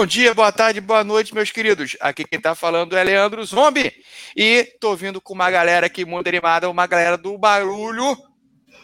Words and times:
Bom 0.00 0.06
dia, 0.06 0.32
boa 0.32 0.50
tarde, 0.50 0.80
boa 0.80 1.04
noite, 1.04 1.34
meus 1.34 1.50
queridos. 1.50 1.94
Aqui 2.00 2.24
quem 2.24 2.40
tá 2.40 2.54
falando 2.54 2.96
é 2.96 3.04
Leandro 3.04 3.44
Zombie. 3.44 3.92
E 4.34 4.64
tô 4.80 4.96
vindo 4.96 5.20
com 5.20 5.34
uma 5.34 5.50
galera 5.50 5.84
aqui 5.84 6.06
muito 6.06 6.26
animada, 6.26 6.70
uma 6.70 6.86
galera 6.86 7.18
do 7.18 7.36
barulho. 7.36 8.16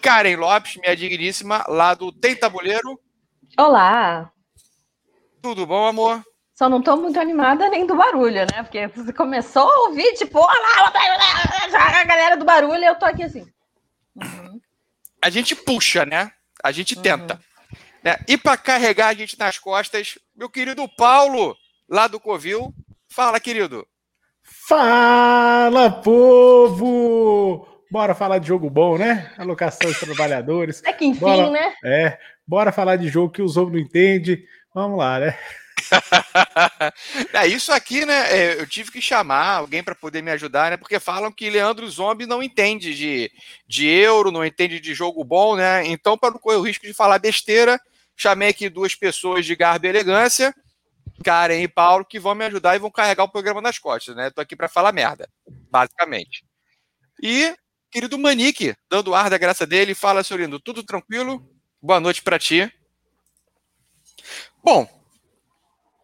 Karen 0.03 0.37
Lopes, 0.37 0.77
minha 0.77 0.95
digníssima, 0.95 1.65
lá 1.69 1.95
do 1.95 2.13
Tem 2.13 2.37
Tabuleiro. 2.37 3.01
Olá. 3.59 4.31
Tudo 5.41 5.65
bom, 5.65 5.87
amor? 5.87 6.23
Só 6.55 6.69
não 6.69 6.83
tô 6.83 6.95
muito 6.99 7.19
animada 7.19 7.71
nem 7.71 7.87
do 7.87 7.97
barulho, 7.97 8.45
né? 8.53 8.63
Porque 8.63 8.87
você 8.89 9.11
começou 9.11 9.63
a 9.63 9.89
ouvir, 9.89 10.13
tipo, 10.17 10.39
olá, 10.39 10.93
a 11.73 12.05
galera 12.05 12.37
do 12.37 12.45
barulho, 12.45 12.83
e 12.83 12.87
eu 12.87 12.95
tô 12.95 13.07
aqui 13.07 13.23
assim. 13.23 13.47
Uhum. 14.23 14.61
A 15.25 15.31
gente 15.31 15.57
puxa, 15.57 16.05
né? 16.05 16.31
A 16.63 16.71
gente 16.73 16.95
uhum. 16.95 17.01
Né? 18.07 18.17
E 18.29 18.39
para 18.39 18.57
carregar 18.57 19.09
a 19.09 19.15
gente 19.15 19.37
nas 19.37 19.59
costas, 19.59 20.17
meu 20.37 20.49
querido 20.49 20.89
Paulo, 20.97 21.57
lá 21.89 22.07
do 22.07 22.21
Covil. 22.21 22.73
Fala, 23.09 23.41
querido. 23.41 23.85
Fala, 24.69 25.91
povo! 25.91 27.67
Bora 27.91 28.15
falar 28.15 28.39
de 28.39 28.47
jogo 28.47 28.71
bom, 28.71 28.97
né? 28.97 29.33
Alocação 29.37 29.91
de 29.91 29.99
trabalhadores. 29.99 30.85
É 30.85 30.93
que 30.93 31.05
enfim, 31.05 31.19
bora, 31.19 31.51
né? 31.51 31.75
É, 31.85 32.17
bora 32.47 32.71
falar 32.71 32.95
de 32.95 33.09
jogo 33.09 33.33
que 33.33 33.43
os 33.43 33.57
homens 33.57 33.73
não 33.73 33.81
entendem. 33.81 34.45
Vamos 34.73 34.99
lá, 34.99 35.19
né? 35.19 35.37
é, 37.35 37.49
isso 37.49 37.73
aqui, 37.73 38.07
né? 38.07 38.31
É, 38.31 38.61
eu 38.61 38.69
tive 38.69 38.93
que 38.93 39.03
chamar 39.03 39.57
alguém 39.57 39.83
para 39.83 39.97
poder 39.97 40.23
me 40.23 40.31
ajudar, 40.31 40.71
né? 40.71 40.77
Porque 40.77 41.01
falam 41.01 41.33
que 41.33 41.51
Leandro 41.51 41.89
Zombie 41.91 42.25
não 42.25 42.41
entende 42.41 42.95
de, 42.95 43.33
de 43.67 43.89
euro, 43.89 44.31
não 44.31 44.45
entende 44.45 44.79
de 44.79 44.95
jogo 44.95 45.25
bom, 45.25 45.57
né? 45.57 45.85
Então, 45.87 46.17
para 46.17 46.31
não 46.31 46.39
correr 46.39 46.57
o 46.57 46.63
risco 46.63 46.87
de 46.87 46.95
falar 46.95 47.19
besteira, 47.19 47.81
Chamei 48.17 48.49
aqui 48.49 48.71
duas 48.71 48.95
pessoas 48.95 49.45
de 49.45 49.55
garbo 49.55 49.87
e 49.87 49.89
elegância, 49.91 50.55
Karen 51.23 51.61
e 51.61 51.69
Paulo, 51.69 52.05
que 52.05 52.19
vão 52.19 52.35
me 52.35 52.47
ajudar 52.47 52.75
e 52.75 52.79
vão 52.79 52.91
carregar 52.91 53.25
o 53.25 53.29
programa 53.29 53.61
nas 53.61 53.79
costas, 53.79 54.17
né? 54.17 54.31
Tô 54.31 54.41
aqui 54.41 54.57
para 54.57 54.69
falar 54.69 54.93
merda, 54.93 55.29
basicamente. 55.71 56.45
E 57.23 57.55
querido 57.91 58.19
Manique, 58.19 58.75
dando 58.91 59.15
ar 59.15 59.29
da 59.29 59.39
graça 59.39 59.67
dele, 59.67 59.95
fala, 59.95 60.25
seu 60.25 60.37
lindo, 60.37 60.59
tudo 60.59 60.83
tranquilo? 60.83 61.47
Boa 61.81 62.01
noite 62.01 62.23
para 62.23 62.39
ti. 62.39 62.73
Bom, 64.65 64.89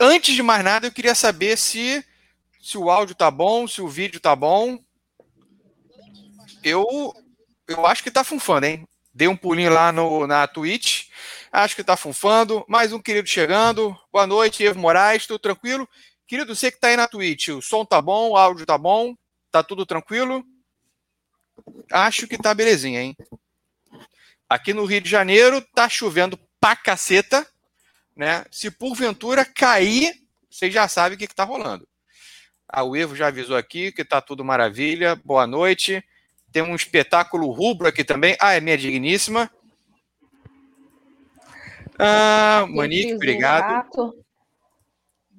antes 0.01 0.35
de 0.35 0.43
mais 0.43 0.63
nada, 0.63 0.87
eu 0.87 0.93
queria 0.93 1.15
saber 1.15 1.57
se 1.57 2.05
se 2.61 2.79
o 2.79 2.91
áudio 2.91 3.15
tá 3.15 3.31
bom, 3.31 3.67
se 3.67 3.83
o 3.83 3.89
vídeo 3.89 4.21
tá 4.21 4.37
bom. 4.37 4.79
Eu 6.63 6.87
eu 7.67 7.87
acho 7.87 8.03
que 8.03 8.11
tá 8.11 8.23
funfando, 8.23 8.67
hein? 8.67 8.87
Dei 9.15 9.29
um 9.29 9.37
pulinho 9.37 9.73
lá 9.73 9.91
no, 9.93 10.27
na 10.27 10.47
Twitch 10.47 11.07
Acho 11.53 11.75
que 11.75 11.83
está 11.83 11.99
funfando. 11.99 12.65
Mais 12.67 12.95
um 12.95 12.99
querido 12.99 13.29
chegando. 13.29 13.95
Boa 14.11 14.27
noite, 14.27 14.65
Evo 14.65 14.79
Moraes. 14.79 15.27
Tudo 15.27 15.39
tranquilo? 15.39 15.87
Querido, 16.27 16.57
você 16.57 16.71
que 16.71 16.79
está 16.79 16.89
aí 16.89 16.97
na 16.97 17.07
Twitch, 17.07 17.49
o 17.49 17.61
som 17.61 17.85
tá 17.85 18.01
bom, 18.01 18.31
o 18.31 18.37
áudio 18.39 18.65
tá 18.65 18.79
bom? 18.79 19.15
Tá 19.51 19.63
tudo 19.63 19.85
tranquilo? 19.85 20.43
Acho 21.93 22.27
que 22.27 22.39
tá 22.39 22.55
belezinha, 22.55 23.03
hein? 23.03 23.15
Aqui 24.49 24.73
no 24.73 24.87
Rio 24.87 25.03
de 25.03 25.11
Janeiro 25.11 25.61
tá 25.75 25.91
chovendo 25.91 26.41
pra 26.59 26.75
caceta, 26.75 27.47
né? 28.17 28.47
Se 28.51 28.71
porventura 28.71 29.45
cair, 29.45 30.15
vocês 30.51 30.73
já 30.73 30.89
sabem 30.89 31.17
o 31.17 31.19
que, 31.19 31.29
que 31.29 31.35
tá 31.35 31.45
rolando. 31.45 31.87
Ah, 32.67 32.83
o 32.83 32.97
Evo 32.97 33.15
já 33.15 33.27
avisou 33.27 33.59
aqui 33.59 33.93
que 33.93 34.07
tá 34.07 34.23
tudo 34.23 34.43
maravilha. 34.43 35.17
Boa 35.17 35.47
noite. 35.47 36.03
Tem 36.51 36.63
um 36.63 36.75
espetáculo 36.75 37.51
rubro 37.51 37.87
aqui 37.87 38.03
também. 38.03 38.39
Ah, 38.41 38.55
é 38.55 38.61
minha 38.61 38.79
digníssima. 38.79 39.51
Ah, 42.05 42.67
Manique, 42.69 43.15
obrigado. 43.15 44.13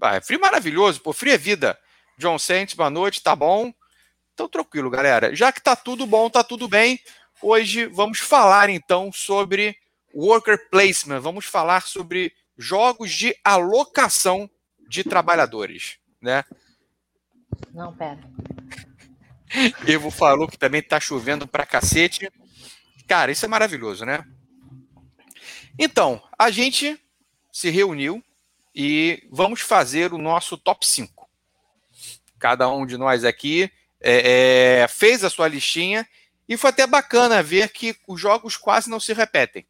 Ah, 0.01 0.16
é 0.16 0.22
frio 0.22 0.40
maravilhoso, 0.40 1.01
pô, 1.01 1.12
frio 1.12 1.34
é 1.34 1.38
vida. 1.38 1.78
John 2.18 2.40
Saints, 2.40 2.74
boa 2.74 2.90
noite, 2.90 3.22
tá 3.22 3.35
bom? 3.35 3.74
Então, 4.34 4.47
tranquilo, 4.47 4.90
galera. 4.90 5.35
Já 5.35 5.51
que 5.51 5.62
tá 5.62 5.75
tudo 5.75 6.06
bom, 6.06 6.29
tá 6.29 6.44
tudo 6.44 6.68
bem, 6.69 7.00
hoje 7.41 7.85
vamos 7.88 8.19
falar 8.19 8.69
então 8.69 9.12
sobre 9.12 9.75
worker 10.13 10.69
placement. 10.69 11.19
Vamos 11.19 11.46
falar 11.46 11.81
sobre 11.81 12.34
jogos 12.57 13.12
de 13.12 13.35
alocação 13.44 14.50
de 14.88 15.03
trabalhadores, 15.03 15.97
né? 16.22 16.45
Não, 17.74 17.94
pera. 17.94 18.19
Evo 19.85 20.09
falou 20.09 20.47
que 20.47 20.57
também 20.57 20.81
tá 20.81 21.00
chovendo 21.00 21.45
pra 21.45 21.66
cacete. 21.66 22.31
Cara, 23.07 23.31
isso 23.31 23.45
é 23.45 23.50
maravilhoso, 23.50 24.06
né? 24.06 24.24
Então, 25.78 26.22
a 26.38 26.51
gente 26.51 27.00
se 27.51 27.69
reuniu 27.69 28.23
e 28.75 29.23
vamos 29.31 29.61
fazer 29.61 30.13
o 30.13 30.17
nosso 30.17 30.57
top 30.57 30.85
5. 30.85 31.28
Cada 32.39 32.69
um 32.69 32.85
de 32.85 32.97
nós 32.97 33.23
aqui 33.23 33.72
é, 34.01 34.81
é, 34.81 34.88
fez 34.88 35.23
a 35.23 35.29
sua 35.29 35.47
listinha 35.47 36.07
e 36.47 36.57
foi 36.57 36.69
até 36.69 36.85
bacana 36.85 37.41
ver 37.41 37.69
que 37.69 37.95
os 38.07 38.19
jogos 38.19 38.57
quase 38.57 38.89
não 38.89 39.00
se 39.00 39.13
repetem. 39.13 39.66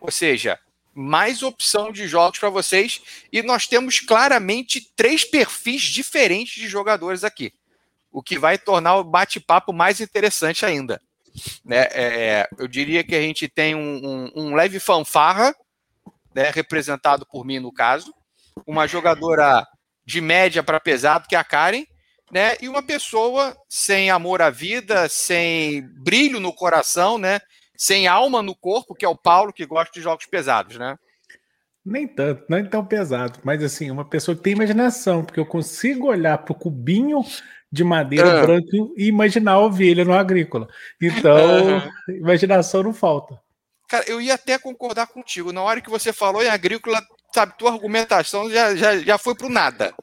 Ou 0.00 0.10
seja, 0.10 0.58
mais 0.94 1.42
opção 1.42 1.92
de 1.92 2.06
jogos 2.06 2.38
para 2.38 2.48
vocês 2.48 3.02
e 3.32 3.42
nós 3.42 3.66
temos 3.66 4.00
claramente 4.00 4.80
três 4.96 5.24
perfis 5.24 5.82
diferentes 5.82 6.54
de 6.54 6.68
jogadores 6.68 7.24
aqui, 7.24 7.52
o 8.10 8.22
que 8.22 8.38
vai 8.38 8.56
tornar 8.56 8.96
o 8.96 9.04
bate-papo 9.04 9.72
mais 9.72 10.00
interessante 10.00 10.64
ainda. 10.64 11.02
Né? 11.64 11.88
É, 11.92 12.48
eu 12.58 12.68
diria 12.68 13.04
que 13.04 13.14
a 13.14 13.20
gente 13.20 13.48
tem 13.48 13.74
um, 13.74 13.80
um, 14.04 14.32
um 14.34 14.54
leve 14.54 14.78
fanfarra, 14.78 15.54
né, 16.34 16.50
representado 16.50 17.26
por 17.26 17.44
mim 17.44 17.58
no 17.58 17.72
caso, 17.72 18.14
uma 18.66 18.86
jogadora 18.86 19.66
de 20.04 20.20
média 20.20 20.62
para 20.62 20.78
pesado, 20.78 21.26
que 21.28 21.34
é 21.34 21.38
a 21.38 21.44
Karen, 21.44 21.84
né, 22.30 22.56
e 22.60 22.68
uma 22.68 22.82
pessoa 22.82 23.56
sem 23.68 24.10
amor 24.10 24.42
à 24.42 24.50
vida, 24.50 25.08
sem 25.08 25.82
brilho 26.02 26.38
no 26.38 26.52
coração, 26.52 27.16
né, 27.18 27.40
sem 27.76 28.06
alma 28.06 28.42
no 28.42 28.54
corpo, 28.54 28.94
que 28.94 29.04
é 29.04 29.08
o 29.08 29.16
Paulo, 29.16 29.52
que 29.52 29.64
gosta 29.66 29.92
de 29.92 30.00
jogos 30.00 30.26
pesados, 30.26 30.76
né? 30.76 30.96
Nem 31.84 32.08
tanto, 32.08 32.44
não 32.48 32.58
é 32.58 32.64
tão 32.64 32.84
pesado, 32.84 33.38
mas 33.44 33.62
assim, 33.62 33.90
uma 33.92 34.04
pessoa 34.04 34.36
que 34.36 34.42
tem 34.42 34.54
imaginação, 34.54 35.24
porque 35.24 35.38
eu 35.38 35.46
consigo 35.46 36.08
olhar 36.08 36.38
para 36.38 36.52
o 36.52 36.58
cubinho 36.58 37.20
de 37.70 37.84
madeira 37.84 38.40
ah. 38.40 38.42
branca 38.42 38.76
e 38.96 39.06
imaginar 39.06 39.52
a 39.52 39.60
ovelha 39.60 40.04
no 40.04 40.12
agrícola. 40.12 40.68
Então, 41.00 41.82
imaginação 42.08 42.82
não 42.82 42.92
falta. 42.92 43.38
Cara, 43.88 44.04
eu 44.08 44.20
ia 44.20 44.34
até 44.34 44.58
concordar 44.58 45.06
contigo. 45.06 45.52
Na 45.52 45.62
hora 45.62 45.80
que 45.80 45.90
você 45.90 46.12
falou 46.12 46.42
em 46.42 46.48
agrícola, 46.48 47.00
sabe, 47.32 47.56
tua 47.56 47.72
argumentação 47.72 48.50
já, 48.50 48.74
já, 48.74 48.98
já 48.98 49.18
foi 49.18 49.34
pro 49.34 49.48
nada. 49.48 49.94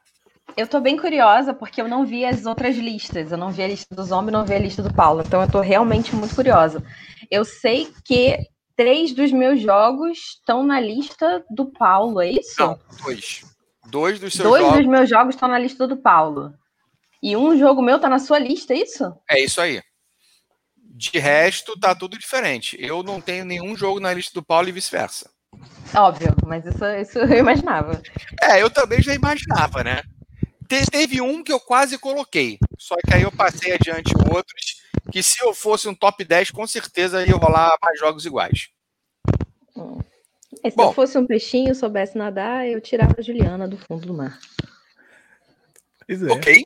Eu 0.56 0.68
tô 0.68 0.79
bem 0.79 0.97
curiosa 0.97 1.53
porque 1.53 1.81
eu 1.81 1.88
não 1.88 2.06
vi 2.06 2.25
as 2.25 2.46
outras 2.46 2.78
listas. 2.78 3.31
Eu 3.31 3.38
não 3.38 3.52
vi 3.52 3.63
a 3.63 3.68
lista 3.68 3.94
do 3.94 4.03
Zombie, 4.03 4.31
não 4.31 4.46
vi 4.46 4.53
a 4.53 4.59
lista 4.59 4.81
do 4.81 4.94
Paulo. 4.94 5.23
Então 5.25 5.41
eu 5.41 5.50
tô 5.50 5.59
realmente 5.59 6.16
muito 6.16 6.35
curiosa. 6.35 6.84
Eu 7.29 7.44
sei 7.44 7.91
que 8.06 8.38
três 8.75 9.13
dos 9.13 9.31
meus 9.31 9.62
jogos 9.62 10.18
estão 10.38 10.63
na 10.63 10.79
lista 10.79 11.44
do 11.50 11.72
Paulo, 11.72 12.22
é 12.22 12.29
isso? 12.29 12.56
Não, 12.59 12.79
dois. 13.03 13.44
Dois 13.90 14.19
dos 14.19 14.34
seus 14.34 14.47
dois 14.47 14.62
jogos. 14.62 14.75
Dois 14.75 14.85
dos 14.85 14.97
meus 14.97 15.09
jogos 15.09 15.35
estão 15.35 15.50
na 15.50 15.59
lista 15.59 15.88
do 15.88 15.97
Paulo. 15.97 16.53
E 17.23 17.38
um 17.38 17.57
jogo 17.57 17.81
meu 17.81 17.97
tá 17.97 18.09
na 18.09 18.19
sua 18.19 18.38
lista, 18.38 18.73
é 18.73 18.79
isso? 18.79 19.16
É 19.31 19.39
isso 19.41 19.61
aí. 19.61 19.81
De 20.75 21.17
resto, 21.17 21.79
tá 21.79 21.96
tudo 21.96 22.20
diferente. 22.20 22.75
Eu 22.78 23.02
não 23.02 23.22
tenho 23.22 23.46
nenhum 23.46 23.78
jogo 23.78 24.02
na 24.02 24.14
lista 24.14 24.34
do 24.34 24.46
Paulo 24.46 24.67
e 24.67 24.73
vice-versa. 24.73 25.31
Óbvio, 25.96 26.35
mas 26.46 26.66
isso, 26.66 26.85
isso 26.85 27.20
eu 27.20 27.37
imaginava. 27.37 28.02
É, 28.41 28.61
eu 28.61 28.70
também 28.70 29.02
já 29.02 29.14
imaginava, 29.14 29.85
né? 29.85 30.02
Te, 30.67 30.85
teve 30.85 31.22
um 31.22 31.41
que 31.41 31.53
eu 31.53 31.61
quase 31.61 31.97
coloquei, 31.97 32.58
só 32.78 32.96
que 32.97 33.14
aí 33.14 33.22
eu 33.22 33.31
passei 33.31 33.72
adiante 33.73 34.14
outros, 34.29 34.81
que 35.09 35.23
se 35.23 35.41
eu 35.41 35.53
fosse 35.53 35.87
um 35.87 35.96
top 35.96 36.25
10, 36.25 36.52
com 36.52 36.67
certeza 36.67 37.25
ia 37.25 37.35
rolar 37.37 37.78
mais 37.81 37.97
jogos 37.97 38.25
iguais. 38.25 38.67
Hum. 39.78 39.99
E 40.61 40.70
se 40.70 40.75
Bom, 40.75 40.90
eu 40.90 40.93
fosse 40.93 41.17
um 41.17 41.25
peixinho, 41.25 41.73
soubesse 41.73 42.17
nadar, 42.17 42.67
eu 42.67 42.81
tirava 42.81 43.16
a 43.17 43.22
Juliana 43.22 43.66
do 43.66 43.78
fundo 43.78 44.08
do 44.08 44.14
mar. 44.14 44.37
É. 46.09 46.31
Ok. 46.31 46.64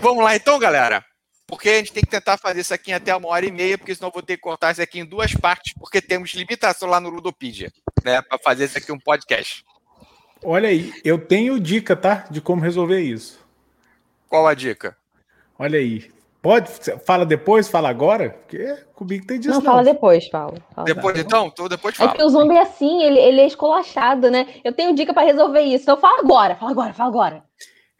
Vamos 0.00 0.24
lá 0.24 0.36
então, 0.36 0.58
galera. 0.58 1.04
Porque 1.46 1.68
a 1.68 1.78
gente 1.78 1.92
tem 1.92 2.02
que 2.04 2.10
tentar 2.10 2.36
fazer 2.38 2.60
isso 2.60 2.72
aqui 2.72 2.92
em 2.92 2.94
até 2.94 3.14
uma 3.14 3.28
hora 3.28 3.44
e 3.44 3.50
meia, 3.50 3.76
porque 3.76 3.92
senão 3.92 4.08
eu 4.08 4.12
vou 4.12 4.22
ter 4.22 4.36
que 4.36 4.42
cortar 4.42 4.70
isso 4.70 4.80
aqui 4.80 5.00
em 5.00 5.04
duas 5.04 5.34
partes, 5.34 5.74
porque 5.74 6.00
temos 6.00 6.32
limitação 6.32 6.88
lá 6.88 7.00
no 7.00 7.10
Ludopedia, 7.10 7.72
né? 8.04 8.22
Para 8.22 8.38
fazer 8.38 8.66
isso 8.66 8.78
aqui 8.78 8.92
um 8.92 8.98
podcast. 9.00 9.64
Olha 10.44 10.68
aí, 10.68 10.92
eu 11.04 11.18
tenho 11.18 11.58
dica, 11.58 11.96
tá? 11.96 12.24
De 12.30 12.40
como 12.40 12.62
resolver 12.62 13.00
isso. 13.00 13.44
Qual 14.28 14.46
a 14.46 14.54
dica? 14.54 14.96
Olha 15.58 15.78
aí. 15.78 16.10
Pode? 16.40 16.70
Fala 17.04 17.26
depois, 17.26 17.68
fala 17.68 17.90
agora? 17.90 18.30
Porque 18.30 18.78
comigo 18.94 19.26
tem 19.26 19.38
disso. 19.38 19.56
Não, 19.56 19.60
fala 19.60 19.82
depois, 19.82 20.30
Paulo. 20.30 20.56
Fala 20.74 20.86
depois, 20.86 21.06
agora. 21.06 21.20
então? 21.20 21.46
Então 21.48 21.68
depois 21.68 21.96
fala. 21.96 22.12
É 22.12 22.14
que 22.14 22.22
o 22.22 22.28
zombie 22.30 22.54
é 22.54 22.62
assim, 22.62 23.02
ele, 23.02 23.18
ele 23.18 23.40
é 23.40 23.46
esculachado, 23.46 24.30
né? 24.30 24.46
Eu 24.64 24.72
tenho 24.72 24.94
dica 24.94 25.12
para 25.12 25.26
resolver 25.26 25.60
isso. 25.62 25.82
Então 25.82 25.98
fala 25.98 26.20
agora, 26.20 26.54
fala 26.54 26.70
agora, 26.70 26.94
fala 26.94 27.10
agora. 27.10 27.49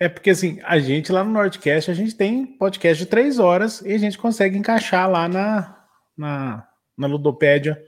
É 0.01 0.09
porque 0.09 0.31
assim, 0.31 0.59
a 0.65 0.79
gente 0.79 1.13
lá 1.13 1.23
no 1.23 1.31
Nordcast, 1.31 1.91
a 1.91 1.95
gente 1.95 2.15
tem 2.15 2.47
podcast 2.47 3.05
de 3.05 3.11
três 3.11 3.39
horas 3.39 3.83
e 3.83 3.93
a 3.93 3.99
gente 3.99 4.17
consegue 4.17 4.57
encaixar 4.57 5.11
lá 5.11 5.29
na, 5.29 5.79
na, 6.17 6.67
na 6.97 7.07
Ludopédia 7.07 7.79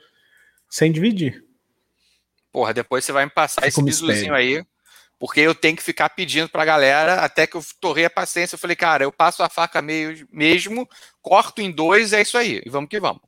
sem 0.69 0.93
dividir. 0.93 1.43
Porra, 2.53 2.75
depois 2.75 3.03
você 3.03 3.13
vai 3.13 3.25
me 3.25 3.31
passar 3.31 3.67
esse 3.67 3.83
bisuzinho 3.83 4.35
aí, 4.35 4.63
Porque 5.19 5.41
eu 5.41 5.55
tenho 5.55 5.75
que 5.75 5.83
ficar 5.83 6.11
pedindo 6.11 6.51
para 6.51 6.61
a 6.61 6.67
galera 6.67 7.15
até 7.25 7.47
que 7.47 7.57
eu 7.57 7.65
torrei 7.81 8.05
a 8.05 8.11
paciência. 8.11 8.57
Eu 8.57 8.59
falei, 8.59 8.77
cara, 8.77 9.05
eu 9.05 9.11
passo 9.11 9.43
a 9.43 9.49
faca 9.49 9.81
meio 9.81 10.29
mesmo, 10.31 10.87
corto 11.23 11.63
em 11.63 11.71
dois, 11.71 12.13
é 12.13 12.21
isso 12.21 12.37
aí. 12.37 12.61
E 12.67 12.69
vamos 12.69 12.91
que 12.91 13.01
vamos. 13.01 13.23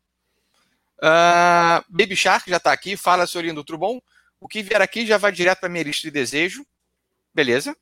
Uh, 0.99 1.81
Baby 1.89 2.17
Shark 2.17 2.51
já 2.51 2.59
está 2.59 2.71
aqui. 2.71 2.99
Fala, 2.99 3.27
senhorinho 3.27 3.55
do 3.55 3.65
Trubon. 3.65 3.99
O 4.39 4.47
que 4.47 4.63
vier 4.63 4.83
aqui 4.83 5.07
já 5.07 5.17
vai 5.17 5.33
direto 5.33 5.61
para 5.61 5.71
minha 5.71 5.85
lista 5.85 6.03
de 6.03 6.11
desejo. 6.11 6.67
Beleza? 7.33 7.75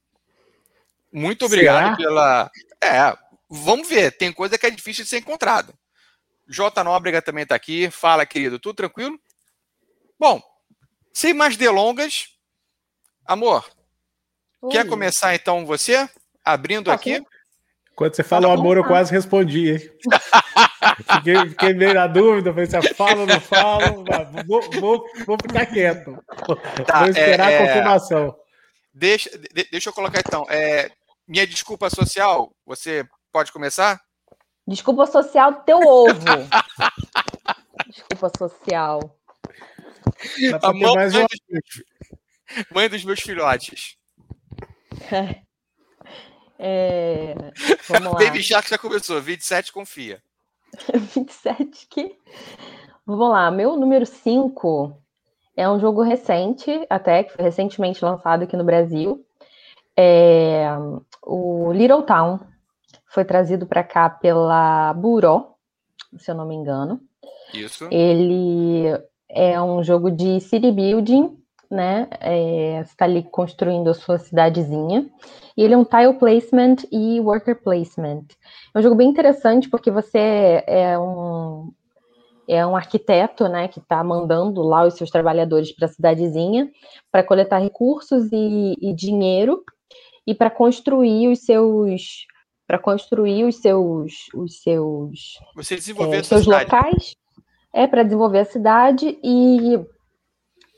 Muito 1.13 1.45
obrigado 1.45 1.97
Será? 1.97 1.97
pela. 1.97 2.51
É, 2.83 3.17
vamos 3.51 3.89
ver. 3.89 4.17
Tem 4.17 4.33
coisa 4.33 4.57
que 4.57 4.67
é 4.67 4.71
difícil 4.71 5.05
de 5.05 5.11
ser 5.11 5.19
encontrada. 5.19 5.75
J. 6.49 6.83
Nóbrega 6.83 7.21
também 7.21 7.43
está 7.43 7.55
aqui. 7.55 7.91
Fala, 7.91 8.27
querido. 8.27 8.59
Tudo 8.59 8.77
tranquilo? 8.77 9.19
Bom, 10.19 10.41
sem 11.13 11.35
mais 11.35 11.57
delongas, 11.57 12.29
amor, 13.27 13.69
Oi. 14.63 14.71
quer 14.71 14.87
começar 14.89 15.35
então 15.35 15.67
você? 15.67 16.09
Abrindo 16.45 16.87
tá 16.87 16.95
aqui. 16.95 17.23
Quando 17.95 18.15
você 18.15 18.23
fala 18.23 18.49
o 18.49 18.53
amor, 18.53 18.77
eu 18.77 18.85
quase 18.85 19.13
respondi. 19.13 19.79
fiquei, 21.17 21.49
fiquei 21.51 21.75
meio 21.75 21.95
na 21.95 22.07
dúvida, 22.07 22.53
falei, 22.53 22.67
se 22.67 22.95
fala 22.95 23.21
ou 23.21 23.27
não 23.27 23.41
fala, 23.41 23.91
vou, 24.47 24.63
vou, 24.81 25.05
vou 25.27 25.37
ficar 25.43 25.67
quieto. 25.67 26.17
Tá, 26.87 27.01
vou 27.01 27.09
esperar 27.09 27.53
é, 27.53 27.59
a 27.59 27.61
é. 27.61 27.67
confirmação. 27.67 28.37
Deixa, 28.95 29.31
de, 29.39 29.69
deixa 29.71 29.91
eu 29.91 29.93
colocar 29.93 30.21
então. 30.21 30.47
É, 30.49 30.91
minha 31.27 31.47
desculpa 31.47 31.89
social, 31.91 32.55
você 32.65 33.07
pode 33.33 33.53
começar? 33.53 34.01
Desculpa 34.67 35.07
social 35.07 35.63
teu 35.65 35.79
ovo. 35.79 36.19
desculpa 37.89 38.31
social. 38.39 39.19
A 40.63 40.73
mãe, 40.73 40.95
mais 40.95 41.15
uma... 41.15 41.27
mãe 42.71 42.89
dos 42.89 43.05
meus 43.05 43.21
filhotes. 43.21 43.97
É, 46.65 47.35
vamos 47.89 48.13
lá. 48.13 48.19
Baby 48.21 48.41
Shark 48.41 48.71
já 48.71 48.79
começou, 48.79 49.21
27 49.21 49.73
confia. 49.73 50.23
27 50.95 51.89
que. 51.89 52.17
Vamos 53.05 53.31
lá, 53.31 53.51
meu 53.51 53.77
número 53.77 54.07
5 54.07 54.97
é 55.57 55.69
um 55.69 55.81
jogo 55.81 56.03
recente, 56.03 56.87
até 56.89 57.25
que 57.25 57.33
foi 57.33 57.45
recentemente 57.45 58.05
lançado 58.05 58.45
aqui 58.45 58.57
no 58.57 58.65
Brasil. 58.65 59.25
É, 59.97 60.69
o 61.23 61.73
Little 61.73 62.03
Town 62.03 62.41
foi 63.07 63.25
trazido 63.25 63.67
para 63.67 63.85
cá 63.85 64.09
pela 64.09 64.93
Buró, 64.95 65.55
se 66.17 66.31
eu 66.31 66.35
não 66.35 66.47
me 66.47 66.55
engano. 66.55 67.01
Isso. 67.53 67.87
Ele 67.91 68.85
é 69.29 69.61
um 69.61 69.83
jogo 69.83 70.11
de 70.11 70.41
city 70.41 70.71
building, 70.71 71.37
né? 71.71 72.09
É, 72.21 72.83
você 72.83 72.91
está 72.91 73.05
ali 73.05 73.23
construindo 73.23 73.89
a 73.89 73.95
sua 73.95 74.19
cidadezinha. 74.19 75.09
E 75.57 75.63
ele 75.63 75.75
é 75.75 75.77
um 75.77 75.85
tile 75.85 76.15
placement 76.15 76.77
e 76.91 77.21
worker 77.21 77.63
placement. 77.63 78.25
É 78.75 78.79
um 78.79 78.83
jogo 78.83 78.95
bem 78.95 79.09
interessante 79.09 79.69
porque 79.69 79.91
você 79.91 80.65
é 80.67 80.99
um 80.99 81.73
é 82.49 82.67
um 82.67 82.77
arquiteto, 82.77 83.49
né, 83.49 83.69
que 83.69 83.79
está 83.79 84.03
mandando 84.03 84.63
lá 84.63 84.85
os 84.85 84.95
seus 84.95 85.11
trabalhadores 85.11 85.73
para 85.73 85.87
a 85.87 85.89
cidadezinha 85.89 86.69
para 87.11 87.23
coletar 87.23 87.59
recursos 87.59 88.29
e, 88.33 88.77
e 88.81 88.93
dinheiro 88.93 89.63
e 90.27 90.35
para 90.35 90.51
construir 90.51 91.29
os 91.29 91.41
seus 91.41 92.27
para 92.67 92.79
construir 92.79 93.45
os 93.45 93.57
seus 93.57 94.15
os 94.35 94.63
seus 94.63 95.39
você 95.55 95.77
desenvolver 95.77 96.19
é, 96.19 96.23
seus 96.23 96.47
locais 96.47 97.17
é 97.73 97.87
para 97.87 98.03
desenvolver 98.03 98.41
a 98.41 98.45
cidade 98.45 99.19
e, 99.23 99.75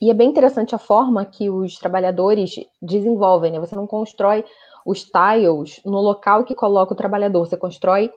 e 0.00 0.10
é 0.10 0.14
bem 0.14 0.30
interessante 0.30 0.74
a 0.74 0.78
forma 0.78 1.24
que 1.24 1.50
os 1.50 1.76
trabalhadores 1.76 2.54
desenvolvem, 2.80 3.52
né? 3.52 3.58
Você 3.58 3.74
não 3.74 3.86
constrói 3.86 4.44
os 4.86 5.04
tiles 5.04 5.80
no 5.84 6.00
local 6.00 6.44
que 6.44 6.54
coloca 6.54 6.92
o 6.92 6.96
trabalhador, 6.96 7.46
você 7.46 7.56
constrói, 7.56 8.12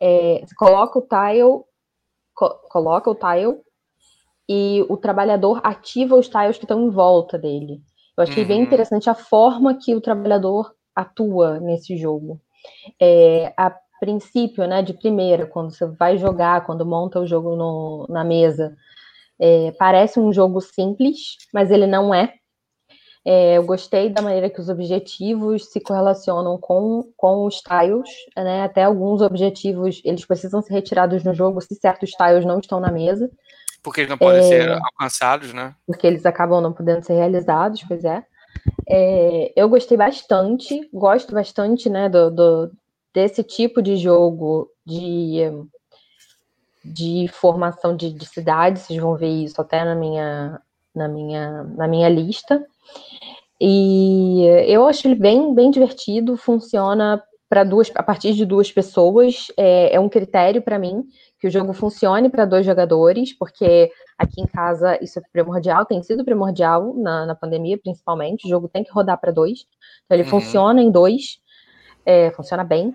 é, 0.00 0.42
você 0.44 0.54
coloca 0.56 0.98
o 0.98 1.02
tile, 1.02 1.64
co 2.34 2.48
coloca 2.70 3.10
o 3.10 3.14
tile 3.14 3.60
e 4.48 4.84
o 4.88 4.96
trabalhador 4.96 5.60
ativa 5.62 6.16
os 6.16 6.28
tiles 6.28 6.56
que 6.56 6.64
estão 6.64 6.82
em 6.86 6.90
volta 6.90 7.38
dele. 7.38 7.80
Eu 8.18 8.24
achei 8.24 8.42
uhum. 8.42 8.48
bem 8.48 8.60
interessante 8.62 9.08
a 9.08 9.14
forma 9.14 9.78
que 9.78 9.94
o 9.94 10.00
trabalhador 10.00 10.74
atua 10.92 11.60
nesse 11.60 11.96
jogo. 11.96 12.40
É, 13.00 13.52
a 13.56 13.72
princípio, 14.00 14.66
né, 14.66 14.82
de 14.82 14.92
primeira, 14.92 15.46
quando 15.46 15.70
você 15.70 15.86
vai 15.86 16.18
jogar, 16.18 16.66
quando 16.66 16.84
monta 16.84 17.20
o 17.20 17.26
jogo 17.26 17.54
no, 17.54 18.06
na 18.08 18.24
mesa, 18.24 18.76
é, 19.38 19.70
parece 19.78 20.18
um 20.18 20.32
jogo 20.32 20.60
simples, 20.60 21.36
mas 21.54 21.70
ele 21.70 21.86
não 21.86 22.12
é. 22.12 22.34
é. 23.24 23.56
Eu 23.56 23.64
gostei 23.64 24.08
da 24.08 24.20
maneira 24.20 24.50
que 24.50 24.60
os 24.60 24.68
objetivos 24.68 25.66
se 25.66 25.80
correlacionam 25.80 26.58
com, 26.58 27.12
com 27.16 27.46
os 27.46 27.60
tiles, 27.60 28.10
né? 28.36 28.62
Até 28.62 28.82
alguns 28.82 29.22
objetivos 29.22 30.00
eles 30.04 30.24
precisam 30.24 30.60
ser 30.60 30.74
retirados 30.74 31.22
no 31.22 31.32
jogo 31.32 31.60
se 31.60 31.76
certos 31.76 32.10
tiles 32.10 32.44
não 32.44 32.58
estão 32.58 32.80
na 32.80 32.90
mesa. 32.90 33.30
Porque 33.82 34.00
eles 34.00 34.10
não 34.10 34.18
podem 34.18 34.40
é, 34.40 34.42
ser 34.42 34.70
alcançados, 34.70 35.52
né? 35.52 35.74
Porque 35.86 36.06
eles 36.06 36.26
acabam 36.26 36.60
não 36.60 36.72
podendo 36.72 37.04
ser 37.04 37.14
realizados, 37.14 37.82
pois 37.86 38.04
é. 38.04 38.24
é 38.88 39.52
eu 39.56 39.68
gostei 39.68 39.96
bastante, 39.96 40.88
gosto 40.92 41.34
bastante, 41.34 41.88
né, 41.88 42.08
do, 42.08 42.30
do 42.30 42.70
desse 43.12 43.42
tipo 43.42 43.82
de 43.82 43.96
jogo 43.96 44.70
de, 44.84 45.40
de 46.84 47.28
formação 47.28 47.96
de, 47.96 48.12
de 48.12 48.26
cidades, 48.26 48.82
vocês 48.82 49.00
vão 49.00 49.16
ver 49.16 49.28
isso 49.28 49.60
até 49.60 49.84
na 49.84 49.94
minha, 49.94 50.60
na 50.94 51.08
minha, 51.08 51.64
na 51.64 51.88
minha 51.88 52.08
lista. 52.08 52.64
E 53.60 54.44
eu 54.66 54.86
acho 54.86 55.06
ele 55.06 55.16
bem, 55.16 55.52
bem 55.52 55.70
divertido, 55.70 56.36
funciona 56.36 57.22
para 57.48 57.64
duas, 57.64 57.90
a 57.94 58.02
partir 58.02 58.34
de 58.34 58.44
duas 58.44 58.70
pessoas, 58.70 59.46
é, 59.56 59.94
é 59.94 60.00
um 60.00 60.08
critério 60.08 60.60
para 60.60 60.78
mim 60.78 61.04
que 61.40 61.46
o 61.46 61.50
jogo 61.50 61.72
funcione 61.72 62.28
para 62.28 62.44
dois 62.44 62.66
jogadores, 62.66 63.32
porque 63.32 63.90
aqui 64.18 64.40
em 64.40 64.46
casa 64.46 64.98
isso 65.02 65.18
é 65.18 65.22
primordial, 65.32 65.86
tem 65.86 66.02
sido 66.02 66.24
primordial 66.24 66.94
na, 66.94 67.26
na 67.26 67.34
pandemia, 67.34 67.78
principalmente. 67.78 68.46
O 68.46 68.48
jogo 68.48 68.68
tem 68.68 68.84
que 68.84 68.92
rodar 68.92 69.18
para 69.18 69.32
dois, 69.32 69.66
então 70.04 70.16
ele 70.16 70.24
uhum. 70.24 70.30
funciona 70.30 70.82
em 70.82 70.90
dois 70.90 71.40
é, 72.08 72.30
funciona 72.30 72.64
bem. 72.64 72.94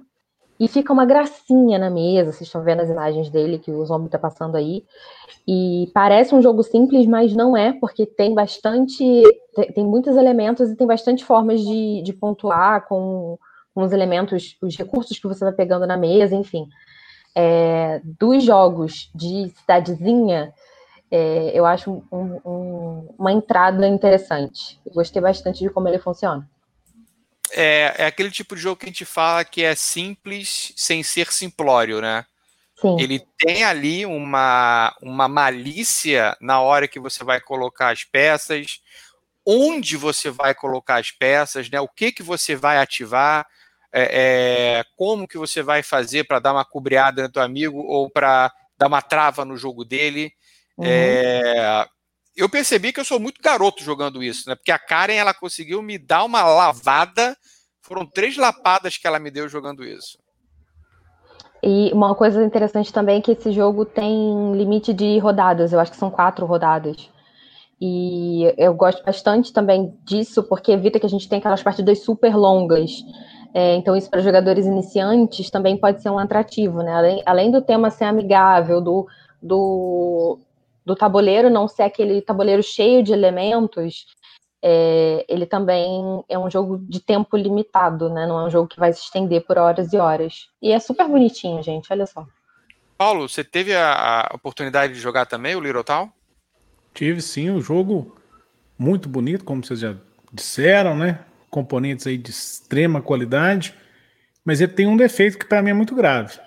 E 0.59 0.67
fica 0.67 0.91
uma 0.91 1.05
gracinha 1.05 1.77
na 1.77 1.89
mesa, 1.89 2.31
vocês 2.31 2.47
estão 2.47 2.63
vendo 2.63 2.81
as 2.81 2.89
imagens 2.89 3.29
dele 3.29 3.59
que 3.59 3.71
o 3.71 3.85
zombie 3.85 4.05
está 4.07 4.17
passando 4.17 4.55
aí. 4.55 4.83
E 5.47 5.91
parece 5.93 6.33
um 6.33 6.41
jogo 6.41 6.63
simples, 6.63 7.05
mas 7.05 7.35
não 7.35 7.55
é, 7.55 7.73
porque 7.73 8.05
tem 8.05 8.33
bastante. 8.33 9.03
Tem, 9.55 9.71
tem 9.71 9.85
muitos 9.85 10.15
elementos 10.15 10.69
e 10.69 10.75
tem 10.75 10.87
bastante 10.87 11.23
formas 11.23 11.61
de, 11.61 12.01
de 12.01 12.13
pontuar 12.13 12.87
com, 12.87 13.37
com 13.73 13.83
os 13.83 13.91
elementos, 13.91 14.57
os 14.61 14.77
recursos 14.77 15.17
que 15.17 15.27
você 15.27 15.43
vai 15.43 15.53
pegando 15.53 15.87
na 15.87 15.97
mesa, 15.97 16.35
enfim. 16.35 16.67
É, 17.35 18.01
dos 18.03 18.43
jogos 18.43 19.09
de 19.13 19.51
cidadezinha, 19.57 20.53
é, 21.09 21.51
eu 21.53 21.65
acho 21.65 22.03
um, 22.11 22.39
um, 22.45 23.15
uma 23.17 23.31
entrada 23.31 23.87
interessante. 23.87 24.79
Eu 24.85 24.93
gostei 24.93 25.21
bastante 25.21 25.59
de 25.59 25.69
como 25.69 25.87
ele 25.87 25.99
funciona 25.99 26.47
é, 27.53 27.93
é 27.97 28.05
aquele 28.05 28.31
tipo 28.31 28.55
de 28.55 28.61
jogo 28.61 28.77
que 28.77 28.85
a 28.85 28.89
gente 28.89 29.05
fala 29.05 29.45
que 29.45 29.63
é 29.63 29.75
simples 29.75 30.73
sem 30.75 31.03
ser 31.03 31.31
simplório, 31.31 32.01
né? 32.01 32.25
Sim. 32.81 32.99
Ele 32.99 33.19
tem 33.37 33.63
ali 33.63 34.05
uma, 34.05 34.95
uma 35.01 35.27
malícia 35.27 36.35
na 36.41 36.59
hora 36.59 36.87
que 36.87 36.99
você 36.99 37.23
vai 37.23 37.39
colocar 37.39 37.89
as 37.91 38.03
peças, 38.03 38.81
onde 39.45 39.95
você 39.95 40.29
vai 40.29 40.53
colocar 40.53 40.95
as 40.95 41.11
peças, 41.11 41.69
né? 41.69 41.79
O 41.79 41.87
que 41.87 42.11
que 42.11 42.23
você 42.23 42.55
vai 42.55 42.77
ativar, 42.77 43.45
é, 43.93 44.79
é, 44.79 44.83
como 44.97 45.27
que 45.27 45.37
você 45.37 45.61
vai 45.61 45.83
fazer 45.83 46.23
para 46.23 46.39
dar 46.39 46.53
uma 46.53 46.65
cobreada 46.65 47.21
no 47.21 47.31
teu 47.31 47.43
amigo 47.43 47.79
ou 47.79 48.09
para 48.09 48.51
dar 48.77 48.87
uma 48.87 49.01
trava 49.01 49.45
no 49.45 49.55
jogo 49.55 49.85
dele. 49.85 50.31
Uhum. 50.75 50.85
É, 50.87 51.85
eu 52.35 52.49
percebi 52.49 52.91
que 52.91 52.99
eu 52.99 53.05
sou 53.05 53.19
muito 53.19 53.39
garoto 53.39 53.83
jogando 53.83 54.23
isso, 54.23 54.49
né? 54.49 54.55
Porque 54.55 54.71
a 54.71 54.79
Karen 54.79 55.13
ela 55.13 55.33
conseguiu 55.33 55.81
me 55.83 55.99
dar 55.99 56.23
uma 56.23 56.43
lavada. 56.43 57.37
Foram 57.81 58.05
três 58.05 58.35
lapadas 58.35 58.97
que 58.97 59.05
ela 59.05 59.19
me 59.19 59.29
deu 59.29 59.47
jogando 59.47 59.85
isso. 59.85 60.17
E 61.61 61.93
uma 61.93 62.15
coisa 62.15 62.43
interessante 62.43 62.91
também 62.91 63.19
é 63.19 63.21
que 63.21 63.31
esse 63.31 63.51
jogo 63.51 63.85
tem 63.85 64.53
limite 64.57 64.91
de 64.91 65.19
rodadas. 65.19 65.71
Eu 65.71 65.79
acho 65.79 65.91
que 65.91 65.97
são 65.97 66.09
quatro 66.09 66.45
rodadas. 66.45 67.09
E 67.79 68.53
eu 68.57 68.73
gosto 68.73 69.03
bastante 69.03 69.53
também 69.53 69.93
disso, 70.03 70.41
porque 70.43 70.71
evita 70.71 70.99
que 70.99 71.05
a 71.05 71.09
gente 71.09 71.29
tenha 71.29 71.39
aquelas 71.39 71.61
partidas 71.61 72.03
super 72.03 72.35
longas. 72.35 72.91
É, 73.53 73.75
então, 73.75 73.95
isso 73.95 74.09
para 74.09 74.21
jogadores 74.21 74.65
iniciantes 74.65 75.49
também 75.51 75.77
pode 75.77 76.01
ser 76.01 76.09
um 76.09 76.17
atrativo, 76.17 76.81
né? 76.81 76.93
Além, 76.93 77.23
além 77.25 77.51
do 77.51 77.61
tema 77.61 77.91
ser 77.91 78.05
amigável, 78.05 78.81
do, 78.81 79.07
do 79.41 80.39
do 80.85 80.95
tabuleiro 80.95 81.49
não 81.49 81.67
ser 81.67 81.83
aquele 81.83 82.21
tabuleiro 82.21 82.61
cheio 82.61 83.03
de 83.03 83.13
elementos, 83.13 84.05
é, 84.61 85.25
ele 85.27 85.45
também 85.45 86.23
é 86.29 86.37
um 86.37 86.49
jogo 86.49 86.77
de 86.77 86.99
tempo 86.99 87.35
limitado, 87.35 88.09
né? 88.09 88.25
Não 88.25 88.39
é 88.39 88.45
um 88.45 88.49
jogo 88.49 88.67
que 88.67 88.79
vai 88.79 88.93
se 88.93 89.01
estender 89.01 89.45
por 89.45 89.57
horas 89.57 89.91
e 89.93 89.97
horas. 89.97 90.47
E 90.61 90.71
é 90.71 90.79
super 90.79 91.07
bonitinho, 91.07 91.61
gente, 91.61 91.91
olha 91.91 92.05
só. 92.05 92.25
Paulo, 92.97 93.27
você 93.27 93.43
teve 93.43 93.75
a, 93.75 94.27
a 94.31 94.35
oportunidade 94.35 94.93
de 94.93 94.99
jogar 94.99 95.25
também 95.25 95.55
o 95.55 95.83
Town? 95.83 96.09
Tive 96.93 97.21
sim, 97.21 97.49
um 97.49 97.59
jogo 97.59 98.15
muito 98.77 99.09
bonito, 99.09 99.43
como 99.43 99.65
vocês 99.65 99.79
já 99.79 99.95
disseram, 100.31 100.95
né? 100.95 101.19
Componentes 101.53 102.07
aí 102.07 102.17
de 102.17 102.31
extrema 102.31 102.99
qualidade, 102.99 103.75
mas 104.43 104.59
ele 104.59 104.73
tem 104.73 104.87
um 104.87 104.97
defeito 104.97 105.37
que 105.37 105.45
para 105.45 105.61
mim 105.61 105.69
é 105.69 105.73
muito 105.73 105.93
grave. 105.93 106.39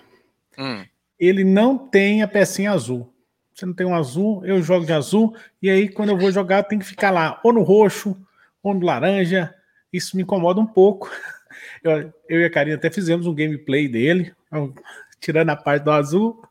Hum. 0.59 0.83
Ele 1.17 1.45
não 1.45 1.77
tem 1.77 2.21
a 2.21 2.27
pecinha 2.27 2.73
azul. 2.73 3.13
Você 3.55 3.65
não 3.65 3.73
tem 3.73 3.87
um 3.87 3.95
azul, 3.95 4.45
eu 4.45 4.61
jogo 4.61 4.85
de 4.85 4.91
azul, 4.91 5.33
e 5.61 5.69
aí 5.69 5.87
quando 5.87 6.09
eu 6.09 6.17
vou 6.17 6.29
jogar 6.29 6.63
tem 6.63 6.77
que 6.77 6.85
ficar 6.85 7.09
lá, 7.09 7.39
ou 7.41 7.53
no 7.53 7.63
roxo, 7.63 8.17
ou 8.61 8.73
no 8.73 8.85
laranja. 8.85 9.55
Isso 9.91 10.17
me 10.17 10.23
incomoda 10.23 10.59
um 10.59 10.67
pouco. 10.67 11.09
Eu, 11.83 12.13
eu 12.29 12.41
e 12.41 12.45
a 12.45 12.49
Karina 12.49 12.75
até 12.75 12.89
fizemos 12.89 13.25
um 13.25 13.33
gameplay 13.33 13.87
dele, 13.87 14.33
tirando 15.19 15.49
a 15.49 15.55
parte 15.55 15.83
do 15.83 15.91
azul. 15.91 16.41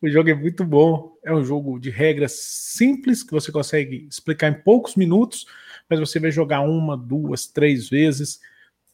O 0.00 0.08
jogo 0.08 0.30
é 0.30 0.34
muito 0.34 0.64
bom. 0.64 1.16
É 1.24 1.34
um 1.34 1.44
jogo 1.44 1.78
de 1.78 1.90
regras 1.90 2.32
simples 2.32 3.22
que 3.22 3.32
você 3.32 3.50
consegue 3.50 4.06
explicar 4.08 4.48
em 4.48 4.54
poucos 4.54 4.94
minutos, 4.96 5.46
mas 5.88 6.00
você 6.00 6.18
vai 6.18 6.30
jogar 6.30 6.60
uma, 6.60 6.96
duas, 6.96 7.46
três 7.46 7.88
vezes. 7.88 8.40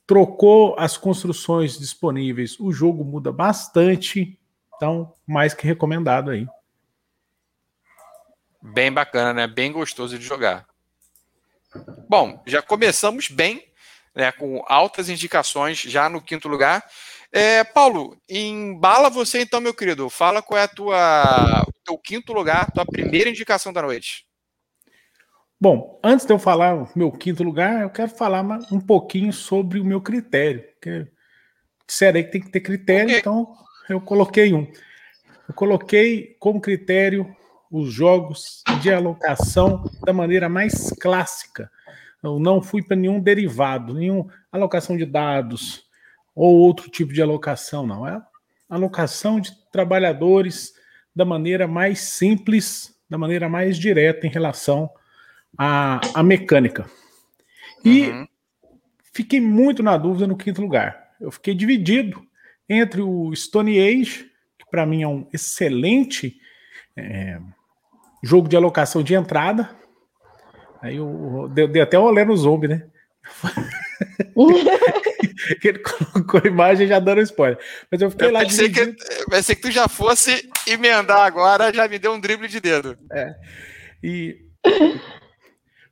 Trocou 0.07 0.75
as 0.79 0.97
construções 0.97 1.79
disponíveis, 1.79 2.59
o 2.59 2.73
jogo 2.73 3.05
muda 3.05 3.33
bastante. 3.33 4.39
Então, 4.77 5.13
mais 5.27 5.55
que 5.55 5.67
recomendado 5.67 6.31
aí. 6.31 6.47
Bem 8.63 8.93
bacana, 8.93 9.33
né? 9.33 9.47
Bem 9.47 9.73
gostoso 9.73 10.19
de 10.19 10.25
jogar. 10.25 10.67
Bom, 12.09 12.43
já 12.47 12.61
começamos 12.61 13.29
bem, 13.29 13.65
né? 14.15 14.33
Com 14.33 14.63
altas 14.67 15.09
indicações 15.09 15.79
já 15.79 16.09
no 16.09 16.21
quinto 16.21 16.49
lugar. 16.49 16.85
É, 17.33 17.63
Paulo, 17.63 18.21
embala 18.29 19.09
você 19.09 19.43
então, 19.43 19.61
meu 19.61 19.73
querido. 19.73 20.11
Fala 20.11 20.43
qual 20.43 20.59
é 20.59 20.65
a 20.65 20.69
tua, 20.69 21.63
o 21.69 21.73
teu 21.85 21.97
quinto 21.97 22.33
lugar, 22.33 22.71
tua 22.73 22.85
primeira 22.85 23.31
indicação 23.31 23.73
da 23.73 23.83
noite. 23.83 24.27
Bom, 25.63 26.01
antes 26.03 26.25
de 26.25 26.33
eu 26.33 26.39
falar 26.39 26.75
o 26.75 26.89
meu 26.97 27.13
quinto 27.13 27.43
lugar, 27.43 27.83
eu 27.83 27.91
quero 27.91 28.11
falar 28.11 28.43
um 28.73 28.81
pouquinho 28.81 29.31
sobre 29.31 29.79
o 29.79 29.85
meu 29.85 30.01
critério. 30.01 30.65
Porque 30.73 31.07
disseram 31.87 32.17
aí 32.17 32.25
que 32.25 32.31
tem 32.31 32.41
que 32.41 32.51
ter 32.51 32.61
critério, 32.61 33.09
okay. 33.09 33.19
então 33.19 33.53
eu 33.87 34.01
coloquei 34.01 34.55
um. 34.55 34.67
Eu 35.47 35.55
coloquei 35.55 36.35
como 36.41 36.63
critério 36.63 37.37
os 37.71 37.93
jogos 37.93 38.63
de 38.81 38.91
alocação 38.91 39.85
da 40.03 40.15
maneira 40.15 40.49
mais 40.49 40.95
clássica. 40.99 41.71
Eu 42.23 42.41
não 42.41 42.63
fui 42.63 42.83
para 42.83 42.97
nenhum 42.97 43.21
derivado, 43.21 43.93
nenhum 43.93 44.27
alocação 44.51 44.97
de 44.97 45.05
dados 45.05 45.85
ou 46.35 46.57
outro 46.57 46.89
tipo 46.89 47.13
de 47.13 47.21
alocação, 47.21 47.87
não. 47.87 48.09
É 48.09 48.19
alocação 48.67 49.39
de 49.39 49.53
trabalhadores 49.71 50.73
da 51.15 51.27
maneira 51.27 51.69
mais 51.69 52.01
simples, 52.01 52.95
da 53.11 53.19
maneira 53.19 53.47
mais 53.47 53.77
direta 53.79 54.27
em 54.27 54.31
relação 54.31 54.91
a, 55.59 56.01
a 56.15 56.23
mecânica. 56.23 56.89
E 57.85 58.09
uhum. 58.09 58.29
fiquei 59.13 59.41
muito 59.41 59.83
na 59.83 59.97
dúvida 59.97 60.27
no 60.27 60.37
quinto 60.37 60.61
lugar. 60.61 61.11
Eu 61.21 61.31
fiquei 61.31 61.55
dividido 61.55 62.23
entre 62.69 63.03
o 63.03 63.35
Stone 63.35 63.79
Age, 63.79 64.31
que 64.59 64.71
para 64.71 64.87
mim 64.87 65.03
é 65.03 65.09
um 65.09 65.27
excelente 65.33 66.37
é, 66.97 67.41
jogo 68.23 68.49
de 68.49 68.57
alocação 68.57 69.03
de 69.03 69.15
entrada. 69.15 69.71
Aí 70.81 70.97
eu 70.97 71.51
dei, 71.53 71.67
dei 71.69 71.83
até 71.83 71.99
olé 71.99 72.25
no 72.25 72.37
zombie, 72.37 72.69
né? 72.69 72.87
que 75.61 75.69
ele 75.69 75.79
colocou 75.81 76.41
a 76.43 76.47
imagem 76.47 76.87
já 76.87 76.99
dando 76.99 77.21
spoiler. 77.21 77.59
Mas 77.91 78.01
eu 78.01 78.11
fiquei 78.11 78.29
eu 78.29 78.33
lá 78.33 78.41
pensei 78.41 78.69
dividido. 78.69 78.97
que 78.97 79.31
Pensei 79.31 79.55
que 79.55 79.63
tu 79.63 79.71
já 79.71 79.89
fosse 79.89 80.49
emendar 80.67 81.21
agora, 81.21 81.73
já 81.73 81.87
me 81.87 81.99
deu 81.99 82.13
um 82.13 82.21
drible 82.21 82.49
de 82.49 82.61
dedo. 82.61 82.97
É. 83.13 83.35
E 84.03 84.39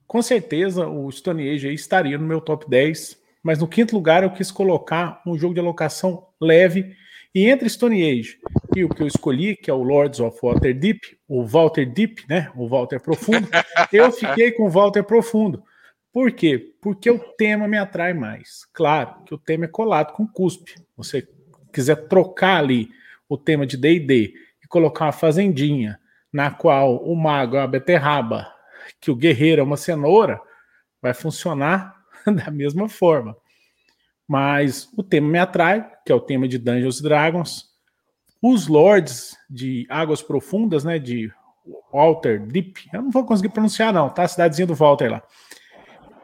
com 0.08 0.22
certeza 0.22 0.88
o 0.88 1.12
Stone 1.12 1.46
Age 1.48 1.72
estaria 1.72 2.16
no 2.16 2.26
meu 2.26 2.40
top 2.40 2.68
10, 2.68 3.18
mas 3.42 3.58
no 3.58 3.68
quinto 3.68 3.94
lugar 3.94 4.22
eu 4.22 4.30
quis 4.30 4.50
colocar 4.50 5.20
um 5.26 5.36
jogo 5.36 5.52
de 5.52 5.60
alocação 5.60 6.26
leve. 6.40 6.96
E 7.34 7.44
entre 7.44 7.68
Stone 7.68 8.02
Age 8.02 8.38
e 8.74 8.84
o 8.84 8.88
que 8.88 9.02
eu 9.02 9.06
escolhi, 9.06 9.54
que 9.54 9.70
é 9.70 9.74
o 9.74 9.82
Lords 9.82 10.18
of 10.18 10.38
Waterdeep, 10.42 10.98
o 11.28 11.44
Walter 11.44 11.84
Deep, 11.84 12.24
né? 12.26 12.50
O 12.56 12.66
Walter 12.66 12.98
Profundo, 13.00 13.46
eu 13.92 14.10
fiquei 14.10 14.50
com 14.50 14.64
o 14.64 14.70
Walter 14.70 15.04
Profundo. 15.04 15.62
Por 16.10 16.32
quê? 16.32 16.74
Porque 16.80 17.10
o 17.10 17.18
tema 17.18 17.68
me 17.68 17.76
atrai 17.76 18.14
mais. 18.14 18.64
Claro 18.72 19.22
que 19.26 19.34
o 19.34 19.38
tema 19.38 19.66
é 19.66 19.68
colado 19.68 20.14
com 20.14 20.26
cuspe. 20.26 20.74
Você 20.96 21.28
quiser 21.70 22.08
trocar 22.08 22.56
ali 22.56 22.88
o 23.28 23.36
tema 23.36 23.66
de 23.66 23.76
D&D 23.76 24.32
e 24.64 24.66
colocar 24.68 25.04
uma 25.04 25.12
fazendinha 25.12 26.00
na 26.32 26.50
qual 26.50 26.96
o 26.96 27.14
mago 27.14 27.56
é 27.56 27.60
uma 27.60 27.68
beterraba 27.68 28.57
que 29.00 29.10
o 29.10 29.16
guerreiro 29.16 29.60
é 29.60 29.64
uma 29.64 29.76
cenoura, 29.76 30.40
vai 31.00 31.14
funcionar 31.14 31.94
da 32.26 32.50
mesma 32.50 32.88
forma. 32.88 33.36
Mas 34.26 34.88
o 34.96 35.02
tema 35.02 35.28
me 35.28 35.38
atrai, 35.38 35.90
que 36.04 36.12
é 36.12 36.14
o 36.14 36.20
tema 36.20 36.46
de 36.46 36.58
Dungeons 36.58 37.00
Dragons. 37.00 37.68
Os 38.42 38.68
lords 38.68 39.36
de 39.48 39.86
Águas 39.88 40.22
Profundas, 40.22 40.84
né, 40.84 40.98
de 40.98 41.32
Walter 41.92 42.40
Deep, 42.46 42.88
eu 42.92 43.02
não 43.02 43.10
vou 43.10 43.24
conseguir 43.24 43.48
pronunciar 43.48 43.92
não, 43.92 44.08
tá? 44.08 44.22
A 44.22 44.28
cidadezinha 44.28 44.66
do 44.66 44.74
Walter 44.74 45.10
lá. 45.10 45.22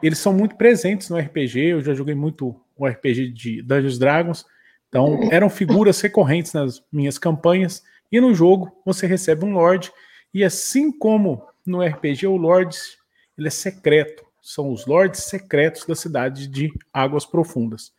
Eles 0.01 0.19
são 0.19 0.33
muito 0.33 0.55
presentes 0.55 1.09
no 1.09 1.17
RPG, 1.17 1.59
eu 1.59 1.81
já 1.81 1.93
joguei 1.93 2.15
muito 2.15 2.55
o 2.77 2.87
RPG 2.87 3.31
de 3.31 3.61
Dungeons 3.61 3.97
Dragons, 3.97 4.45
então 4.87 5.19
eram 5.31 5.49
figuras 5.49 5.99
recorrentes 6.01 6.53
nas 6.53 6.83
minhas 6.91 7.17
campanhas, 7.17 7.83
e 8.11 8.21
no 8.21 8.33
jogo 8.33 8.71
você 8.85 9.07
recebe 9.07 9.45
um 9.45 9.53
lord, 9.53 9.91
e 10.33 10.43
assim 10.43 10.91
como 10.91 11.43
no 11.65 11.81
RPG, 11.81 12.27
o 12.27 12.37
Lords 12.37 12.97
ele 13.37 13.47
é 13.47 13.51
secreto. 13.51 14.25
São 14.41 14.71
os 14.71 14.85
Lords 14.85 15.23
secretos 15.23 15.85
da 15.85 15.95
cidade 15.95 16.47
de 16.47 16.71
Águas 16.93 17.25
Profundas. 17.25 17.91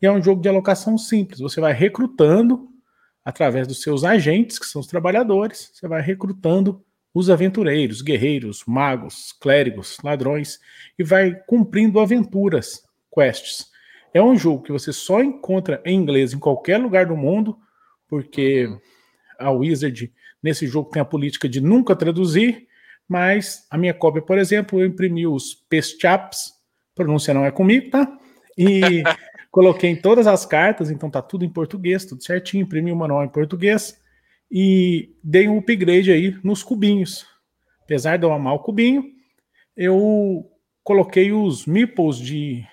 E 0.00 0.06
é 0.06 0.12
um 0.12 0.22
jogo 0.22 0.42
de 0.42 0.48
alocação 0.48 0.98
simples. 0.98 1.40
Você 1.40 1.60
vai 1.60 1.72
recrutando 1.72 2.68
através 3.24 3.66
dos 3.66 3.82
seus 3.82 4.04
agentes, 4.04 4.58
que 4.58 4.66
são 4.66 4.80
os 4.80 4.86
trabalhadores, 4.86 5.70
você 5.72 5.88
vai 5.88 6.00
recrutando 6.00 6.84
os 7.12 7.30
aventureiros, 7.30 8.02
guerreiros, 8.02 8.62
magos, 8.66 9.32
clérigos, 9.40 9.96
ladrões 10.04 10.60
e 10.98 11.02
vai 11.02 11.34
cumprindo 11.46 11.98
aventuras, 11.98 12.84
quests. 13.12 13.66
É 14.12 14.22
um 14.22 14.36
jogo 14.36 14.62
que 14.62 14.70
você 14.70 14.92
só 14.92 15.22
encontra 15.22 15.80
em 15.84 15.96
inglês 15.98 16.32
em 16.32 16.38
qualquer 16.38 16.78
lugar 16.78 17.06
do 17.06 17.16
mundo, 17.16 17.58
porque 18.06 18.66
uhum. 18.66 18.78
a 19.38 19.50
Wizard 19.50 20.12
nesse 20.42 20.66
jogo 20.66 20.90
tem 20.90 21.00
a 21.02 21.06
política 21.06 21.48
de 21.48 21.60
nunca 21.60 21.96
traduzir 21.96 22.68
mas 23.08 23.66
a 23.70 23.78
minha 23.78 23.94
cópia, 23.94 24.22
por 24.22 24.38
exemplo, 24.38 24.80
eu 24.80 24.86
imprimi 24.86 25.26
os 25.26 25.54
Pestchaps, 25.68 26.52
pronúncia 26.94 27.32
não 27.32 27.44
é 27.44 27.50
comigo, 27.50 27.90
tá? 27.90 28.06
E 28.56 29.02
coloquei 29.50 29.90
em 29.90 29.96
todas 29.96 30.26
as 30.26 30.44
cartas, 30.44 30.90
então 30.90 31.10
tá 31.10 31.22
tudo 31.22 31.44
em 31.44 31.52
português, 31.52 32.04
tudo 32.04 32.22
certinho, 32.22 32.64
imprimi 32.64 32.92
o 32.92 32.96
manual 32.96 33.24
em 33.24 33.28
português 33.28 34.00
e 34.50 35.14
dei 35.22 35.48
um 35.48 35.58
upgrade 35.58 36.10
aí 36.10 36.36
nos 36.42 36.62
cubinhos. 36.62 37.26
Apesar 37.82 38.16
de 38.16 38.24
eu 38.24 38.32
amar 38.32 38.54
o 38.54 38.60
cubinho, 38.60 39.04
eu 39.76 40.44
coloquei 40.82 41.32
os 41.32 41.66
meeples 41.66 42.16
de 42.16 42.64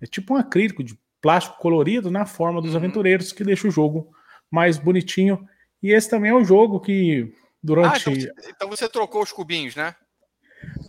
é 0.00 0.06
tipo 0.06 0.34
um 0.34 0.36
acrílico 0.36 0.82
de 0.82 0.98
plástico 1.20 1.58
colorido 1.58 2.10
na 2.10 2.24
forma 2.24 2.60
dos 2.60 2.70
uhum. 2.70 2.78
aventureiros, 2.78 3.32
que 3.32 3.44
deixa 3.44 3.68
o 3.68 3.70
jogo 3.70 4.10
mais 4.50 4.78
bonitinho. 4.78 5.46
E 5.82 5.92
esse 5.92 6.08
também 6.08 6.30
é 6.30 6.34
um 6.34 6.44
jogo 6.44 6.80
que 6.80 7.32
durante. 7.62 8.08
Ah, 8.08 8.12
então, 8.12 8.34
então, 8.48 8.68
você 8.68 8.88
trocou 8.88 9.22
os 9.22 9.32
cubinhos, 9.32 9.76
né? 9.76 9.94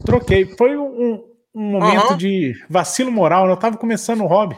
Troquei. 0.06 0.46
Foi 0.58 0.78
um, 0.78 1.24
um 1.54 1.72
momento 1.72 2.12
uhum. 2.12 2.18
de 2.18 2.54
vacilo 2.70 3.12
moral. 3.12 3.46
Né? 3.46 3.54
Eu 3.54 3.58
tava 3.58 3.78
começando 3.78 4.22
o 4.22 4.28
hobby. 4.28 4.56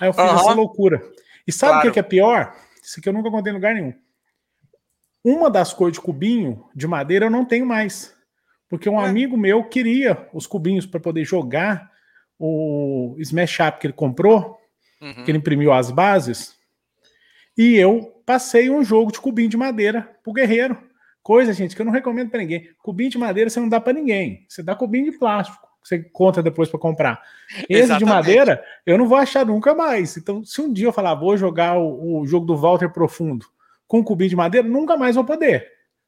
Aí 0.00 0.08
eu 0.08 0.12
fiz 0.12 0.24
uhum. 0.24 0.36
essa 0.36 0.52
loucura. 0.52 1.02
E 1.46 1.52
sabe 1.52 1.72
o 1.72 1.74
claro. 1.76 1.92
que 1.92 1.98
é 1.98 2.02
pior? 2.02 2.54
Isso 2.82 3.00
aqui 3.00 3.08
eu 3.08 3.12
nunca 3.12 3.30
contei 3.30 3.52
em 3.52 3.56
lugar 3.56 3.74
nenhum. 3.74 3.94
Uma 5.24 5.50
das 5.50 5.72
cores 5.72 5.94
de 5.94 6.00
cubinho 6.00 6.64
de 6.74 6.86
madeira 6.86 7.26
eu 7.26 7.30
não 7.30 7.44
tenho 7.44 7.66
mais. 7.66 8.14
Porque 8.68 8.88
um 8.88 9.00
é. 9.00 9.06
amigo 9.06 9.36
meu 9.36 9.64
queria 9.64 10.28
os 10.32 10.46
cubinhos 10.46 10.86
para 10.86 11.00
poder 11.00 11.24
jogar 11.24 11.90
o 12.38 13.16
Smash 13.18 13.58
Up 13.60 13.78
que 13.80 13.86
ele 13.86 13.94
comprou, 13.94 14.56
uhum. 15.00 15.24
que 15.24 15.30
ele 15.30 15.38
imprimiu 15.38 15.72
as 15.72 15.90
bases. 15.90 16.56
E 17.56 17.74
eu 17.74 18.22
passei 18.24 18.70
um 18.70 18.84
jogo 18.84 19.10
de 19.10 19.20
cubinho 19.20 19.48
de 19.48 19.56
madeira 19.56 20.02
pro 20.22 20.32
guerreiro. 20.32 20.78
Coisa, 21.28 21.52
gente, 21.52 21.76
que 21.76 21.82
eu 21.82 21.84
não 21.84 21.92
recomendo 21.92 22.30
para 22.30 22.40
ninguém. 22.40 22.70
Cubinho 22.82 23.10
de 23.10 23.18
madeira 23.18 23.50
você 23.50 23.60
não 23.60 23.68
dá 23.68 23.78
para 23.78 23.92
ninguém. 23.92 24.46
Você 24.48 24.62
dá 24.62 24.74
cubinho 24.74 25.12
de 25.12 25.18
plástico. 25.18 25.68
Você 25.84 25.98
conta 25.98 26.42
depois 26.42 26.70
para 26.70 26.80
comprar. 26.80 27.22
Esse 27.68 27.82
Exatamente. 27.82 27.98
de 27.98 28.04
madeira, 28.06 28.64
eu 28.86 28.96
não 28.96 29.06
vou 29.06 29.18
achar 29.18 29.44
nunca 29.44 29.74
mais. 29.74 30.16
Então, 30.16 30.42
se 30.42 30.58
um 30.62 30.72
dia 30.72 30.86
eu 30.86 30.92
falar, 30.92 31.14
vou 31.16 31.36
jogar 31.36 31.76
o, 31.76 32.20
o 32.20 32.26
jogo 32.26 32.46
do 32.46 32.56
Walter 32.56 32.88
Profundo 32.90 33.44
com 33.86 34.02
cubinho 34.02 34.30
de 34.30 34.36
madeira, 34.36 34.66
nunca 34.66 34.96
mais 34.96 35.16
vou 35.16 35.24
poder. 35.24 35.66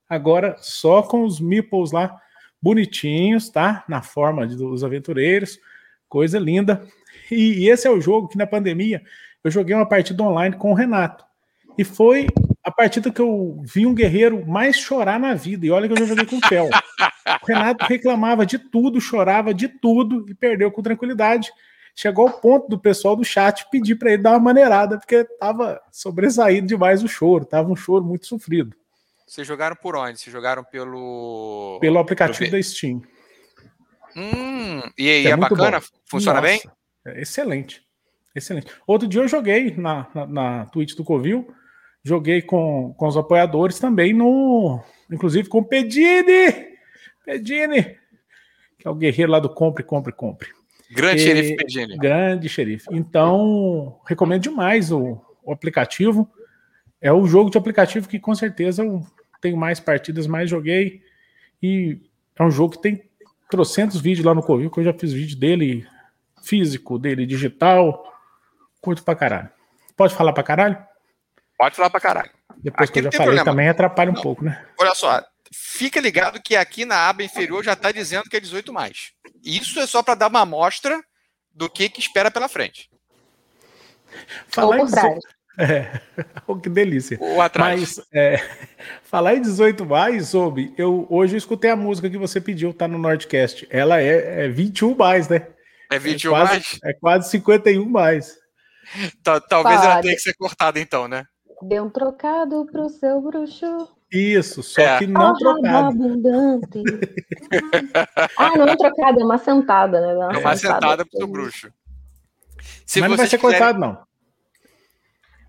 Agora, 0.08 0.56
só 0.58 1.02
com 1.02 1.22
os 1.22 1.38
meeples 1.38 1.92
lá, 1.92 2.18
bonitinhos, 2.62 3.50
tá? 3.50 3.84
Na 3.86 4.00
forma 4.00 4.46
dos 4.46 4.82
aventureiros. 4.82 5.58
Coisa 6.08 6.38
linda. 6.38 6.82
E, 7.30 7.64
e 7.64 7.68
esse 7.68 7.86
é 7.86 7.90
o 7.90 8.00
jogo 8.00 8.26
que 8.26 8.38
na 8.38 8.46
pandemia 8.46 9.02
eu 9.44 9.50
joguei 9.50 9.76
uma 9.76 9.86
partida 9.86 10.22
online 10.22 10.56
com 10.56 10.70
o 10.70 10.74
Renato. 10.74 11.26
E 11.76 11.84
foi 11.84 12.26
partida 12.80 13.10
que 13.10 13.20
eu 13.20 13.60
vi 13.62 13.86
um 13.86 13.94
guerreiro 13.94 14.46
mais 14.46 14.78
chorar 14.78 15.20
na 15.20 15.34
vida. 15.34 15.66
E 15.66 15.70
olha 15.70 15.86
que 15.86 15.92
eu 15.92 15.98
já 15.98 16.06
joguei 16.06 16.24
com 16.24 16.38
o 16.38 16.48
Fel. 16.48 16.70
O 17.42 17.46
Renato 17.46 17.84
reclamava 17.84 18.46
de 18.46 18.58
tudo, 18.58 18.98
chorava 18.98 19.52
de 19.52 19.68
tudo 19.68 20.24
e 20.30 20.34
perdeu 20.34 20.72
com 20.72 20.80
tranquilidade. 20.80 21.52
chegou 21.94 22.26
ao 22.26 22.40
ponto 22.40 22.68
do 22.68 22.78
pessoal 22.78 23.14
do 23.14 23.22
chat 23.22 23.68
pedir 23.70 23.96
para 23.96 24.12
ele 24.12 24.22
dar 24.22 24.30
uma 24.30 24.40
maneirada, 24.40 24.96
porque 24.96 25.24
tava 25.38 25.78
sobressaído 25.92 26.66
demais 26.66 27.02
o 27.02 27.08
choro, 27.08 27.44
tava 27.44 27.70
um 27.70 27.76
choro 27.76 28.02
muito 28.02 28.26
sofrido. 28.26 28.74
Vocês 29.26 29.46
jogaram 29.46 29.76
por 29.76 29.94
onde? 29.94 30.18
Vocês 30.18 30.32
jogaram 30.32 30.64
pelo. 30.64 31.78
Pelo 31.82 31.98
aplicativo 31.98 32.50
da 32.50 32.62
Steam. 32.62 33.02
Hum, 34.16 34.80
e 34.96 35.08
aí, 35.08 35.26
é, 35.26 35.30
é 35.30 35.36
bacana? 35.36 35.80
Bom. 35.80 35.86
Funciona 36.06 36.40
Nossa, 36.40 36.50
bem? 36.50 36.62
É 37.04 37.20
excelente. 37.20 37.82
Excelente. 38.34 38.72
Outro 38.86 39.06
dia 39.06 39.20
eu 39.20 39.28
joguei 39.28 39.74
na, 39.76 40.06
na, 40.14 40.26
na 40.26 40.66
Twitch 40.66 40.94
do 40.94 41.04
Covil, 41.04 41.54
joguei 42.02 42.42
com, 42.42 42.94
com 42.96 43.06
os 43.06 43.16
apoiadores 43.16 43.78
também 43.78 44.12
no. 44.12 44.82
Inclusive 45.10 45.48
com 45.48 45.58
o 45.58 45.64
Pedini! 45.64 46.70
Pedini! 47.24 47.96
Que 48.78 48.86
é 48.86 48.90
o 48.90 48.94
guerreiro 48.94 49.32
lá 49.32 49.38
do 49.38 49.52
Compre, 49.52 49.84
Compre, 49.84 50.12
Compre. 50.12 50.48
Grande 50.90 51.22
e, 51.22 51.24
xerife 51.24 51.56
Pedini. 51.56 51.96
Grande 51.96 52.48
xerife. 52.48 52.86
Então, 52.90 54.00
recomendo 54.06 54.42
demais 54.42 54.90
o, 54.90 55.20
o 55.42 55.52
aplicativo. 55.52 56.28
É 57.00 57.12
o 57.12 57.26
jogo 57.26 57.50
de 57.50 57.58
aplicativo 57.58 58.08
que 58.08 58.18
com 58.18 58.34
certeza 58.34 58.82
eu 58.82 59.02
tenho 59.40 59.56
mais 59.56 59.78
partidas, 59.78 60.26
mais 60.26 60.50
joguei. 60.50 61.02
E 61.62 61.98
é 62.36 62.42
um 62.42 62.50
jogo 62.50 62.74
que 62.74 62.82
tem 62.82 63.02
trocentos 63.50 64.00
vídeos 64.00 64.24
lá 64.24 64.34
no 64.34 64.42
Covil, 64.42 64.70
que 64.70 64.80
eu 64.80 64.84
já 64.84 64.92
fiz 64.92 65.12
vídeo 65.12 65.38
dele 65.38 65.86
físico, 66.42 66.98
dele 66.98 67.26
digital. 67.26 68.04
Curto 68.80 69.04
pra 69.04 69.14
caralho. 69.14 69.50
Pode 69.96 70.14
falar 70.14 70.32
pra 70.32 70.42
caralho? 70.42 70.89
Pode 71.60 71.76
falar 71.76 71.90
pra 71.90 72.00
caralho. 72.00 72.30
Depois 72.56 72.88
aqui 72.88 73.02
que 73.02 73.06
eu 73.06 73.12
já 73.12 73.18
falei 73.18 73.34
problema. 73.34 73.44
também 73.44 73.68
atrapalha 73.68 74.10
um 74.10 74.14
não. 74.14 74.22
pouco, 74.22 74.42
né? 74.42 74.64
Olha 74.80 74.94
só, 74.94 75.22
fica 75.52 76.00
ligado 76.00 76.40
que 76.40 76.56
aqui 76.56 76.86
na 76.86 77.06
aba 77.06 77.22
inferior 77.22 77.62
já 77.62 77.74
está 77.74 77.92
dizendo 77.92 78.30
que 78.30 78.36
é 78.38 78.40
18 78.40 78.72
mais. 78.72 79.12
Isso 79.44 79.78
é 79.78 79.86
só 79.86 80.02
para 80.02 80.14
dar 80.14 80.28
uma 80.28 80.40
amostra 80.40 80.98
do 81.52 81.68
que, 81.68 81.90
que 81.90 82.00
espera 82.00 82.30
pela 82.30 82.48
frente. 82.48 82.88
Falar 84.48 84.78
em 84.78 84.86
18... 84.86 85.18
é, 85.60 86.00
oh, 86.46 86.56
que 86.56 86.70
delícia. 86.70 87.18
O 87.20 87.42
atrás. 87.42 87.78
Mas 87.98 88.06
é, 88.10 88.42
falar 89.04 89.34
em 89.34 89.42
18 89.42 89.84
mais, 89.84 90.28
soube, 90.28 90.72
eu 90.78 91.06
hoje 91.10 91.34
eu 91.34 91.38
escutei 91.38 91.70
a 91.70 91.76
música 91.76 92.08
que 92.08 92.16
você 92.16 92.40
pediu, 92.40 92.72
tá 92.72 92.88
no 92.88 92.96
Nordcast. 92.96 93.68
Ela 93.68 94.00
é, 94.00 94.46
é 94.46 94.48
21 94.48 94.96
mais, 94.96 95.28
né? 95.28 95.46
É 95.90 95.98
21 95.98 96.30
é 96.30 96.38
quase, 96.38 96.52
mais? 96.52 96.78
É 96.84 96.92
quase 96.94 97.30
51 97.30 97.86
mais. 97.86 98.40
Talvez 99.22 99.82
ela 99.82 100.00
tenha 100.00 100.14
que 100.14 100.22
ser 100.22 100.32
cortada 100.32 100.80
então, 100.80 101.06
né? 101.06 101.26
Dê 101.62 101.80
um 101.80 101.90
trocado 101.90 102.66
pro 102.66 102.88
seu 102.88 103.20
bruxo. 103.20 103.88
Isso, 104.10 104.62
só 104.62 104.80
é. 104.82 104.98
que 104.98 105.06
não 105.06 105.30
oh, 105.30 105.34
trocado. 105.34 105.88
Abundante. 105.88 106.82
ah, 108.36 108.56
não 108.56 108.66
é 108.66 108.76
trocado, 108.76 109.20
é 109.20 109.24
uma 109.24 109.38
sentada, 109.38 110.00
né? 110.00 110.14
Uma 110.14 110.32
é 110.32 110.38
uma 110.38 110.56
sentada, 110.56 110.80
sentada 110.80 111.06
pro 111.06 111.18
seu 111.18 111.26
bruxo. 111.26 111.72
Se 112.84 113.00
Mas 113.00 113.10
não 113.10 113.16
vai 113.16 113.26
ser 113.26 113.38
quiserem... 113.38 113.58
cortado, 113.58 113.78
não. 113.78 113.98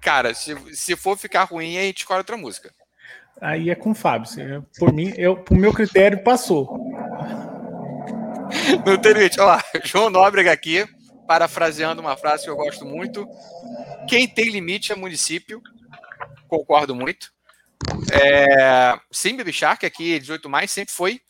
Cara, 0.02 0.34
se, 0.34 0.56
se 0.76 0.96
for 0.96 1.18
ficar 1.18 1.44
ruim, 1.46 1.78
a 1.78 1.82
gente 1.82 2.00
escolhe 2.00 2.20
outra 2.20 2.38
música. 2.38 2.72
Aí 3.40 3.70
é 3.70 3.76
com 3.76 3.92
o 3.92 3.96
Fábio. 3.96 4.30
Por 4.78 4.94
mim, 4.94 5.14
eu, 5.18 5.38
pro 5.38 5.56
meu 5.56 5.74
critério, 5.74 6.24
passou. 6.24 6.78
Não 8.86 8.98
tem 8.98 9.14
limite. 9.14 9.40
Olha 9.40 9.56
lá, 9.56 9.64
João 9.84 10.10
Nóbrega 10.10 10.52
aqui, 10.52 10.86
parafraseando 11.28 12.02
uma 12.02 12.18
frase 12.18 12.44
que 12.44 12.50
eu 12.50 12.56
gosto 12.56 12.86
muito. 12.86 13.28
Quem 14.08 14.28
tem 14.28 14.50
limite 14.50 14.92
é 14.92 14.96
município. 14.96 15.62
Concordo 16.52 16.94
muito. 16.94 17.32
É, 18.12 19.00
sim, 19.10 19.38
Baby 19.38 19.54
Shark, 19.54 19.86
aqui 19.86 20.20
18 20.20 20.50
mais, 20.50 20.70
sempre 20.70 20.94
foi. 20.94 21.22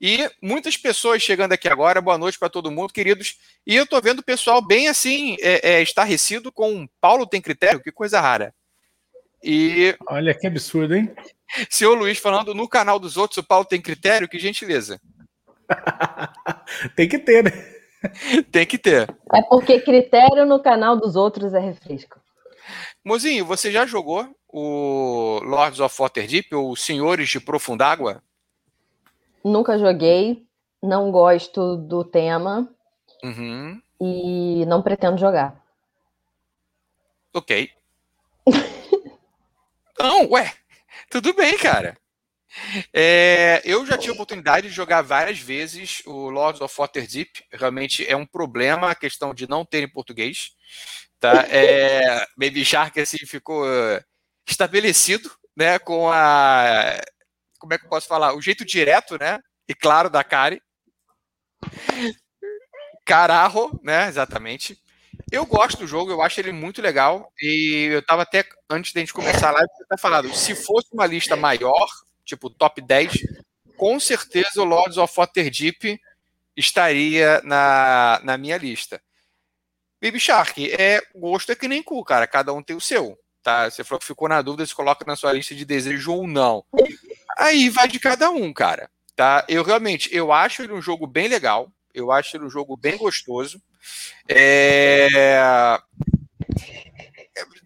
E 0.00 0.26
muitas 0.42 0.78
pessoas 0.78 1.22
chegando 1.22 1.52
aqui 1.52 1.68
agora, 1.68 2.00
boa 2.00 2.16
noite 2.16 2.38
para 2.38 2.48
todo 2.48 2.70
mundo, 2.70 2.90
queridos. 2.90 3.36
E 3.66 3.76
eu 3.76 3.86
tô 3.86 4.00
vendo 4.00 4.20
o 4.20 4.24
pessoal 4.24 4.66
bem 4.66 4.88
assim, 4.88 5.36
é, 5.42 5.72
é, 5.72 5.82
estarrecido 5.82 6.50
com 6.50 6.88
Paulo 6.98 7.26
tem 7.26 7.42
critério, 7.42 7.82
que 7.82 7.92
coisa 7.92 8.22
rara. 8.22 8.54
E. 9.44 9.94
Olha 10.08 10.32
que 10.32 10.46
absurdo, 10.46 10.96
hein? 10.96 11.14
Senhor 11.68 11.94
Luiz 11.94 12.16
falando 12.16 12.54
no 12.54 12.66
canal 12.66 12.98
dos 12.98 13.18
outros, 13.18 13.36
o 13.36 13.46
Paulo 13.46 13.66
tem 13.66 13.82
critério, 13.82 14.26
que 14.26 14.38
gentileza. 14.38 14.98
tem 16.96 17.06
que 17.06 17.18
ter, 17.18 17.44
né? 17.44 17.50
tem 18.50 18.64
que 18.64 18.78
ter. 18.78 19.14
É 19.34 19.42
porque 19.42 19.78
critério 19.78 20.46
no 20.46 20.58
canal 20.62 20.96
dos 20.96 21.16
outros 21.16 21.52
é 21.52 21.60
refresco. 21.60 22.18
Mozinho, 23.04 23.44
você 23.44 23.70
já 23.70 23.84
jogou 23.84 24.26
o 24.52 25.40
Lords 25.44 25.80
of 25.80 25.94
Waterdeep, 26.00 26.54
ou 26.54 26.74
Senhores 26.76 27.28
de 27.28 27.40
Profundágua? 27.40 28.22
Nunca 29.44 29.78
joguei, 29.78 30.44
não 30.82 31.10
gosto 31.10 31.76
do 31.76 32.04
tema 32.04 32.68
uhum. 33.22 33.80
e 34.00 34.64
não 34.66 34.82
pretendo 34.82 35.18
jogar. 35.18 35.64
Ok. 37.32 37.70
não, 39.98 40.30
ué, 40.30 40.52
tudo 41.08 41.32
bem, 41.32 41.56
cara. 41.56 41.96
É, 42.92 43.62
eu 43.64 43.86
já 43.86 43.96
tive 43.96 44.10
a 44.10 44.14
oportunidade 44.14 44.68
de 44.68 44.74
jogar 44.74 45.02
várias 45.02 45.38
vezes 45.38 46.02
o 46.04 46.30
Lords 46.30 46.60
of 46.60 46.74
Waterdeep. 46.76 47.44
Realmente 47.52 48.04
é 48.06 48.16
um 48.16 48.26
problema 48.26 48.90
a 48.90 48.94
questão 48.94 49.32
de 49.32 49.48
não 49.48 49.64
ter 49.64 49.82
em 49.84 49.88
português. 49.88 50.50
Tá? 51.20 51.46
É, 51.48 52.26
Baby 52.36 52.64
Shark 52.64 52.98
assim, 52.98 53.24
ficou 53.26 53.64
estabelecido 54.50 55.30
né, 55.56 55.78
com 55.78 56.10
a. 56.10 57.00
Como 57.58 57.74
é 57.74 57.78
que 57.78 57.84
eu 57.84 57.88
posso 57.90 58.08
falar? 58.08 58.34
O 58.34 58.42
jeito 58.42 58.64
direto 58.64 59.18
né, 59.18 59.40
e 59.68 59.74
claro 59.74 60.08
da 60.10 60.24
Kari. 60.24 60.60
Carajo, 63.04 63.78
né? 63.82 64.08
Exatamente. 64.08 64.78
Eu 65.30 65.44
gosto 65.46 65.78
do 65.78 65.86
jogo, 65.86 66.10
eu 66.10 66.22
acho 66.22 66.40
ele 66.40 66.52
muito 66.52 66.80
legal. 66.80 67.32
E 67.40 67.88
eu 67.92 68.02
tava 68.04 68.22
até, 68.22 68.44
antes 68.68 68.92
da 68.92 69.00
gente 69.00 69.12
começar 69.12 69.48
a 69.48 69.52
live, 69.52 69.68
eu 69.90 69.98
falado: 69.98 70.34
se 70.34 70.54
fosse 70.54 70.88
uma 70.92 71.06
lista 71.06 71.36
maior, 71.36 71.86
tipo 72.24 72.50
top 72.50 72.80
10, 72.80 73.12
com 73.76 73.98
certeza 74.00 74.60
o 74.60 74.64
Lords 74.64 74.96
of 74.96 75.12
Waterdeep 75.16 76.00
estaria 76.56 77.40
na, 77.44 78.20
na 78.22 78.38
minha 78.38 78.56
lista. 78.56 79.00
Baby 80.02 80.18
Shark, 80.18 80.72
é 80.72 81.00
gosto 81.14 81.52
é 81.52 81.54
que 81.54 81.68
nem 81.68 81.82
cu, 81.82 82.02
cara. 82.04 82.26
Cada 82.26 82.52
um 82.52 82.62
tem 82.62 82.74
o 82.74 82.80
seu. 82.80 83.18
Tá? 83.42 83.70
Você 83.70 83.82
falou 83.82 84.00
que 84.00 84.06
ficou 84.06 84.28
na 84.28 84.42
dúvida 84.42 84.66
se 84.66 84.74
coloca 84.74 85.04
na 85.06 85.16
sua 85.16 85.32
lista 85.32 85.54
de 85.54 85.64
desejo 85.64 86.12
ou 86.12 86.26
não. 86.26 86.64
Aí 87.38 87.68
vai 87.70 87.88
de 87.88 87.98
cada 87.98 88.30
um, 88.30 88.52
cara. 88.52 88.90
Tá? 89.16 89.44
Eu 89.48 89.62
realmente, 89.62 90.08
eu 90.14 90.32
acho 90.32 90.62
ele 90.62 90.72
um 90.72 90.82
jogo 90.82 91.06
bem 91.06 91.28
legal. 91.28 91.72
Eu 91.94 92.12
acho 92.12 92.36
ele 92.36 92.44
um 92.44 92.50
jogo 92.50 92.76
bem 92.76 92.96
gostoso. 92.96 93.60
É... 94.28 95.78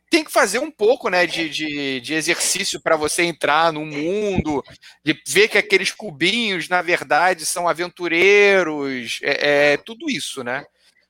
Tem 0.09 0.23
que 0.23 0.31
fazer 0.31 0.61
um 0.61 0.71
pouco 0.71 1.09
né, 1.09 1.27
de, 1.27 1.49
de, 1.49 2.01
de 2.01 2.15
exercício 2.15 2.81
para 2.81 2.97
você 2.97 3.25
entrar 3.25 3.73
no 3.73 3.85
mundo, 3.85 4.63
de 5.05 5.21
ver 5.27 5.49
que 5.49 5.59
aqueles 5.59 5.91
cubinhos, 5.91 6.69
na 6.69 6.81
verdade, 6.83 7.45
são 7.45 7.69
aventureiros, 7.69 9.19
é, 9.23 9.73
é 9.73 9.77
tudo 9.77 10.09
isso, 10.09 10.45
né? 10.45 10.65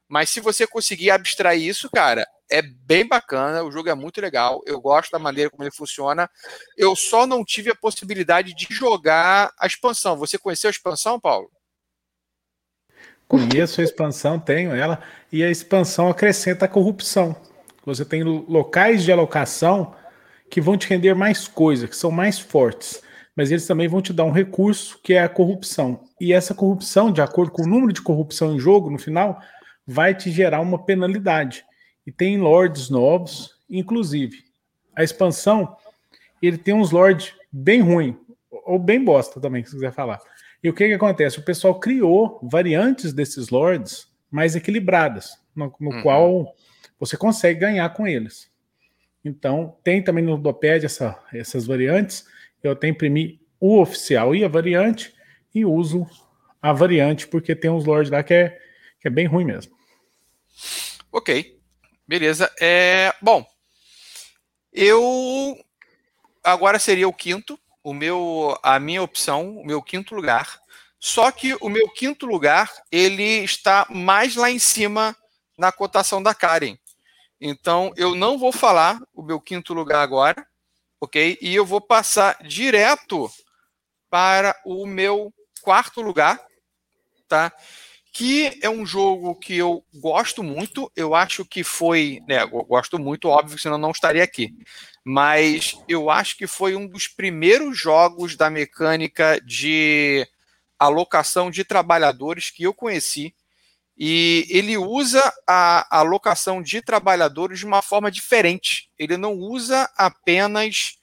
Mas 0.08 0.30
se 0.30 0.40
você 0.40 0.66
conseguir 0.66 1.10
abstrair 1.10 1.62
isso, 1.62 1.90
cara, 1.90 2.26
é 2.50 2.62
bem 2.62 3.06
bacana, 3.06 3.62
o 3.64 3.72
jogo 3.72 3.88
é 3.88 3.94
muito 3.94 4.20
legal, 4.20 4.62
eu 4.66 4.80
gosto 4.80 5.10
da 5.10 5.18
maneira 5.18 5.50
como 5.50 5.62
ele 5.62 5.70
funciona. 5.70 6.30
Eu 6.76 6.94
só 6.94 7.26
não 7.26 7.44
tive 7.44 7.70
a 7.70 7.74
possibilidade 7.74 8.54
de 8.54 8.66
jogar 8.70 9.52
a 9.58 9.66
expansão. 9.66 10.16
Você 10.18 10.38
conheceu 10.38 10.68
a 10.68 10.70
expansão, 10.70 11.18
Paulo? 11.18 11.50
Conheço 13.26 13.80
a 13.80 13.84
expansão, 13.84 14.38
tenho 14.38 14.74
ela, 14.74 15.02
e 15.32 15.42
a 15.42 15.50
expansão 15.50 16.08
acrescenta 16.08 16.66
a 16.66 16.68
corrupção. 16.68 17.34
Você 17.84 18.04
tem 18.04 18.22
locais 18.22 19.02
de 19.02 19.10
alocação 19.10 19.94
que 20.50 20.60
vão 20.60 20.76
te 20.76 20.88
render 20.88 21.14
mais 21.14 21.48
coisa, 21.48 21.88
que 21.88 21.96
são 21.96 22.10
mais 22.10 22.38
fortes, 22.38 23.02
mas 23.36 23.50
eles 23.50 23.66
também 23.66 23.88
vão 23.88 24.00
te 24.00 24.12
dar 24.12 24.24
um 24.24 24.30
recurso 24.30 25.00
que 25.02 25.14
é 25.14 25.22
a 25.22 25.28
corrupção. 25.28 26.04
E 26.20 26.32
essa 26.32 26.54
corrupção, 26.54 27.10
de 27.10 27.20
acordo 27.20 27.50
com 27.50 27.62
o 27.62 27.66
número 27.66 27.92
de 27.92 28.02
corrupção 28.02 28.54
em 28.54 28.58
jogo, 28.58 28.90
no 28.90 28.98
final, 28.98 29.40
vai 29.86 30.14
te 30.14 30.30
gerar 30.30 30.60
uma 30.60 30.78
penalidade. 30.78 31.64
E 32.06 32.12
tem 32.12 32.38
lords 32.38 32.90
novos, 32.90 33.58
inclusive. 33.68 34.44
A 34.94 35.02
expansão, 35.02 35.76
ele 36.42 36.58
tem 36.58 36.74
uns 36.74 36.90
lords 36.90 37.34
bem 37.50 37.80
ruim, 37.80 38.18
ou 38.50 38.78
bem 38.78 39.02
bosta 39.02 39.40
também, 39.40 39.64
se 39.64 39.72
quiser 39.72 39.92
falar. 39.92 40.20
E 40.62 40.68
o 40.68 40.72
que, 40.72 40.88
que 40.88 40.94
acontece? 40.94 41.38
O 41.38 41.44
pessoal 41.44 41.78
criou 41.78 42.40
variantes 42.42 43.12
desses 43.12 43.50
lords 43.50 44.08
mais 44.30 44.56
equilibradas, 44.56 45.38
no, 45.54 45.72
no 45.78 45.90
uhum. 45.90 46.02
qual 46.02 46.54
você 46.98 47.16
consegue 47.16 47.60
ganhar 47.60 47.88
com 47.90 48.06
eles. 48.06 48.50
Então, 49.24 49.76
tem 49.82 50.02
também 50.02 50.24
no 50.24 50.36
Doped 50.36 50.84
essa, 50.84 51.18
essas 51.32 51.66
variantes. 51.66 52.26
Eu 52.62 52.72
até 52.72 52.88
imprimi 52.88 53.40
o 53.58 53.80
oficial 53.80 54.34
e 54.34 54.44
a 54.44 54.48
variante 54.48 55.14
e 55.54 55.64
uso 55.64 56.06
a 56.60 56.72
variante, 56.72 57.26
porque 57.26 57.54
tem 57.54 57.70
uns 57.70 57.84
lords 57.84 58.10
lá 58.10 58.22
que 58.22 58.34
é, 58.34 58.58
que 59.04 59.08
é 59.08 59.10
bem 59.10 59.26
ruim 59.26 59.44
mesmo. 59.44 59.76
Ok, 61.12 61.60
beleza. 62.08 62.50
É, 62.58 63.14
bom, 63.20 63.46
eu 64.72 65.62
agora 66.42 66.78
seria 66.78 67.06
o 67.06 67.12
quinto, 67.12 67.60
o 67.82 67.92
meu, 67.92 68.58
a 68.62 68.80
minha 68.80 69.02
opção, 69.02 69.58
o 69.58 69.66
meu 69.66 69.82
quinto 69.82 70.14
lugar. 70.14 70.58
Só 70.98 71.30
que 71.30 71.54
o 71.60 71.68
meu 71.68 71.86
quinto 71.90 72.24
lugar 72.24 72.72
ele 72.90 73.44
está 73.44 73.86
mais 73.90 74.36
lá 74.36 74.50
em 74.50 74.58
cima 74.58 75.14
na 75.58 75.70
cotação 75.70 76.22
da 76.22 76.34
Karen. 76.34 76.78
Então, 77.38 77.92
eu 77.98 78.14
não 78.14 78.38
vou 78.38 78.52
falar 78.52 78.98
o 79.12 79.22
meu 79.22 79.38
quinto 79.38 79.74
lugar 79.74 80.00
agora, 80.00 80.48
ok? 80.98 81.36
E 81.42 81.54
eu 81.54 81.66
vou 81.66 81.82
passar 81.82 82.42
direto 82.42 83.30
para 84.08 84.58
o 84.64 84.86
meu 84.86 85.30
quarto 85.60 86.00
lugar, 86.00 86.40
tá? 87.28 87.52
Que 88.14 88.58
é 88.62 88.70
um 88.70 88.86
jogo 88.86 89.34
que 89.34 89.56
eu 89.56 89.84
gosto 89.92 90.42
muito. 90.42 90.90
Eu 90.94 91.14
acho 91.14 91.44
que 91.44 91.64
foi, 91.64 92.20
né? 92.28 92.46
Gosto 92.46 92.98
muito, 92.98 93.28
óbvio, 93.28 93.58
senão 93.58 93.76
não 93.76 93.90
estaria 93.90 94.22
aqui. 94.22 94.54
Mas 95.04 95.76
eu 95.88 96.08
acho 96.08 96.36
que 96.36 96.46
foi 96.46 96.76
um 96.76 96.86
dos 96.86 97.08
primeiros 97.08 97.76
jogos 97.76 98.36
da 98.36 98.48
mecânica 98.48 99.40
de 99.44 100.26
alocação 100.78 101.50
de 101.50 101.64
trabalhadores 101.64 102.50
que 102.50 102.62
eu 102.62 102.72
conheci 102.72 103.34
e 103.96 104.46
ele 104.50 104.76
usa 104.76 105.22
a 105.46 105.98
alocação 105.98 106.60
de 106.60 106.82
trabalhadores 106.82 107.60
de 107.60 107.66
uma 107.66 107.80
forma 107.80 108.10
diferente. 108.10 108.90
Ele 108.98 109.16
não 109.16 109.34
usa 109.34 109.88
apenas 109.96 110.98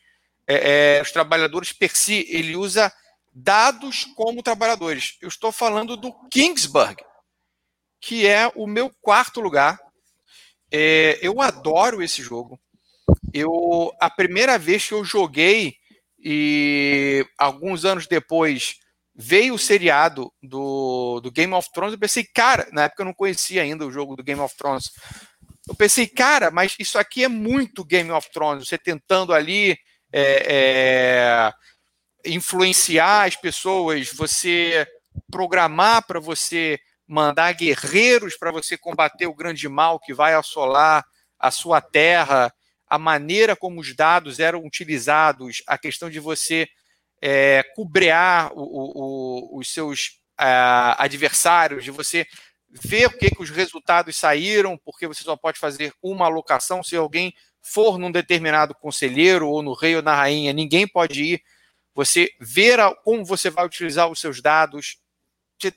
é, 0.46 0.98
é, 0.98 1.02
os 1.02 1.12
trabalhadores 1.12 1.72
per 1.72 1.96
si, 1.96 2.26
ele 2.30 2.56
usa 2.56 2.92
dados 3.34 4.06
como 4.16 4.44
trabalhadores. 4.44 5.18
Eu 5.22 5.28
estou 5.28 5.52
falando 5.52 5.96
do 5.96 6.14
Kingsburg, 6.30 6.98
que 8.00 8.28
é 8.28 8.52
o 8.56 8.68
meu 8.68 8.92
quarto 9.02 9.40
lugar. 9.40 9.80
É, 10.72 11.20
eu 11.22 11.42
adoro 11.42 12.02
esse 12.02 12.22
jogo. 12.22 12.60
Eu 13.34 13.94
a 14.00 14.10
primeira 14.10 14.58
vez 14.58 14.88
que 14.88 14.94
eu 14.94 15.04
joguei 15.04 15.76
e 16.24 17.26
alguns 17.38 17.86
anos 17.86 18.08
depois 18.08 18.76
veio 19.14 19.56
o 19.56 19.60
seriado 19.60 20.32
do, 20.42 21.20
do 21.22 21.32
Game 21.32 21.54
of 21.54 21.70
Thrones, 21.74 21.94
eu 21.94 22.00
pensei, 22.00 22.24
cara, 22.24 22.68
na 22.72 22.84
época 22.84 23.02
eu 23.02 23.06
não 23.06 23.14
conhecia 23.14 23.62
ainda 23.62 23.86
o 23.86 23.92
jogo 23.92 24.16
do 24.16 24.24
Game 24.24 24.40
of 24.40 24.56
Thrones. 24.56 24.90
Eu 25.68 25.76
pensei, 25.76 26.08
cara, 26.08 26.50
mas 26.50 26.76
isso 26.80 26.98
aqui 26.98 27.24
é 27.24 27.28
muito 27.28 27.86
Game 27.86 28.10
of 28.12 28.30
Thrones, 28.32 28.68
você 28.68 28.78
tentando 28.78 29.34
ali 29.34 29.78
é, 30.12 30.46
é, 30.48 31.54
influenciar 32.26 33.28
as 33.28 33.36
pessoas, 33.36 34.12
você 34.12 34.88
programar 35.30 36.06
para 36.06 36.20
você 36.20 36.80
mandar 37.12 37.52
guerreiros 37.54 38.38
para 38.38 38.52
você 38.52 38.78
combater 38.78 39.28
o 39.28 39.36
grande 39.36 39.68
mal 39.68 40.00
que 40.00 40.14
vai 40.14 40.34
assolar 40.34 41.04
a 41.38 41.52
sua 41.52 41.82
terra, 41.82 42.54
a 42.88 42.98
maneira 42.98 43.54
como 43.54 43.82
os 43.82 43.94
dados 43.94 44.40
eram 44.40 44.66
utilizados, 44.66 45.62
a 45.68 45.78
questão 45.78 46.10
de 46.10 46.20
você 46.20 46.70
é, 47.22 47.64
cubrear 47.76 48.52
o, 48.54 49.56
o, 49.56 49.60
os 49.60 49.74
seus 49.74 50.22
uh, 50.40 50.96
adversários, 50.98 51.84
de 51.84 51.92
você 51.92 52.26
ver 52.70 53.08
o 53.08 53.18
que, 53.18 53.30
que 53.30 53.42
os 53.42 53.50
resultados 53.50 54.16
saíram, 54.16 54.78
porque 54.78 55.06
você 55.06 55.22
só 55.22 55.36
pode 55.36 55.60
fazer 55.60 55.94
uma 56.02 56.26
alocação 56.26 56.82
se 56.82 56.96
alguém 56.96 57.34
for 57.62 57.98
num 57.98 58.12
determinado 58.12 58.74
conselheiro 58.74 59.50
ou 59.50 59.62
no 59.62 59.74
rei 59.74 59.98
ou 59.98 60.02
na 60.02 60.16
rainha, 60.16 60.54
ninguém 60.54 60.88
pode 60.88 61.24
ir. 61.24 61.42
Você 61.94 62.30
ver 62.40 62.80
a, 62.80 62.94
como 62.96 63.26
você 63.26 63.50
vai 63.50 63.66
utilizar 63.66 64.10
os 64.10 64.20
seus 64.20 64.42
dados, 64.42 64.98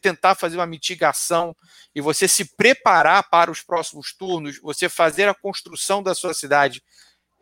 tentar 0.01 0.35
fazer 0.35 0.57
uma 0.57 0.67
mitigação 0.67 1.55
e 1.95 2.01
você 2.01 2.27
se 2.27 2.57
preparar 2.57 3.29
para 3.29 3.51
os 3.51 3.61
próximos 3.61 4.15
turnos, 4.15 4.59
você 4.61 4.89
fazer 4.89 5.29
a 5.29 5.35
construção 5.35 6.03
da 6.03 6.15
sua 6.15 6.33
cidade. 6.33 6.83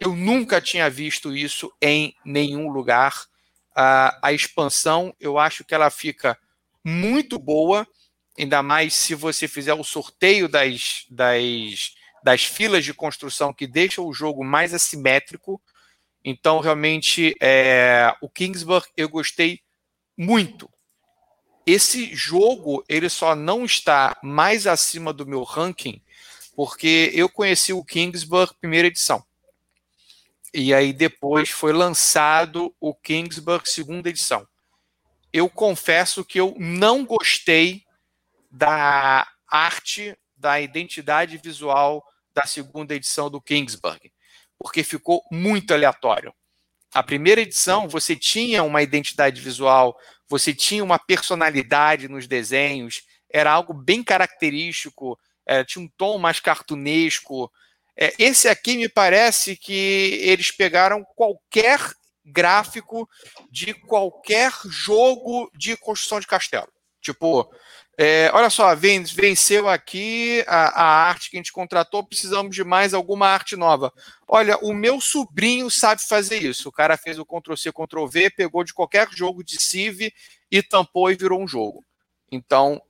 Eu 0.01 0.17
nunca 0.17 0.61
tinha 0.61 0.91
visto 0.91 1.37
isso 1.37 1.73
em 1.81 2.15
nenhum 2.25 2.69
lugar 2.69 3.27
a, 3.75 4.33
expansão, 4.33 5.15
eu 5.19 5.39
acho 5.39 5.65
que 5.65 5.75
ela 5.75 5.91
fica 5.91 6.39
muito 6.85 7.39
boa, 7.39 7.87
ainda 8.39 8.63
mais 8.63 8.95
se 8.95 9.15
você 9.15 9.49
fizer 9.49 9.75
o 9.75 9.85
sorteio 9.85 10.49
das, 10.49 11.07
das, 11.11 11.95
das 12.23 12.45
filas 12.45 12.85
de 12.85 12.93
construção 12.93 13.53
que 13.53 13.67
deixa 13.67 14.03
o 14.03 14.13
jogo 14.13 14.45
mais 14.45 14.75
assimétrico. 14.75 15.61
Então, 16.25 16.61
realmente, 16.61 17.35
é, 17.41 18.15
o 18.21 18.29
Kingsburg 18.29 18.87
eu 18.97 19.09
gostei 19.09 19.61
muito. 20.17 20.71
Esse 21.67 22.15
jogo 22.15 22.85
ele 22.89 23.09
só 23.09 23.35
não 23.35 23.65
está 23.65 24.19
mais 24.23 24.67
acima 24.67 25.13
do 25.13 25.27
meu 25.27 25.43
ranking 25.43 26.03
porque 26.55 27.11
eu 27.15 27.29
conheci 27.29 27.73
o 27.73 27.85
Kingsburg 27.85 28.55
primeira 28.61 28.89
edição. 28.89 29.25
E 30.53 30.75
aí 30.75 30.93
depois 30.93 31.49
foi 31.49 31.73
lançado 31.73 32.75
o 32.79 32.95
Kingsburg 32.95 33.69
segunda 33.69 34.09
edição. 34.11 34.47
Eu 35.33 35.49
confesso 35.49 36.25
que 36.25 36.39
eu 36.39 36.55
não 36.59 37.07
gostei 37.07 37.85
da 38.51 39.27
arte, 39.49 40.17
da 40.37 40.61
identidade 40.61 41.39
visual 41.39 42.05
da 42.35 42.45
segunda 42.45 42.95
edição 42.95 43.31
do 43.31 43.41
Kingsburg, 43.41 44.12
porque 44.63 44.85
ficou 44.85 45.25
muito 45.31 45.75
aleatório. 45.75 46.33
A 46.95 47.03
primeira 47.03 47.41
edição 47.41 47.89
você 47.89 48.15
tinha 48.15 48.63
uma 48.63 48.81
identidade 48.81 49.41
visual, 49.41 49.99
você 50.29 50.55
tinha 50.55 50.85
uma 50.85 50.99
personalidade 50.99 52.09
nos 52.09 52.29
desenhos, 52.29 53.03
era 53.29 53.51
algo 53.51 53.75
bem 53.75 54.05
característico, 54.05 55.19
é, 55.45 55.65
tinha 55.65 55.85
um 55.85 55.89
tom 55.97 56.17
mais 56.17 56.39
cartunesco, 56.39 57.51
é, 57.97 58.15
esse 58.19 58.49
aqui 58.49 58.77
me 58.77 58.89
parece 58.89 59.57
que 59.57 60.21
eles 60.23 60.51
pegaram 60.53 61.05
qualquer 61.17 61.81
gráfico 62.25 63.09
de 63.51 63.75
qualquer 63.75 64.53
jogo 64.67 65.51
de 65.55 65.77
construção 65.77 66.21
de 66.21 66.27
castelo. 66.27 66.69
Tipo, 67.01 67.53
é, 67.99 68.31
olha 68.33 68.49
só, 68.49 68.75
venceu 68.75 69.69
aqui 69.69 70.43
a, 70.47 70.83
a, 70.83 71.09
arte 71.09 71.31
que 71.31 71.37
a 71.37 71.39
gente 71.41 71.53
contratou, 71.53 72.03
precisamos 72.03 72.55
de 72.55 72.65
mais 72.65 72.95
alguma 72.95 73.29
arte 73.29 73.55
nova. 73.55 73.93
Olha, 74.27 74.57
o 74.59 74.73
meu 74.73 75.01
sobrinho 75.01 75.71
sabe 75.71 76.03
fazer 76.03 76.43
isso. 76.43 76.69
O 76.69 76.73
cara 76.73 76.97
fez 76.97 77.19
o 77.19 77.27
Ctrl-C, 77.27 77.71
Ctrl-V, 77.71 78.31
pegou 78.31 78.65
de 78.65 78.73
qualquer 78.73 79.09
jogo 79.13 79.45
de 79.45 79.61
Civ 79.61 80.11
e 80.51 80.63
tampou 80.63 81.11
e 81.11 81.17
virou 81.17 81.43
um 81.43 81.47
jogo. 81.47 81.85
Então, 82.31 82.81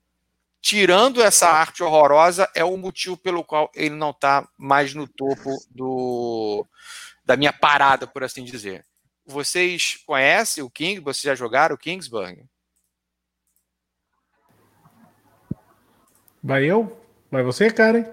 tirando 0.61 1.21
essa 1.21 1.49
arte 1.49 1.83
horrorosa, 1.83 2.49
é 2.55 2.65
o 2.65 2.77
motivo 2.77 3.17
pelo 3.17 3.43
qual 3.43 3.71
ele 3.75 3.97
não 3.97 4.11
está 4.11 4.49
mais 4.57 4.95
no 4.95 5.09
topo 5.09 5.51
do, 5.69 6.65
da 7.25 7.37
minha 7.37 7.53
parada, 7.53 8.07
por 8.07 8.23
assim 8.23 8.45
dizer. 8.45 8.87
Vocês 9.27 9.97
conhecem 10.07 10.63
o 10.63 10.71
King? 10.71 11.01
Vocês 11.01 11.23
já 11.23 11.35
jogaram 11.35 11.75
o 11.75 11.79
Kingsburg? 11.79 12.45
Vai 16.43 16.65
eu? 16.65 17.01
Vai 17.31 17.43
você, 17.43 17.71
Karen? 17.71 18.05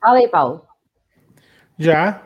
Fala 0.00 0.18
aí, 0.18 0.28
Paulo. 0.28 0.64
Já. 1.76 2.22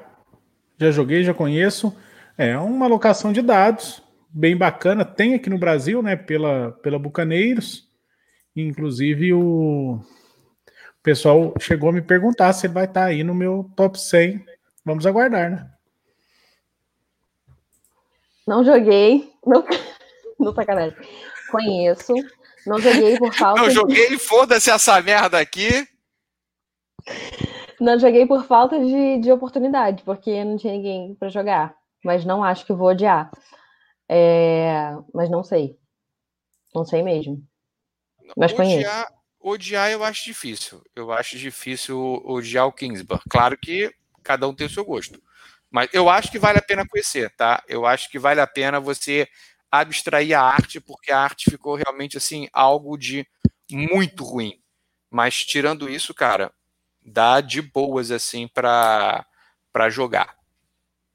Já 0.79 0.90
joguei, 0.90 1.24
já 1.24 1.33
conheço. 1.33 1.96
É 2.37 2.59
uma 2.59 2.87
alocação 2.87 3.33
de 3.33 3.40
dados 3.40 4.03
bem 4.29 4.57
bacana. 4.57 5.05
Tem 5.05 5.35
aqui 5.35 5.48
no 5.48 5.59
Brasil, 5.59 6.03
né? 6.03 6.14
Pela, 6.14 6.72
pela 6.83 6.98
Bucaneiros. 6.98 7.88
Inclusive, 8.55 9.33
o 9.33 10.00
pessoal 11.03 11.55
chegou 11.59 11.88
a 11.88 11.92
me 11.92 12.03
perguntar 12.03 12.53
se 12.53 12.66
ele 12.66 12.74
vai 12.74 12.85
estar 12.85 13.05
aí 13.05 13.24
no 13.24 13.35
meu 13.35 13.70
top 13.74 13.98
100. 13.98 14.44
Vamos 14.85 15.07
aguardar, 15.07 15.50
né? 15.50 15.70
Não 18.46 18.64
joguei. 18.64 19.33
Não, 19.46 19.64
não 20.38 20.55
sacanagem. 20.55 20.98
Conheço. 21.50 22.12
Não 22.66 22.79
joguei 22.79 23.18
por 23.18 23.35
falta. 23.35 23.62
Não 23.62 23.70
joguei, 23.70 24.09
de... 24.09 24.18
foda-se 24.18 24.70
essa 24.70 25.01
merda 25.01 25.38
aqui. 25.38 25.87
Não 27.81 27.99
joguei 27.99 28.27
por 28.27 28.44
falta 28.44 28.79
de, 28.79 29.18
de 29.18 29.33
oportunidade, 29.33 30.03
porque 30.05 30.44
não 30.44 30.57
tinha 30.57 30.73
ninguém 30.73 31.14
para 31.14 31.29
jogar. 31.29 31.75
Mas 32.05 32.25
não 32.25 32.44
acho 32.44 32.64
que 32.66 32.73
vou 32.73 32.88
odiar. 32.88 33.31
É... 34.09 34.94
Mas 35.14 35.31
não 35.31 35.42
sei. 35.42 35.79
Não 36.75 36.85
sei 36.85 37.03
mesmo. 37.03 37.42
Mas 38.37 38.53
odiar, 38.53 39.09
odiar 39.40 39.90
eu 39.90 40.05
acho 40.05 40.25
difícil. 40.25 40.83
Eu 40.94 41.11
acho 41.12 41.38
difícil 41.38 42.23
odiar 42.25 42.66
o 42.66 42.73
Kingsburg. 42.73 43.23
Claro 43.29 43.57
que 43.59 43.92
cada 44.23 44.46
um 44.46 44.55
tem 44.55 44.66
o 44.66 44.70
seu 44.70 44.85
gosto. 44.85 45.20
Mas 45.70 45.88
eu 45.92 46.09
acho 46.09 46.31
que 46.31 46.38
vale 46.38 46.59
a 46.59 46.62
pena 46.62 46.87
conhecer, 46.87 47.31
tá? 47.37 47.62
Eu 47.68 47.87
acho 47.87 48.11
que 48.11 48.18
vale 48.18 48.40
a 48.40 48.46
pena 48.46 48.81
você 48.81 49.29
abstrair 49.70 50.35
a 50.35 50.42
arte, 50.42 50.80
porque 50.80 51.12
a 51.12 51.18
arte 51.18 51.50
ficou 51.50 51.76
realmente 51.76 52.16
assim 52.16 52.48
algo 52.52 52.96
de 52.96 53.26
muito 53.70 54.24
ruim. 54.24 54.61
Mas 55.11 55.44
tirando 55.44 55.88
isso, 55.88 56.14
cara, 56.14 56.52
dá 57.04 57.40
de 57.40 57.62
boas 57.62 58.11
assim 58.11 58.48
para 58.48 59.26
para 59.72 59.88
jogar. 59.88 60.37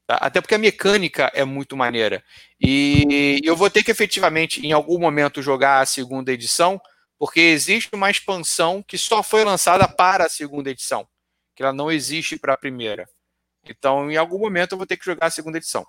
Tá? 0.06 0.16
Até 0.16 0.40
porque 0.40 0.54
a 0.54 0.58
mecânica 0.58 1.30
é 1.34 1.44
muito 1.44 1.76
maneira. 1.76 2.24
E 2.60 3.40
eu 3.44 3.56
vou 3.56 3.68
ter 3.68 3.82
que 3.82 3.90
efetivamente, 3.90 4.64
em 4.64 4.72
algum 4.72 4.98
momento, 4.98 5.42
jogar 5.42 5.80
a 5.80 5.86
segunda 5.86 6.32
edição, 6.32 6.80
porque 7.18 7.40
existe 7.40 7.90
uma 7.92 8.10
expansão 8.10 8.82
que 8.82 8.96
só 8.96 9.22
foi 9.22 9.44
lançada 9.44 9.88
para 9.88 10.26
a 10.26 10.28
segunda 10.28 10.70
edição, 10.70 11.06
que 11.54 11.62
ela 11.62 11.72
não 11.72 11.90
existe 11.90 12.38
para 12.38 12.54
a 12.54 12.58
primeira. 12.58 13.06
Então, 13.64 14.10
em 14.10 14.16
algum 14.16 14.38
momento, 14.38 14.72
eu 14.72 14.78
vou 14.78 14.86
ter 14.86 14.96
que 14.96 15.04
jogar 15.04 15.26
a 15.26 15.30
segunda 15.30 15.58
edição. 15.58 15.84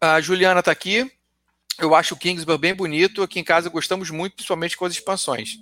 A 0.00 0.20
Juliana 0.20 0.60
está 0.60 0.72
aqui. 0.72 1.10
Eu 1.78 1.94
acho 1.94 2.14
o 2.14 2.16
Kingsburg 2.16 2.58
bem 2.58 2.74
bonito. 2.74 3.22
Aqui 3.22 3.38
em 3.38 3.44
casa 3.44 3.68
gostamos 3.68 4.10
muito, 4.10 4.34
principalmente 4.34 4.76
com 4.76 4.86
as 4.86 4.94
expansões. 4.94 5.58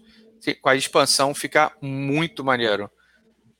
Com 0.62 0.68
a 0.68 0.76
expansão 0.76 1.34
fica 1.34 1.72
muito 1.82 2.44
maneiro. 2.44 2.88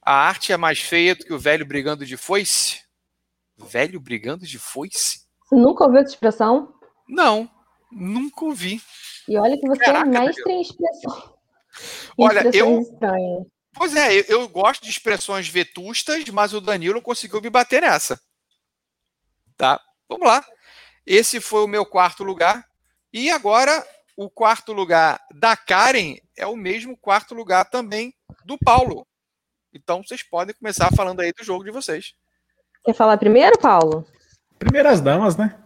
A 0.00 0.14
arte 0.14 0.52
é 0.52 0.56
mais 0.56 0.78
feia 0.78 1.16
do 1.16 1.24
que 1.24 1.34
o 1.34 1.38
velho 1.38 1.66
brigando 1.66 2.06
de 2.06 2.16
foice? 2.16 2.80
Velho 3.56 3.98
brigando 3.98 4.46
de 4.46 4.58
foice? 4.58 5.26
Você 5.44 5.56
nunca 5.56 5.84
ouviu 5.84 6.00
essa 6.00 6.10
expressão? 6.10 6.72
Não, 7.08 7.50
nunca 7.90 8.44
ouvi. 8.44 8.80
E 9.26 9.36
olha 9.36 9.58
que 9.58 9.66
você 9.66 9.82
é 9.82 9.86
Caraca, 9.86 10.08
é 10.08 10.20
mestre 10.20 10.52
em 10.52 10.62
expressão. 10.62 11.34
Olha, 12.16 12.50
eu. 12.54 12.80
Estranhas. 12.80 13.46
Pois 13.74 13.94
é, 13.94 14.20
eu, 14.20 14.24
eu, 14.28 14.48
gosto 14.48 14.82
de 14.82 14.90
expressões 14.90 15.48
vetustas, 15.48 16.24
mas 16.30 16.52
o 16.52 16.60
Danilo 16.60 17.02
conseguiu 17.02 17.40
me 17.40 17.50
bater 17.50 17.82
nessa. 17.82 18.20
Tá? 19.56 19.80
Vamos 20.08 20.26
lá. 20.26 20.44
Esse 21.08 21.40
foi 21.40 21.64
o 21.64 21.66
meu 21.66 21.86
quarto 21.86 22.22
lugar. 22.22 22.66
E 23.10 23.30
agora, 23.30 23.82
o 24.14 24.28
quarto 24.28 24.74
lugar 24.74 25.18
da 25.34 25.56
Karen 25.56 26.16
é 26.36 26.46
o 26.46 26.54
mesmo 26.54 26.98
quarto 26.98 27.34
lugar 27.34 27.64
também 27.64 28.12
do 28.44 28.58
Paulo. 28.58 29.06
Então, 29.72 30.02
vocês 30.02 30.22
podem 30.22 30.54
começar 30.54 30.94
falando 30.94 31.20
aí 31.20 31.32
do 31.32 31.42
jogo 31.42 31.64
de 31.64 31.70
vocês. 31.70 32.12
Quer 32.84 32.92
falar 32.92 33.16
primeiro, 33.16 33.58
Paulo? 33.58 34.06
Primeiras 34.58 35.00
damas, 35.00 35.34
né? 35.34 35.58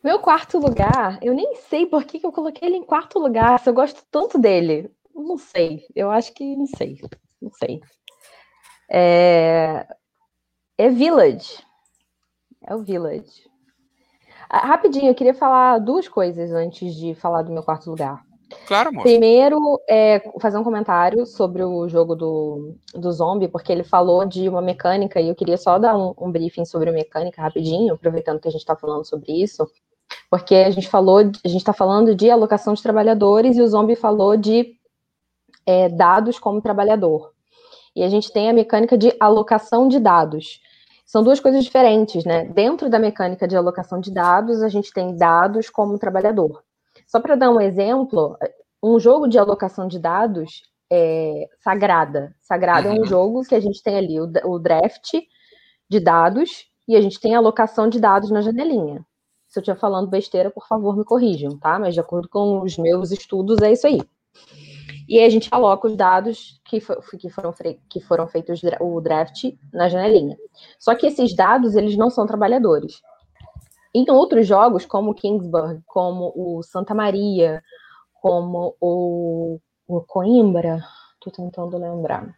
Meu 0.00 0.20
quarto 0.20 0.60
lugar, 0.60 1.18
eu 1.20 1.34
nem 1.34 1.56
sei 1.68 1.84
por 1.84 2.04
que, 2.04 2.20
que 2.20 2.26
eu 2.26 2.32
coloquei 2.32 2.68
ele 2.68 2.76
em 2.76 2.84
quarto 2.84 3.18
lugar, 3.18 3.58
se 3.58 3.68
eu 3.68 3.74
gosto 3.74 4.04
tanto 4.12 4.38
dele. 4.38 4.92
Não 5.12 5.36
sei, 5.36 5.84
eu 5.92 6.08
acho 6.08 6.32
que 6.32 6.54
não 6.54 6.66
sei, 6.66 7.00
não 7.40 7.50
sei. 7.50 7.80
É, 8.88 9.88
é 10.78 10.88
Village. 10.88 11.66
É 12.64 12.76
o 12.76 12.84
Village. 12.84 13.50
Ah, 14.52 14.66
rapidinho, 14.66 15.08
eu 15.08 15.14
queria 15.14 15.32
falar 15.32 15.78
duas 15.78 16.06
coisas 16.06 16.52
antes 16.52 16.94
de 16.94 17.14
falar 17.14 17.40
do 17.40 17.50
meu 17.50 17.62
quarto 17.62 17.88
lugar. 17.88 18.22
Claro, 18.66 18.90
amor. 18.90 19.02
Primeiro, 19.02 19.80
é, 19.88 20.20
fazer 20.42 20.58
um 20.58 20.62
comentário 20.62 21.24
sobre 21.24 21.64
o 21.64 21.88
jogo 21.88 22.14
do, 22.14 22.76
do 22.94 23.10
zombie, 23.10 23.48
porque 23.48 23.72
ele 23.72 23.82
falou 23.82 24.26
de 24.26 24.46
uma 24.50 24.60
mecânica 24.60 25.18
e 25.18 25.28
eu 25.28 25.34
queria 25.34 25.56
só 25.56 25.78
dar 25.78 25.96
um, 25.96 26.12
um 26.18 26.30
briefing 26.30 26.66
sobre 26.66 26.90
a 26.90 26.92
mecânica 26.92 27.40
rapidinho, 27.40 27.94
aproveitando 27.94 28.40
que 28.40 28.48
a 28.48 28.50
gente 28.50 28.60
está 28.60 28.76
falando 28.76 29.06
sobre 29.06 29.32
isso. 29.32 29.66
Porque 30.30 30.54
a 30.54 30.70
gente 30.70 30.86
falou, 30.86 31.20
a 31.20 31.48
gente 31.48 31.56
está 31.56 31.72
falando 31.72 32.14
de 32.14 32.30
alocação 32.30 32.74
de 32.74 32.82
trabalhadores 32.82 33.56
e 33.56 33.62
o 33.62 33.66
Zombie 33.66 33.96
falou 33.96 34.36
de 34.36 34.76
é, 35.64 35.88
dados 35.88 36.38
como 36.38 36.60
trabalhador. 36.60 37.32
E 37.96 38.02
a 38.02 38.08
gente 38.10 38.30
tem 38.30 38.50
a 38.50 38.52
mecânica 38.52 38.98
de 38.98 39.16
alocação 39.18 39.88
de 39.88 39.98
dados. 39.98 40.60
São 41.12 41.22
duas 41.22 41.40
coisas 41.40 41.62
diferentes, 41.62 42.24
né? 42.24 42.46
Dentro 42.46 42.88
da 42.88 42.98
mecânica 42.98 43.46
de 43.46 43.54
alocação 43.54 44.00
de 44.00 44.10
dados, 44.10 44.62
a 44.62 44.68
gente 44.70 44.90
tem 44.94 45.14
dados 45.14 45.68
como 45.68 45.98
trabalhador. 45.98 46.64
Só 47.06 47.20
para 47.20 47.34
dar 47.34 47.50
um 47.50 47.60
exemplo, 47.60 48.34
um 48.82 48.98
jogo 48.98 49.28
de 49.28 49.38
alocação 49.38 49.86
de 49.86 49.98
dados 49.98 50.62
é 50.90 51.50
Sagrada. 51.60 52.34
Sagrada 52.40 52.88
uhum. 52.88 52.94
é 52.94 52.96
um 52.96 53.02
uhum. 53.02 53.06
jogo 53.06 53.42
que 53.42 53.54
a 53.54 53.60
gente 53.60 53.82
tem 53.82 53.98
ali 53.98 54.18
o, 54.18 54.32
o 54.46 54.58
draft 54.58 55.12
de 55.86 56.00
dados 56.00 56.64
e 56.88 56.96
a 56.96 57.00
gente 57.02 57.20
tem 57.20 57.34
a 57.34 57.38
alocação 57.38 57.90
de 57.90 58.00
dados 58.00 58.30
na 58.30 58.40
janelinha. 58.40 59.04
Se 59.48 59.58
eu 59.58 59.60
estiver 59.60 59.78
falando 59.78 60.08
besteira, 60.08 60.50
por 60.50 60.66
favor, 60.66 60.96
me 60.96 61.04
corrijam, 61.04 61.58
tá? 61.58 61.78
Mas 61.78 61.92
de 61.92 62.00
acordo 62.00 62.26
com 62.26 62.62
os 62.62 62.78
meus 62.78 63.10
estudos, 63.10 63.60
é 63.60 63.70
isso 63.70 63.86
aí. 63.86 64.00
E 65.12 65.18
aí 65.18 65.26
a 65.26 65.28
gente 65.28 65.50
coloca 65.50 65.86
os 65.86 65.94
dados 65.94 66.58
que, 66.64 66.80
que, 67.20 67.28
foram, 67.28 67.52
que 67.90 68.00
foram 68.00 68.26
feitos 68.26 68.62
o 68.80 68.98
draft 68.98 69.44
na 69.70 69.86
janelinha. 69.86 70.38
Só 70.78 70.94
que 70.94 71.06
esses 71.06 71.36
dados, 71.36 71.76
eles 71.76 71.98
não 71.98 72.08
são 72.08 72.26
trabalhadores. 72.26 73.02
Em 73.94 74.10
outros 74.10 74.46
jogos, 74.46 74.86
como 74.86 75.12
Kingsburg, 75.12 75.82
como 75.84 76.32
o 76.34 76.62
Santa 76.62 76.94
Maria, 76.94 77.62
como 78.22 78.74
o, 78.80 79.60
o 79.86 80.00
Coimbra, 80.00 80.82
tô 81.20 81.30
tentando 81.30 81.76
lembrar. 81.76 82.34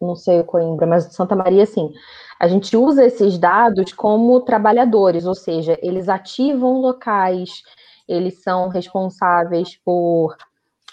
Não 0.00 0.14
sei 0.14 0.38
o 0.38 0.44
Coimbra, 0.44 0.86
mas 0.86 1.12
Santa 1.12 1.34
Maria, 1.34 1.66
sim. 1.66 1.92
A 2.38 2.46
gente 2.46 2.76
usa 2.76 3.04
esses 3.06 3.36
dados 3.38 3.92
como 3.92 4.40
trabalhadores, 4.42 5.26
ou 5.26 5.34
seja, 5.34 5.76
eles 5.82 6.08
ativam 6.08 6.80
locais, 6.80 7.60
eles 8.06 8.40
são 8.40 8.68
responsáveis 8.68 9.76
por 9.84 10.36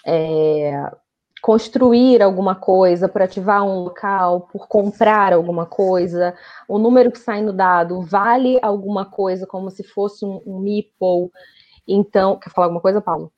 é, 0.06 0.90
construir 1.42 2.22
alguma 2.22 2.54
coisa, 2.54 3.08
por 3.08 3.22
ativar 3.22 3.64
um 3.64 3.80
local, 3.80 4.48
por 4.52 4.66
comprar 4.68 5.32
alguma 5.32 5.66
coisa. 5.66 6.34
O 6.68 6.78
número 6.78 7.10
que 7.10 7.18
sai 7.18 7.42
no 7.42 7.52
dado 7.52 8.00
vale 8.02 8.58
alguma 8.62 9.04
coisa, 9.04 9.46
como 9.46 9.70
se 9.70 9.82
fosse 9.82 10.24
um, 10.24 10.40
um 10.46 10.60
meeple. 10.60 11.30
Então, 11.86 12.36
quer 12.36 12.50
falar 12.50 12.66
alguma 12.66 12.80
coisa, 12.80 13.00
Paulo? 13.00 13.32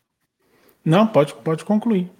Não, 0.84 1.06
pode, 1.06 1.34
pode 1.34 1.64
concluir. 1.64 2.10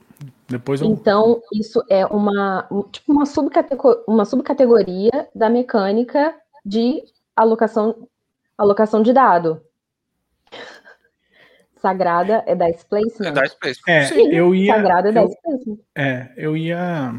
Depois 0.48 0.80
eu... 0.80 0.88
Então, 0.88 1.40
isso 1.52 1.82
é 1.88 2.04
uma, 2.06 2.66
tipo 2.90 3.12
uma, 3.12 3.26
subcategoria, 3.26 4.02
uma 4.08 4.24
subcategoria 4.24 5.28
da 5.34 5.48
mecânica 5.48 6.34
de 6.64 7.02
alocação, 7.36 8.08
alocação 8.56 9.02
de 9.02 9.12
dado. 9.12 9.60
Sagrada 11.80 12.42
é 12.46 12.54
da 12.54 12.66
Placement. 12.88 13.28
É 13.28 13.32
da 13.32 13.42
Placement. 13.42 13.92
É, 13.92 14.04
Sim, 14.04 14.32
eu 14.32 14.54
ia, 14.54 14.74
Sagrada 14.74 15.08
é 15.08 15.12
da 15.12 15.22
Placement. 15.22 15.78
É, 15.96 16.28
eu 16.36 16.56
ia. 16.56 17.14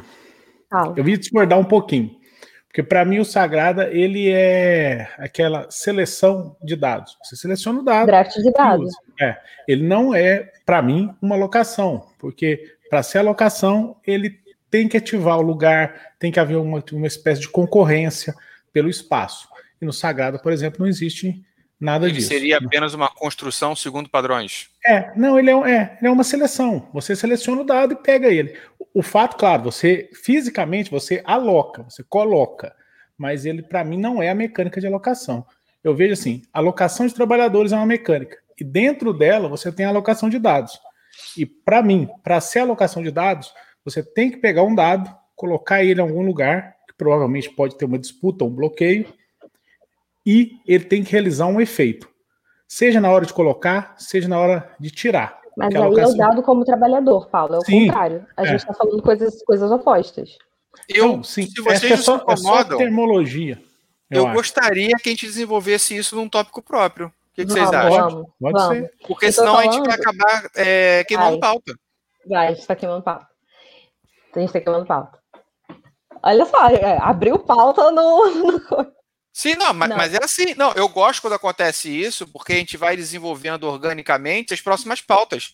Ah. 0.72 0.94
Eu 0.96 1.08
ia 1.08 1.18
discordar 1.18 1.58
um 1.60 1.64
pouquinho. 1.64 2.20
Porque 2.68 2.84
para 2.84 3.04
mim 3.04 3.18
o 3.18 3.26
Sagrada 3.26 3.90
ele 3.92 4.30
é 4.30 5.10
aquela 5.18 5.70
seleção 5.72 6.56
de 6.62 6.76
dados. 6.76 7.18
Você 7.24 7.36
seleciona 7.36 7.80
o 7.80 7.84
dado. 7.84 8.06
Draft 8.06 8.36
de 8.36 8.52
dados. 8.52 8.94
É, 9.20 9.38
ele 9.68 9.88
não 9.88 10.14
é 10.14 10.52
para 10.66 10.82
mim 10.82 11.14
uma 11.20 11.36
locação, 11.36 12.06
porque 12.20 12.78
para 12.90 13.02
ser 13.02 13.18
alocação, 13.20 13.96
ele 14.06 14.40
tem 14.70 14.88
que 14.88 14.98
ativar 14.98 15.40
o 15.40 15.42
lugar, 15.42 16.14
tem 16.20 16.32
que 16.32 16.40
haver 16.40 16.58
uma, 16.58 16.84
uma 16.92 17.08
espécie 17.08 17.42
de 17.42 17.50
concorrência 17.50 18.36
pelo 18.72 18.88
espaço. 18.88 19.48
E 19.82 19.86
no 19.86 19.92
Sagrado, 19.92 20.40
por 20.40 20.52
exemplo, 20.52 20.82
não 20.82 20.88
existe 20.88 21.44
nada 21.80 22.06
ele 22.06 22.16
disso. 22.16 22.28
Seria 22.28 22.58
apenas 22.58 22.94
uma 22.94 23.10
construção 23.10 23.76
segundo 23.76 24.10
padrões. 24.10 24.70
É, 24.86 25.12
não, 25.16 25.40
ele 25.40 25.50
é, 25.50 25.54
é, 25.54 25.98
ele 26.00 26.08
é 26.08 26.12
uma 26.12 26.24
seleção. 26.24 26.88
Você 26.94 27.16
seleciona 27.16 27.62
o 27.62 27.66
dado 27.66 27.94
e 27.94 27.98
pega 27.98 28.28
ele. 28.28 28.58
O, 28.78 29.00
o 29.00 29.02
fato, 29.02 29.38
claro, 29.38 29.64
você 29.64 30.10
fisicamente 30.24 30.92
você 30.92 31.22
aloca, 31.26 31.84
você 31.84 32.04
coloca, 32.04 32.76
mas 33.18 33.46
ele 33.46 33.62
para 33.62 33.84
mim 33.84 33.98
não 33.98 34.22
é 34.22 34.30
a 34.30 34.36
mecânica 34.36 34.82
de 34.82 34.88
alocação. 34.88 35.46
Eu 35.84 35.96
vejo 35.96 36.14
assim, 36.14 36.42
alocação 36.52 37.08
de 37.08 37.14
trabalhadores 37.14 37.72
é 37.72 37.76
uma 37.76 37.86
mecânica 37.86 38.38
e 38.60 38.64
dentro 38.64 39.14
dela 39.14 39.48
você 39.48 39.72
tem 39.72 39.86
a 39.86 39.90
alocação 39.90 40.30
de 40.30 40.38
dados. 40.38 40.80
E 41.38 41.46
para 41.46 41.82
mim, 41.82 42.08
para 42.24 42.42
ser 42.42 42.60
alocação 42.60 43.02
de 43.02 43.12
dados, 43.12 43.54
você 43.84 44.04
tem 44.04 44.30
que 44.30 44.38
pegar 44.38 44.64
um 44.64 44.76
dado, 44.76 45.14
colocar 45.36 45.84
ele 45.84 46.00
em 46.00 46.04
algum 46.04 46.22
lugar, 46.22 46.76
que 46.88 46.94
provavelmente 46.98 47.50
pode 47.50 47.78
ter 47.78 47.86
uma 47.86 47.98
disputa, 47.98 48.44
um 48.44 48.50
bloqueio, 48.50 49.06
e 50.30 50.60
ele 50.68 50.84
tem 50.84 51.04
que 51.04 51.12
realizar 51.12 51.48
um 51.48 51.62
efeito. 51.62 52.10
Seja 52.68 53.00
na 53.02 53.10
hora 53.10 53.26
de 53.26 53.34
colocar, 53.34 53.96
seja 53.98 54.28
na 54.28 54.40
hora 54.40 54.76
de 54.80 54.92
tirar. 54.92 55.40
Mas 55.58 55.74
aí 55.74 55.82
alocação... 55.82 56.12
é 56.12 56.14
o 56.14 56.18
dado 56.18 56.44
como 56.44 56.64
trabalhador, 56.64 57.30
Paulo, 57.30 57.56
é 57.56 57.58
o 57.58 57.66
sim, 57.66 57.88
contrário. 57.88 58.26
A 58.38 58.44
é. 58.44 58.46
gente 58.48 58.60
está 58.60 58.74
falando 58.74 59.02
coisas, 59.02 59.44
coisas 59.44 59.72
opostas. 59.72 60.38
Eu, 60.88 61.24
sim, 61.24 61.48
se 61.48 61.62
vocês 61.62 61.92
é 61.92 61.98
só, 61.98 62.18
incomodam, 62.18 62.62
é 62.62 62.64
só 62.72 62.78
termologia. 62.78 63.62
Eu, 64.10 64.28
eu 64.28 64.34
gostaria 64.34 64.96
que 65.02 65.10
a 65.10 65.12
gente 65.12 65.26
desenvolvesse 65.26 65.96
isso 65.96 66.16
num 66.16 66.30
tópico 66.30 66.62
próprio 66.62 67.12
que, 67.40 67.46
que 67.46 67.54
vocês 67.54 67.72
acham? 67.72 68.10
Vamos, 68.10 68.28
pode 68.40 68.54
vamos. 68.54 68.78
ser. 68.78 68.94
Porque 69.08 69.32
senão 69.32 69.54
falando... 69.54 69.70
a 69.70 69.72
gente 69.72 69.86
vai 69.86 69.96
acabar 69.96 70.52
é, 70.56 71.04
queimando 71.06 71.32
vai. 71.32 71.40
pauta. 71.40 71.74
Vai, 72.28 72.48
a 72.48 72.50
gente 72.50 72.60
está 72.60 72.76
queimando 72.76 73.04
pauta. 73.04 73.28
A 74.36 74.40
gente 74.40 74.48
está 74.48 74.62
queimando 74.62 74.86
pauta. 74.86 75.20
Olha 76.22 76.46
só, 76.46 76.68
é, 76.68 76.98
abriu 77.02 77.40
pauta 77.40 77.92
no. 77.92 78.26
no... 78.30 78.99
Sim, 79.32 79.56
não 79.56 79.74
mas, 79.74 79.90
não, 79.90 79.98
mas 79.98 80.14
é 80.14 80.24
assim. 80.24 80.54
Não, 80.56 80.72
eu 80.74 80.90
gosto 80.90 81.22
quando 81.22 81.34
acontece 81.34 81.90
isso, 81.90 82.28
porque 82.28 82.54
a 82.54 82.56
gente 82.58 82.78
vai 82.78 82.96
desenvolvendo 82.96 83.64
organicamente 83.66 84.54
as 84.54 84.62
próximas 84.62 85.02
pautas. 85.02 85.54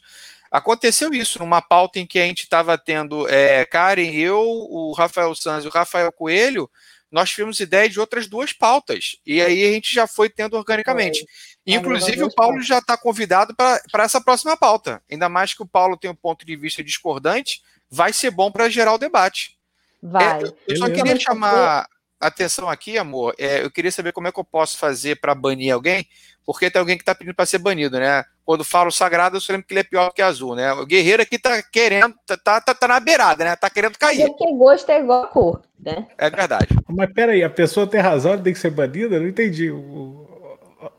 Aconteceu 0.52 1.14
isso 1.14 1.40
numa 1.40 1.62
pauta 1.62 2.00
em 2.00 2.06
que 2.06 2.20
a 2.20 2.26
gente 2.26 2.44
estava 2.44 2.78
tendo 2.78 3.28
é, 3.28 3.66
Karen, 3.66 4.12
eu, 4.12 4.40
o 4.42 4.94
Rafael 4.94 5.36
Sanz 5.36 5.66
e 5.66 5.68
o 5.68 5.72
Rafael 5.72 6.12
Coelho, 6.12 6.70
nós 7.12 7.30
tivemos 7.30 7.60
ideia 7.60 7.90
de 7.90 8.00
outras 8.00 8.28
duas 8.28 8.54
pautas. 8.54 9.18
E 9.26 9.42
aí 9.42 9.66
a 9.66 9.72
gente 9.72 9.94
já 9.94 10.08
foi 10.08 10.30
tendo 10.30 10.56
organicamente. 10.56 11.26
É. 11.66 11.74
Inclusive, 11.74 12.24
o 12.24 12.34
Paulo 12.34 12.62
já 12.62 12.80
está 12.80 12.98
convidado 12.98 13.56
para 13.56 14.04
essa 14.04 14.22
próxima 14.22 14.58
pauta. 14.58 15.02
Ainda 15.10 15.30
mais 15.30 15.54
que 15.54 15.64
o 15.64 15.68
Paulo 15.68 15.98
tem 15.98 16.10
um 16.10 16.16
ponto 16.16 16.46
de 16.46 16.56
vista 16.56 16.84
discordante, 16.84 17.62
vai 17.90 18.12
ser 18.12 18.32
bom 18.32 18.52
para 18.52 18.70
gerar 18.70 18.94
o 18.94 18.98
debate. 18.98 19.58
Vai. 20.02 20.44
É, 20.44 20.54
eu 20.68 20.78
só 20.78 20.90
queria 20.90 21.20
chamar 21.20 21.88
atenção 22.28 22.70
aqui, 22.70 22.98
amor. 22.98 23.34
É, 23.38 23.64
eu 23.64 23.72
queria 23.72 23.92
saber 23.92 24.12
como 24.12 24.28
é 24.28 24.32
que 24.32 24.40
eu 24.40 24.44
posso 24.44 24.78
fazer 24.78 25.20
para 25.20 25.36
banir 25.36 25.74
alguém, 25.74 26.08
porque 26.46 26.70
tem 26.70 26.80
alguém 26.80 26.98
que 26.98 27.02
está 27.02 27.16
pedindo 27.16 27.36
para 27.36 27.46
ser 27.46 27.58
banido, 27.58 28.00
né? 28.00 28.24
Quando 28.46 28.64
falo 28.64 28.92
sagrado, 28.92 29.38
eu 29.38 29.42
só 29.42 29.52
lembro 29.52 29.68
que 29.68 29.74
ele 29.74 29.80
é 29.80 29.84
pior 29.84 30.12
que 30.12 30.22
azul, 30.22 30.56
né? 30.56 30.72
O 30.74 30.86
guerreiro 30.86 31.24
aqui 31.24 31.40
tá 31.40 31.62
querendo, 31.64 32.14
tá, 32.26 32.38
tá, 32.38 32.62
tá, 32.62 32.76
tá 32.76 32.88
na 32.88 33.00
beirada, 33.00 33.44
né? 33.44 33.56
Tá 33.56 33.70
querendo 33.70 33.98
cair. 33.98 34.28
Porque 34.28 34.54
gosto 34.54 34.90
é 34.90 35.00
igual 35.00 35.24
a 35.24 35.28
cor, 35.28 35.62
né? 35.80 36.08
É 36.18 36.30
verdade. 36.30 36.68
Mas 36.88 37.12
peraí, 37.12 37.44
a 37.44 37.50
pessoa 37.50 37.88
tem 37.88 38.00
razão, 38.00 38.34
ela 38.34 38.42
tem 38.42 38.54
que 38.54 38.60
ser 38.60 38.70
banida? 38.70 39.16
Eu 39.16 39.22
não 39.22 39.28
entendi 39.28 39.72
o, 39.72 39.78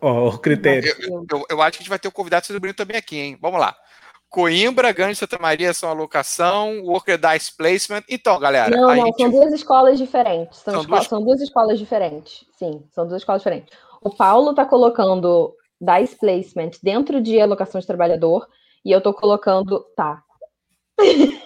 o, 0.00 0.28
o 0.28 0.38
critério. 0.38 0.92
Eu, 0.98 1.24
eu, 1.30 1.46
eu, 1.50 1.62
acho 1.62 1.72
que 1.72 1.78
a 1.78 1.82
gente 1.82 1.90
vai 1.90 1.98
ter 1.98 2.08
o 2.08 2.12
convidado 2.12 2.60
bonito 2.60 2.76
também 2.76 2.96
aqui, 2.96 3.16
hein? 3.16 3.38
Vamos 3.40 3.60
lá. 3.60 3.76
Coimbra, 4.36 4.92
Grande 4.92 5.16
Santa 5.16 5.38
Maria 5.38 5.72
são 5.72 5.88
alocação, 5.88 6.82
Worker 6.82 7.16
Dice 7.16 7.56
Placement. 7.56 8.02
Então, 8.06 8.38
galera. 8.38 8.76
Não, 8.76 8.94
não, 8.94 9.06
gente... 9.06 9.16
são 9.16 9.30
duas 9.30 9.50
escolas 9.54 9.98
diferentes. 9.98 10.58
São, 10.58 10.74
são, 10.74 10.80
esco... 10.82 10.92
duas... 10.92 11.06
são, 11.06 11.24
duas... 11.24 11.40
escolas 11.40 11.78
diferentes. 11.78 12.44
Sim, 12.58 12.84
são 12.90 13.06
duas 13.06 13.22
escolas 13.22 13.40
diferentes. 13.40 13.74
O 13.98 14.10
Paulo 14.14 14.50
está 14.50 14.66
colocando 14.66 15.56
Dice 15.80 16.18
Placement 16.18 16.72
dentro 16.82 17.22
de 17.22 17.40
alocação 17.40 17.80
de 17.80 17.86
trabalhador 17.86 18.46
e 18.84 18.92
eu 18.92 18.98
estou 18.98 19.14
colocando. 19.14 19.80
Tá. 19.96 20.22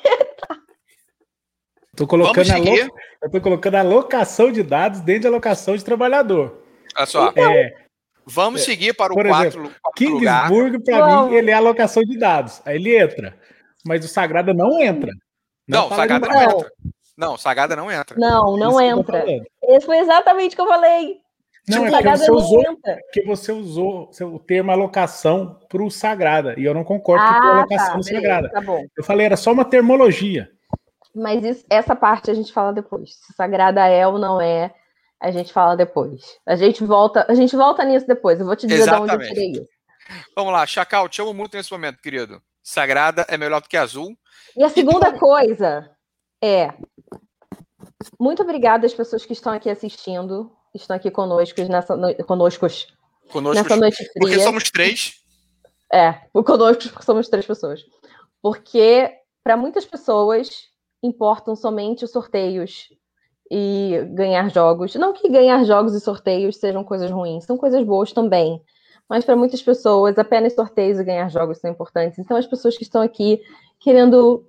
Tô 1.96 2.08
colocando, 2.08 2.50
a 2.50 2.56
lo... 2.56 2.76
eu 3.22 3.30
tô 3.30 3.40
colocando 3.42 3.74
a 3.74 3.80
alocação 3.80 4.50
de 4.50 4.62
dados 4.62 5.00
dentro 5.00 5.22
de 5.22 5.26
alocação 5.28 5.76
de 5.76 5.84
trabalhador. 5.84 6.62
Olha 6.96 7.06
só. 7.06 7.28
Então, 7.28 7.52
é, 7.52 7.74
Vamos 8.26 8.62
é, 8.62 8.64
seguir 8.64 8.94
para 8.94 9.12
o 9.12 9.16
Por 9.16 9.26
exemplo, 9.26 9.70
Kingsburg, 9.96 10.82
para 10.84 11.24
mim, 11.24 11.34
ele 11.34 11.50
é 11.50 11.54
alocação 11.54 12.02
de 12.02 12.18
dados. 12.18 12.60
Aí 12.64 12.76
ele 12.76 12.96
entra. 12.96 13.36
Mas 13.84 14.04
o 14.04 14.08
Sagrada 14.08 14.52
não 14.52 14.80
entra. 14.80 15.10
Não, 15.66 15.88
não 15.88 15.96
Sagrada 15.96 16.28
não 16.28 16.42
entra. 16.42 16.72
Não, 17.16 17.36
Sagrada 17.36 17.76
não 17.76 17.90
entra. 17.90 18.18
Não, 18.18 18.56
não 18.56 18.70
Isso 18.70 18.80
entra. 18.80 19.24
Esse 19.62 19.86
foi 19.86 19.98
exatamente 19.98 20.52
o 20.52 20.56
que 20.56 20.62
eu 20.62 20.68
falei. 20.68 21.20
Não, 21.68 21.86
é 21.86 21.90
porque 21.90 22.08
você, 22.08 22.30
usou, 22.30 22.64
porque 22.64 23.22
você 23.24 23.52
usou 23.52 24.10
o 24.22 24.38
termo 24.38 24.72
alocação 24.72 25.60
para 25.68 25.82
o 25.82 25.90
Sagrada. 25.90 26.54
E 26.58 26.64
eu 26.64 26.74
não 26.74 26.82
concordo 26.82 27.24
ah, 27.24 27.40
com 27.40 27.46
a 27.46 27.58
alocação 27.58 27.96
tá, 27.96 28.02
Sagrada. 28.02 28.48
Tá 28.50 28.62
eu 28.96 29.04
falei, 29.04 29.26
era 29.26 29.36
só 29.36 29.52
uma 29.52 29.64
termologia. 29.64 30.50
Mas 31.14 31.44
isso, 31.44 31.64
essa 31.68 31.94
parte 31.94 32.30
a 32.30 32.34
gente 32.34 32.52
fala 32.52 32.72
depois. 32.72 33.14
Se 33.14 33.32
Sagrada 33.34 33.86
é 33.86 34.06
ou 34.06 34.18
não 34.18 34.40
é, 34.40 34.72
a 35.20 35.30
gente 35.30 35.52
fala 35.52 35.76
depois. 35.76 36.38
A 36.46 36.56
gente 36.56 36.82
volta, 36.82 37.26
a 37.28 37.34
gente 37.34 37.54
volta 37.54 37.84
nisso 37.84 38.06
depois. 38.06 38.40
Eu 38.40 38.46
vou 38.46 38.56
te 38.56 38.66
dizer 38.66 38.82
Exatamente. 38.82 39.08
de 39.08 39.14
onde 39.14 39.24
eu 39.24 39.28
tirei 39.28 39.50
isso. 39.52 39.68
Vamos 40.34 40.52
lá, 40.52 40.66
Chacal, 40.66 41.08
te 41.08 41.20
amo 41.20 41.34
muito 41.34 41.56
nesse 41.56 41.70
momento, 41.70 42.00
querido. 42.00 42.42
Sagrada 42.62 43.26
é 43.28 43.36
melhor 43.36 43.60
do 43.60 43.68
que 43.68 43.76
azul. 43.76 44.16
E 44.56 44.64
a 44.64 44.68
segunda 44.68 45.12
coisa 45.12 45.90
é 46.42 46.72
muito 48.18 48.42
obrigada 48.42 48.86
às 48.86 48.94
pessoas 48.94 49.24
que 49.24 49.32
estão 49.32 49.52
aqui 49.52 49.68
assistindo, 49.68 50.50
estão 50.74 50.96
aqui 50.96 51.10
conosco 51.10 51.60
nessa 51.62 51.94
conosco, 52.24 52.66
conosco 53.30 53.62
nessa 53.62 53.76
noite 53.76 53.96
fria. 53.96 54.12
Porque 54.18 54.40
somos 54.40 54.70
três. 54.70 55.20
É, 55.92 56.12
conosco 56.32 56.88
porque 56.90 57.04
somos 57.04 57.28
três 57.28 57.46
pessoas. 57.46 57.84
Porque 58.42 59.10
para 59.42 59.56
muitas 59.56 59.84
pessoas 59.84 60.68
importam 61.02 61.54
somente 61.54 62.04
os 62.04 62.10
sorteios 62.10 62.88
e 63.50 64.04
ganhar 64.12 64.48
jogos. 64.50 64.94
Não 64.94 65.12
que 65.12 65.28
ganhar 65.28 65.64
jogos 65.64 65.94
e 65.94 66.00
sorteios 66.00 66.56
sejam 66.56 66.84
coisas 66.84 67.10
ruins, 67.10 67.44
são 67.44 67.56
coisas 67.56 67.84
boas 67.84 68.12
também. 68.12 68.62
Mas 69.08 69.24
para 69.24 69.34
muitas 69.34 69.60
pessoas, 69.60 70.16
apenas 70.18 70.54
sorteios 70.54 71.00
e 71.00 71.04
ganhar 71.04 71.28
jogos 71.28 71.58
são 71.58 71.68
importantes. 71.68 72.18
Então, 72.18 72.36
as 72.36 72.46
pessoas 72.46 72.76
que 72.76 72.84
estão 72.84 73.02
aqui 73.02 73.42
querendo 73.80 74.46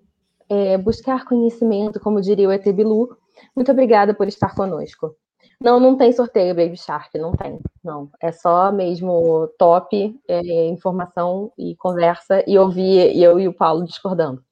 é, 0.48 0.78
buscar 0.78 1.26
conhecimento, 1.26 2.00
como 2.00 2.22
diria 2.22 2.48
o 2.48 2.52
Etebilu, 2.52 3.18
muito 3.56 3.72
obrigada 3.72 4.14
por 4.14 4.28
estar 4.28 4.54
conosco. 4.54 5.16
Não, 5.60 5.80
não 5.80 5.96
tem 5.96 6.12
sorteio 6.12 6.56
Baby 6.56 6.78
Shark, 6.78 7.18
não 7.18 7.32
tem. 7.34 7.60
Não, 7.84 8.12
é 8.20 8.32
só 8.32 8.72
mesmo 8.72 9.48
top, 9.58 10.20
é, 10.28 10.68
informação 10.68 11.52
e 11.58 11.76
conversa 11.76 12.44
e 12.48 12.58
ouvir 12.58 13.16
eu 13.20 13.40
e 13.40 13.48
o 13.48 13.54
Paulo 13.54 13.84
discordando. 13.84 14.44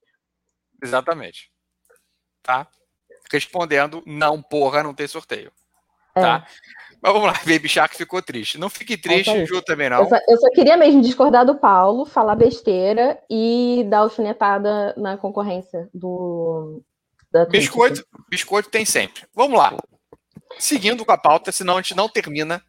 Exatamente. 0.82 1.52
Tá? 2.42 2.68
Respondendo: 3.32 4.04
não, 4.06 4.42
porra, 4.42 4.84
não 4.84 4.94
tem 4.94 5.08
sorteio. 5.08 5.52
É. 6.16 6.22
Tá? 6.22 6.46
Mas 7.02 7.14
vamos 7.14 7.28
lá, 7.28 7.34
Baby 7.48 7.70
Shark 7.70 7.96
ficou 7.96 8.22
triste. 8.22 8.58
Não 8.58 8.70
fique 8.70 8.98
triste, 8.98 9.32
é 9.32 9.46
Ju 9.46 9.62
também 9.62 9.90
não. 9.90 10.00
Eu 10.00 10.10
só, 10.10 10.18
eu 10.28 10.38
só, 10.38 10.50
queria 10.50 10.78
mesmo 10.78 11.02
discordar 11.02 11.46
do 11.46 11.56
Paulo, 11.56 12.06
falar 12.06 12.36
besteira 12.36 13.18
e 13.30 13.86
dar 13.90 14.00
alfinetada 14.00 14.94
na 14.98 15.18
concorrência 15.18 15.90
do. 15.94 16.82
biscoito, 17.50 18.06
biscoito 18.30 18.70
tem 18.70 18.86
sempre. 18.86 19.24
Vamos 19.34 19.58
lá. 19.58 19.76
Seguindo 20.58 21.06
com 21.06 21.12
a 21.12 21.18
pauta, 21.18 21.52
senão 21.52 21.78
a 21.78 21.82
gente 21.82 21.96
não 21.96 22.10
termina. 22.10 22.62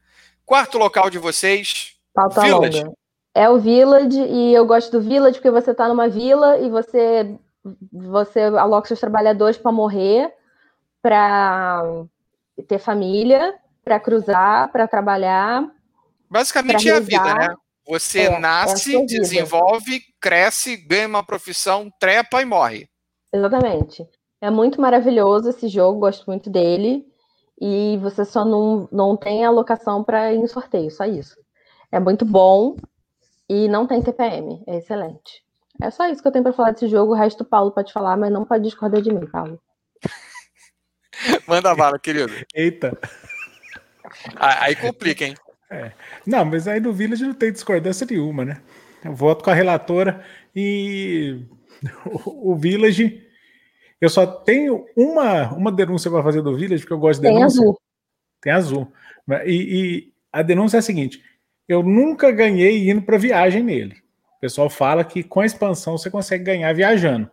Quarto 0.44 0.78
local 0.78 1.10
de 1.10 1.18
vocês. 1.18 1.94
Pauta 2.14 2.40
Village. 2.40 2.84
longa. 2.84 3.00
É 3.32 3.48
o 3.48 3.58
Village, 3.58 4.20
e 4.20 4.52
eu 4.52 4.66
gosto 4.66 4.90
do 4.90 5.00
Village 5.00 5.38
porque 5.38 5.50
você 5.50 5.70
está 5.70 5.88
numa 5.88 6.08
vila 6.08 6.58
e 6.58 6.68
você, 6.68 7.38
você 7.92 8.40
aloca 8.40 8.88
seus 8.88 8.98
trabalhadores 8.98 9.56
para 9.56 9.70
morrer 9.70 10.32
para 11.02 11.82
ter 12.68 12.78
família, 12.78 13.54
para 13.84 13.98
cruzar, 13.98 14.70
para 14.70 14.86
trabalhar. 14.86 15.70
Basicamente 16.28 16.88
é 16.88 16.96
a 16.96 17.00
vida, 17.00 17.34
né? 17.34 17.54
Você 17.88 18.20
é, 18.20 18.38
nasce, 18.38 18.96
é 18.96 19.04
desenvolve, 19.04 20.00
cresce, 20.20 20.76
ganha 20.76 21.08
uma 21.08 21.24
profissão, 21.24 21.90
trepa 21.98 22.40
e 22.40 22.44
morre. 22.44 22.88
Exatamente. 23.32 24.06
É 24.40 24.50
muito 24.50 24.80
maravilhoso 24.80 25.50
esse 25.50 25.68
jogo, 25.68 25.98
gosto 25.98 26.24
muito 26.26 26.48
dele. 26.48 27.06
E 27.60 27.98
você 28.00 28.24
só 28.24 28.44
não, 28.44 28.88
não 28.90 29.16
tem 29.16 29.44
alocação 29.44 30.02
para 30.02 30.32
ir 30.32 30.38
no 30.38 30.48
sorteio, 30.48 30.90
só 30.90 31.04
isso. 31.04 31.36
É 31.92 32.00
muito 32.00 32.24
bom 32.24 32.76
e 33.48 33.68
não 33.68 33.86
tem 33.86 34.00
TPM, 34.00 34.62
é 34.66 34.76
excelente. 34.76 35.44
É 35.82 35.90
só 35.90 36.06
isso 36.08 36.22
que 36.22 36.28
eu 36.28 36.32
tenho 36.32 36.44
para 36.44 36.52
falar 36.52 36.70
desse 36.70 36.88
jogo. 36.88 37.12
O 37.12 37.16
resto 37.16 37.42
o 37.42 37.46
Paulo 37.46 37.72
pode 37.72 37.92
falar, 37.92 38.16
mas 38.16 38.32
não 38.32 38.44
pode 38.44 38.64
discordar 38.64 39.02
de 39.02 39.12
mim, 39.12 39.26
Paulo. 39.26 39.60
Manda 41.46 41.74
bala, 41.74 41.98
querido. 41.98 42.32
Eita. 42.54 42.96
Aí 44.36 44.74
complica, 44.76 45.24
hein? 45.24 45.34
É. 45.70 45.92
Não, 46.26 46.44
mas 46.44 46.66
aí 46.66 46.80
no 46.80 46.92
Village 46.92 47.24
não 47.24 47.34
tem 47.34 47.52
discordância 47.52 48.06
nenhuma, 48.08 48.44
né? 48.44 48.60
Eu 49.04 49.14
voto 49.14 49.44
com 49.44 49.50
a 49.50 49.54
relatora 49.54 50.24
e 50.54 51.44
o, 52.06 52.52
o 52.52 52.56
Village. 52.56 53.26
Eu 54.00 54.08
só 54.08 54.26
tenho 54.26 54.86
uma, 54.96 55.52
uma 55.52 55.70
denúncia 55.70 56.10
para 56.10 56.22
fazer 56.22 56.42
do 56.42 56.56
Village, 56.56 56.82
porque 56.82 56.92
eu 56.92 56.98
gosto 56.98 57.20
de 57.20 57.28
denúncia. 57.28 57.60
Tem 57.60 57.62
azul. 57.62 57.80
Tem 58.40 58.52
azul. 58.52 58.92
E, 59.44 59.54
e 59.54 60.12
a 60.32 60.42
denúncia 60.42 60.78
é 60.78 60.80
a 60.80 60.82
seguinte: 60.82 61.22
eu 61.68 61.82
nunca 61.82 62.30
ganhei 62.30 62.90
indo 62.90 63.02
para 63.02 63.18
viagem 63.18 63.62
nele. 63.62 63.96
O 64.36 64.40
pessoal 64.40 64.70
fala 64.70 65.04
que 65.04 65.22
com 65.22 65.40
a 65.40 65.46
expansão 65.46 65.98
você 65.98 66.10
consegue 66.10 66.44
ganhar 66.44 66.72
viajando. 66.74 67.30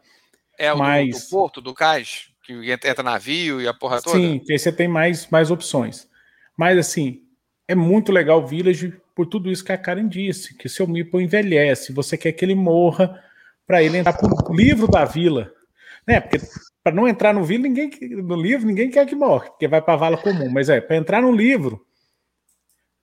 É 0.59 0.73
o 0.73 0.77
mas... 0.77 1.07
do, 1.09 1.23
do 1.23 1.29
Porto, 1.29 1.61
do 1.61 1.73
Cais? 1.73 2.29
Que 2.47 2.71
entra 2.71 3.03
navio 3.03 3.61
e 3.61 3.67
a 3.67 3.73
porra 3.73 4.01
toda? 4.01 4.17
Sim, 4.17 4.41
aí 4.49 4.57
você 4.57 4.71
tem 4.71 4.87
mais, 4.87 5.27
mais 5.29 5.51
opções. 5.51 6.07
Mas 6.55 6.77
assim, 6.77 7.21
é 7.67 7.75
muito 7.75 8.11
legal 8.11 8.41
o 8.41 8.47
Village 8.47 8.93
por 9.13 9.25
tudo 9.25 9.51
isso 9.51 9.65
que 9.65 9.71
a 9.71 9.77
Karen 9.77 10.07
disse, 10.07 10.55
que 10.55 10.69
seu 10.69 10.87
Meeple 10.87 11.23
envelhece, 11.23 11.91
você 11.91 12.17
quer 12.17 12.31
que 12.31 12.45
ele 12.45 12.55
morra 12.55 13.21
para 13.65 13.83
ele 13.83 13.97
entrar 13.97 14.13
pro 14.13 14.53
livro 14.53 14.87
da 14.87 15.03
vila. 15.03 15.51
Né? 16.07 16.21
Porque 16.21 16.39
para 16.81 16.95
não 16.95 17.07
entrar 17.07 17.33
no, 17.33 17.43
vila, 17.43 17.63
ninguém, 17.63 17.89
no 18.01 18.35
livro, 18.35 18.65
ninguém 18.65 18.89
quer 18.89 19.05
que 19.05 19.15
morra, 19.15 19.49
porque 19.49 19.67
vai 19.67 19.81
para 19.81 19.95
a 19.95 19.97
vala 19.97 20.17
comum. 20.17 20.49
Mas 20.49 20.69
é, 20.69 20.79
para 20.79 20.95
entrar 20.95 21.21
no 21.21 21.31
livro, 21.31 21.85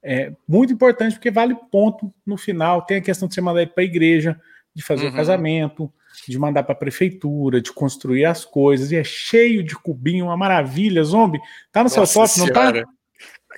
é 0.02 0.32
muito 0.48 0.72
importante, 0.72 1.16
porque 1.16 1.30
vale 1.30 1.54
ponto 1.70 2.12
no 2.24 2.38
final. 2.38 2.82
Tem 2.82 2.96
a 2.96 3.02
questão 3.02 3.28
de 3.28 3.34
você 3.34 3.42
mandar 3.42 3.60
ele 3.60 3.70
para 3.70 3.82
a 3.82 3.86
igreja, 3.86 4.40
de 4.74 4.82
fazer 4.82 5.06
uhum. 5.06 5.12
o 5.12 5.16
casamento, 5.16 5.92
de 6.28 6.38
mandar 6.38 6.62
para 6.62 6.72
a 6.72 6.78
prefeitura, 6.78 7.60
de 7.60 7.72
construir 7.72 8.24
as 8.24 8.44
coisas, 8.44 8.92
e 8.92 8.96
é 8.96 9.04
cheio 9.04 9.62
de 9.62 9.74
cubinho, 9.74 10.26
uma 10.26 10.36
maravilha, 10.36 11.02
zombie. 11.02 11.40
Tá 11.72 11.80
no 11.80 11.84
Nossa 11.84 12.06
seu 12.06 12.22
top, 12.22 12.38
não 12.38 12.46
tá? 12.48 12.84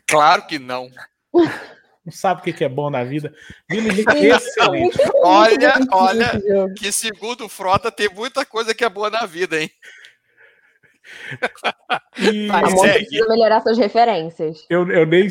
Claro 0.06 0.46
que 0.46 0.58
não. 0.58 0.90
Não 1.32 2.12
sabe 2.12 2.40
o 2.40 2.54
que 2.54 2.64
é 2.64 2.68
bom 2.68 2.88
na 2.88 3.02
vida. 3.02 3.34
excelente. 3.68 4.98
olha, 5.22 5.74
olha, 5.90 6.32
que 6.76 6.92
segundo 6.92 7.46
o 7.46 7.48
Frota 7.48 7.90
tem 7.90 8.08
muita 8.08 8.44
coisa 8.44 8.74
que 8.74 8.84
é 8.84 8.88
boa 8.88 9.10
na 9.10 9.26
vida, 9.26 9.60
hein? 9.60 9.70
E... 12.18 12.46
Mas 12.46 12.80
precisa 12.80 13.28
melhorar 13.28 13.60
suas 13.60 13.78
referências. 13.78 14.64
Eu, 14.70 14.90
eu, 14.90 15.06
nem, 15.06 15.28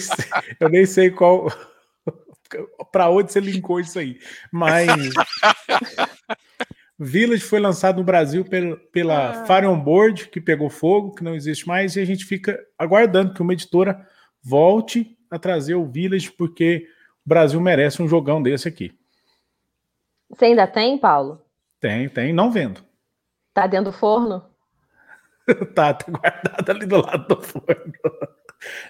eu 0.60 0.70
nem 0.70 0.86
sei 0.86 1.10
qual. 1.10 1.48
para 2.92 3.10
onde 3.10 3.32
você 3.32 3.40
linkou 3.40 3.80
isso 3.80 4.00
aí. 4.00 4.20
Mas. 4.52 4.88
Village 6.98 7.44
foi 7.44 7.60
lançado 7.60 7.98
no 7.98 8.04
Brasil 8.04 8.46
pela, 8.46 8.78
pela 8.92 9.32
ah. 9.32 9.46
Fire 9.46 9.68
On 9.68 9.80
Board, 9.80 10.30
que 10.30 10.40
pegou 10.40 10.70
fogo, 10.70 11.14
que 11.14 11.24
não 11.24 11.36
existe 11.36 11.68
mais, 11.68 11.96
e 11.96 12.00
a 12.00 12.06
gente 12.06 12.26
fica 12.26 12.58
aguardando 12.78 13.34
que 13.34 13.42
uma 13.42 13.54
editora 13.54 14.08
volte 14.42 15.18
a 15.30 15.38
trazer 15.38 15.76
o 15.76 15.86
Village, 15.86 16.32
porque 16.32 16.88
o 17.26 17.30
Brasil 17.30 17.60
merece 17.60 18.02
um 18.02 18.08
jogão 18.08 18.42
desse 18.42 18.68
aqui. 18.68 18.98
Você 20.30 20.46
ainda 20.46 20.66
tem, 20.66 20.98
Paulo? 20.98 21.42
Tem, 21.80 22.08
tem, 22.08 22.32
não 22.32 22.50
vendo. 22.50 22.82
Tá 23.54 23.68
dentro 23.68 23.92
do 23.92 23.98
forno? 23.98 24.44
tá, 25.76 25.94
tá 25.94 26.06
guardado 26.12 26.70
ali 26.70 26.86
do 26.86 27.02
lado 27.02 27.28
do 27.28 27.42
forno. 27.42 27.94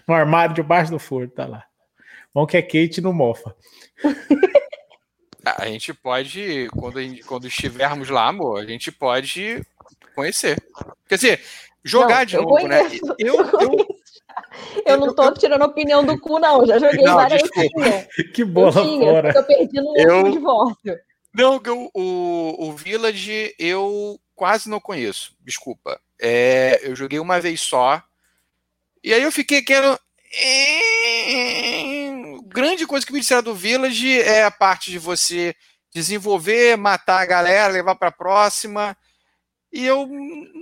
No 0.08 0.14
armário 0.14 0.56
debaixo 0.56 0.92
do 0.92 1.00
forno, 1.00 1.30
tá 1.30 1.46
lá. 1.46 1.66
Bom 2.34 2.46
que 2.46 2.58
a 2.58 2.62
Kate 2.62 3.02
não 3.02 3.14
mofa. 3.14 3.56
A 5.46 5.66
gente 5.68 5.94
pode, 5.94 6.68
quando, 6.76 7.02
gente, 7.02 7.24
quando 7.24 7.48
estivermos 7.48 8.10
lá, 8.10 8.28
amor, 8.28 8.60
a 8.60 8.66
gente 8.66 8.92
pode 8.92 9.62
conhecer. 10.16 10.58
Quer 11.08 11.16
dizer, 11.16 11.42
jogar 11.84 12.20
não, 12.20 12.26
de 12.26 12.36
novo, 12.38 12.68
né? 12.68 12.84
conheço, 12.84 13.06
né? 13.06 13.16
Eu, 13.20 13.36
eu, 13.36 13.52
eu, 13.62 13.88
eu 14.86 14.98
não 14.98 15.14
tô 15.14 15.32
tirando 15.34 15.62
a 15.62 15.68
opinião 15.68 16.04
do 16.04 16.20
cu, 16.20 16.40
não. 16.40 16.66
Já 16.66 16.80
joguei 16.80 17.04
não, 17.04 17.16
várias 17.16 17.42
vezes. 17.50 17.72
Que 18.34 18.44
bola 18.44 18.80
eu 18.80 18.84
tinha, 18.84 19.12
fora. 19.12 19.34
Eu 19.36 19.44
perdi 19.44 19.82
no 19.82 19.98
eu, 19.98 20.32
divórcio. 20.32 21.00
Não, 21.34 21.58
o, 21.58 21.92
o, 21.94 22.70
o 22.70 22.72
Village 22.74 23.54
eu 23.60 24.20
quase 24.34 24.70
não 24.70 24.80
conheço, 24.80 25.36
desculpa. 25.42 26.00
É, 26.20 26.80
eu 26.84 26.96
joguei 26.96 27.20
uma 27.20 27.40
vez 27.40 27.62
só. 27.62 28.02
E 29.04 29.14
aí 29.14 29.22
eu 29.22 29.32
fiquei 29.32 29.62
querendo. 29.62 30.00
Grande 32.56 32.88
coisa 32.88 33.06
que 33.06 33.12
me 33.12 33.20
disseram 33.20 33.44
do 33.44 33.54
Village 33.54 34.18
é 34.22 34.46
a 34.46 34.50
parte 34.50 34.90
de 34.90 34.98
você 34.98 35.54
desenvolver, 35.94 36.78
matar 36.78 37.22
a 37.22 37.26
galera, 37.26 37.74
levar 37.74 37.96
para 37.96 38.08
a 38.08 38.14
próxima. 38.14 38.96
E 39.74 39.86
eu 39.86 40.08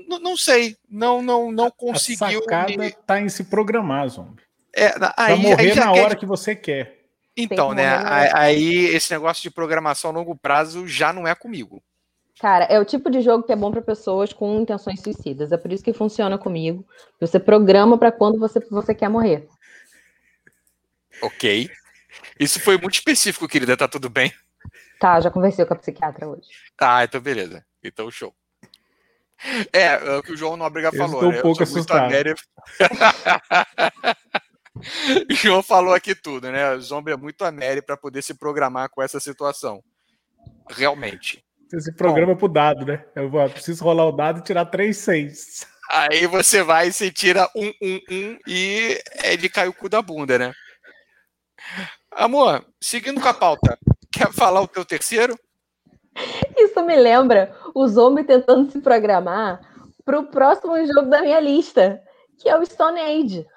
não 0.07 0.35
sei, 0.35 0.75
não 0.89 1.21
não 1.21 1.51
não 1.51 1.69
conseguiu. 1.69 2.39
A 2.39 2.43
sacada 2.43 2.75
me... 2.75 2.91
tá 2.91 3.21
em 3.21 3.29
se 3.29 3.43
programar, 3.43 4.09
zombie. 4.09 4.41
É, 4.75 4.91
aí, 5.15 5.39
morrer 5.39 5.71
aí 5.71 5.75
na 5.75 5.91
hora 5.91 6.15
que 6.15 6.25
você 6.25 6.55
quer. 6.55 7.03
Então, 7.37 7.73
né? 7.73 7.87
Aí 8.33 8.85
esse 8.87 9.13
negócio 9.13 9.43
de 9.43 9.51
programação 9.51 10.09
a 10.09 10.13
longo 10.13 10.35
prazo 10.35 10.87
já 10.87 11.13
não 11.13 11.27
é 11.27 11.35
comigo. 11.35 11.79
Cara, 12.39 12.65
é 12.65 12.79
o 12.79 12.85
tipo 12.85 13.11
de 13.11 13.21
jogo 13.21 13.43
que 13.43 13.51
é 13.51 13.55
bom 13.55 13.71
para 13.71 13.83
pessoas 13.83 14.33
com 14.33 14.59
intenções 14.59 14.99
suicidas. 14.99 15.51
É 15.51 15.57
por 15.57 15.71
isso 15.71 15.83
que 15.83 15.93
funciona 15.93 16.39
comigo. 16.39 16.83
Você 17.19 17.39
programa 17.39 17.99
para 17.99 18.11
quando 18.11 18.39
você, 18.39 18.59
você 18.59 18.95
quer 18.95 19.09
morrer. 19.09 19.47
Ok. 21.21 21.69
Isso 22.39 22.59
foi 22.59 22.78
muito 22.78 22.95
específico, 22.95 23.47
querida. 23.47 23.78
Tá 23.78 23.88
tudo 23.88 24.09
bem? 24.09 24.34
Tá, 24.99 25.20
já 25.20 25.30
conversei 25.30 25.66
com 25.66 25.74
a 25.74 25.78
psiquiatra 25.78 26.28
hoje. 26.28 26.47
Ah, 26.80 27.03
então 27.03 27.20
beleza. 27.20 27.66
Então 27.84 28.09
show. 28.09 28.34
É, 29.74 29.95
é 29.95 30.18
o 30.18 30.24
que 30.24 30.32
o 30.32 30.38
João 30.38 30.55
Nóbrega 30.55 30.91
falou. 30.91 31.16
Estou 31.16 31.32
né? 31.32 31.39
um 31.39 31.41
pouco 31.41 31.64
assustado. 31.64 32.14
o 35.30 35.34
João 35.36 35.61
falou 35.61 35.93
aqui 35.93 36.16
tudo, 36.16 36.51
né? 36.51 36.74
O 36.74 36.82
Zombie 36.82 37.11
é 37.11 37.18
muito 37.18 37.43
América 37.43 37.88
para 37.88 37.97
poder 37.97 38.22
se 38.22 38.34
programar 38.34 38.89
com 38.89 39.01
essa 39.01 39.20
situação. 39.20 39.84
Realmente. 40.70 41.43
Você 41.70 41.82
se 41.82 41.93
programa 41.93 42.34
Bom, 42.34 42.39
pro 42.39 42.47
dado, 42.47 42.86
né? 42.86 43.03
Eu 43.16 43.30
vou, 43.30 43.49
preciso 43.49 43.84
rolar 43.84 44.05
o 44.05 44.11
dado 44.11 44.39
e 44.39 44.43
tirar 44.43 44.66
três 44.66 44.97
seis. 44.97 45.66
Aí 45.89 46.26
você 46.28 46.64
vai 46.64 46.88
e 46.88 46.93
se 46.93 47.11
tira 47.11 47.49
um, 47.55 47.68
um, 47.82 47.99
um 48.09 48.38
e 48.47 49.01
ele 49.24 49.49
cai 49.49 49.68
o 49.68 49.74
cu 49.74 49.89
da 49.89 50.01
bunda, 50.01 50.38
né? 50.39 50.53
Amor, 52.16 52.64
seguindo 52.82 53.20
com 53.20 53.28
a 53.28 53.34
pauta, 53.34 53.78
quer 54.11 54.32
falar 54.32 54.61
o 54.61 54.68
teu 54.68 54.86
terceiro? 54.86 55.38
Isso 56.57 56.84
me 56.84 56.95
lembra 56.95 57.55
os 57.74 57.97
homens 57.97 58.28
tentando 58.28 58.72
se 58.72 58.80
programar 58.80 59.59
para 60.05 60.20
o 60.20 60.28
próximo 60.28 60.76
jogo 60.86 61.09
da 61.09 61.22
minha 61.22 61.39
lista, 61.39 62.01
que 62.38 62.47
é 62.47 62.57
o 62.57 62.66
Stone 62.66 62.99
Age. 62.99 63.47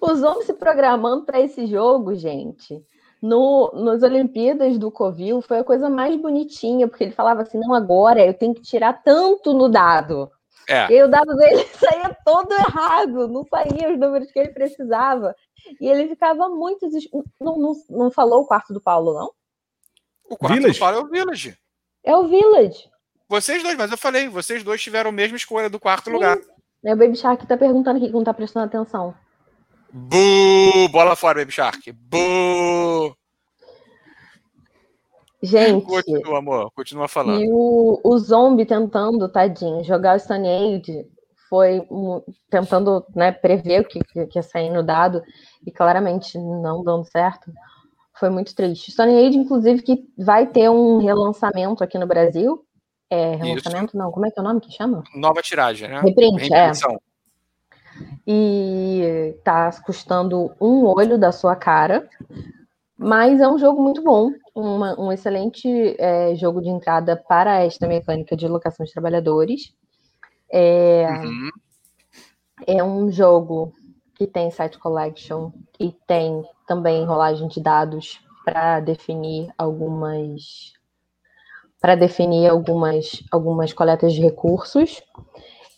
Os 0.00 0.22
homens 0.22 0.46
se 0.46 0.54
programando 0.54 1.24
para 1.24 1.40
esse 1.40 1.66
jogo, 1.66 2.14
gente. 2.14 2.84
No, 3.20 3.72
nos 3.74 4.02
Olimpíadas 4.02 4.78
do 4.78 4.90
Covil 4.90 5.40
foi 5.40 5.58
a 5.58 5.64
coisa 5.64 5.88
mais 5.88 6.14
bonitinha, 6.16 6.86
porque 6.86 7.04
ele 7.04 7.12
falava 7.12 7.42
assim: 7.42 7.58
não, 7.58 7.74
agora 7.74 8.24
eu 8.24 8.34
tenho 8.34 8.54
que 8.54 8.62
tirar 8.62 9.02
tanto 9.02 9.52
no 9.52 9.68
dado. 9.68 10.30
É. 10.68 10.92
E 10.92 11.02
o 11.02 11.08
dado 11.08 11.34
dele 11.36 11.64
saía 11.78 12.16
todo 12.24 12.52
errado, 12.52 13.28
não 13.28 13.44
saía 13.44 13.92
os 13.92 13.98
números 13.98 14.30
que 14.32 14.38
ele 14.38 14.48
precisava. 14.50 15.34
E 15.80 15.88
ele 15.88 16.08
ficava 16.08 16.48
muito. 16.48 16.88
Não, 17.40 17.58
não, 17.58 17.72
não 17.88 18.10
falou 18.10 18.42
o 18.42 18.46
quarto 18.46 18.72
do 18.72 18.80
Paulo, 18.80 19.14
não? 19.14 19.30
O 20.28 20.36
quarto 20.36 20.54
Village. 20.54 20.78
do 20.78 20.80
Paulo 20.80 20.98
é 20.98 21.00
o 21.00 21.08
Village. 21.08 21.58
É 22.04 22.16
o 22.16 22.26
Village. 22.26 22.90
Vocês 23.28 23.62
dois, 23.62 23.76
mas 23.76 23.90
eu 23.90 23.98
falei, 23.98 24.28
vocês 24.28 24.62
dois 24.62 24.80
tiveram 24.82 25.10
a 25.10 25.12
mesma 25.12 25.36
escolha 25.36 25.68
do 25.68 25.80
quarto 25.80 26.06
Sim. 26.06 26.12
lugar. 26.12 26.38
É 26.84 26.94
o 26.94 26.96
Baby 26.96 27.16
Shark 27.16 27.44
tá 27.46 27.56
perguntando 27.56 27.98
aqui 27.98 28.06
que 28.06 28.12
não 28.12 28.22
tá 28.22 28.32
prestando 28.32 28.66
atenção. 28.66 29.14
Bu! 29.92 30.88
Bola 30.90 31.16
fora, 31.16 31.40
Baby 31.40 31.52
Shark. 31.52 31.90
Bu! 31.92 33.16
Gente. 35.42 35.84
Continua, 35.86 36.38
amor. 36.38 36.70
Continua 36.74 37.08
falando. 37.08 37.42
E 37.42 37.48
o, 37.50 38.00
o 38.02 38.18
zombie 38.18 38.64
tentando, 38.64 39.28
tadinho, 39.28 39.84
jogar 39.84 40.16
o 40.16 40.20
Stone 40.20 40.48
Age 40.48 41.06
foi 41.48 41.86
tentando 42.50 43.04
né, 43.14 43.32
prever 43.32 43.82
o 43.82 43.84
que, 43.84 44.00
que 44.00 44.38
ia 44.38 44.42
sair 44.42 44.70
no 44.70 44.82
dado 44.82 45.22
e 45.64 45.70
claramente 45.70 46.38
não 46.38 46.82
dando 46.82 47.04
certo. 47.04 47.50
Foi 48.18 48.30
muito 48.30 48.54
triste. 48.54 48.90
Stone 48.90 49.14
Age, 49.14 49.36
inclusive, 49.36 49.82
que 49.82 50.04
vai 50.18 50.46
ter 50.46 50.70
um 50.70 50.98
relançamento 50.98 51.84
aqui 51.84 51.98
no 51.98 52.06
Brasil. 52.06 52.64
É, 53.10 53.36
relançamento, 53.36 53.90
Isso. 53.90 53.96
não, 53.96 54.10
como 54.10 54.26
é 54.26 54.30
que 54.30 54.38
é 54.38 54.42
o 54.42 54.44
nome 54.44 54.60
que 54.60 54.72
chama? 54.72 55.04
Nova 55.14 55.42
tiragem, 55.42 55.88
né? 55.88 56.00
Reprint, 56.00 56.52
é. 56.52 56.72
E 58.26 59.38
tá 59.44 59.70
custando 59.84 60.52
um 60.60 60.86
olho 60.86 61.16
da 61.18 61.30
sua 61.30 61.54
cara. 61.54 62.08
Mas 62.98 63.40
é 63.40 63.46
um 63.46 63.58
jogo 63.58 63.82
muito 63.82 64.02
bom, 64.02 64.32
uma, 64.56 64.98
um 64.98 65.12
excelente 65.12 65.68
é, 65.98 66.34
jogo 66.34 66.62
de 66.62 66.70
entrada 66.70 67.14
para 67.16 67.62
esta 67.62 67.86
mecânica 67.86 68.34
de 68.34 68.48
locação 68.48 68.86
de 68.86 68.92
trabalhadores. 68.92 69.74
É, 70.50 71.06
uhum. 71.10 71.50
é 72.66 72.82
um 72.82 73.10
jogo 73.10 73.72
que 74.14 74.26
tem 74.26 74.50
site 74.50 74.78
collection 74.78 75.50
e 75.78 75.92
tem 76.06 76.42
também 76.66 77.04
rolagem 77.04 77.48
de 77.48 77.60
dados 77.60 78.20
para 78.44 78.80
definir 78.80 79.52
algumas 79.58 80.72
para 81.78 81.94
definir 81.94 82.48
algumas 82.48 83.22
algumas 83.30 83.72
coletas 83.72 84.14
de 84.14 84.22
recursos. 84.22 85.02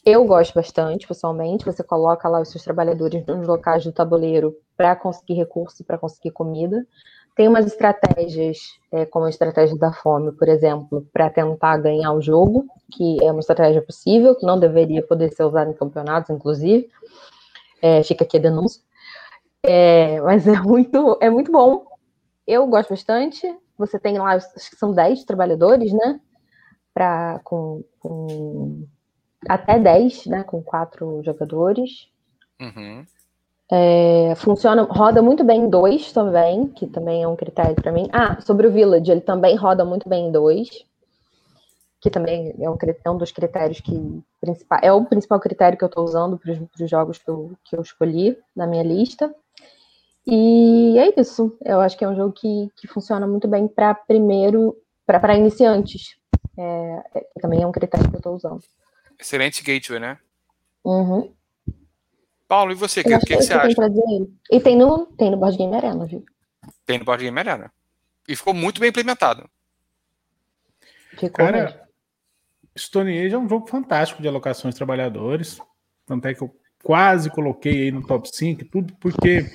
Eu 0.04 0.24
gosto 0.24 0.54
bastante, 0.54 1.06
pessoalmente. 1.06 1.64
Você 1.64 1.82
coloca 1.82 2.28
lá 2.28 2.40
os 2.40 2.50
seus 2.50 2.62
trabalhadores 2.62 3.26
nos 3.26 3.46
locais 3.46 3.84
do 3.84 3.92
tabuleiro 3.92 4.56
para 4.76 4.94
conseguir 4.94 5.34
recurso, 5.34 5.84
para 5.84 5.98
conseguir 5.98 6.30
comida. 6.30 6.86
Tem 7.38 7.46
umas 7.46 7.66
estratégias, 7.66 8.80
é, 8.90 9.06
como 9.06 9.26
a 9.26 9.30
estratégia 9.30 9.78
da 9.78 9.92
fome, 9.92 10.32
por 10.32 10.48
exemplo, 10.48 11.06
para 11.12 11.30
tentar 11.30 11.76
ganhar 11.76 12.12
o 12.12 12.20
jogo, 12.20 12.66
que 12.90 13.24
é 13.24 13.30
uma 13.30 13.38
estratégia 13.38 13.80
possível, 13.80 14.34
que 14.34 14.44
não 14.44 14.58
deveria 14.58 15.06
poder 15.06 15.32
ser 15.32 15.44
usada 15.44 15.70
em 15.70 15.74
campeonatos, 15.74 16.30
inclusive. 16.30 16.90
É, 17.80 18.02
fica 18.02 18.24
aqui 18.24 18.38
a 18.38 18.40
denúncia. 18.40 18.82
É, 19.62 20.20
mas 20.20 20.48
é 20.48 20.60
muito, 20.60 21.16
é 21.20 21.30
muito 21.30 21.52
bom. 21.52 21.86
Eu 22.44 22.66
gosto 22.66 22.90
bastante. 22.90 23.46
Você 23.78 24.00
tem 24.00 24.18
lá, 24.18 24.32
acho 24.32 24.70
que 24.70 24.76
são 24.76 24.92
10 24.92 25.22
trabalhadores, 25.22 25.92
né? 25.92 26.20
Pra, 26.92 27.40
com, 27.44 27.84
com 28.00 28.84
até 29.48 29.78
10, 29.78 30.26
né? 30.26 30.42
Com 30.42 30.60
quatro 30.60 31.22
jogadores. 31.22 32.08
Uhum. 32.60 33.06
É, 33.70 34.34
funciona, 34.36 34.82
roda 34.82 35.20
muito 35.20 35.44
bem 35.44 35.62
em 35.62 35.68
dois 35.68 36.10
também, 36.12 36.68
que 36.68 36.86
também 36.86 37.22
é 37.22 37.28
um 37.28 37.36
critério 37.36 37.74
para 37.74 37.92
mim. 37.92 38.08
Ah, 38.12 38.40
sobre 38.40 38.66
o 38.66 38.72
Village, 38.72 39.10
ele 39.10 39.20
também 39.20 39.56
roda 39.56 39.84
muito 39.84 40.08
bem 40.08 40.28
em 40.28 40.32
dois, 40.32 40.84
que 42.00 42.08
também 42.10 42.54
é 42.58 42.70
um, 42.70 42.78
é 43.04 43.10
um 43.10 43.18
dos 43.18 43.30
critérios 43.30 43.80
que 43.80 44.22
principal, 44.40 44.78
é 44.82 44.92
o 44.92 45.04
principal 45.04 45.38
critério 45.38 45.76
que 45.76 45.84
eu 45.84 45.88
estou 45.88 46.04
usando 46.04 46.38
para 46.38 46.52
os 46.52 46.90
jogos 46.90 47.18
que 47.18 47.28
eu, 47.28 47.52
que 47.64 47.76
eu 47.76 47.82
escolhi 47.82 48.38
na 48.56 48.66
minha 48.66 48.82
lista. 48.82 49.34
E 50.26 50.98
é 50.98 51.20
isso. 51.20 51.56
Eu 51.64 51.80
acho 51.80 51.96
que 51.96 52.04
é 52.04 52.08
um 52.08 52.16
jogo 52.16 52.32
que, 52.32 52.70
que 52.76 52.86
funciona 52.86 53.26
muito 53.26 53.48
bem 53.48 53.66
para 53.66 53.94
primeiro, 53.94 54.76
para 55.06 55.36
iniciantes. 55.36 56.16
É, 56.56 57.02
é, 57.14 57.26
também 57.40 57.62
é 57.62 57.66
um 57.66 57.72
critério 57.72 58.08
que 58.08 58.16
eu 58.16 58.18
estou 58.18 58.34
usando. 58.34 58.62
Excelente 59.18 59.62
gateway, 59.62 59.98
né? 60.00 60.18
Uhum. 60.84 61.32
Paulo, 62.48 62.72
e 62.72 62.74
você? 62.74 63.00
O 63.00 63.04
que, 63.04 63.18
que, 63.18 63.26
que, 63.26 63.36
você 63.36 63.52
acha? 63.52 63.76
E 64.50 64.58
tem 64.58 64.76
no, 64.76 65.04
tem 65.06 65.30
no 65.30 65.36
Board 65.36 65.58
Game 65.58 65.76
Arena, 65.76 66.06
viu? 66.06 66.24
Tem 66.86 66.98
no 66.98 67.04
Board 67.04 67.22
Game 67.22 67.38
Arena. 67.38 67.70
E 68.26 68.34
ficou 68.34 68.54
muito 68.54 68.80
bem 68.80 68.88
implementado. 68.88 69.48
Ficou 71.10 71.30
Cara, 71.30 71.64
mesmo. 71.64 71.80
Stone 72.78 73.18
Age 73.18 73.34
é 73.34 73.38
um 73.38 73.48
jogo 73.48 73.66
fantástico 73.66 74.22
de 74.22 74.28
alocações 74.28 74.74
de 74.74 74.78
trabalhadores. 74.78 75.58
Tanto 76.06 76.26
é 76.26 76.34
que 76.34 76.42
eu 76.42 76.54
quase 76.82 77.28
coloquei 77.28 77.82
aí 77.82 77.90
no 77.90 78.06
top 78.06 78.28
5, 78.34 78.64
tudo 78.66 78.94
porque 78.98 79.50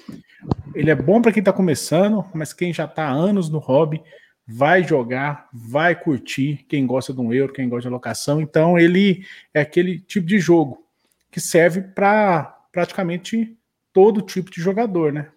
ele 0.75 0.91
é 0.91 0.95
bom 0.95 1.21
para 1.21 1.31
quem 1.31 1.39
está 1.39 1.53
começando, 1.53 2.23
mas 2.33 2.53
quem 2.53 2.73
já 2.73 2.85
está 2.85 3.05
há 3.07 3.11
anos 3.11 3.49
no 3.49 3.59
hobby 3.59 4.03
vai 4.45 4.83
jogar, 4.83 5.47
vai 5.53 5.95
curtir, 5.95 6.65
quem 6.67 6.85
gosta 6.85 7.13
de 7.13 7.21
um 7.21 7.33
euro, 7.33 7.53
quem 7.53 7.69
gosta 7.69 7.83
de 7.83 7.87
alocação. 7.87 8.41
Então 8.41 8.77
ele 8.77 9.25
é 9.53 9.61
aquele 9.61 9.99
tipo 9.99 10.27
de 10.27 10.37
jogo 10.37 10.85
que 11.31 11.39
serve 11.39 11.81
para 11.81 12.62
praticamente 12.73 13.55
todo 13.93 14.21
tipo 14.21 14.51
de 14.51 14.59
jogador, 14.59 15.13
né? 15.13 15.29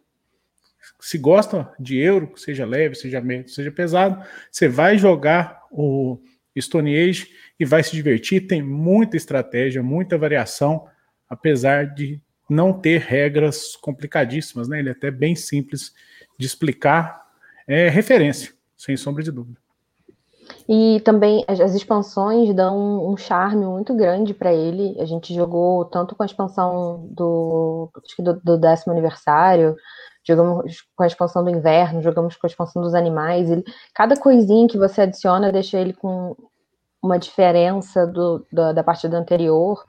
Se 0.99 1.19
gosta 1.19 1.73
de 1.79 1.99
euro, 1.99 2.33
seja 2.37 2.65
leve, 2.65 2.95
seja 2.95 3.21
médio, 3.21 3.53
seja 3.53 3.71
pesado, 3.71 4.25
você 4.51 4.69
vai 4.69 4.97
jogar 4.97 5.63
o 5.71 6.19
Stone 6.59 6.97
Age 6.97 7.29
e 7.61 7.65
vai 7.65 7.83
se 7.83 7.93
divertir. 7.93 8.47
Tem 8.47 8.63
muita 8.63 9.17
estratégia, 9.17 9.83
muita 9.83 10.17
variação, 10.17 10.89
apesar 11.29 11.95
de 11.95 12.21
não 12.49 12.73
ter 12.73 13.01
regras 13.01 13.77
complicadíssimas, 13.77 14.69
né? 14.69 14.79
Ele 14.79 14.89
é 14.89 14.93
até 14.93 15.11
bem 15.11 15.37
simples 15.37 15.93
de 16.39 16.47
explicar. 16.47 17.27
É 17.67 17.89
referência, 17.89 18.55
sem 18.77 18.97
sombra 18.97 19.23
de 19.23 19.31
dúvida. 19.31 19.59
E 20.69 21.01
também 21.01 21.45
as, 21.47 21.75
expansões 21.75 22.53
dão 22.53 23.09
um 23.09 23.17
charme 23.17 23.65
muito 23.65 23.95
grande 23.95 24.35
para 24.35 24.53
ele. 24.53 24.97
A 25.01 25.05
gente 25.05 25.33
jogou 25.33 25.85
tanto 25.85 26.15
com 26.17 26.23
a 26.23 26.27
expansão 26.27 27.07
do, 27.11 27.89
do, 28.19 28.41
do 28.43 28.59
décimo 28.59 28.93
aniversário, 28.93 29.77
jogamos 30.25 30.85
com 30.97 31.05
a 31.05 31.07
expansão 31.07 31.45
do 31.45 31.51
inverno, 31.51 32.03
jogamos 32.03 32.37
com 32.37 32.47
a 32.47 32.51
expansão 32.51 32.83
dos 32.83 32.95
animais. 32.95 33.49
Ele, 33.49 33.65
cada 33.95 34.17
coisinha 34.17 34.67
que 34.67 34.77
você 34.77 35.03
adiciona 35.03 35.53
deixa 35.53 35.79
ele 35.79 35.93
com 35.93 36.37
uma 37.01 37.19
diferença 37.19 38.05
do, 38.05 38.45
da, 38.53 38.73
da 38.73 38.83
partida 38.83 39.17
anterior, 39.17 39.85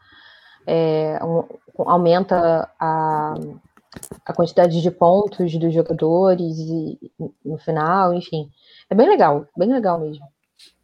é, 0.67 1.19
um, 1.23 1.43
aumenta 1.85 2.69
a, 2.79 3.33
a 4.25 4.33
quantidade 4.33 4.79
de 4.79 4.91
pontos 4.91 5.57
dos 5.57 5.73
jogadores 5.73 6.59
e, 6.59 7.11
no 7.43 7.57
final, 7.57 8.13
enfim. 8.13 8.51
É 8.89 8.93
bem 8.93 9.09
legal, 9.09 9.47
bem 9.57 9.71
legal 9.71 9.99
mesmo. 9.99 10.23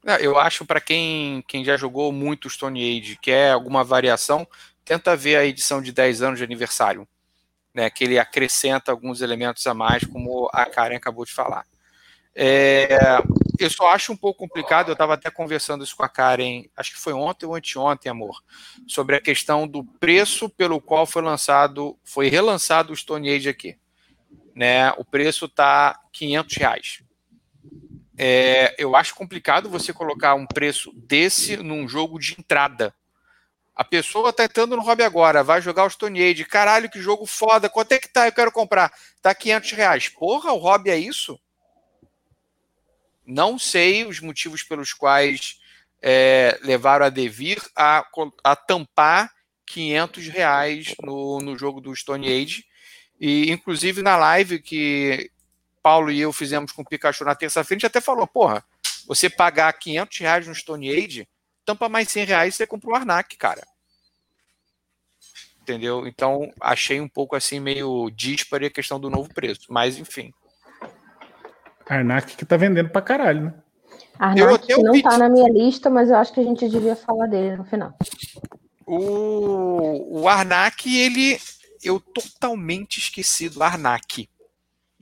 É, 0.05 0.25
eu 0.25 0.37
acho 0.37 0.65
para 0.65 0.81
quem, 0.81 1.41
quem 1.47 1.63
já 1.63 1.77
jogou 1.77 2.11
muito 2.11 2.49
Stone 2.49 2.99
Age, 2.99 3.17
quer 3.21 3.51
alguma 3.51 3.83
variação, 3.83 4.45
tenta 4.83 5.15
ver 5.15 5.37
a 5.37 5.45
edição 5.45 5.81
de 5.81 5.91
10 5.91 6.21
anos 6.21 6.39
de 6.39 6.43
aniversário, 6.43 7.07
né, 7.73 7.89
que 7.89 8.03
ele 8.03 8.19
acrescenta 8.19 8.91
alguns 8.91 9.21
elementos 9.21 9.65
a 9.65 9.73
mais, 9.73 10.03
como 10.03 10.49
a 10.51 10.65
Karen 10.65 10.97
acabou 10.97 11.25
de 11.25 11.31
falar. 11.31 11.65
É, 12.35 12.89
eu 13.57 13.69
só 13.69 13.89
acho 13.89 14.11
um 14.11 14.17
pouco 14.17 14.39
complicado, 14.39 14.89
eu 14.89 14.93
estava 14.93 15.13
até 15.13 15.29
conversando 15.29 15.83
isso 15.83 15.95
com 15.95 16.03
a 16.03 16.09
Karen, 16.09 16.63
acho 16.75 16.91
que 16.91 16.99
foi 16.99 17.13
ontem 17.13 17.45
ou 17.45 17.55
anteontem, 17.55 18.11
amor, 18.11 18.43
sobre 18.87 19.15
a 19.15 19.21
questão 19.21 19.65
do 19.65 19.85
preço 19.85 20.49
pelo 20.49 20.81
qual 20.81 21.05
foi 21.05 21.21
lançado, 21.21 21.97
foi 22.03 22.27
relançado 22.27 22.91
o 22.91 22.95
Stone 22.95 23.29
Age 23.29 23.47
aqui. 23.47 23.77
Né, 24.53 24.91
o 24.97 25.05
preço 25.05 25.45
está 25.45 25.99
500 26.11 26.57
reais. 26.57 27.03
É, 28.17 28.75
eu 28.77 28.95
acho 28.95 29.15
complicado 29.15 29.69
você 29.69 29.91
colocar 29.91 30.35
um 30.35 30.45
preço 30.45 30.91
desse 30.93 31.57
num 31.57 31.87
jogo 31.87 32.19
de 32.19 32.35
entrada. 32.37 32.93
A 33.75 33.83
pessoa 33.83 34.31
tá 34.31 34.45
entrando 34.45 34.75
no 34.75 34.83
hobby 34.83 35.01
agora, 35.01 35.43
vai 35.43 35.59
jogar 35.59 35.85
o 35.85 35.89
Stone 35.89 36.21
Age. 36.21 36.45
Caralho, 36.45 36.89
que 36.89 37.01
jogo 37.01 37.25
foda. 37.25 37.69
Quanto 37.69 37.91
é 37.93 37.99
que 37.99 38.07
tá? 38.07 38.27
Eu 38.27 38.31
quero 38.31 38.51
comprar. 38.51 38.93
Tá 39.21 39.33
500 39.33 39.71
reais. 39.71 40.09
Porra, 40.09 40.51
o 40.51 40.59
hobby 40.59 40.91
é 40.91 40.97
isso? 40.97 41.39
Não 43.25 43.57
sei 43.57 44.05
os 44.05 44.19
motivos 44.19 44.61
pelos 44.61 44.93
quais 44.93 45.59
é, 46.01 46.59
levaram 46.61 47.05
a 47.05 47.09
Devir 47.09 47.63
a, 47.75 48.05
a 48.43 48.55
tampar 48.55 49.33
500 49.65 50.27
reais 50.27 50.93
no, 51.01 51.39
no 51.39 51.57
jogo 51.57 51.81
do 51.81 51.95
Stone 51.95 52.27
Age. 52.27 52.65
E, 53.19 53.49
inclusive, 53.51 54.03
na 54.03 54.15
live 54.17 54.59
que 54.59 55.31
Paulo 55.83 56.09
e 56.09 56.21
eu 56.21 56.31
fizemos 56.31 56.71
com 56.71 56.81
o 56.81 56.85
Pikachu 56.85 57.25
na 57.25 57.35
terça-feira, 57.35 57.75
a 57.75 57.79
gente 57.79 57.85
até 57.85 57.99
falou, 57.99 58.25
porra, 58.25 58.63
você 59.05 59.29
pagar 59.29 59.73
500 59.73 60.17
reais 60.19 60.47
no 60.47 60.55
Stone 60.55 60.89
Age, 60.89 61.27
tampa 61.65 61.89
mais 61.89 62.09
100 62.09 62.25
reais 62.25 62.53
e 62.53 62.57
você 62.57 62.65
compra 62.65 62.89
o 62.89 62.95
Arnak, 62.95 63.35
cara. 63.35 63.61
Entendeu? 65.61 66.07
Então, 66.07 66.51
achei 66.59 66.99
um 66.99 67.07
pouco 67.07 67.35
assim, 67.35 67.59
meio 67.59 68.09
dispare 68.09 68.65
a 68.65 68.71
questão 68.71 68.99
do 68.99 69.09
novo 69.09 69.33
preço. 69.33 69.67
Mas, 69.69 69.97
enfim. 69.97 70.33
Arnak 71.85 72.35
que 72.35 72.45
tá 72.45 72.55
vendendo 72.57 72.89
pra 72.89 73.01
caralho, 73.01 73.45
né? 73.45 73.53
Arnak 74.17 74.67
não 74.81 75.01
tá 75.01 75.17
na 75.17 75.29
minha 75.29 75.49
lista, 75.49 75.89
mas 75.89 76.09
eu 76.09 76.15
acho 76.15 76.33
que 76.33 76.39
a 76.39 76.43
gente 76.43 76.67
devia 76.69 76.95
falar 76.95 77.27
dele 77.27 77.57
no 77.57 77.65
final. 77.65 77.93
O, 78.85 80.21
o 80.21 80.27
Arnak, 80.27 80.97
ele. 80.97 81.39
Eu 81.81 81.99
totalmente 81.99 82.99
esqueci 82.99 83.49
do 83.49 83.61
Arnak 83.61 84.29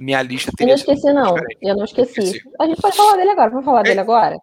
minha 0.01 0.21
lista 0.23 0.51
teria. 0.55 0.73
Eu 0.73 0.77
não 0.77 0.81
esqueci, 0.81 1.13
não. 1.13 1.35
Eu 1.61 1.75
não 1.75 1.85
esqueci. 1.85 2.21
esqueci. 2.21 2.51
A 2.59 2.65
gente 2.65 2.81
pode 2.81 2.97
falar 2.97 3.17
dele 3.17 3.29
agora. 3.29 3.49
Vamos 3.51 3.65
falar 3.65 3.81
é. 3.81 3.83
dele 3.83 3.99
agora? 3.99 4.37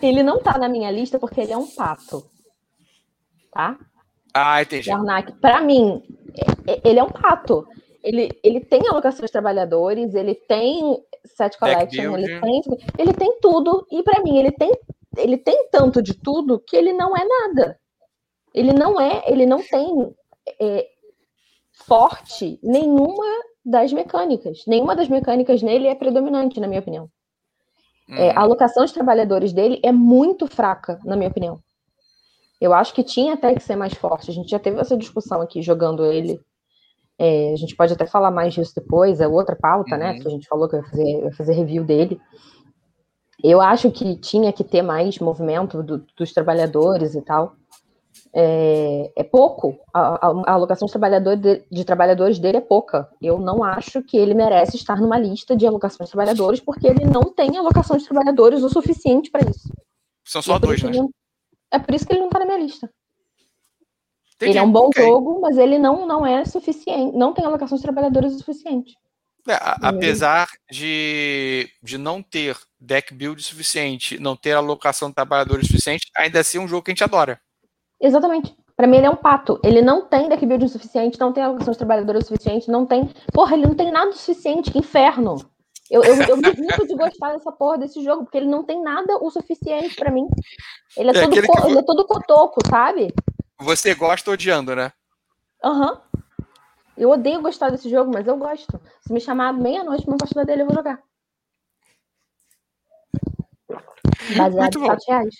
Ele 0.00 0.22
não 0.22 0.40
tá 0.40 0.58
na 0.58 0.68
minha 0.68 0.90
lista 0.90 1.18
porque 1.18 1.40
ele 1.42 1.52
é 1.52 1.56
um 1.56 1.66
pato. 1.66 2.24
Tá? 3.52 3.78
Ah, 4.32 4.62
entendi. 4.62 4.90
Para 5.40 5.60
mim, 5.60 6.02
é, 6.66 6.72
é, 6.72 6.80
ele 6.84 6.98
é 6.98 7.02
um 7.02 7.10
pato. 7.10 7.66
Ele, 8.02 8.30
ele 8.42 8.60
tem 8.60 8.86
alocação 8.88 9.24
de 9.24 9.32
trabalhadores, 9.32 10.14
ele 10.14 10.34
tem 10.34 11.02
set 11.24 11.58
collection, 11.58 12.16
ele 12.18 12.40
tem, 12.40 12.62
ele 12.98 13.12
tem 13.12 13.38
tudo. 13.40 13.86
E 13.90 14.02
para 14.02 14.22
mim, 14.22 14.38
ele 14.38 14.50
tem, 14.50 14.72
ele 15.16 15.38
tem 15.38 15.68
tanto 15.70 16.02
de 16.02 16.14
tudo 16.14 16.58
que 16.58 16.76
ele 16.76 16.92
não 16.92 17.16
é 17.16 17.24
nada. 17.24 17.78
Ele 18.52 18.72
não 18.72 19.00
é, 19.00 19.22
ele 19.26 19.46
não 19.46 19.62
tem 19.62 20.14
é, 20.60 20.86
forte 21.86 22.58
nenhuma 22.62 23.24
das 23.64 23.92
mecânicas. 23.92 24.64
Nenhuma 24.66 24.94
das 24.94 25.08
mecânicas 25.08 25.62
nele 25.62 25.86
é 25.86 25.94
predominante, 25.94 26.60
na 26.60 26.66
minha 26.66 26.80
opinião. 26.80 27.08
Hum. 28.08 28.14
É, 28.14 28.30
a 28.30 28.40
alocação 28.40 28.84
de 28.84 28.92
trabalhadores 28.92 29.52
dele 29.52 29.80
é 29.82 29.90
muito 29.90 30.46
fraca, 30.46 30.98
na 31.04 31.16
minha 31.16 31.30
opinião. 31.30 31.58
Eu 32.60 32.72
acho 32.72 32.94
que 32.94 33.02
tinha 33.02 33.34
até 33.34 33.54
que 33.54 33.62
ser 33.62 33.76
mais 33.76 33.94
forte. 33.94 34.30
A 34.30 34.34
gente 34.34 34.50
já 34.50 34.58
teve 34.58 34.78
essa 34.80 34.96
discussão 34.96 35.40
aqui 35.40 35.62
jogando 35.62 36.04
ele. 36.04 36.40
É, 37.18 37.52
a 37.52 37.56
gente 37.56 37.76
pode 37.76 37.92
até 37.92 38.06
falar 38.06 38.30
mais 38.30 38.54
disso 38.54 38.72
depois, 38.74 39.20
é 39.20 39.28
outra 39.28 39.56
pauta, 39.56 39.96
né, 39.96 40.08
uhum. 40.08 40.12
né? 40.14 40.20
Que 40.20 40.28
a 40.28 40.30
gente 40.30 40.48
falou 40.48 40.68
que 40.68 40.76
eu 40.76 40.80
ia 40.80 40.86
fazer, 40.86 41.12
eu 41.14 41.24
ia 41.24 41.32
fazer 41.32 41.52
review 41.54 41.84
dele. 41.84 42.20
Eu 43.42 43.60
acho 43.60 43.90
que 43.90 44.16
tinha 44.16 44.52
que 44.52 44.64
ter 44.64 44.82
mais 44.82 45.18
movimento 45.18 45.82
do, 45.82 46.04
dos 46.16 46.32
trabalhadores 46.32 47.14
e 47.14 47.22
tal 47.22 47.56
é, 48.34 49.12
é 49.16 49.22
pouco. 49.22 49.78
A, 49.92 50.26
a, 50.26 50.52
alocação 50.52 50.86
de, 50.86 50.92
trabalhador 50.92 51.36
de, 51.36 51.64
de, 51.70 51.84
trabalhadores 51.84 52.38
dele 52.38 52.58
é 52.58 52.60
pouca. 52.60 53.08
Eu 53.22 53.38
não 53.38 53.62
acho 53.62 54.02
que 54.02 54.16
ele 54.16 54.34
merece 54.34 54.76
estar 54.76 54.96
numa 55.00 55.18
lista 55.18 55.56
de 55.56 55.66
alocação 55.66 56.04
de 56.04 56.10
trabalhadores, 56.10 56.60
porque 56.60 56.86
ele 56.86 57.04
não 57.04 57.22
tem 57.22 57.56
alocação 57.56 57.96
de 57.96 58.04
trabalhadores 58.04 58.62
o 58.62 58.68
suficiente 58.68 59.30
para 59.30 59.48
isso. 59.48 59.72
São 60.24 60.42
só 60.42 60.58
dois, 60.58 60.82
né? 60.82 60.90
Ele, 60.90 61.08
é 61.70 61.78
por 61.78 61.94
isso 61.94 62.06
que 62.06 62.12
ele 62.12 62.20
não 62.20 62.28
está 62.28 62.40
na 62.40 62.46
minha 62.46 62.58
lista. 62.58 62.90
Entendi. 64.34 64.52
Ele 64.52 64.58
é 64.58 64.62
um 64.62 64.72
bom 64.72 64.88
okay. 64.88 65.04
jogo, 65.04 65.40
mas 65.40 65.56
ele 65.56 65.78
não, 65.78 66.04
não 66.04 66.26
é 66.26 66.44
suficiente, 66.44 67.16
não 67.16 67.32
tem 67.32 67.44
alocação 67.44 67.76
de 67.76 67.82
trabalhadores 67.82 68.34
o 68.34 68.38
suficiente. 68.38 68.94
É, 69.46 69.58
apesar 69.82 70.48
de, 70.70 71.68
de 71.82 71.98
não 71.98 72.22
ter 72.22 72.56
deck 72.80 73.12
build 73.12 73.42
suficiente, 73.42 74.18
não 74.18 74.34
ter 74.34 74.52
alocação 74.52 75.10
de 75.10 75.14
trabalhadores 75.14 75.66
suficiente, 75.66 76.10
ainda 76.16 76.40
assim 76.40 76.58
é 76.58 76.60
um 76.60 76.66
jogo 76.66 76.82
que 76.82 76.90
a 76.90 76.94
gente 76.94 77.04
adora. 77.04 77.38
Exatamente. 78.00 78.56
Para 78.76 78.86
mim, 78.86 78.96
ele 78.96 79.06
é 79.06 79.10
um 79.10 79.16
pato. 79.16 79.60
Ele 79.62 79.80
não 79.80 80.06
tem 80.06 80.28
deck 80.28 80.44
building 80.44 80.68
suficiente, 80.68 81.18
não 81.20 81.32
tem 81.32 81.44
alocação 81.44 81.72
de 81.72 81.78
trabalhadores 81.78 82.26
suficiente, 82.26 82.70
não 82.70 82.84
tem. 82.84 83.08
Porra, 83.32 83.54
ele 83.54 83.66
não 83.66 83.74
tem 83.74 83.90
nada 83.92 84.12
suficiente. 84.12 84.70
Que 84.70 84.78
inferno. 84.78 85.36
Eu, 85.90 86.02
eu, 86.02 86.16
eu 86.22 86.36
me 86.36 86.52
de 86.52 86.94
gostar 86.94 87.32
dessa 87.32 87.52
porra 87.52 87.78
desse 87.78 88.02
jogo, 88.02 88.24
porque 88.24 88.38
ele 88.38 88.48
não 88.48 88.64
tem 88.64 88.82
nada 88.82 89.16
o 89.22 89.30
suficiente 89.30 89.94
para 89.94 90.10
mim. 90.10 90.26
Ele 90.96 91.10
é, 91.10 91.16
é 91.16 91.20
todo, 91.20 91.46
co... 91.46 91.68
ele 91.68 91.78
é 91.78 91.82
todo 91.82 92.06
cotoco, 92.06 92.66
sabe? 92.68 93.14
Você 93.60 93.94
gosta 93.94 94.30
odiando, 94.30 94.74
né? 94.74 94.92
Aham. 95.62 95.92
Uhum. 95.92 96.14
Eu 96.96 97.10
odeio 97.10 97.42
gostar 97.42 97.70
desse 97.70 97.90
jogo, 97.90 98.10
mas 98.12 98.26
eu 98.26 98.36
gosto. 98.36 98.80
Se 99.06 99.12
me 99.12 99.20
chamar 99.20 99.52
meia-noite 99.52 100.04
pra 100.04 100.12
uma 100.12 100.18
partida 100.18 100.44
dele, 100.44 100.62
eu 100.62 100.66
vou 100.66 100.76
jogar. 100.76 101.02
Baseado 104.36 104.78
em 104.78 104.86
7 104.86 105.06
reais. 105.08 105.34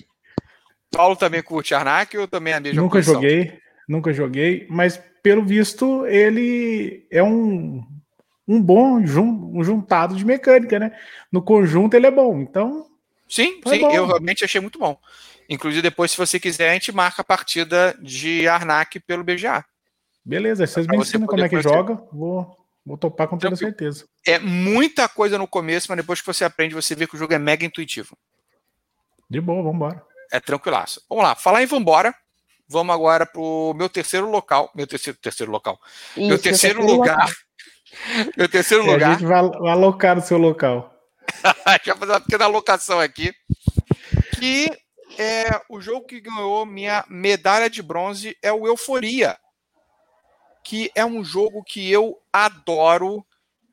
Paulo 0.95 1.17
também 1.17 1.43
curte 1.43 1.75
Arnak 1.75 2.17
ou 2.17 2.29
também 2.29 2.53
é 2.53 2.57
a 2.57 2.61
mesma 2.61 2.81
Nunca 2.81 2.99
posição? 2.99 3.15
joguei, 3.15 3.59
nunca 3.89 4.13
joguei, 4.13 4.67
mas 4.71 5.01
pelo 5.23 5.45
visto 5.45 6.07
ele 6.07 7.07
é 7.11 7.23
um, 7.23 7.85
um 8.47 8.63
bom 8.63 9.05
jun, 9.05 9.51
um 9.53 9.65
juntado 9.65 10.15
de 10.15 10.25
mecânica, 10.25 10.79
né? 10.79 10.93
No 11.33 11.43
conjunto 11.43 11.95
ele 11.95 12.07
é 12.07 12.11
bom, 12.11 12.41
então. 12.41 12.87
Sim, 13.29 13.61
sim, 13.67 13.85
eu 13.93 14.07
realmente 14.07 14.45
achei 14.45 14.61
muito 14.61 14.79
bom. 14.79 14.97
Inclusive, 15.49 15.83
depois, 15.83 16.11
se 16.11 16.17
você 16.17 16.39
quiser, 16.39 16.71
a 16.71 16.73
gente 16.75 16.93
marca 16.93 17.23
a 17.23 17.25
partida 17.25 17.95
de 18.01 18.47
Arnak 18.47 19.01
pelo 19.01 19.25
BGA. 19.25 19.65
Beleza, 20.25 20.67
vocês 20.67 20.87
me 20.87 20.97
ensinam 20.97 21.27
como 21.27 21.45
é 21.45 21.49
que 21.49 21.61
joga, 21.61 22.01
vou, 22.11 22.57
vou 22.85 22.97
topar 22.97 23.29
com 23.29 23.37
toda 23.37 23.57
certeza. 23.57 24.07
É 24.27 24.39
muita 24.39 25.07
coisa 25.07 25.37
no 25.37 25.47
começo, 25.47 25.87
mas 25.91 25.99
depois 25.99 26.21
que 26.21 26.27
você 26.27 26.45
aprende, 26.45 26.75
você 26.75 26.95
vê 26.95 27.07
que 27.07 27.15
o 27.15 27.19
jogo 27.19 27.35
é 27.35 27.39
mega 27.39 27.65
intuitivo. 27.65 28.17
De 29.29 29.41
boa, 29.41 29.63
vamos 29.63 29.77
embora 29.77 30.14
é 30.35 30.41
tranquilaço. 30.41 31.01
Vamos 31.09 31.25
lá, 31.25 31.35
falar 31.37 31.63
em 31.63 31.67
vambora. 31.67 32.13
Vamos 32.67 32.93
agora 32.93 33.25
pro 33.25 33.73
meu 33.77 33.89
terceiro 33.89 34.29
local. 34.29 34.69
Meu 34.75 34.85
terceiro, 34.85 35.17
terceiro 35.21 35.53
local. 35.53 35.79
Isso, 36.17 36.27
meu 36.27 36.39
terceiro 36.39 36.85
lugar. 36.85 37.19
Local. 37.19 38.35
meu 38.37 38.49
terceiro 38.49 38.85
lugar. 38.85 39.11
A 39.11 39.13
gente 39.13 39.27
vai 39.27 39.39
alocar 39.39 40.19
o 40.19 40.23
seu 40.23 40.37
local. 40.37 40.93
Já 41.85 41.95
fazer 41.95 42.13
uma 42.13 42.21
pequena 42.21 42.47
alocação 42.47 42.99
aqui. 42.99 43.33
Que 44.37 44.77
é 45.17 45.61
o 45.69 45.81
jogo 45.81 46.05
que 46.05 46.21
ganhou 46.21 46.67
minha 46.67 47.05
medalha 47.09 47.71
de 47.71 47.81
bronze 47.81 48.37
é 48.43 48.53
o 48.53 48.67
Euforia. 48.67 49.39
Que 50.65 50.91
é 50.97 51.05
um 51.05 51.23
jogo 51.23 51.63
que 51.63 51.89
eu 51.93 52.19
adoro 52.33 53.25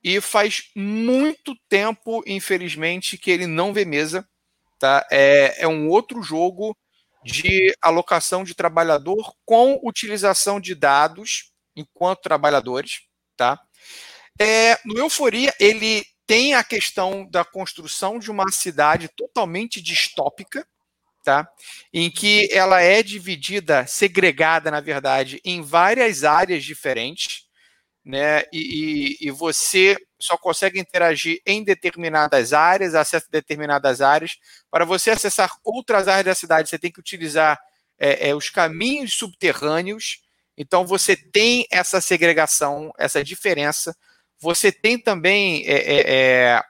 e 0.03 0.21
faz 0.21 0.69
muito 0.75 1.55
tempo, 1.67 2.21
infelizmente, 2.27 3.17
que 3.17 3.31
ele 3.31 3.47
não 3.47 3.73
vê 3.73 3.83
mesa. 3.83 4.27
Tá? 4.81 5.07
É, 5.11 5.61
é 5.61 5.67
um 5.67 5.87
outro 5.89 6.23
jogo 6.23 6.75
de 7.23 7.71
alocação 7.79 8.43
de 8.43 8.55
trabalhador 8.55 9.31
com 9.45 9.79
utilização 9.83 10.59
de 10.59 10.73
dados 10.73 11.51
enquanto 11.75 12.21
trabalhadores. 12.21 13.01
Tá? 13.37 13.61
É, 14.39 14.79
no 14.83 14.97
Euforia, 14.97 15.53
ele 15.59 16.03
tem 16.25 16.55
a 16.55 16.63
questão 16.63 17.29
da 17.29 17.45
construção 17.45 18.17
de 18.17 18.31
uma 18.31 18.51
cidade 18.51 19.07
totalmente 19.15 19.79
distópica, 19.79 20.67
tá? 21.23 21.47
em 21.93 22.09
que 22.09 22.49
ela 22.51 22.81
é 22.81 23.03
dividida, 23.03 23.85
segregada, 23.85 24.71
na 24.71 24.81
verdade, 24.81 25.39
em 25.45 25.61
várias 25.61 26.23
áreas 26.23 26.63
diferentes. 26.63 27.43
né? 28.03 28.45
E, 28.51 29.17
e, 29.21 29.27
e, 29.27 29.29
você 29.29 29.95
só 30.21 30.37
consegue 30.37 30.79
interagir 30.79 31.41
em 31.45 31.63
determinadas 31.63 32.53
áreas, 32.53 32.95
acessa 32.95 33.27
determinadas 33.29 34.01
áreas. 34.01 34.37
Para 34.69 34.85
você 34.85 35.11
acessar 35.11 35.51
outras 35.63 36.07
áreas 36.07 36.25
da 36.25 36.35
cidade, 36.35 36.69
você 36.69 36.79
tem 36.79 36.91
que 36.91 36.99
utilizar 36.99 37.59
é, 37.99 38.29
é, 38.29 38.35
os 38.35 38.49
caminhos 38.49 39.13
subterrâneos. 39.13 40.21
Então 40.57 40.85
você 40.85 41.15
tem 41.15 41.65
essa 41.71 41.99
segregação, 41.99 42.91
essa 42.97 43.23
diferença. 43.23 43.95
Você 44.39 44.71
tem 44.71 44.97
também 44.97 45.63
é, 45.65 45.75
é, 45.75 46.13
é 46.13 46.63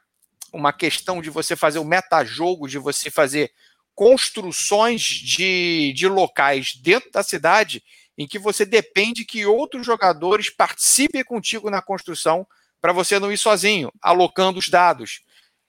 uma 0.54 0.74
questão 0.74 1.22
de 1.22 1.30
você 1.30 1.56
fazer 1.56 1.80
o 1.80 1.86
metajogo, 1.86 2.68
de 2.68 2.78
você 2.78 3.10
fazer 3.10 3.52
construções 3.96 5.02
de, 5.02 5.94
de 5.96 6.08
locais 6.08 6.74
dentro 6.76 7.12
da 7.12 7.24
cidade 7.24 7.84
em 8.18 8.28
que 8.28 8.38
você 8.38 8.66
depende 8.66 9.26
que 9.26 9.46
outros 9.46 9.86
jogadores 9.86 10.50
participem 10.50 11.24
contigo 11.24 11.70
na 11.70 11.82
construção 11.82 12.46
para 12.82 12.92
você 12.92 13.20
não 13.20 13.32
ir 13.32 13.38
sozinho, 13.38 13.92
alocando 14.02 14.60
os 14.60 14.70
dados. 14.70 15.22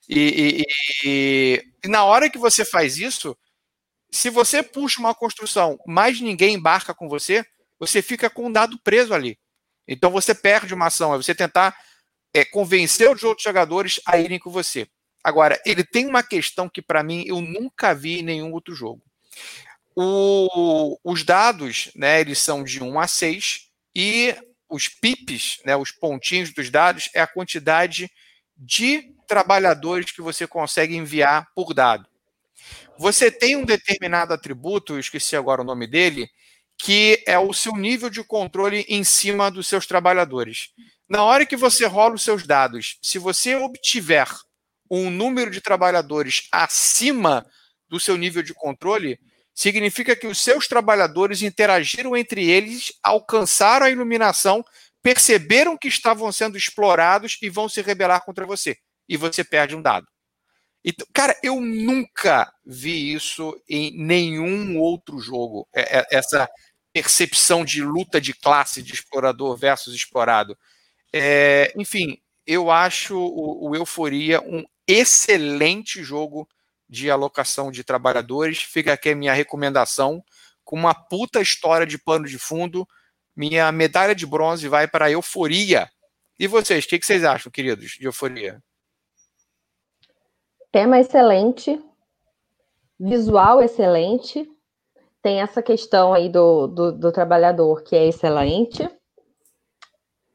E, 0.09 0.19
e, 0.19 0.63
e, 1.05 1.65
e, 1.83 1.87
na 1.87 2.03
hora 2.03 2.29
que 2.29 2.37
você 2.37 2.65
faz 2.65 2.97
isso, 2.97 3.37
se 4.11 4.29
você 4.29 4.61
puxa 4.61 4.99
uma 4.99 5.15
construção, 5.15 5.79
mas 5.87 6.19
ninguém 6.19 6.55
embarca 6.55 6.93
com 6.93 7.07
você, 7.07 7.45
você 7.79 8.01
fica 8.01 8.29
com 8.29 8.47
um 8.47 8.51
dado 8.51 8.77
preso 8.79 9.13
ali. 9.13 9.37
Então 9.87 10.11
você 10.11 10.33
perde 10.33 10.73
uma 10.73 10.87
ação, 10.87 11.13
é 11.13 11.17
você 11.17 11.35
tentar 11.35 11.75
é, 12.33 12.43
convencer 12.43 13.09
os 13.09 13.23
outros 13.23 13.43
jogadores 13.43 14.01
a 14.05 14.17
irem 14.17 14.39
com 14.39 14.49
você. 14.49 14.87
Agora, 15.23 15.61
ele 15.65 15.83
tem 15.83 16.05
uma 16.05 16.21
questão 16.21 16.67
que 16.67 16.81
para 16.81 17.03
mim 17.03 17.23
eu 17.25 17.39
nunca 17.39 17.93
vi 17.93 18.19
em 18.19 18.23
nenhum 18.23 18.51
outro 18.51 18.75
jogo. 18.75 19.01
O, 19.95 20.97
os 21.03 21.23
dados, 21.23 21.91
né, 21.95 22.19
eles 22.19 22.39
são 22.39 22.63
de 22.63 22.83
1 22.83 22.99
a 22.99 23.07
6 23.07 23.69
e 23.95 24.35
os 24.73 24.87
pips, 24.87 25.59
né, 25.63 25.77
os 25.77 25.91
pontinhos 25.91 26.51
dos 26.51 26.71
dados, 26.71 27.07
é 27.13 27.21
a 27.21 27.27
quantidade 27.27 28.09
de 28.57 29.13
trabalhadores 29.27 30.11
que 30.11 30.21
você 30.21 30.47
consegue 30.47 30.95
enviar 30.95 31.47
por 31.53 31.75
dado. 31.75 32.07
Você 32.97 33.29
tem 33.29 33.55
um 33.55 33.65
determinado 33.65 34.33
atributo, 34.33 34.93
eu 34.93 34.99
esqueci 34.99 35.35
agora 35.35 35.61
o 35.61 35.65
nome 35.65 35.85
dele, 35.85 36.27
que 36.75 37.23
é 37.27 37.37
o 37.37 37.53
seu 37.53 37.75
nível 37.75 38.09
de 38.09 38.23
controle 38.23 38.83
em 38.89 39.03
cima 39.03 39.51
dos 39.51 39.67
seus 39.67 39.85
trabalhadores. 39.85 40.69
Na 41.07 41.23
hora 41.23 41.45
que 41.45 41.55
você 41.55 41.85
rola 41.85 42.15
os 42.15 42.23
seus 42.23 42.47
dados, 42.47 42.97
se 42.99 43.19
você 43.19 43.55
obtiver 43.55 44.27
um 44.89 45.11
número 45.11 45.51
de 45.51 45.61
trabalhadores 45.61 46.47
acima 46.51 47.45
do 47.87 47.99
seu 47.99 48.17
nível 48.17 48.41
de 48.41 48.55
controle, 48.55 49.19
significa 49.53 50.15
que 50.15 50.27
os 50.27 50.41
seus 50.41 50.67
trabalhadores 50.67 51.41
interagiram 51.41 52.15
entre 52.15 52.49
eles, 52.49 52.93
alcançaram 53.03 53.85
a 53.85 53.89
iluminação, 53.89 54.63
perceberam 55.01 55.77
que 55.77 55.87
estavam 55.87 56.31
sendo 56.31 56.57
explorados 56.57 57.37
e 57.41 57.49
vão 57.49 57.67
se 57.69 57.81
rebelar 57.81 58.23
contra 58.23 58.45
você. 58.45 58.77
E 59.07 59.17
você 59.17 59.43
perde 59.43 59.75
um 59.75 59.81
dado. 59.81 60.07
Então, 60.83 61.07
cara, 61.13 61.37
eu 61.41 61.61
nunca 61.61 62.51
vi 62.65 63.13
isso 63.13 63.55
em 63.69 63.91
nenhum 63.97 64.77
outro 64.77 65.19
jogo. 65.19 65.67
É, 65.73 65.99
é, 65.99 66.07
essa 66.11 66.49
percepção 66.91 67.63
de 67.63 67.81
luta 67.81 68.19
de 68.19 68.33
classe 68.33 68.83
de 68.83 68.93
explorador 68.93 69.57
versus 69.57 69.95
explorado. 69.95 70.57
É, 71.11 71.73
enfim, 71.77 72.17
eu 72.45 72.69
acho 72.69 73.17
o, 73.17 73.69
o 73.69 73.75
Euforia 73.75 74.41
um 74.41 74.63
excelente 74.87 76.03
jogo 76.03 76.47
de 76.93 77.09
alocação 77.09 77.71
de 77.71 77.83
trabalhadores. 77.83 78.61
Fica 78.61 78.93
aqui 78.93 79.09
a 79.09 79.15
minha 79.15 79.33
recomendação, 79.33 80.23
com 80.63 80.75
uma 80.75 80.93
puta 80.93 81.41
história 81.41 81.87
de 81.87 81.97
pano 81.97 82.27
de 82.27 82.37
fundo. 82.37 82.87
Minha 83.35 83.71
medalha 83.71 84.13
de 84.13 84.27
bronze 84.27 84.67
vai 84.67 84.87
para 84.87 85.05
a 85.05 85.11
Euforia. 85.11 85.89
E 86.39 86.45
vocês, 86.45 86.85
o 86.85 86.87
que, 86.87 86.99
que 86.99 87.05
vocês 87.05 87.23
acham, 87.23 87.51
queridos, 87.51 87.93
de 87.99 88.05
Euforia? 88.05 88.61
Tema 90.71 90.99
excelente, 90.99 91.83
visual 92.99 93.61
excelente, 93.61 94.47
tem 95.21 95.41
essa 95.41 95.63
questão 95.63 96.13
aí 96.13 96.29
do, 96.29 96.67
do, 96.67 96.91
do 96.91 97.11
trabalhador 97.11 97.81
que 97.83 97.95
é 97.95 98.07
excelente. 98.07 98.87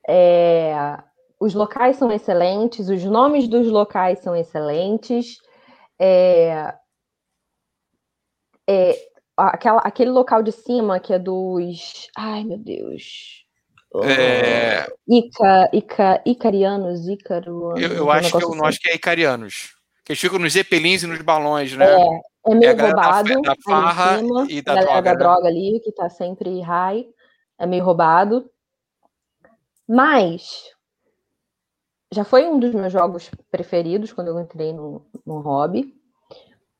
É, 0.08 0.74
os 1.40 1.54
locais 1.54 1.96
são 1.96 2.10
excelentes, 2.10 2.88
os 2.88 3.04
nomes 3.04 3.46
dos 3.46 3.68
locais 3.68 4.20
são 4.20 4.34
excelentes. 4.34 5.38
É, 5.98 6.74
é, 8.68 8.98
aquela, 9.36 9.80
aquele 9.80 10.10
local 10.10 10.42
de 10.42 10.52
cima 10.52 11.00
que 11.00 11.12
é 11.12 11.18
dos. 11.18 12.08
Ai, 12.16 12.44
meu 12.44 12.58
Deus. 12.58 13.44
É... 14.04 14.86
Ica, 15.08 15.70
Ica, 15.72 16.22
Icarianos, 16.26 17.08
Ícaro. 17.08 17.78
Eu, 17.78 17.90
eu 17.94 18.10
acho, 18.10 18.36
que 18.36 18.44
eu, 18.44 18.52
assim. 18.52 18.64
acho 18.66 18.80
que 18.80 18.90
é 18.90 18.94
Icarianos. 18.94 19.74
Que 20.04 20.12
eles 20.12 20.20
ficam 20.20 20.38
nos 20.38 20.52
zeppelins 20.52 21.02
e 21.02 21.06
nos 21.06 21.22
balões, 21.22 21.74
né? 21.74 21.86
É, 21.86 22.52
é 22.52 22.54
meio 22.54 22.72
é 22.72 22.74
roubado. 22.74 23.42
Da, 23.42 23.54
da 23.54 23.56
farra 23.64 24.18
cima, 24.18 24.46
e 24.48 24.60
da 24.60 24.74
droga. 24.74 25.02
da 25.02 25.10
né? 25.12 25.16
droga 25.16 25.48
ali, 25.48 25.80
que 25.82 25.92
tá 25.92 26.10
sempre 26.10 26.60
high. 26.60 27.06
É 27.58 27.66
meio 27.66 27.84
roubado. 27.84 28.50
Mas 29.88 30.70
já 32.12 32.24
foi 32.24 32.46
um 32.46 32.58
dos 32.58 32.72
meus 32.72 32.92
jogos 32.92 33.30
preferidos 33.50 34.12
quando 34.12 34.28
eu 34.28 34.40
entrei 34.40 34.72
no, 34.72 35.04
no 35.26 35.40
hobby, 35.40 35.94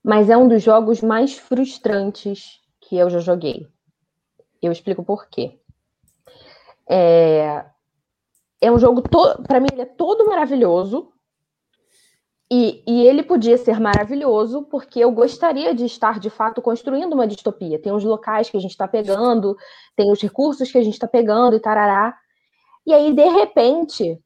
mas 0.03 0.31
é 0.31 0.37
um 0.37 0.49
dos 0.49 0.62
jogos 0.62 1.03
mais 1.03 1.37
frustrantes 1.37 2.61
que 2.81 2.97
eu 2.97 3.11
já 3.11 3.18
joguei. 3.18 3.68
Eu 4.62 4.72
explico 4.72 5.05
por 5.05 5.29
quê. 5.29 5.59
É, 6.89 7.64
é 8.61 8.72
um 8.72 8.79
jogo, 8.79 9.03
para 9.03 9.61
mim, 9.61 9.68
ele 9.70 9.83
é 9.83 9.87
todo 9.87 10.26
maravilhoso. 10.26 11.12
E, 12.51 12.83
e, 12.87 13.07
ele 13.07 13.22
podia 13.22 13.59
ser 13.59 13.79
maravilhoso 13.79 14.62
porque 14.62 14.99
eu 15.01 15.12
gostaria 15.12 15.74
de 15.74 15.85
estar, 15.85 16.18
de 16.18 16.31
fato, 16.31 16.62
construindo 16.62 17.12
uma 17.12 17.26
distopia. 17.26 17.79
Tem 17.79 17.93
os 17.93 18.03
locais 18.03 18.49
que 18.49 18.57
a 18.57 18.61
gente 18.61 18.70
está 18.70 18.89
pegando, 18.89 19.55
tem 19.95 20.11
os 20.11 20.22
recursos 20.22 20.72
que 20.72 20.79
a 20.79 20.83
gente 20.83 20.95
está 20.95 21.07
pegando 21.07 21.55
e 21.55 21.61
tarará. 21.61 22.16
E 22.87 22.95
aí, 22.95 23.12
de 23.12 23.29
repente, 23.29 24.18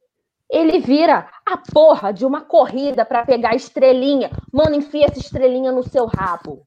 ele 0.52 0.78
vira 0.80 1.26
a 1.46 1.56
porra 1.56 2.12
de 2.12 2.26
uma 2.26 2.42
corrida 2.42 3.06
para 3.06 3.24
pegar 3.24 3.54
estrelinha. 3.54 4.30
Mano, 4.52 4.74
enfia 4.74 5.06
essa 5.06 5.18
estrelinha 5.18 5.72
no 5.72 5.82
seu 5.82 6.04
rabo. 6.04 6.66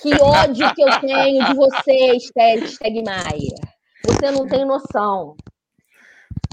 Que 0.00 0.14
ódio 0.22 0.72
que 0.74 0.82
eu 0.82 1.00
tenho 1.00 1.44
de 1.44 1.54
você, 1.54 2.18
Stegmaier. 2.20 3.58
Você 4.04 4.30
não 4.30 4.46
tem 4.46 4.64
noção. 4.64 5.36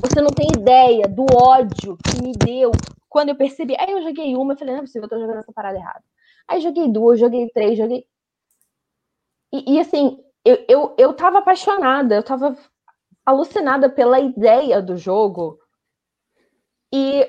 Você 0.02 0.20
não 0.20 0.32
tem 0.32 0.48
ideia 0.48 1.08
do 1.08 1.26
ódio 1.32 1.96
que 2.04 2.24
me 2.24 2.34
deu 2.34 2.72
quando 3.08 3.30
eu 3.30 3.36
percebi. 3.36 3.76
Aí 3.80 3.92
eu 3.92 4.02
joguei 4.02 4.36
uma, 4.36 4.54
eu 4.54 4.58
falei, 4.58 4.74
não 4.74 4.80
é 4.80 4.84
possível, 4.84 5.04
eu 5.04 5.10
tô 5.10 5.20
jogando 5.20 5.40
essa 5.40 5.54
parada 5.54 5.78
errada. 5.78 6.04
Aí 6.48 6.60
joguei 6.60 6.92
duas, 6.92 7.20
joguei 7.20 7.50
três, 7.50 7.78
joguei. 7.78 8.04
E, 9.54 9.76
e 9.76 9.80
assim, 9.80 10.18
eu, 10.44 10.66
eu, 10.68 10.96
eu 10.98 11.14
tava 11.14 11.38
apaixonada, 11.38 12.16
eu 12.16 12.24
tava 12.24 12.58
alucinada 13.24 13.90
pela 13.90 14.20
ideia 14.20 14.82
do 14.82 14.98
jogo 14.98 15.60
e 16.94 17.28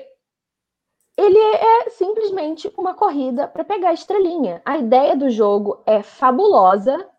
ele 1.17 1.39
é 1.39 1.89
simplesmente 1.89 2.71
uma 2.77 2.93
corrida 2.93 3.47
para 3.47 3.63
pegar 3.65 3.89
a 3.89 3.93
estrelinha. 3.93 4.61
A 4.63 4.77
ideia 4.77 5.15
do 5.15 5.27
jogo 5.27 5.81
é 5.87 6.03
fabulosa 6.03 7.09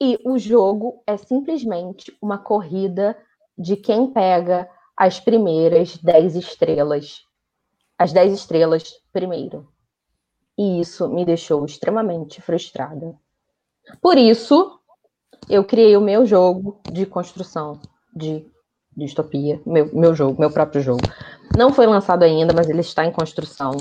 e 0.00 0.16
o 0.24 0.38
jogo 0.38 1.02
é 1.04 1.16
simplesmente 1.16 2.16
uma 2.22 2.38
corrida 2.38 3.18
de 3.58 3.74
quem 3.74 4.12
pega 4.12 4.70
as 4.96 5.18
primeiras 5.18 5.96
10 5.96 6.36
estrelas. 6.36 7.24
As 7.98 8.12
10 8.12 8.34
estrelas 8.34 9.02
primeiro. 9.12 9.66
E 10.56 10.80
isso 10.80 11.08
me 11.08 11.24
deixou 11.24 11.64
extremamente 11.64 12.40
frustrada. 12.40 13.18
Por 14.00 14.16
isso, 14.16 14.78
eu 15.48 15.64
criei 15.64 15.96
o 15.96 16.00
meu 16.00 16.24
jogo 16.24 16.80
de 16.92 17.04
construção 17.06 17.80
de 18.14 18.46
distopia, 18.96 19.60
meu, 19.66 19.94
meu 19.94 20.14
jogo, 20.14 20.40
meu 20.40 20.50
próprio 20.50 20.80
jogo. 20.80 21.02
Não 21.54 21.72
foi 21.72 21.86
lançado 21.86 22.22
ainda, 22.22 22.54
mas 22.54 22.68
ele 22.68 22.80
está 22.80 23.04
em 23.04 23.12
construção. 23.12 23.72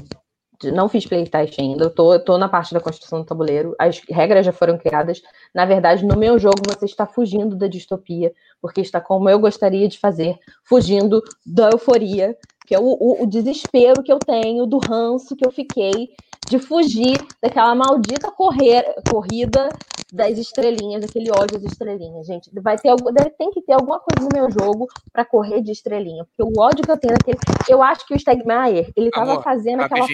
Não 0.63 0.87
fiz 0.87 1.05
playtest 1.05 1.59
ainda, 1.59 1.85
eu 1.85 1.89
tô, 1.89 2.17
tô 2.19 2.37
na 2.37 2.47
parte 2.47 2.73
da 2.73 2.79
construção 2.79 3.19
do 3.19 3.25
tabuleiro, 3.25 3.75
as 3.77 4.01
regras 4.09 4.45
já 4.45 4.53
foram 4.53 4.77
criadas. 4.77 5.21
Na 5.53 5.65
verdade, 5.65 6.05
no 6.05 6.17
meu 6.17 6.39
jogo 6.39 6.61
você 6.65 6.85
está 6.85 7.05
fugindo 7.05 7.57
da 7.57 7.67
distopia, 7.67 8.33
porque 8.61 8.79
está 8.79 9.01
como 9.01 9.29
eu 9.29 9.37
gostaria 9.37 9.87
de 9.87 9.99
fazer, 9.99 10.37
fugindo 10.63 11.21
da 11.45 11.69
euforia, 11.71 12.37
que 12.65 12.73
é 12.73 12.79
o, 12.79 12.85
o, 12.85 13.23
o 13.23 13.27
desespero 13.27 14.01
que 14.01 14.11
eu 14.11 14.17
tenho, 14.17 14.65
do 14.65 14.77
ranço 14.77 15.35
que 15.35 15.45
eu 15.45 15.51
fiquei 15.51 16.09
de 16.47 16.59
fugir 16.59 17.17
daquela 17.41 17.73
maldita 17.75 18.31
correr, 18.31 18.95
corrida 19.09 19.69
das 20.11 20.37
estrelinhas, 20.37 21.01
daquele 21.01 21.31
ódio 21.31 21.59
das 21.59 21.71
estrelinhas, 21.71 22.27
gente. 22.27 22.49
Vai 22.61 22.77
ter 22.77 22.95
deve, 22.95 23.29
tem 23.31 23.51
que 23.51 23.61
ter 23.61 23.73
alguma 23.73 23.99
coisa 23.99 24.27
no 24.27 24.29
meu 24.33 24.51
jogo 24.51 24.87
para 25.11 25.25
correr 25.25 25.61
de 25.61 25.71
estrelinha, 25.71 26.25
porque 26.25 26.43
o 26.43 26.61
ódio 26.61 26.83
que 26.83 26.91
eu 26.91 26.97
tenho 26.97 27.13
daquele, 27.13 27.37
eu 27.67 27.81
acho 27.81 28.05
que 28.05 28.13
o 28.13 28.19
Stegmaier, 28.19 28.91
ele 28.95 29.07
estava 29.07 29.41
fazendo 29.41 29.81
aquela 29.81 30.07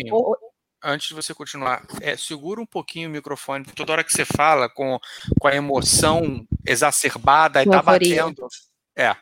Antes 0.83 1.09
de 1.09 1.13
você 1.13 1.31
continuar, 1.31 1.85
é, 2.01 2.17
segura 2.17 2.59
um 2.59 2.65
pouquinho 2.65 3.07
o 3.07 3.11
microfone, 3.11 3.65
toda 3.75 3.91
hora 3.91 4.03
que 4.03 4.11
você 4.11 4.25
fala 4.25 4.67
com, 4.67 4.97
com 5.39 5.47
a 5.47 5.55
emoção 5.55 6.43
exacerbada 6.65 7.61
e 7.61 7.69
tá 7.69 7.83
batendo. 7.83 8.47
É. 8.95 9.15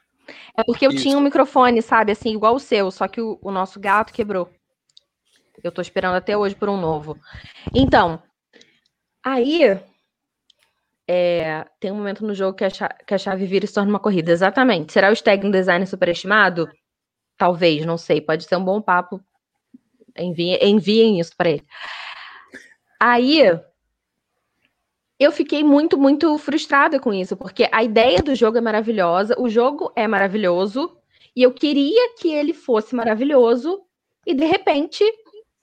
É 0.56 0.64
porque 0.66 0.88
eu 0.88 0.92
Isso. 0.92 1.04
tinha 1.04 1.18
um 1.18 1.22
microfone, 1.22 1.82
sabe, 1.82 2.14
assim, 2.14 2.34
igual 2.34 2.56
o 2.56 2.60
seu, 2.60 2.90
só 2.92 3.10
que 3.10 3.20
o, 3.20 3.38
o 3.42 3.52
nosso 3.52 3.78
gato 3.78 4.14
quebrou. 4.14 4.50
Eu 5.62 5.72
tô 5.72 5.82
esperando 5.82 6.16
até 6.16 6.38
hoje 6.38 6.56
por 6.56 6.70
um 6.70 6.80
novo. 6.80 7.18
Então, 7.76 8.24
aí 9.22 9.78
é, 11.12 11.66
tem 11.80 11.92
um 11.92 11.96
momento 11.96 12.24
no 12.24 12.36
jogo 12.36 12.56
que 12.56 12.64
a, 12.64 12.70
chave, 12.70 12.94
que 13.08 13.16
a 13.16 13.18
chave 13.18 13.48
vira 13.48 13.66
e 13.66 13.68
se 13.68 13.74
torna 13.74 13.90
uma 13.90 14.00
corrida. 14.00 14.32
Exatamente. 14.32 14.94
Será 14.94 15.10
o 15.10 15.14
stag 15.14 15.50
design 15.50 15.84
superestimado? 15.88 16.70
Talvez, 17.36 17.84
não 17.84 17.98
sei. 17.98 18.22
Pode 18.22 18.44
ser 18.44 18.56
um 18.58 18.64
bom 18.64 18.80
papo. 18.80 19.20
Enviem, 20.16 20.60
enviem 20.62 21.20
isso 21.20 21.36
para 21.36 21.50
ele. 21.50 21.66
Aí 23.00 23.42
eu 25.20 25.32
fiquei 25.32 25.64
muito, 25.64 25.98
muito 25.98 26.38
frustrada 26.38 27.00
com 27.00 27.12
isso, 27.12 27.36
porque 27.36 27.68
a 27.72 27.84
ideia 27.84 28.22
do 28.22 28.36
jogo 28.36 28.60
é 28.60 28.62
maravilhosa, 28.62 29.36
o 29.40 29.50
jogo 29.50 29.92
é 29.96 30.08
maravilhoso, 30.08 30.96
e 31.36 31.42
eu 31.42 31.52
queria 31.52 32.16
que 32.20 32.32
ele 32.32 32.54
fosse 32.54 32.96
maravilhoso, 32.96 33.82
e 34.28 34.36
de 34.36 34.46
repente 34.46 35.04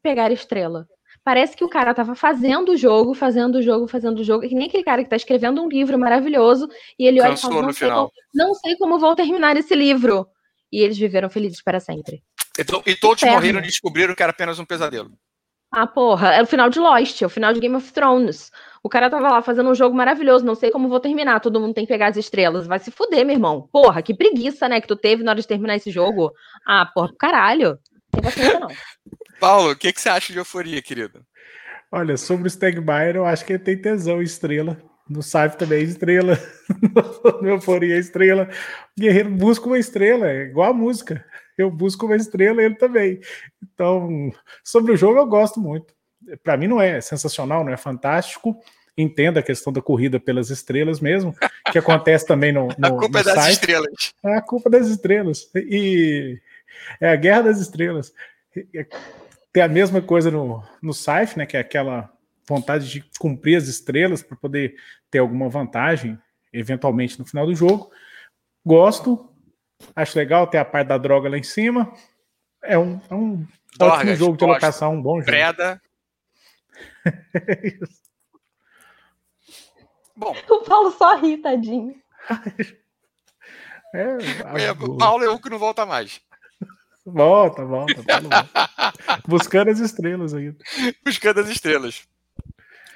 pegar 0.03 0.33
estrela. 0.33 0.89
Parece 1.27 1.57
que 1.57 1.65
o 1.65 1.69
cara 1.69 1.93
tava 1.93 2.15
fazendo 2.15 2.69
o 2.69 2.77
jogo, 2.77 3.13
fazendo 3.13 3.57
o 3.57 3.63
jogo, 3.63 3.89
fazendo 3.89 4.21
o 4.21 4.23
jogo, 4.23 4.49
que 4.49 4.55
nem 4.55 4.69
aquele 4.69 4.85
cara 4.85 5.03
que 5.03 5.11
tá 5.11 5.17
escrevendo 5.17 5.61
um 5.61 5.69
livro 5.69 5.99
maravilhoso, 5.99 6.69
e 6.97 7.05
ele 7.05 7.21
olha 7.21 7.35
e 7.35 7.37
fala, 7.37 7.63
não 7.63 7.73
sei, 7.73 7.91
como, 7.91 8.13
não 8.33 8.55
sei 8.55 8.77
como 8.77 8.97
vou 8.97 9.17
terminar 9.17 9.57
esse 9.57 9.75
livro. 9.75 10.29
E 10.71 10.81
eles 10.81 10.97
viveram 10.97 11.29
felizes 11.29 11.61
para 11.61 11.81
sempre. 11.81 12.23
Então, 12.57 12.81
e 12.87 12.95
todos 12.95 13.25
morreram 13.25 13.59
e 13.59 13.63
descobriram 13.63 14.15
que 14.15 14.23
era 14.23 14.31
apenas 14.31 14.61
um 14.61 14.65
pesadelo. 14.65 15.11
Ah, 15.73 15.85
porra, 15.85 16.33
é 16.33 16.41
o 16.41 16.47
final 16.47 16.71
de 16.71 16.79
Lost, 16.79 17.21
é 17.21 17.27
o 17.27 17.29
final 17.29 17.53
de 17.53 17.59
Game 17.59 17.75
of 17.75 17.93
Thrones. 17.93 18.53
O 18.81 18.89
cara 18.89 19.11
tava 19.11 19.29
lá 19.29 19.43
fazendo 19.43 19.69
um 19.69 19.75
jogo 19.75 19.97
maravilhoso, 19.97 20.45
não 20.45 20.55
sei 20.55 20.71
como 20.71 20.89
vou 20.89 21.01
terminar, 21.01 21.41
todo 21.41 21.61
mundo 21.61 21.75
tem 21.75 21.85
que 21.85 21.93
pegar 21.93 22.07
as 22.07 22.17
estrelas. 22.17 22.69
Vai 22.69 22.79
se 22.79 22.93
fuder, 22.93 23.27
meu 23.27 23.35
irmão. 23.35 23.69
Porra, 23.73 24.01
que 24.01 24.15
preguiça, 24.15 24.69
né, 24.69 24.81
que 24.81 24.87
tu 24.87 24.95
teve 24.95 25.25
na 25.25 25.33
hora 25.33 25.41
de 25.41 25.49
terminar 25.49 25.75
esse 25.75 25.91
jogo. 25.91 26.31
Ah, 26.65 26.87
porra, 26.87 27.11
caralho. 27.19 27.71
Não 27.71 28.11
tem 28.13 28.23
paciência, 28.23 28.61
não. 28.61 28.69
Paulo, 29.41 29.73
o 29.73 29.77
que, 29.77 29.93
que 29.93 30.01
você 30.01 30.09
acha 30.09 30.33
de 30.33 30.39
euforia, 30.39 30.81
querido? 30.83 31.25
Olha, 31.91 32.17
sobre 32.17 32.49
o 32.49 32.51
Stegmaier, 32.51 33.17
eu 33.17 33.25
acho 33.25 33.45
que 33.45 33.53
ele 33.53 33.63
tem 33.63 33.81
tesão 33.81 34.21
estrela. 34.23 34.77
No 35.09 35.23
Saif 35.23 35.57
também 35.57 35.81
é 35.81 35.83
estrela. 35.83 36.39
no 37.41 37.49
Euforia 37.49 37.95
é 37.95 37.99
estrela. 37.99 38.49
O 38.97 39.01
Guerreiro 39.01 39.31
busca 39.31 39.67
uma 39.67 39.79
estrela, 39.79 40.29
é 40.29 40.43
igual 40.43 40.71
a 40.71 40.75
música. 40.75 41.25
Eu 41.57 41.71
busco 41.71 42.07
uma 42.07 42.17
estrela, 42.17 42.61
ele 42.61 42.75
também. 42.75 43.21
Então, 43.63 44.33
sobre 44.65 44.93
o 44.93 44.97
jogo, 44.97 45.19
eu 45.19 45.27
gosto 45.27 45.61
muito 45.61 45.97
para 46.43 46.57
mim 46.57 46.67
não 46.67 46.81
é 46.81 47.01
sensacional, 47.01 47.65
não 47.65 47.73
é 47.73 47.77
fantástico. 47.77 48.59
Entenda 48.99 49.41
a 49.41 49.43
questão 49.43 49.73
da 49.73 49.83
corrida 49.83 50.19
pelas 50.19 50.49
estrelas 50.49 51.01
mesmo, 51.01 51.35
que 51.71 51.79
acontece 51.79 52.27
também 52.27 52.51
no, 52.51 52.69
no 52.79 52.87
A 52.87 52.91
culpa 52.91 53.09
no 53.09 53.19
é 53.19 53.23
das 53.23 53.35
site. 53.35 53.53
estrelas. 53.53 54.15
É 54.25 54.35
a 54.37 54.43
culpa 54.43 54.71
das 54.71 54.87
estrelas. 54.87 55.51
E 55.55 56.41
é 57.01 57.11
a 57.11 57.17
guerra 57.17 57.43
das 57.43 57.61
estrelas. 57.61 58.13
Tem 59.57 59.63
a 59.63 59.69
mesma 59.69 60.03
coisa 60.03 60.31
no, 60.31 60.63
no 60.83 60.93
Scythe, 60.93 61.39
né, 61.39 61.47
que 61.47 61.57
é 61.57 61.61
aquela 61.61 62.13
vontade 62.47 62.91
de 62.91 63.03
cumprir 63.19 63.57
as 63.57 63.67
estrelas 63.69 64.23
para 64.23 64.37
poder 64.37 64.77
ter 65.11 65.21
alguma 65.21 65.49
vantagem, 65.49 66.19
eventualmente, 66.53 67.19
no 67.19 67.25
final 67.25 67.47
do 67.47 67.55
jogo. 67.55 67.91
Gosto, 68.63 69.35
acho 69.95 70.19
legal 70.19 70.47
ter 70.47 70.59
a 70.59 70.65
parte 70.67 70.89
da 70.89 70.99
droga 70.99 71.31
lá 71.31 71.39
em 71.39 71.43
cima. 71.43 71.91
É 72.63 72.77
um, 72.77 73.01
é 73.09 73.15
um 73.15 73.47
Dorgas, 73.79 74.01
ótimo 74.01 74.17
jogo 74.17 74.37
de 74.37 74.45
alocação, 74.45 74.93
um 74.93 75.01
bom 75.01 75.21
jogo. 75.21 75.25
Preda, 75.25 75.81
Bom. 80.15 80.37
O 80.51 80.61
Paulo 80.65 80.91
só 80.91 81.17
ri, 81.17 81.39
tadinho. 81.39 81.99
É, 83.95 84.03
é, 84.69 84.73
o 84.73 84.99
Paulo 84.99 85.25
é 85.25 85.31
o 85.31 85.39
que 85.39 85.49
não 85.49 85.59
volta 85.59 85.87
mais. 85.87 86.21
Volta, 87.07 87.65
volta. 87.65 88.03
volta. 88.03 89.23
Buscando 89.27 89.71
as 89.71 89.79
estrelas 89.79 90.35
ainda. 90.35 90.59
Buscando 91.05 91.41
as 91.41 91.49
estrelas. 91.49 92.03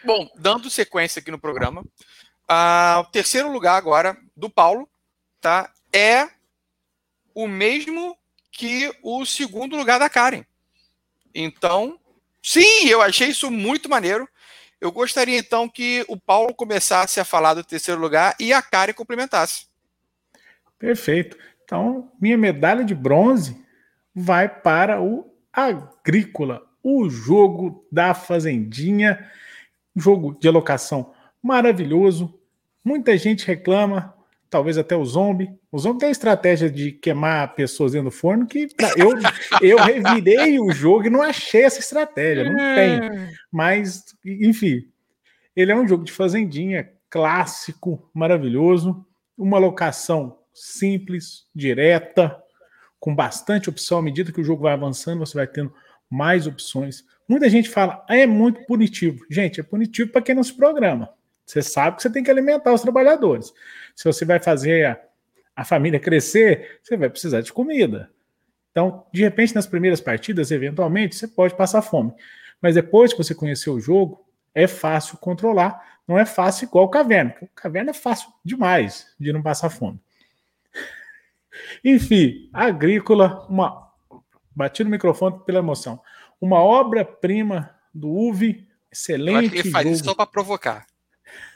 Bom, 0.04 0.28
dando 0.36 0.68
sequência 0.68 1.20
aqui 1.20 1.30
no 1.30 1.38
programa, 1.38 1.82
uh, 1.82 3.00
o 3.00 3.04
terceiro 3.04 3.52
lugar 3.52 3.76
agora 3.76 4.16
do 4.36 4.50
Paulo 4.50 4.88
tá, 5.40 5.72
é 5.92 6.28
o 7.34 7.46
mesmo 7.46 8.16
que 8.50 8.92
o 9.02 9.24
segundo 9.24 9.76
lugar 9.76 9.98
da 9.98 10.10
Karen. 10.10 10.44
Então, 11.34 12.00
Sim, 12.42 12.88
eu 12.88 13.02
achei 13.02 13.28
isso 13.28 13.50
muito 13.50 13.88
maneiro. 13.88 14.28
Eu 14.80 14.90
gostaria 14.90 15.38
então 15.38 15.68
que 15.68 16.04
o 16.08 16.18
Paulo 16.18 16.54
começasse 16.54 17.20
a 17.20 17.24
falar 17.24 17.54
do 17.54 17.62
terceiro 17.62 18.00
lugar 18.00 18.34
e 18.40 18.52
a 18.52 18.62
Karen 18.62 18.94
complementasse. 18.94 19.66
Perfeito. 20.78 21.36
Então, 21.64 22.10
minha 22.20 22.38
medalha 22.38 22.82
de 22.82 22.94
bronze 22.94 23.62
vai 24.14 24.48
para 24.48 25.00
o 25.00 25.30
Agrícola, 25.52 26.62
o 26.82 27.08
jogo 27.08 27.86
da 27.90 28.14
Fazendinha, 28.14 29.28
jogo 29.94 30.36
de 30.38 30.48
alocação 30.48 31.12
maravilhoso. 31.42 32.38
Muita 32.84 33.16
gente 33.16 33.46
reclama, 33.46 34.14
talvez 34.48 34.78
até 34.78 34.96
o 34.96 35.04
zombie. 35.04 35.50
O 35.70 35.78
zombie 35.78 36.00
tem 36.00 36.08
a 36.08 36.12
estratégia 36.12 36.70
de 36.70 36.92
queimar 36.92 37.54
pessoas 37.54 37.92
dentro 37.92 38.10
do 38.10 38.16
forno 38.16 38.46
que 38.46 38.68
eu, 38.96 39.12
eu 39.60 39.78
revirei 39.78 40.58
o 40.58 40.70
jogo 40.72 41.06
e 41.06 41.10
não 41.10 41.22
achei 41.22 41.62
essa 41.62 41.80
estratégia, 41.80 42.44
não 42.44 42.56
tem. 42.56 42.94
É. 42.94 43.30
Mas, 43.50 44.04
enfim, 44.24 44.88
ele 45.54 45.72
é 45.72 45.76
um 45.76 45.86
jogo 45.86 46.04
de 46.04 46.12
fazendinha 46.12 46.90
clássico, 47.08 48.08
maravilhoso, 48.14 49.04
uma 49.36 49.58
locação 49.58 50.38
simples, 50.54 51.46
direta, 51.54 52.36
com 53.00 53.14
bastante 53.14 53.68
opção. 53.68 53.98
À 53.98 54.02
medida 54.02 54.30
que 54.30 54.40
o 54.40 54.44
jogo 54.44 54.62
vai 54.62 54.74
avançando, 54.74 55.18
você 55.18 55.34
vai 55.34 55.46
tendo 55.46 55.74
mais 56.08 56.46
opções. 56.46 57.04
Muita 57.26 57.48
gente 57.48 57.68
fala, 57.68 58.04
ah, 58.08 58.16
é 58.16 58.26
muito 58.26 58.64
punitivo. 58.66 59.24
Gente, 59.30 59.58
é 59.58 59.62
punitivo 59.62 60.12
para 60.12 60.20
quem 60.20 60.34
não 60.34 60.44
se 60.44 60.52
programa. 60.52 61.12
Você 61.46 61.62
sabe 61.62 61.96
que 61.96 62.02
você 62.02 62.10
tem 62.10 62.22
que 62.22 62.30
alimentar 62.30 62.72
os 62.72 62.82
trabalhadores. 62.82 63.52
Se 63.96 64.04
você 64.04 64.24
vai 64.24 64.38
fazer 64.38 64.86
a, 64.86 65.00
a 65.56 65.64
família 65.64 65.98
crescer, 65.98 66.78
você 66.82 66.96
vai 66.96 67.08
precisar 67.08 67.40
de 67.40 67.52
comida. 67.52 68.10
Então, 68.70 69.04
de 69.12 69.22
repente, 69.22 69.54
nas 69.54 69.66
primeiras 69.66 70.00
partidas, 70.00 70.50
eventualmente, 70.50 71.16
você 71.16 71.26
pode 71.26 71.56
passar 71.56 71.82
fome. 71.82 72.12
Mas 72.60 72.74
depois 72.74 73.12
que 73.12 73.18
você 73.18 73.34
conhecer 73.34 73.70
o 73.70 73.80
jogo, 73.80 74.24
é 74.54 74.66
fácil 74.66 75.16
controlar. 75.18 75.98
Não 76.06 76.18
é 76.18 76.24
fácil 76.24 76.66
igual 76.66 76.84
o 76.84 76.88
caverna. 76.88 77.34
O 77.40 77.48
caverna 77.48 77.90
é 77.90 77.94
fácil 77.94 78.28
demais 78.44 79.06
de 79.18 79.32
não 79.32 79.42
passar 79.42 79.70
fome. 79.70 80.00
Enfim, 81.84 82.48
agrícola, 82.52 83.46
uma. 83.48 83.88
Bati 84.54 84.84
no 84.84 84.90
microfone 84.90 85.40
pela 85.46 85.58
emoção. 85.58 86.00
Uma 86.40 86.62
obra-prima 86.62 87.74
do 87.94 88.08
UV, 88.08 88.66
excelente. 88.90 89.32
Eu 89.32 89.38
acho 89.38 89.50
que 89.50 89.58
ele 89.58 89.70
faz 89.70 89.84
jogo. 89.84 89.94
isso 89.94 90.04
só 90.04 90.14
para 90.14 90.26
provocar. 90.26 90.86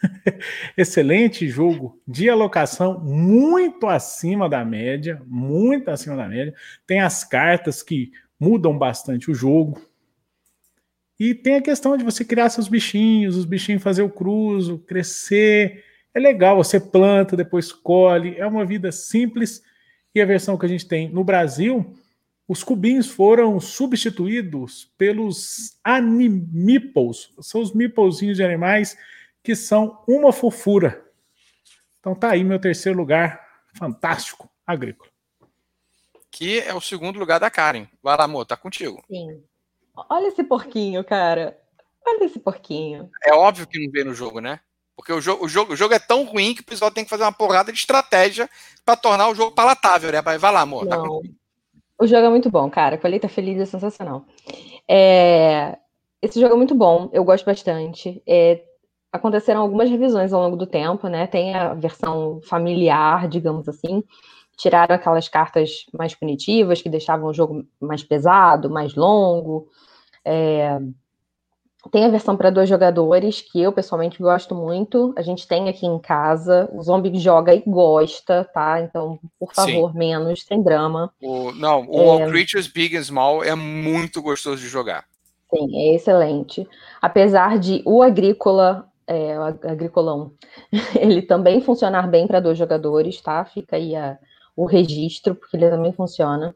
Excelente 0.76 1.48
jogo 1.48 2.00
de 2.06 2.28
alocação, 2.28 3.00
muito 3.00 3.86
acima 3.86 4.48
da 4.48 4.64
média, 4.64 5.20
muito 5.26 5.90
acima 5.90 6.16
da 6.16 6.28
média. 6.28 6.54
Tem 6.86 7.00
as 7.00 7.24
cartas 7.24 7.82
que 7.82 8.12
mudam 8.38 8.76
bastante 8.76 9.30
o 9.30 9.34
jogo. 9.34 9.80
E 11.18 11.34
tem 11.34 11.56
a 11.56 11.62
questão 11.62 11.96
de 11.96 12.04
você 12.04 12.24
criar 12.24 12.50
seus 12.50 12.68
bichinhos, 12.68 13.36
os 13.36 13.44
bichinhos 13.44 13.82
fazer 13.82 14.02
o 14.02 14.10
cruzo, 14.10 14.78
crescer. 14.78 15.84
É 16.12 16.18
legal, 16.18 16.56
você 16.56 16.78
planta, 16.80 17.36
depois 17.36 17.72
colhe. 17.72 18.36
É 18.36 18.46
uma 18.46 18.64
vida 18.64 18.90
simples. 18.90 19.62
E 20.14 20.20
a 20.20 20.26
versão 20.26 20.56
que 20.56 20.64
a 20.64 20.68
gente 20.68 20.86
tem 20.86 21.08
no 21.08 21.24
Brasil, 21.24 21.94
os 22.46 22.62
cubinhos 22.62 23.08
foram 23.08 23.58
substituídos 23.58 24.92
pelos 24.96 25.78
animiples. 25.82 27.30
São 27.40 27.60
os 27.60 27.72
meeplezinhos 27.72 28.36
de 28.36 28.44
animais 28.44 28.96
que 29.42 29.56
são 29.56 30.02
uma 30.06 30.32
fofura. 30.32 31.04
Então 31.98 32.14
tá 32.14 32.30
aí 32.30 32.44
meu 32.44 32.58
terceiro 32.58 32.98
lugar, 32.98 33.64
fantástico, 33.74 34.50
agrícola. 34.66 35.10
Que 36.30 36.60
é 36.60 36.74
o 36.74 36.80
segundo 36.80 37.18
lugar 37.18 37.40
da 37.40 37.50
Karen. 37.50 37.86
Vai 38.02 38.16
lá, 38.16 38.24
amor, 38.24 38.44
tá 38.44 38.56
contigo. 38.56 39.02
Sim. 39.08 39.42
Olha 40.10 40.28
esse 40.28 40.44
porquinho, 40.44 41.02
cara. 41.04 41.58
Olha 42.06 42.24
esse 42.24 42.38
porquinho. 42.38 43.10
É 43.22 43.32
óbvio 43.32 43.66
que 43.66 43.82
não 43.82 43.90
vê 43.90 44.04
no 44.04 44.14
jogo, 44.14 44.40
né? 44.40 44.60
Porque 44.96 45.12
o 45.12 45.20
jogo, 45.20 45.44
o 45.44 45.48
jogo, 45.48 45.72
o 45.72 45.76
jogo 45.76 45.94
é 45.94 45.98
tão 45.98 46.24
ruim 46.24 46.54
que 46.54 46.60
o 46.60 46.66
pessoal 46.66 46.90
tem 46.90 47.04
que 47.04 47.10
fazer 47.10 47.24
uma 47.24 47.32
porrada 47.32 47.72
de 47.72 47.78
estratégia 47.78 48.48
para 48.84 48.96
tornar 48.96 49.28
o 49.28 49.34
jogo 49.34 49.52
palatável, 49.52 50.12
né? 50.12 50.22
Vai 50.22 50.38
lá, 50.38 50.60
amor. 50.60 50.86
Tá 50.86 51.02
o 51.02 52.06
jogo 52.06 52.26
é 52.26 52.30
muito 52.30 52.50
bom, 52.50 52.68
cara. 52.70 52.98
Colheita 52.98 53.28
Feliz 53.28 53.58
é 53.60 53.64
sensacional. 53.64 54.24
É... 54.88 55.76
Esse 56.22 56.40
jogo 56.40 56.54
é 56.54 56.56
muito 56.56 56.74
bom, 56.74 57.08
eu 57.12 57.24
gosto 57.24 57.44
bastante. 57.44 58.22
É 58.26 58.62
aconteceram 59.14 59.60
algumas 59.60 59.88
revisões 59.88 60.32
ao 60.32 60.42
longo 60.42 60.56
do 60.56 60.66
tempo, 60.66 61.06
né? 61.06 61.28
Tem 61.28 61.54
a 61.54 61.72
versão 61.72 62.40
familiar, 62.42 63.28
digamos 63.28 63.68
assim. 63.68 64.02
Tiraram 64.56 64.96
aquelas 64.96 65.28
cartas 65.28 65.86
mais 65.96 66.16
punitivas, 66.16 66.82
que 66.82 66.88
deixavam 66.88 67.28
o 67.28 67.32
jogo 67.32 67.64
mais 67.80 68.02
pesado, 68.02 68.68
mais 68.68 68.96
longo. 68.96 69.68
É... 70.24 70.80
Tem 71.90 72.04
a 72.04 72.08
versão 72.08 72.36
para 72.36 72.50
dois 72.50 72.68
jogadores, 72.68 73.40
que 73.40 73.60
eu 73.60 73.72
pessoalmente 73.72 74.18
gosto 74.18 74.54
muito. 74.54 75.12
A 75.16 75.22
gente 75.22 75.46
tem 75.46 75.68
aqui 75.68 75.86
em 75.86 75.98
casa. 75.98 76.68
O 76.72 76.82
Zombie 76.82 77.18
joga 77.18 77.54
e 77.54 77.62
gosta, 77.66 78.44
tá? 78.52 78.80
Então, 78.80 79.18
por 79.38 79.52
favor, 79.52 79.92
Sim. 79.92 79.98
menos, 79.98 80.44
sem 80.44 80.62
drama. 80.62 81.12
O, 81.20 81.52
não, 81.52 81.86
o 81.88 82.20
é... 82.20 82.26
Creatures 82.26 82.66
Big 82.66 82.96
and 82.96 83.02
Small 83.02 83.44
é 83.44 83.54
muito 83.54 84.22
gostoso 84.22 84.62
de 84.62 84.68
jogar. 84.68 85.04
Sim, 85.54 85.76
é 85.76 85.94
excelente. 85.94 86.66
Apesar 87.00 87.58
de 87.58 87.82
o 87.84 88.02
Agrícola, 88.02 88.88
é, 89.06 89.38
o 89.38 89.42
Agricolão, 89.42 90.32
ele 90.98 91.22
também 91.22 91.60
funcionar 91.60 92.08
bem 92.08 92.26
para 92.26 92.40
dois 92.40 92.56
jogadores, 92.56 93.20
tá? 93.20 93.44
Fica 93.44 93.76
aí 93.76 93.94
a, 93.94 94.18
o 94.56 94.64
registro, 94.64 95.34
porque 95.34 95.56
ele 95.56 95.68
também 95.68 95.92
funciona. 95.92 96.54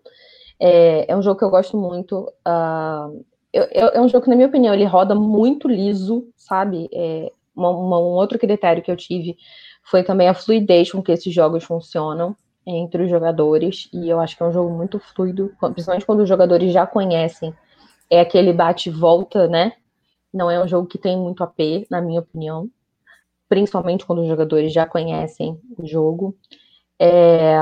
É, 0.59 1.11
é 1.13 1.17
um 1.17 1.23
jogo 1.23 1.39
que 1.39 1.45
eu 1.45 1.51
gosto 1.51 1.77
muito. 1.77 2.33
Uh, 2.47 3.25
é 3.53 4.01
um 4.01 4.09
jogo 4.09 4.25
que, 4.25 4.31
na 4.31 4.37
minha 4.37 4.49
opinião, 4.49 4.75
ele 4.75 4.85
roda 4.85 5.15
muito 5.15 5.69
liso, 5.69 6.29
sabe? 6.37 6.89
É, 6.93 7.33
uma, 7.55 7.71
uma, 7.71 7.99
um 7.99 8.13
outro 8.15 8.39
critério 8.39 8.83
que 8.83 8.91
eu 8.91 8.97
tive 8.97 9.37
foi 9.83 10.03
também 10.03 10.29
a 10.29 10.35
fluidez 10.35 10.93
com 10.93 11.03
que 11.03 11.13
esses 11.13 11.33
jogos 11.33 11.65
funcionam 11.65 12.37
entre 12.67 13.05
os 13.05 13.11
jogadores, 13.11 13.89
e 13.93 14.11
eu 14.11 14.21
acho 14.21 14.37
que 14.37 14.43
é 14.43 14.47
um 14.47 14.53
jogo 14.53 14.71
muito 14.71 14.99
fluido, 14.99 15.51
principalmente 15.59 16.05
quando 16.05 16.21
os 16.21 16.29
jogadores 16.29 16.71
já 16.71 16.87
conhecem. 16.87 17.55
É 18.11 18.21
aquele 18.21 18.53
bate-volta, 18.53 19.49
né? 19.49 19.73
Não 20.33 20.51
é 20.51 20.63
um 20.63 20.69
jogo 20.69 20.87
que 20.87 20.99
tem 20.99 21.17
muito 21.17 21.43
AP, 21.43 21.87
na 21.91 22.03
minha 22.03 22.21
opinião, 22.21 22.69
principalmente 23.49 24.05
quando 24.05 24.21
os 24.21 24.29
jogadores 24.29 24.73
já 24.73 24.87
conhecem 24.87 25.59
o 25.79 25.87
jogo. 25.87 26.37
É, 26.99 27.57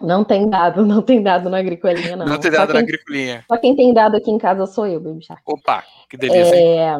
não 0.00 0.24
tem 0.24 0.48
dado, 0.48 0.84
não 0.86 1.02
tem 1.02 1.22
dado 1.22 1.48
na 1.48 1.58
agricolinha, 1.58 2.16
não. 2.16 2.26
Não 2.26 2.38
tem 2.38 2.50
dado 2.50 2.68
quem, 2.68 2.74
na 2.74 2.80
agricolinha. 2.80 3.44
Só 3.46 3.56
quem 3.58 3.76
tem 3.76 3.92
dado 3.94 4.16
aqui 4.16 4.30
em 4.30 4.38
casa 4.38 4.66
sou 4.66 4.86
eu, 4.86 5.00
Baby 5.00 5.24
Shark. 5.24 5.42
Opa, 5.46 5.84
que 6.08 6.16
delícia. 6.16 6.54
É... 6.54 6.98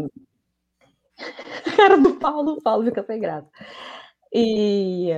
Cara 1.76 1.96
do 1.96 2.14
Paulo, 2.14 2.52
o 2.52 2.62
Paulo 2.62 2.84
fica 2.84 3.02
sem 3.02 3.20
graça. 3.20 3.48
E 4.32 5.10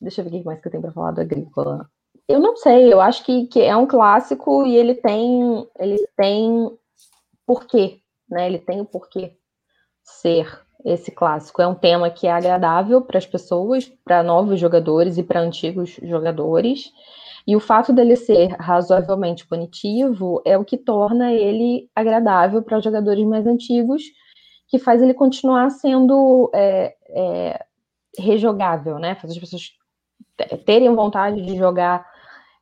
deixa 0.00 0.20
eu 0.20 0.24
ver 0.24 0.36
o 0.36 0.40
que 0.40 0.44
mais 0.44 0.60
que 0.60 0.68
eu 0.68 0.72
tenho 0.72 0.82
para 0.82 0.92
falar 0.92 1.12
do 1.12 1.20
agrícola. 1.20 1.88
Eu 2.26 2.40
não 2.40 2.56
sei, 2.56 2.92
eu 2.92 3.00
acho 3.00 3.24
que, 3.24 3.46
que 3.46 3.62
é 3.62 3.74
um 3.74 3.86
clássico 3.86 4.66
e 4.66 4.76
ele 4.76 4.94
tem 4.94 5.66
ele 5.78 5.96
tem 6.16 6.70
porquê, 7.46 8.00
né? 8.28 8.46
Ele 8.46 8.58
tem 8.58 8.80
o 8.80 8.84
porquê 8.84 9.32
ser 10.02 10.46
esse 10.84 11.10
clássico. 11.10 11.60
É 11.60 11.66
um 11.66 11.74
tema 11.74 12.10
que 12.10 12.26
é 12.26 12.32
agradável 12.32 13.00
para 13.02 13.18
as 13.18 13.26
pessoas, 13.26 13.90
para 14.04 14.22
novos 14.22 14.60
jogadores 14.60 15.18
e 15.18 15.22
para 15.22 15.40
antigos 15.40 15.98
jogadores. 16.02 16.92
E 17.46 17.56
o 17.56 17.60
fato 17.60 17.92
dele 17.92 18.14
ser 18.14 18.48
razoavelmente 18.58 19.46
punitivo 19.46 20.42
é 20.44 20.56
o 20.56 20.64
que 20.64 20.76
torna 20.76 21.32
ele 21.32 21.88
agradável 21.94 22.62
para 22.62 22.78
os 22.78 22.84
jogadores 22.84 23.24
mais 23.26 23.46
antigos, 23.46 24.02
que 24.68 24.78
faz 24.78 25.00
ele 25.00 25.14
continuar 25.14 25.70
sendo 25.70 26.50
é, 26.54 26.94
é, 27.08 27.64
rejogável, 28.18 28.98
né? 28.98 29.14
Faz 29.14 29.32
as 29.32 29.38
pessoas 29.38 29.72
terem 30.66 30.94
vontade 30.94 31.40
de 31.42 31.56
jogar 31.56 32.06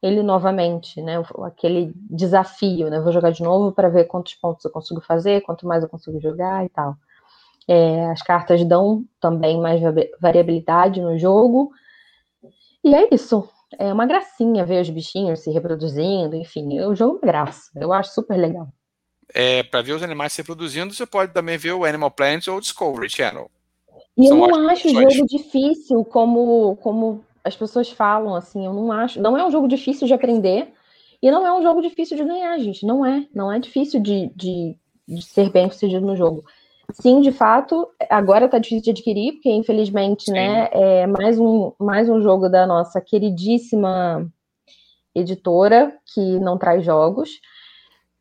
ele 0.01 0.23
novamente, 0.23 1.03
né? 1.03 1.15
Aquele 1.45 1.93
desafio, 1.97 2.89
né? 2.89 3.01
Vou 3.01 3.13
jogar 3.13 3.33
de 3.33 3.43
novo 3.43 3.73
para 3.73 3.89
ver 3.89 4.05
quantos 4.05 4.35
pontos 4.35 4.65
eu 4.65 4.71
consigo 4.71 5.01
fazer, 5.01 5.43
quanto 5.43 5.67
mais 5.67 5.83
eu 5.83 5.89
consigo 5.89 6.21
jogar 6.21 6.65
e 6.65 6.69
tal. 6.69 6.97
É, 7.69 8.07
as 8.11 8.23
cartas 8.23 8.65
dão 8.65 9.05
também 9.21 9.61
mais 9.61 9.81
variabilidade 10.21 11.01
no 11.01 11.19
jogo. 11.19 11.73
E 12.85 12.95
é 12.95 13.09
isso. 13.13 13.49
É 13.79 13.93
uma 13.93 14.07
gracinha 14.07 14.65
ver 14.65 14.81
os 14.81 14.91
bichinhos 14.91 15.41
se 15.41 15.51
reproduzindo, 15.51 16.37
enfim, 16.37 16.81
o 16.81 16.95
jogo 16.95 17.19
é 17.23 17.27
graça. 17.27 17.71
Eu 17.75 17.93
acho 17.93 18.15
super 18.15 18.37
legal. 18.37 18.69
É, 19.35 19.65
para 19.65 19.83
ver 19.83 19.93
os 19.93 20.03
animais 20.03 20.33
se 20.33 20.41
reproduzindo, 20.41 20.95
você 20.95 21.05
pode 21.05 21.33
também 21.33 21.59
ver 21.59 21.73
o 21.73 21.85
Animal 21.85 22.11
Planet 22.11 22.47
ou 22.47 22.59
o 22.59 22.61
Discovery 22.61 23.11
Channel. 23.11 23.51
E 24.17 24.29
São 24.29 24.39
eu 24.39 24.49
não 24.49 24.69
acho 24.69 24.89
o 24.89 24.91
jogo 24.91 25.27
difícil 25.27 26.05
como, 26.05 26.77
como 26.77 27.25
as 27.45 27.57
pessoas 27.57 27.91
falam, 27.91 28.35
assim, 28.35 28.65
eu 28.65 28.73
não 28.73 28.91
acho. 28.93 29.21
Não 29.21 29.37
é 29.37 29.45
um 29.45 29.51
jogo 29.51 29.69
difícil 29.69 30.07
de 30.07 30.15
aprender 30.15 30.73
e 31.21 31.31
não 31.31 31.47
é 31.47 31.53
um 31.53 31.63
jogo 31.63 31.83
difícil 31.83 32.17
de 32.17 32.25
ganhar, 32.25 32.59
gente. 32.59 32.87
Não 32.87 33.05
é. 33.05 33.27
Não 33.35 33.53
é 33.53 33.59
difícil 33.59 34.01
de, 34.01 34.31
de, 34.35 34.77
de 35.07 35.23
ser 35.23 35.51
bem 35.51 35.71
sucedido 35.71 36.07
no 36.07 36.17
jogo. 36.17 36.45
Sim, 36.93 37.21
de 37.21 37.33
fato, 37.33 37.89
agora 38.09 38.47
está 38.47 38.59
difícil 38.59 38.85
de 38.85 38.91
adquirir, 38.91 39.33
porque 39.35 39.51
infelizmente, 39.51 40.31
né, 40.31 40.67
Sim. 40.67 40.79
né, 40.79 41.03
é 41.03 41.07
mais 41.07 41.39
um, 41.39 41.73
mais 41.79 42.09
um 42.09 42.21
jogo 42.23 42.49
da 42.49 42.67
nossa 42.67 43.01
queridíssima 43.01 44.27
editora 45.15 45.93
que 46.15 46.39
não 46.39 46.57
traz 46.59 46.85
jogos. 46.85 47.41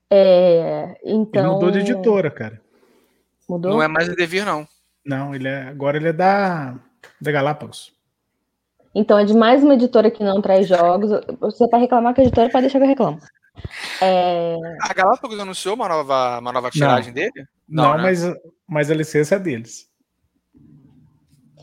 É, 0.09 0.97
então. 1.03 1.43
Ele 1.43 1.53
mudou 1.53 1.71
de 1.71 1.79
editora, 1.79 2.31
cara. 2.31 2.61
Mudou? 3.47 3.73
Não 3.73 3.81
é 3.81 3.87
mais 3.87 4.09
a 4.09 4.13
Devir, 4.13 4.45
não. 4.45 4.67
Não, 5.05 5.35
ele 5.35 5.47
é, 5.47 5.63
agora 5.63 5.97
ele 5.97 6.07
é 6.07 6.13
da, 6.13 6.75
da 7.21 7.31
Galápagos. 7.31 7.93
Então, 8.93 9.19
é 9.19 9.25
de 9.25 9.35
mais 9.35 9.63
uma 9.63 9.73
editora 9.73 10.09
que 10.09 10.23
não 10.23 10.41
traz 10.41 10.67
jogos. 10.67 11.11
Você 11.39 11.67
para 11.67 11.79
reclamar 11.79 12.15
com 12.15 12.21
a 12.21 12.23
editora, 12.23 12.49
pode 12.49 12.63
deixar 12.63 12.79
que 12.79 12.85
eu 12.85 12.89
reclamo. 12.89 13.19
É... 14.01 14.55
A 14.81 14.93
Galápagos 14.93 15.39
anunciou 15.39 15.75
uma 15.75 15.87
nova, 15.87 16.39
uma 16.39 16.51
nova 16.51 16.69
tiragem 16.69 17.07
não. 17.07 17.13
dele? 17.13 17.47
Não, 17.67 17.83
não 17.83 17.97
né? 17.97 18.03
mas, 18.03 18.21
mas 18.67 18.91
a 18.91 18.95
licença 18.95 19.35
é 19.35 19.39
deles. 19.39 19.89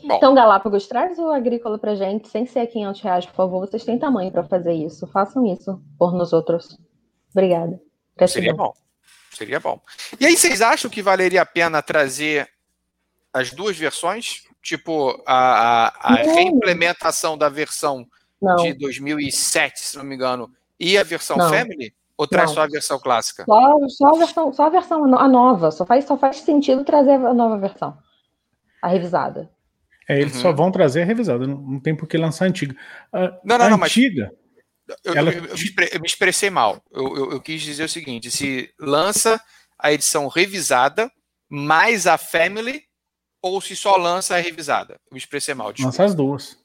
Bom. 0.05 0.17
Então, 0.17 0.35
Galápagos, 0.35 0.85
traz 0.87 1.17
o 1.17 1.31
agrícola 1.31 1.79
pra 1.79 1.95
gente, 1.95 2.27
sem 2.27 2.45
ser 2.45 2.67
500 2.67 3.01
reais, 3.01 3.25
por 3.25 3.35
favor. 3.35 3.67
Vocês 3.67 3.85
têm 3.85 3.97
tamanho 3.97 4.31
para 4.31 4.43
fazer 4.43 4.73
isso. 4.73 5.07
Façam 5.07 5.45
isso 5.45 5.81
por 5.97 6.13
nós 6.13 6.33
outros. 6.33 6.77
Obrigada. 7.31 7.79
Seria 8.27 8.53
bom. 8.53 8.73
Seria 9.31 9.59
bom. 9.59 9.81
E 10.19 10.25
aí, 10.25 10.35
vocês 10.35 10.61
acham 10.61 10.91
que 10.91 11.01
valeria 11.01 11.41
a 11.41 11.45
pena 11.45 11.81
trazer 11.81 12.49
as 13.33 13.51
duas 13.51 13.77
versões? 13.77 14.43
Tipo, 14.61 15.21
a, 15.25 15.87
a, 15.87 16.13
a 16.13 16.15
reimplementação 16.15 17.37
da 17.37 17.49
versão 17.49 18.05
não. 18.41 18.55
de 18.57 18.73
2007, 18.73 19.79
se 19.79 19.97
não 19.97 20.03
me 20.03 20.15
engano, 20.15 20.51
e 20.79 20.97
a 20.97 21.03
versão 21.03 21.37
não. 21.37 21.49
Family? 21.49 21.93
Ou 22.17 22.27
traz 22.27 22.49
não. 22.49 22.55
só 22.55 22.61
a 22.61 22.67
versão 22.67 22.99
clássica? 22.99 23.43
Só, 23.45 23.87
só, 23.89 24.07
a 24.07 24.17
versão, 24.17 24.53
só 24.53 24.63
a 24.65 24.69
versão 24.69 25.15
a 25.15 25.27
nova. 25.27 25.71
Só 25.71 25.85
faz, 25.85 26.05
só 26.05 26.17
faz 26.17 26.37
sentido 26.37 26.83
trazer 26.83 27.13
a 27.13 27.33
nova 27.33 27.57
versão. 27.57 27.97
A 28.81 28.87
revisada. 28.87 29.49
É, 30.07 30.19
eles 30.19 30.35
uhum. 30.35 30.41
só 30.41 30.51
vão 30.51 30.71
trazer 30.71 31.01
a 31.01 31.05
revisada, 31.05 31.47
não, 31.47 31.57
não 31.57 31.79
tem 31.79 31.95
por 31.95 32.07
que 32.07 32.17
lançar 32.17 32.45
a 32.45 32.47
antiga. 32.49 32.75
A, 33.11 33.39
não, 33.43 33.57
não, 33.57 33.65
a 33.65 33.69
não, 33.69 33.83
antiga. 33.83 34.31
Eu, 35.03 35.15
ela... 35.15 35.31
eu, 35.31 35.45
eu, 35.45 35.99
me 35.99 36.05
expressei 36.05 36.49
mal. 36.49 36.83
Eu, 36.91 37.31
eu, 37.31 37.41
quis 37.41 37.61
dizer 37.61 37.85
o 37.85 37.89
seguinte: 37.89 38.29
se 38.29 38.69
lança 38.79 39.41
a 39.79 39.93
edição 39.93 40.27
revisada 40.27 41.09
mais 41.49 42.05
a 42.05 42.17
Family, 42.17 42.83
ou 43.41 43.61
se 43.61 43.75
só 43.75 43.95
lança 43.95 44.35
a 44.35 44.39
revisada. 44.39 44.93
Eu 45.09 45.13
me 45.13 45.17
expressei 45.17 45.53
mal. 45.53 45.71
Desculpa. 45.71 45.93
Lança 45.93 46.03
as 46.03 46.15
duas. 46.15 46.57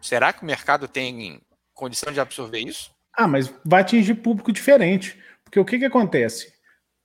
Será 0.00 0.32
que 0.32 0.42
o 0.42 0.46
mercado 0.46 0.88
tem 0.88 1.40
condição 1.74 2.12
de 2.12 2.20
absorver 2.20 2.60
isso? 2.60 2.90
Ah, 3.12 3.26
mas 3.26 3.52
vai 3.64 3.82
atingir 3.82 4.14
público 4.14 4.52
diferente. 4.52 5.18
Porque 5.44 5.58
o 5.58 5.64
que, 5.64 5.78
que 5.78 5.84
acontece? 5.84 6.52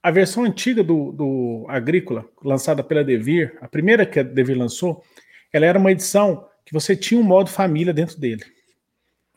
A 0.02 0.12
versão 0.12 0.44
antiga 0.44 0.84
do, 0.84 1.12
do 1.12 1.66
Agrícola, 1.68 2.30
lançada 2.44 2.84
pela 2.84 3.04
Devir, 3.04 3.58
a 3.60 3.68
primeira 3.68 4.06
que 4.06 4.20
a 4.20 4.24
Devir 4.24 4.58
lançou, 4.58 5.04
ela 5.52 5.66
era 5.66 5.80
uma 5.80 5.92
edição 5.92 6.48
que 6.64 6.74
você 6.74 6.96
tinha 6.96 7.20
um 7.20 7.24
modo 7.24 7.50
família 7.50 7.94
dentro 7.94 8.20
dele. 8.20 8.44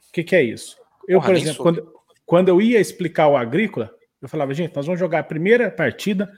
O 0.09 0.13
que, 0.13 0.23
que 0.23 0.37
é 0.37 0.43
isso? 0.43 0.77
Eu, 1.07 1.21
Porra, 1.21 1.33
por 1.33 1.37
exemplo, 1.37 1.63
quando, 1.63 1.95
quando 2.27 2.49
eu 2.49 2.61
ia 2.61 2.81
explicar 2.81 3.29
o 3.29 3.37
Agrícola, 3.37 3.91
eu 4.21 4.29
falava, 4.29 4.53
gente, 4.53 4.75
nós 4.75 4.85
vamos 4.85 5.01
jogar 5.01 5.21
a 5.21 5.25
primeira 5.25 5.71
partida 5.71 6.31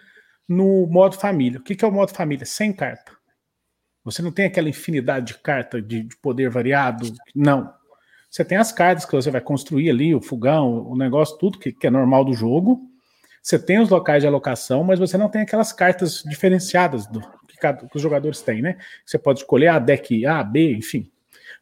no 0.48 0.86
modo 0.86 1.16
família. 1.16 1.58
O 1.58 1.62
que, 1.62 1.74
que 1.74 1.84
é 1.84 1.88
o 1.88 1.92
modo 1.92 2.12
família? 2.12 2.44
Sem 2.44 2.72
carta. 2.72 3.12
Você 4.04 4.22
não 4.22 4.32
tem 4.32 4.46
aquela 4.46 4.68
infinidade 4.68 5.26
de 5.26 5.38
carta 5.38 5.80
de, 5.80 6.02
de 6.02 6.16
poder 6.16 6.48
variado. 6.48 7.12
Não. 7.34 7.72
Você 8.30 8.44
tem 8.44 8.56
as 8.56 8.72
cartas 8.72 9.04
que 9.04 9.12
você 9.12 9.30
vai 9.30 9.40
construir 9.40 9.90
ali, 9.90 10.14
o 10.14 10.20
fogão, 10.20 10.86
o 10.88 10.96
negócio, 10.96 11.36
tudo 11.36 11.58
que, 11.58 11.72
que 11.72 11.86
é 11.86 11.90
normal 11.90 12.24
do 12.24 12.32
jogo. 12.32 12.88
Você 13.42 13.58
tem 13.58 13.80
os 13.80 13.88
locais 13.88 14.22
de 14.22 14.26
alocação, 14.26 14.84
mas 14.84 14.98
você 14.98 15.18
não 15.18 15.28
tem 15.28 15.42
aquelas 15.42 15.72
cartas 15.72 16.22
diferenciadas 16.24 17.06
do, 17.06 17.20
que, 17.48 17.56
cada, 17.58 17.86
que 17.86 17.96
os 17.96 18.02
jogadores 18.02 18.40
têm, 18.40 18.62
né? 18.62 18.76
Você 19.04 19.18
pode 19.18 19.40
escolher 19.40 19.68
a 19.68 19.78
deck 19.78 20.24
A, 20.26 20.42
B, 20.44 20.74
enfim. 20.74 21.10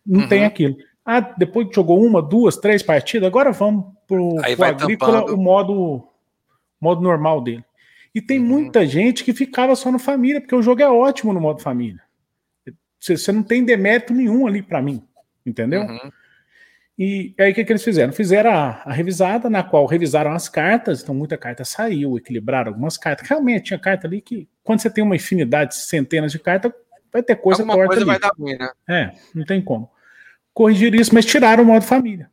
Não 0.04 0.22
uhum. 0.22 0.28
tem 0.28 0.44
aquilo. 0.44 0.76
Ah, 1.04 1.20
depois 1.20 1.68
que 1.68 1.74
jogou 1.74 2.04
uma, 2.04 2.20
duas, 2.20 2.56
três 2.56 2.82
partidas, 2.82 3.26
agora 3.26 3.50
vamos 3.50 3.86
pro, 4.06 4.36
pro 4.36 4.64
agrícola, 4.64 5.20
tampando. 5.20 5.34
o 5.34 5.42
modo, 5.42 6.08
modo 6.80 7.00
normal 7.00 7.40
dele. 7.40 7.64
E 8.14 8.20
tem 8.20 8.38
uhum. 8.40 8.46
muita 8.46 8.84
gente 8.84 9.24
que 9.24 9.32
ficava 9.32 9.74
só 9.74 9.90
no 9.90 9.98
família, 9.98 10.40
porque 10.40 10.54
o 10.54 10.62
jogo 10.62 10.82
é 10.82 10.90
ótimo 10.90 11.32
no 11.32 11.40
modo 11.40 11.62
família. 11.62 12.02
Você, 12.98 13.16
você 13.16 13.32
não 13.32 13.42
tem 13.42 13.64
demérito 13.64 14.12
nenhum 14.12 14.46
ali 14.46 14.62
para 14.62 14.82
mim, 14.82 15.02
entendeu? 15.44 15.82
Uhum. 15.82 16.10
E 16.98 17.32
aí 17.38 17.52
o 17.52 17.54
que, 17.54 17.64
que 17.64 17.70
eles 17.70 17.84
fizeram? 17.84 18.12
Fizeram 18.12 18.50
a, 18.50 18.82
a, 18.84 18.92
revisada, 18.92 19.48
na 19.48 19.62
qual 19.62 19.86
revisaram 19.86 20.32
as 20.32 20.48
cartas, 20.48 21.00
então 21.00 21.14
muita 21.14 21.38
carta 21.38 21.64
saiu, 21.64 22.18
equilibraram 22.18 22.72
algumas 22.72 22.96
cartas. 22.96 23.28
Realmente 23.28 23.66
tinha 23.66 23.78
carta 23.78 24.08
ali 24.08 24.20
que, 24.20 24.48
quando 24.64 24.80
você 24.80 24.90
tem 24.90 25.04
uma 25.04 25.14
infinidade, 25.14 25.76
centenas 25.76 26.32
de 26.32 26.40
cartas, 26.40 26.72
vai 27.12 27.22
ter 27.22 27.36
coisa 27.36 27.62
Alguma 27.62 27.74
torta 27.74 27.88
coisa 27.88 28.02
ali. 28.02 28.10
vai 28.10 28.18
dar 28.18 28.32
ruim, 28.36 28.58
né? 28.58 28.70
É, 28.88 29.12
não 29.32 29.44
tem 29.44 29.62
como. 29.62 29.88
Corrigir 30.52 30.92
isso, 30.96 31.14
mas 31.14 31.24
tiraram 31.24 31.62
o 31.62 31.66
modo 31.66 31.84
família. 31.84 32.28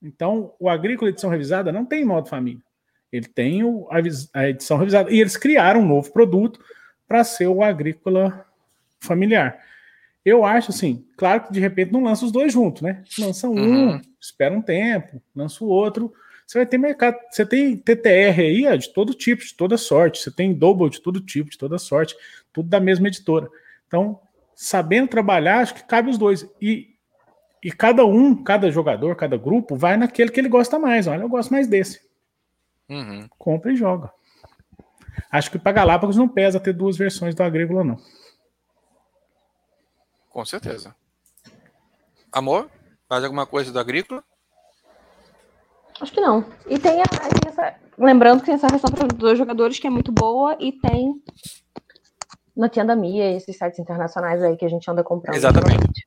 Então, 0.00 0.54
o 0.60 0.68
agrícola 0.68 1.10
edição 1.10 1.28
revisada 1.28 1.72
não 1.72 1.84
tem 1.84 2.04
modo 2.04 2.28
família. 2.28 2.62
Ele 3.10 3.26
tem 3.26 3.64
o, 3.64 3.88
a, 3.90 3.96
a, 4.40 4.48
edição 4.48 4.76
revisada. 4.76 5.10
E 5.10 5.18
eles 5.20 5.36
criaram 5.36 5.80
um 5.80 5.86
novo 5.86 6.12
produto 6.12 6.60
para 7.08 7.24
ser 7.24 7.48
o 7.48 7.64
agrícola 7.64 8.46
familiar. 9.00 9.58
Eu 10.28 10.44
acho 10.44 10.70
assim, 10.70 11.04
claro 11.16 11.44
que 11.44 11.52
de 11.52 11.60
repente 11.60 11.92
não 11.92 12.02
lança 12.02 12.24
os 12.24 12.32
dois 12.32 12.52
juntos, 12.52 12.82
né? 12.82 13.02
Lança 13.18 13.48
um, 13.48 13.54
uhum. 13.54 14.00
espera 14.20 14.54
um 14.54 14.62
tempo, 14.62 15.22
lança 15.34 15.64
o 15.64 15.68
outro. 15.68 16.12
Você 16.46 16.58
vai 16.58 16.66
ter 16.66 16.78
mercado. 16.78 17.16
Você 17.30 17.44
tem 17.44 17.76
TTR 17.76 18.40
aí 18.40 18.66
ó, 18.66 18.74
de 18.74 18.92
todo 18.92 19.12
tipo, 19.12 19.44
de 19.44 19.54
toda 19.54 19.76
sorte. 19.76 20.20
Você 20.20 20.30
tem 20.30 20.54
Double 20.54 20.88
de 20.88 21.00
todo 21.00 21.20
tipo, 21.20 21.50
de 21.50 21.58
toda 21.58 21.78
sorte, 21.78 22.16
tudo 22.52 22.68
da 22.68 22.80
mesma 22.80 23.08
editora. 23.08 23.48
Então, 23.86 24.20
sabendo 24.54 25.08
trabalhar, 25.08 25.60
acho 25.60 25.74
que 25.74 25.84
cabe 25.84 26.10
os 26.10 26.18
dois. 26.18 26.46
E, 26.60 26.88
e 27.62 27.70
cada 27.70 28.04
um, 28.04 28.42
cada 28.42 28.70
jogador, 28.70 29.14
cada 29.14 29.36
grupo, 29.36 29.76
vai 29.76 29.96
naquele 29.96 30.30
que 30.30 30.40
ele 30.40 30.48
gosta 30.48 30.78
mais. 30.78 31.06
Olha, 31.06 31.22
eu 31.22 31.28
gosto 31.28 31.50
mais 31.50 31.66
desse. 31.66 32.00
Uhum. 32.88 33.28
Compra 33.38 33.72
e 33.72 33.76
joga. 33.76 34.10
Acho 35.30 35.50
que 35.50 35.58
para 35.58 35.72
Galápagos 35.72 36.16
não 36.16 36.28
pesa 36.28 36.58
ter 36.58 36.72
duas 36.72 36.96
versões 36.96 37.34
do 37.34 37.42
Agrícola, 37.42 37.84
não. 37.84 37.98
Com 40.30 40.44
certeza. 40.44 40.94
Amor, 42.32 42.70
faz 43.08 43.24
alguma 43.24 43.46
coisa 43.46 43.72
do 43.72 43.78
Agrícola? 43.78 44.22
Acho 46.00 46.12
que 46.12 46.20
não. 46.20 46.44
E 46.66 46.78
tem, 46.78 47.00
a, 47.00 47.04
tem 47.04 47.48
essa. 47.48 47.74
Lembrando 47.98 48.40
que 48.40 48.46
tem 48.46 48.54
essa 48.54 48.68
versão 48.68 48.90
para 48.90 49.08
dois 49.08 49.36
jogadores 49.36 49.78
que 49.78 49.86
é 49.86 49.90
muito 49.90 50.12
boa 50.12 50.56
e 50.60 50.72
tem 50.72 51.20
na 52.56 52.68
Tienda 52.68 52.94
Mia, 52.94 53.36
esses 53.36 53.56
sites 53.56 53.78
internacionais 53.78 54.42
aí 54.42 54.56
que 54.56 54.64
a 54.64 54.68
gente 54.68 54.88
anda 54.90 55.02
comprando. 55.02 55.36
Exatamente. 55.36 56.04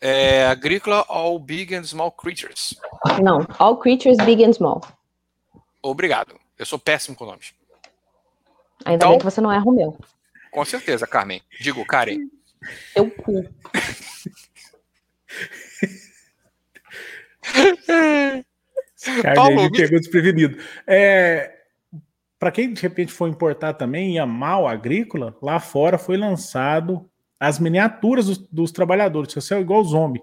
É 0.00 0.46
Agrícola 0.46 1.04
All 1.08 1.38
Big 1.38 1.74
and 1.74 1.84
Small 1.84 2.10
Creatures. 2.10 2.74
Não, 3.22 3.46
All 3.58 3.76
Creatures 3.76 4.16
Big 4.24 4.42
and 4.42 4.54
Small. 4.54 4.80
Obrigado. 5.82 6.34
Eu 6.58 6.64
sou 6.64 6.78
péssimo 6.78 7.16
com 7.16 7.26
nomes. 7.26 7.54
Ainda 8.84 9.04
então, 9.04 9.10
bem 9.10 9.18
que 9.18 9.24
você 9.24 9.40
não 9.42 9.52
erra 9.52 9.64
o 9.66 9.72
meu. 9.72 9.98
Com 10.50 10.64
certeza, 10.64 11.06
Carmen. 11.06 11.42
Digo, 11.60 11.84
Karen. 11.84 12.18
Eu 12.94 13.10
cu. 13.10 13.44
Carmen 19.22 19.56
me 19.56 19.72
pegou 19.72 19.98
desprevenido. 19.98 20.58
É, 20.86 21.60
Para 22.38 22.50
quem 22.50 22.72
de 22.72 22.80
repente 22.80 23.12
for 23.12 23.28
importar 23.28 23.74
também, 23.74 24.14
ia 24.14 24.24
mal 24.24 24.66
agrícola, 24.66 25.36
lá 25.42 25.60
fora 25.60 25.98
foi 25.98 26.16
lançado 26.16 27.06
as 27.38 27.58
miniaturas 27.58 28.26
dos, 28.26 28.38
dos 28.38 28.72
trabalhadores. 28.72 29.32
Se 29.32 29.40
você 29.40 29.54
é 29.54 29.60
igual 29.60 29.80
o 29.80 29.84
zombie, 29.84 30.22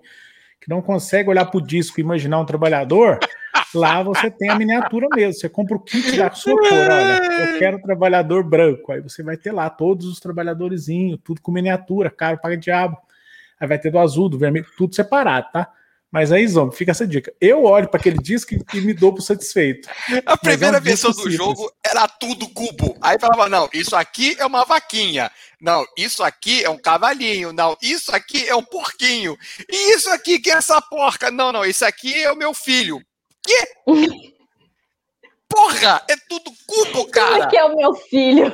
que 0.59 0.69
não 0.69 0.81
consegue 0.81 1.29
olhar 1.29 1.45
para 1.45 1.57
o 1.59 1.65
disco 1.65 1.99
e 1.99 2.03
imaginar 2.03 2.39
um 2.39 2.45
trabalhador, 2.45 3.19
Lá 3.77 4.03
você 4.03 4.29
tem 4.31 4.49
a 4.49 4.55
miniatura 4.55 5.07
mesmo. 5.13 5.39
Você 5.39 5.49
compra 5.49 5.75
o 5.75 5.79
kit 5.79 6.17
da 6.17 6.31
sua 6.31 6.57
cor. 6.59 6.71
Olha, 6.71 7.53
eu 7.53 7.59
quero 7.59 7.81
trabalhador 7.81 8.43
branco. 8.43 8.91
Aí 8.91 9.01
você 9.01 9.21
vai 9.21 9.37
ter 9.37 9.51
lá 9.51 9.69
todos 9.69 10.07
os 10.07 10.19
trabalhadorzinhos, 10.19 11.19
tudo 11.23 11.41
com 11.41 11.51
miniatura, 11.51 12.09
caro, 12.09 12.39
paga 12.41 12.57
diabo. 12.57 12.97
Aí 13.59 13.67
vai 13.67 13.79
ter 13.79 13.91
do 13.91 13.99
azul, 13.99 14.29
do 14.29 14.37
vermelho, 14.37 14.65
tudo 14.77 14.95
separado, 14.95 15.47
tá? 15.51 15.71
Mas 16.09 16.31
aí, 16.31 16.47
Zom, 16.47 16.71
fica 16.71 16.91
essa 16.91 17.05
dica. 17.05 17.33
Eu 17.39 17.65
olho 17.65 17.89
para 17.89 17.99
aquele 17.99 18.17
disco 18.17 18.53
e, 18.73 18.79
me 18.79 18.93
dou 18.93 19.13
por 19.13 19.21
satisfeito. 19.21 19.89
A 20.25 20.37
primeira 20.37 20.77
é 20.77 20.79
um 20.79 20.83
versão 20.83 21.11
do 21.11 21.29
jogo 21.29 21.69
era 21.85 22.07
tudo 22.07 22.47
cubo. 22.49 22.95
Aí 23.01 23.19
falava, 23.19 23.49
não, 23.49 23.69
isso 23.73 23.95
aqui 23.95 24.35
é 24.39 24.45
uma 24.45 24.63
vaquinha. 24.63 25.29
Não, 25.59 25.85
isso 25.97 26.23
aqui 26.23 26.63
é 26.63 26.69
um 26.69 26.77
cavalinho. 26.77 27.51
Não, 27.51 27.75
isso 27.81 28.15
aqui 28.15 28.47
é 28.47 28.55
um 28.55 28.63
porquinho. 28.63 29.37
E 29.69 29.95
isso 29.95 30.09
aqui 30.09 30.39
que 30.39 30.49
é 30.49 30.53
essa 30.53 30.81
porca? 30.81 31.29
Não, 31.29 31.51
não, 31.51 31.65
isso 31.65 31.83
aqui 31.83 32.23
é 32.23 32.31
o 32.31 32.37
meu 32.37 32.53
filho. 32.53 33.01
Quê? 33.47 34.33
Porra, 35.47 36.03
é 36.09 36.15
tudo 36.27 36.51
cubo, 36.67 37.09
cara. 37.09 37.31
Como 37.31 37.43
é 37.43 37.47
que 37.47 37.57
é 37.57 37.63
o 37.63 37.75
meu 37.75 37.95
filho? 37.95 38.53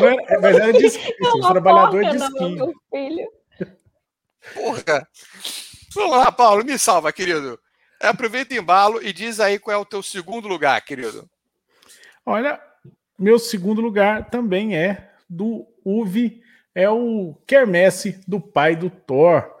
Mas, 0.00 0.40
mas 0.40 0.56
era 0.56 0.72
de 0.72 0.86
é 0.86 1.48
trabalhador 1.48 2.02
de 2.02 2.16
skin. 2.16 2.54
Meu 2.56 2.72
filho. 2.90 3.28
Porra. 4.54 5.08
Vamos 5.94 6.18
lá, 6.18 6.32
Paulo, 6.32 6.64
me 6.64 6.78
salva, 6.78 7.12
querido. 7.12 7.60
Aproveita 8.00 8.54
o 8.54 8.58
embalo 8.58 9.02
e 9.02 9.12
diz 9.12 9.38
aí 9.38 9.58
qual 9.58 9.76
é 9.76 9.78
o 9.78 9.84
teu 9.84 10.02
segundo 10.02 10.48
lugar, 10.48 10.80
querido. 10.82 11.28
Olha, 12.26 12.60
meu 13.18 13.38
segundo 13.38 13.80
lugar 13.80 14.30
também 14.30 14.76
é 14.76 15.12
do 15.28 15.66
Uvi, 15.84 16.42
é 16.74 16.88
o 16.90 17.36
Kermesse 17.46 18.20
do 18.26 18.40
pai 18.40 18.74
do 18.74 18.90
Thor 18.90 19.53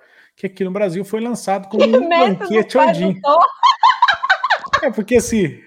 que 0.48 0.54
aqui 0.54 0.64
no 0.64 0.70
Brasil 0.70 1.04
foi 1.04 1.20
lançado 1.20 1.68
como 1.68 1.84
um 1.84 2.08
banquete 2.08 2.78
Odin. 2.78 3.20
É 4.82 4.90
porque 4.90 5.16
assim, 5.16 5.62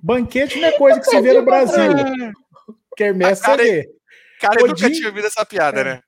banquete 0.00 0.58
não 0.58 0.68
é 0.68 0.72
coisa 0.72 0.98
que 0.98 1.04
se 1.04 1.20
vê 1.20 1.34
no 1.34 1.44
Brasil. 1.44 1.92
Quermesse 2.96 3.42
você 3.42 3.56
vê. 3.56 3.88
Cara, 4.40 4.60
eu 4.60 4.68
nunca 4.68 4.90
tinha 4.90 5.08
ouvido 5.08 5.26
essa 5.26 5.44
piada, 5.44 5.80
é. 5.80 5.84
né? 5.84 6.00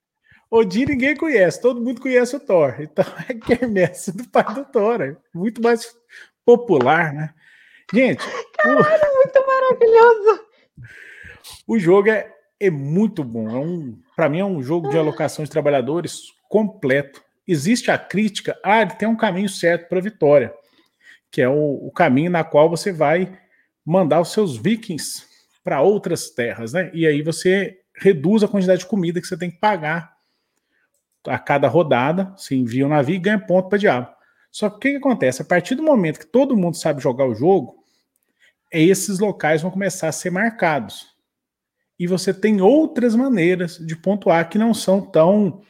Odin 0.50 0.86
ninguém 0.86 1.14
conhece, 1.14 1.60
todo 1.60 1.82
mundo 1.82 2.00
conhece 2.00 2.34
o 2.36 2.40
Thor. 2.40 2.76
Então 2.78 3.04
é 3.28 3.34
Quermesse 3.34 4.16
do 4.16 4.26
pai 4.30 4.54
do 4.54 4.64
Thor. 4.64 5.02
É 5.02 5.14
muito 5.34 5.60
mais 5.60 5.94
popular, 6.42 7.12
né? 7.12 7.34
Gente. 7.92 8.24
Caralho, 8.56 8.80
o... 8.80 9.14
muito 9.14 9.46
maravilhoso. 9.46 10.40
O 11.66 11.78
jogo 11.78 12.08
é, 12.08 12.32
é 12.58 12.70
muito 12.70 13.22
bom. 13.22 13.50
É 13.50 13.58
um, 13.58 14.00
para 14.16 14.30
mim 14.30 14.40
é 14.40 14.44
um 14.44 14.62
jogo 14.62 14.88
de 14.88 14.96
alocação 14.96 15.44
de 15.44 15.50
trabalhadores 15.50 16.22
completo 16.48 17.23
existe 17.46 17.90
a 17.90 17.98
crítica, 17.98 18.58
ah, 18.64 18.82
ele 18.82 18.92
tem 18.92 19.08
um 19.08 19.16
caminho 19.16 19.48
certo 19.48 19.88
para 19.88 19.98
a 19.98 20.02
vitória, 20.02 20.52
que 21.30 21.42
é 21.42 21.48
o, 21.48 21.86
o, 21.86 21.90
caminho 21.90 22.30
na 22.30 22.44
qual 22.44 22.70
você 22.70 22.92
vai 22.92 23.38
mandar 23.84 24.20
os 24.20 24.32
seus 24.32 24.56
vikings 24.56 25.24
para 25.62 25.82
outras 25.82 26.30
terras, 26.30 26.72
né? 26.72 26.90
E 26.94 27.06
aí 27.06 27.22
você 27.22 27.78
reduz 27.96 28.42
a 28.42 28.48
quantidade 28.48 28.80
de 28.80 28.86
comida 28.86 29.20
que 29.20 29.26
você 29.26 29.36
tem 29.36 29.50
que 29.50 29.58
pagar 29.58 30.14
a 31.26 31.38
cada 31.38 31.68
rodada, 31.68 32.34
você 32.36 32.54
envia 32.54 32.84
o 32.84 32.86
um 32.86 32.90
navio 32.90 33.16
e 33.16 33.18
ganha 33.18 33.38
ponto 33.38 33.68
para 33.68 33.78
diabo. 33.78 34.08
Só 34.50 34.68
que 34.68 34.76
o 34.76 34.78
que, 34.78 34.90
que 34.92 34.96
acontece? 34.96 35.42
A 35.42 35.44
partir 35.44 35.74
do 35.74 35.82
momento 35.82 36.20
que 36.20 36.26
todo 36.26 36.56
mundo 36.56 36.76
sabe 36.76 37.02
jogar 37.02 37.26
o 37.26 37.34
jogo, 37.34 37.76
esses 38.70 39.18
locais 39.18 39.62
vão 39.62 39.70
começar 39.70 40.08
a 40.08 40.12
ser 40.12 40.30
marcados. 40.30 41.14
E 41.98 42.06
você 42.06 42.34
tem 42.34 42.60
outras 42.60 43.14
maneiras 43.14 43.78
de 43.78 43.96
pontuar 43.96 44.48
que 44.48 44.58
não 44.58 44.74
são 44.74 45.00
tão 45.00 45.62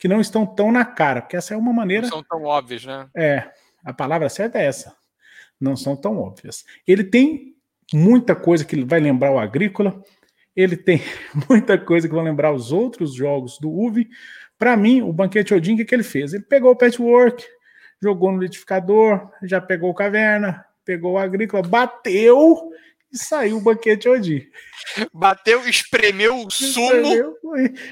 que 0.00 0.08
não 0.08 0.18
estão 0.18 0.46
tão 0.46 0.72
na 0.72 0.82
cara, 0.82 1.20
porque 1.20 1.36
essa 1.36 1.52
é 1.52 1.56
uma 1.56 1.74
maneira. 1.74 2.04
Não 2.04 2.14
são 2.14 2.24
tão 2.24 2.44
óbvias, 2.44 2.86
né? 2.86 3.06
É, 3.14 3.50
a 3.84 3.92
palavra 3.92 4.30
certa 4.30 4.58
é 4.58 4.64
essa. 4.64 4.96
Não 5.60 5.76
são 5.76 5.94
tão 5.94 6.18
óbvias. 6.18 6.64
Ele 6.88 7.04
tem 7.04 7.54
muita 7.92 8.34
coisa 8.34 8.64
que 8.64 8.82
vai 8.82 8.98
lembrar 8.98 9.30
o 9.30 9.38
Agrícola, 9.38 10.02
ele 10.56 10.74
tem 10.74 11.02
muita 11.48 11.76
coisa 11.76 12.08
que 12.08 12.14
vai 12.14 12.24
lembrar 12.24 12.50
os 12.50 12.72
outros 12.72 13.14
jogos 13.14 13.58
do 13.58 13.70
UV. 13.70 14.08
Para 14.58 14.74
mim, 14.74 15.02
o 15.02 15.12
Banquete 15.12 15.52
Odin, 15.52 15.74
o 15.74 15.76
que, 15.76 15.84
que 15.84 15.94
ele 15.94 16.02
fez? 16.02 16.32
Ele 16.32 16.44
pegou 16.44 16.72
o 16.72 16.76
Patchwork, 16.76 17.46
jogou 18.02 18.32
no 18.32 18.40
litificador, 18.40 19.30
já 19.42 19.60
pegou 19.60 19.90
o 19.90 19.94
Caverna, 19.94 20.64
pegou 20.82 21.12
o 21.12 21.18
Agrícola, 21.18 21.62
bateu 21.62 22.70
e 23.12 23.18
saiu 23.18 23.56
o 23.56 23.60
Banquete 23.60 24.08
Odin. 24.08 24.42
Bateu, 25.12 25.68
espremeu 25.68 26.46
o 26.46 26.50
sumo. 26.50 27.36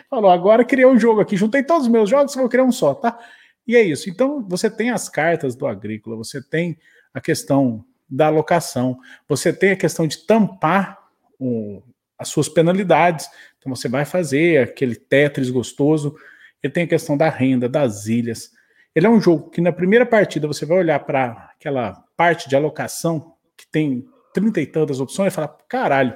falou: 0.09 0.31
agora 0.31 0.65
criei 0.65 0.87
um 0.87 0.99
jogo 0.99 1.21
aqui. 1.21 1.37
Juntei 1.37 1.63
todos 1.63 1.87
os 1.87 1.93
meus 1.93 2.09
jogos, 2.09 2.35
vou 2.35 2.49
criar 2.49 2.65
um 2.65 2.73
só, 2.73 2.95
tá? 2.95 3.19
E 3.67 3.77
é 3.77 3.83
isso. 3.83 4.09
Então, 4.09 4.47
você 4.49 4.71
tem 4.71 4.91
as 4.91 5.09
cartas 5.09 5.55
do 5.55 5.67
Agrícola, 5.67 6.17
você 6.17 6.41
tem 6.43 6.79
a 7.13 7.21
questão 7.21 7.85
da 8.09 8.27
alocação, 8.27 8.99
você 9.29 9.53
tem 9.53 9.73
a 9.73 9.77
questão 9.77 10.07
de 10.07 10.25
tampar 10.25 10.99
o, 11.39 11.83
as 12.19 12.29
suas 12.29 12.49
penalidades. 12.49 13.29
Então, 13.59 13.75
você 13.75 13.89
vai 13.89 14.05
fazer 14.05 14.63
aquele 14.63 14.95
Tetris 14.95 15.51
gostoso. 15.51 16.17
Ele 16.63 16.73
tem 16.73 16.85
a 16.85 16.89
questão 16.89 17.17
da 17.17 17.29
renda, 17.29 17.69
das 17.69 18.07
ilhas. 18.07 18.53
Ele 18.95 19.07
é 19.07 19.11
um 19.11 19.21
jogo 19.21 19.51
que 19.51 19.61
na 19.61 19.73
primeira 19.73 20.07
partida 20.07 20.47
você 20.47 20.65
vai 20.65 20.79
olhar 20.79 20.99
para 21.01 21.53
aquela 21.55 21.93
parte 22.17 22.49
de 22.49 22.57
alocação 22.57 23.35
que 23.57 23.67
tem 23.71 24.09
trinta 24.41 24.61
e 24.61 24.67
tantas 24.67 25.01
opções 25.01 25.33
e 25.33 25.35
falar: 25.35 25.57
caralho, 25.69 26.15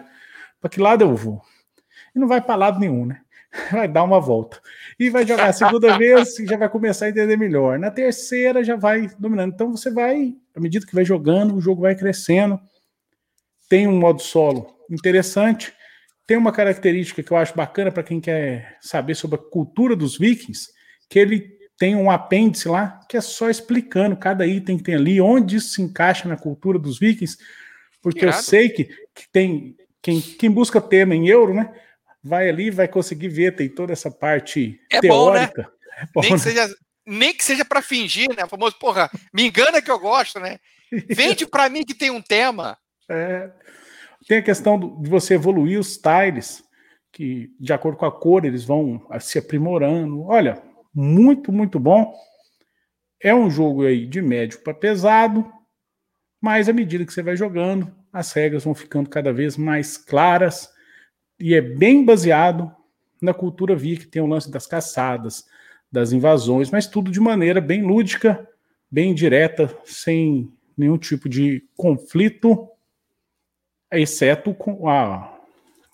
para 0.61 0.71
que 0.71 0.81
lado 0.81 1.03
eu 1.03 1.15
vou? 1.15 1.43
E 2.15 2.19
não 2.19 2.29
vai 2.29 2.41
para 2.41 2.55
lado 2.55 2.79
nenhum, 2.79 3.07
né? 3.07 3.21
Vai 3.71 3.87
dar 3.87 4.03
uma 4.03 4.19
volta. 4.19 4.59
E 4.99 5.11
vai 5.11 5.27
jogar 5.27 5.49
a 5.49 5.53
segunda 5.53 5.97
vez 5.99 6.39
e 6.39 6.47
já 6.47 6.57
vai 6.57 6.71
começar 6.71 7.05
a 7.05 7.09
entender 7.11 7.37
melhor. 7.37 7.79
Na 7.79 7.91
terceira 7.91 8.65
já 8.65 8.77
vai 8.77 9.11
dominando. 9.19 9.53
Então 9.53 9.71
você 9.71 9.91
vai, 9.91 10.35
à 10.57 10.61
medida 10.61 10.87
que 10.87 10.95
vai 10.95 11.05
jogando, 11.05 11.55
o 11.55 11.61
jogo 11.61 11.83
vai 11.83 11.95
crescendo. 11.95 12.59
Tem 13.69 13.87
um 13.87 13.99
modo 13.99 14.23
solo 14.23 14.75
interessante. 14.91 15.71
Tem 16.27 16.39
uma 16.39 16.51
característica 16.51 17.23
que 17.23 17.31
eu 17.31 17.37
acho 17.37 17.55
bacana 17.55 17.93
para 17.93 18.03
quem 18.03 18.23
quer 18.23 18.79
saber 18.81 19.15
sobre 19.15 19.37
a 19.37 19.51
cultura 19.51 19.95
dos 19.95 20.17
vikings, 20.17 20.71
que 21.11 21.19
ele 21.19 21.59
tem 21.79 21.97
um 21.97 22.11
apêndice 22.11 22.69
lá 22.69 23.01
que 23.09 23.17
é 23.17 23.21
só 23.21 23.51
explicando 23.51 24.17
cada 24.17 24.47
item 24.47 24.79
que 24.79 24.85
tem 24.85 24.95
ali, 24.95 25.21
onde 25.21 25.57
isso 25.57 25.71
se 25.71 25.83
encaixa 25.83 26.29
na 26.29 26.37
cultura 26.37 26.79
dos 26.79 26.99
vikings, 26.99 27.37
porque 28.03 28.25
Irado. 28.25 28.37
eu 28.37 28.43
sei 28.43 28.69
que, 28.69 28.85
que 29.15 29.29
tem 29.31 29.77
quem, 30.03 30.21
quem 30.21 30.51
busca 30.51 30.81
tema 30.81 31.15
em 31.15 31.29
euro, 31.29 31.55
né? 31.55 31.73
Vai 32.23 32.49
ali, 32.49 32.71
vai 32.71 32.89
conseguir 32.89 33.29
ver, 33.29 33.55
tem 33.55 33.69
toda 33.69 33.93
essa 33.93 34.11
parte 34.11 34.81
é 34.91 35.01
teórica. 35.01 35.63
Bom, 35.63 35.69
né? 35.69 36.03
É 36.03 36.07
bom, 36.13 36.21
nem, 36.21 36.31
né? 36.33 36.37
que 36.37 36.43
seja, 36.43 36.77
nem 37.07 37.35
que 37.35 37.45
seja 37.45 37.65
para 37.65 37.81
fingir, 37.81 38.29
né? 38.37 38.45
O 38.45 38.49
famoso, 38.49 38.77
porra, 38.79 39.09
me 39.33 39.47
engana 39.47 39.81
que 39.81 39.91
eu 39.91 39.99
gosto, 39.99 40.41
né? 40.41 40.59
Vende 41.09 41.47
para 41.47 41.69
mim 41.69 41.85
que 41.85 41.95
tem 41.95 42.11
um 42.11 42.21
tema. 42.21 42.77
É. 43.09 43.51
Tem 44.27 44.39
a 44.39 44.43
questão 44.43 44.79
de 45.01 45.09
você 45.09 45.35
evoluir 45.35 45.79
os 45.79 45.97
tiles, 45.97 46.63
que 47.11 47.51
de 47.59 47.73
acordo 47.73 47.99
com 47.99 48.07
a 48.07 48.13
cor 48.13 48.45
eles 48.45 48.65
vão 48.65 49.07
se 49.21 49.39
aprimorando. 49.39 50.23
Olha, 50.25 50.63
muito, 50.95 51.53
muito 51.53 51.79
bom. 51.79 52.13
É 53.21 53.35
um 53.35 53.51
jogo 53.51 53.87
aí 53.87 54.07
de 54.07 54.21
médio 54.21 54.61
para 54.61 54.75
pesado, 54.75 55.51
mas 56.43 56.69
à 56.69 56.73
medida 56.73 57.07
que 57.07 57.13
você 57.13 57.23
vai 57.23 57.37
jogando, 57.37 57.95
as 58.13 58.33
regras 58.33 58.65
vão 58.65 58.75
ficando 58.75 59.09
cada 59.09 59.33
vez 59.33 59.57
mais 59.57 59.97
claras 59.97 60.69
e 61.39 61.55
é 61.55 61.61
bem 61.61 62.05
baseado 62.05 62.75
na 63.21 63.33
cultura 63.33 63.77
via 63.77 63.97
que 63.97 64.09
tem 64.09 64.21
o 64.21 64.27
lance 64.27 64.51
das 64.51 64.67
caçadas, 64.67 65.47
das 65.91 66.11
invasões, 66.11 66.69
mas 66.69 66.89
tudo 66.89 67.13
de 67.13 67.21
maneira 67.21 67.61
bem 67.61 67.83
lúdica, 67.83 68.45
bem 68.91 69.15
direta, 69.15 69.73
sem 69.85 70.53
nenhum 70.77 70.99
tipo 70.99 71.29
de 71.29 71.65
conflito, 71.77 72.69
exceto 73.93 74.53
com 74.53 74.89
a, 74.89 75.39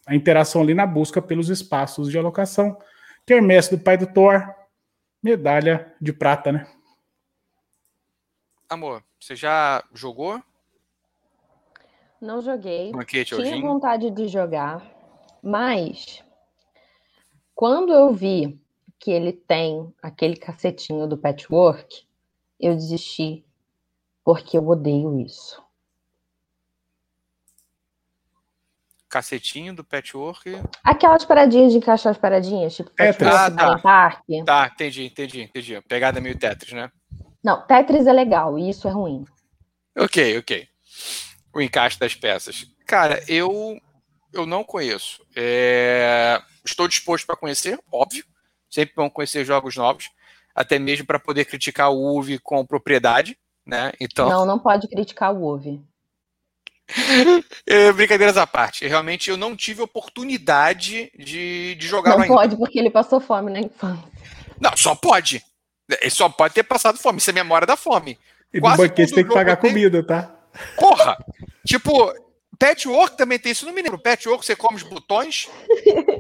a 0.07 0.15
interação 0.15 0.63
ali 0.63 0.73
na 0.73 0.87
busca 0.87 1.21
pelos 1.21 1.51
espaços 1.51 2.11
de 2.11 2.17
alocação. 2.17 2.79
Que 3.27 3.35
é 3.35 3.41
do 3.41 3.79
pai 3.79 3.99
do 3.99 4.07
Thor, 4.07 4.43
medalha 5.23 5.93
de 6.01 6.11
prata, 6.11 6.51
né? 6.51 6.67
Amor, 8.69 9.03
você 9.19 9.35
já 9.35 9.83
jogou? 9.95 10.43
Não 12.21 12.43
joguei. 12.43 12.93
Banquete 12.93 13.35
Tinha 13.35 13.61
vontade 13.61 14.11
de 14.11 14.29
jogar, 14.29 14.85
mas 15.43 16.23
quando 17.55 17.93
eu 17.93 18.13
vi 18.13 18.61
que 18.99 19.11
ele 19.11 19.33
tem 19.33 19.95
aquele 20.03 20.37
cacetinho 20.37 21.07
do 21.07 21.17
patchwork, 21.17 22.07
eu 22.61 22.75
desisti, 22.75 23.45
porque 24.23 24.59
eu 24.59 24.69
odeio 24.69 25.19
isso. 25.21 25.63
Cacetinho 29.09 29.75
do 29.75 29.83
patchwork. 29.83 30.51
Aquelas 30.85 31.25
paradinhas 31.25 31.73
de 31.73 31.79
encaixar 31.79 32.11
as 32.11 32.19
paradinhas, 32.19 32.77
tipo 32.77 32.91
Tetris. 32.91 33.33
Ah, 33.33 33.51
tá. 33.51 33.79
Parque. 33.79 34.45
Tá, 34.45 34.71
entendi, 34.71 35.07
entendi, 35.07 35.41
entendi. 35.43 35.81
Pegada 35.83 36.21
meio 36.21 36.39
Tetris, 36.39 36.75
né? 36.75 36.93
Não, 37.49 37.63
Tetris 37.63 38.07
é 38.07 38.13
legal 38.13 38.59
e 38.59 38.69
isso 38.69 38.87
é 38.87 38.91
ruim. 38.91 39.25
Ok, 39.97 40.37
ok. 40.37 40.69
O 41.55 41.63
encaixe 41.63 41.99
das 41.99 42.15
peças. 42.15 42.67
Cara, 42.87 43.25
eu 43.27 43.81
eu 44.35 44.45
não 44.45 44.63
conheço. 44.63 45.23
É... 45.35 46.43
Estou 46.63 46.87
disposto 46.87 47.25
para 47.25 47.37
conhecer, 47.37 47.81
óbvio. 47.91 48.23
Sempre 48.69 48.95
vão 48.95 49.09
conhecer 49.09 49.47
jogos 49.47 49.75
novos, 49.77 50.11
até 50.55 50.79
mesmo 50.79 51.07
para 51.07 51.19
poder 51.19 51.47
criticar 51.47 51.91
o 51.91 52.19
UV 52.19 52.39
com 52.41 52.67
propriedade, 52.67 53.35
né? 53.65 53.93
Então. 53.99 54.29
Não, 54.29 54.45
não 54.45 54.59
pode 54.59 54.87
criticar 54.87 55.33
o 55.35 55.55
UV. 55.55 55.81
é, 57.67 57.91
brincadeiras 57.93 58.37
à 58.37 58.47
parte. 58.47 58.87
Realmente 58.87 59.31
eu 59.31 59.39
não 59.39 59.57
tive 59.57 59.81
oportunidade 59.81 61.11
de, 61.19 61.75
de 61.77 61.87
jogar 61.87 62.19
Não 62.19 62.27
pode, 62.27 62.57
porque 62.59 62.79
ele 62.79 62.91
passou 62.91 63.19
fome 63.21 63.51
na 63.51 63.61
infância. 63.61 64.05
Não, 64.61 64.77
só 64.77 64.95
pode. 64.95 65.43
Ele 65.89 66.11
só 66.11 66.29
pode 66.29 66.55
ter 66.55 66.63
passado 66.63 66.99
fome. 66.99 67.19
Isso 67.19 67.31
é 67.31 67.33
memória 67.33 67.67
da 67.67 67.77
fome. 67.77 68.19
E 68.53 68.61
no 68.61 68.77
banquete 68.77 69.15
tem 69.15 69.25
que 69.25 69.33
pagar 69.33 69.57
tem... 69.57 69.71
comida, 69.71 70.03
tá? 70.03 70.35
Porra! 70.77 71.17
tipo, 71.67 72.13
Patchwork 72.59 73.17
também 73.17 73.39
tem 73.39 73.53
isso. 73.53 73.65
Não 73.65 73.73
me 73.73 73.81
lembro. 73.81 73.99
Patchwork, 73.99 74.45
você 74.45 74.57
come 74.57 74.77
os 74.77 74.83
botões. 74.83 75.49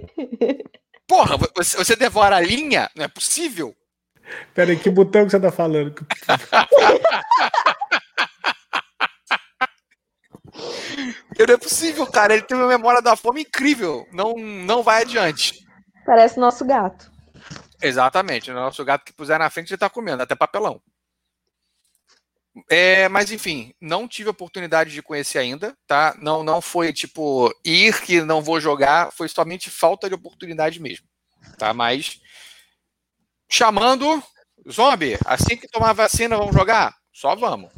Porra, 1.07 1.37
você 1.57 1.97
devora 1.97 2.37
a 2.37 2.41
linha? 2.41 2.91
Não 2.95 3.05
é 3.05 3.09
possível. 3.09 3.75
Peraí, 4.55 4.77
que 4.77 4.91
botão 4.91 5.25
que 5.25 5.31
você 5.31 5.41
tá 5.41 5.51
falando? 5.51 5.95
não 11.39 11.55
é 11.55 11.57
possível, 11.57 12.07
cara. 12.07 12.35
Ele 12.35 12.43
tem 12.43 12.57
uma 12.57 12.69
memória 12.69 13.01
da 13.01 13.17
fome 13.17 13.41
incrível. 13.41 14.07
Não, 14.13 14.35
não 14.37 14.83
vai 14.83 15.03
adiante. 15.03 15.67
Parece 16.05 16.39
nosso 16.39 16.65
gato. 16.65 17.11
Exatamente. 17.81 18.51
O 18.51 18.55
nosso 18.55 18.85
gato 18.85 19.05
que 19.05 19.13
puser 19.13 19.39
na 19.39 19.51
frente, 19.51 19.71
ele 19.71 19.79
tá 19.79 19.89
comendo, 19.89 20.23
até 20.23 20.35
papelão. 20.35 20.81
É, 22.69 23.09
mas 23.09 23.31
enfim, 23.31 23.73
não 23.81 24.09
tive 24.09 24.31
oportunidade 24.31 24.93
de 24.93 25.03
conhecer 25.03 25.39
ainda, 25.39 25.77
tá? 25.87 26.17
Não, 26.21 26.43
não 26.43 26.61
foi 26.61 26.93
tipo 26.93 27.55
ir 27.65 28.01
que 28.03 28.21
não 28.23 28.43
vou 28.43 28.61
jogar, 28.61 29.13
foi 29.13 29.29
somente 29.29 29.71
falta 29.71 30.09
de 30.09 30.15
oportunidade 30.15 30.81
mesmo, 30.81 31.07
tá? 31.57 31.73
Mas 31.73 32.21
chamando 33.49 34.23
zombie, 34.69 35.19
assim 35.25 35.57
que 35.57 35.69
tomar 35.69 35.93
vacina, 35.93 36.37
vamos 36.37 36.55
jogar? 36.55 36.97
Só 37.13 37.37
vamos. 37.37 37.71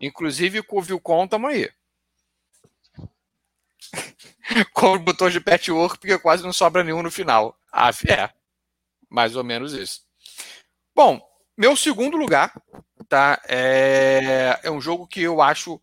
Inclusive 0.00 0.62
com 0.62 0.78
o 0.78 0.82
Vilcon, 0.82 1.28
tamo 1.28 1.46
aí. 1.46 1.70
com 4.72 4.94
o 4.94 4.98
botão 4.98 5.30
de 5.30 5.40
patchwork, 5.40 5.98
porque 5.98 6.18
quase 6.18 6.42
não 6.42 6.52
sobra 6.52 6.82
nenhum 6.82 7.02
no 7.02 7.10
final. 7.10 7.56
Ah, 7.72 7.90
é. 8.08 8.30
Mais 9.08 9.36
ou 9.36 9.44
menos 9.44 9.72
isso. 9.72 10.02
Bom, 10.94 11.20
meu 11.56 11.76
segundo 11.76 12.16
lugar 12.16 12.52
tá? 13.06 13.40
É, 13.48 14.58
é 14.62 14.70
um 14.70 14.80
jogo 14.80 15.06
que 15.06 15.22
eu 15.22 15.40
acho 15.40 15.80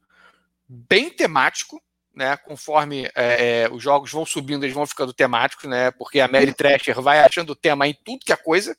bem 0.67 1.09
temático, 1.09 1.81
né? 2.13 2.37
Conforme 2.37 3.09
é, 3.15 3.63
é, 3.63 3.69
os 3.71 3.81
jogos 3.81 4.11
vão 4.11 4.25
subindo, 4.25 4.63
eles 4.63 4.75
vão 4.75 4.85
ficando 4.85 5.13
temáticos, 5.13 5.69
né? 5.69 5.91
Porque 5.91 6.19
a 6.19 6.27
Mary 6.27 6.53
Thrasher 6.53 7.01
vai 7.01 7.19
achando 7.19 7.55
tema 7.55 7.87
em 7.87 7.97
tudo 8.03 8.25
que 8.25 8.33
é 8.33 8.37
coisa. 8.37 8.77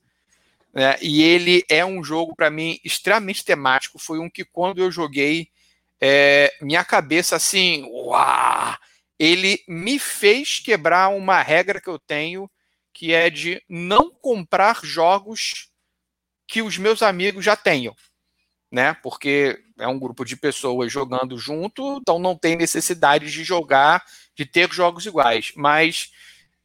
Né? 0.73 0.97
E 1.01 1.23
ele 1.23 1.65
é 1.69 1.85
um 1.85 2.03
jogo, 2.03 2.35
para 2.35 2.51
mim, 2.51 2.79
extremamente 2.85 3.45
temático. 3.45 3.99
Foi 3.99 4.19
um 4.19 4.29
que, 4.29 4.45
quando 4.45 4.79
eu 4.83 4.91
joguei, 4.91 5.49
é, 6.01 6.53
minha 6.61 6.85
cabeça, 6.85 7.37
assim, 7.37 7.85
uau! 7.89 8.77
Ele 9.17 9.63
me 9.69 10.01
fez 10.01 10.59
quebrar 10.59 11.09
uma 11.09 11.41
regra 11.41 11.81
que 11.81 11.89
eu 11.89 12.01
tenho, 12.01 12.51
que 12.95 13.13
é 13.13 13.29
de 13.29 13.63
não 13.69 14.11
comprar 14.11 14.81
jogos 14.83 15.69
que 16.47 16.63
os 16.63 16.79
meus 16.79 17.03
amigos 17.03 17.45
já 17.45 17.57
tenham 17.57 17.95
né? 18.75 18.93
Porque 19.05 19.57
é 19.79 19.87
um 19.87 20.01
grupo 20.01 20.25
de 20.25 20.37
pessoas 20.37 20.93
jogando 20.93 21.39
junto, 21.39 21.99
então 21.99 22.19
não 22.19 22.37
tem 22.37 22.57
necessidade 22.57 23.31
de 23.31 23.45
jogar, 23.45 24.05
de 24.35 24.45
ter 24.45 24.69
jogos 24.73 25.07
iguais. 25.07 25.53
Mas 25.55 26.11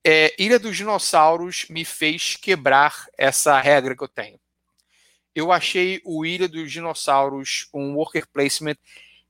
é, 0.03 0.33
Ilha 0.39 0.57
dos 0.57 0.75
Dinossauros 0.75 1.67
me 1.69 1.85
fez 1.85 2.35
quebrar 2.35 3.05
essa 3.15 3.61
regra 3.61 3.95
que 3.95 4.03
eu 4.03 4.07
tenho. 4.07 4.39
Eu 5.35 5.51
achei 5.51 6.01
o 6.03 6.25
Ilha 6.25 6.47
dos 6.47 6.71
Dinossauros 6.71 7.69
um 7.71 7.93
worker 7.93 8.27
placement 8.33 8.77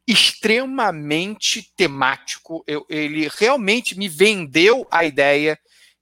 extremamente 0.07 1.73
temático. 1.75 2.63
Eu, 2.65 2.85
ele 2.87 3.29
realmente 3.37 3.97
me 3.97 4.07
vendeu 4.07 4.87
a 4.89 5.03
ideia 5.03 5.59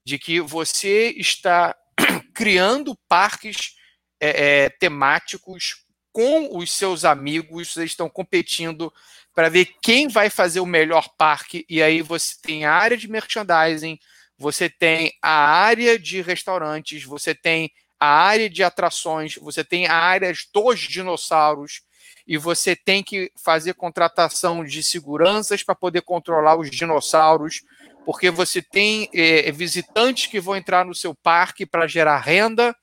de 0.08 0.18
que 0.18 0.40
você 0.40 1.14
está 1.18 1.76
criando 2.34 2.98
parques 3.10 3.74
é, 4.22 4.64
é, 4.64 4.70
temáticos 4.70 5.84
com 6.14 6.58
os 6.58 6.72
seus 6.72 7.04
amigos, 7.04 7.74
vocês 7.74 7.92
estão 7.92 8.10
competindo 8.10 8.92
para 9.36 9.50
ver 9.50 9.66
quem 9.82 10.08
vai 10.08 10.30
fazer 10.30 10.62
o 10.62 10.66
melhor 10.66 11.10
parque. 11.18 11.66
E 11.70 11.84
aí 11.84 12.02
você 12.02 12.36
tem 12.42 12.64
a 12.64 12.72
área 12.72 12.96
de 12.96 13.10
merchandising, 13.10 14.00
você 14.38 14.70
tem 14.70 15.12
a 15.22 15.30
área 15.30 16.00
de 16.00 16.22
restaurantes, 16.22 17.04
você 17.04 17.36
tem 17.36 17.70
a 18.00 18.08
área 18.08 18.50
de 18.50 18.64
atrações, 18.64 19.36
você 19.36 19.62
tem 19.62 19.88
a 19.88 19.94
área 19.94 20.32
dos 20.54 20.80
dinossauros 20.80 21.82
e 22.26 22.38
você 22.38 22.78
tem 22.78 23.04
que 23.04 23.30
fazer 23.44 23.74
contratação 23.74 24.64
de 24.64 24.82
seguranças 24.82 25.64
para 25.64 25.76
poder 25.76 26.02
controlar 26.02 26.58
os 26.58 26.72
dinossauros, 26.72 27.62
porque 28.08 28.32
você 28.32 28.62
tem 28.62 29.10
é, 29.14 29.52
visitantes 29.52 30.28
que 30.28 30.40
vão 30.40 30.56
entrar 30.56 30.86
no 30.86 30.96
seu 30.96 31.14
parque 31.14 31.66
para 31.66 31.86
gerar 31.88 32.18
renda 32.20 32.74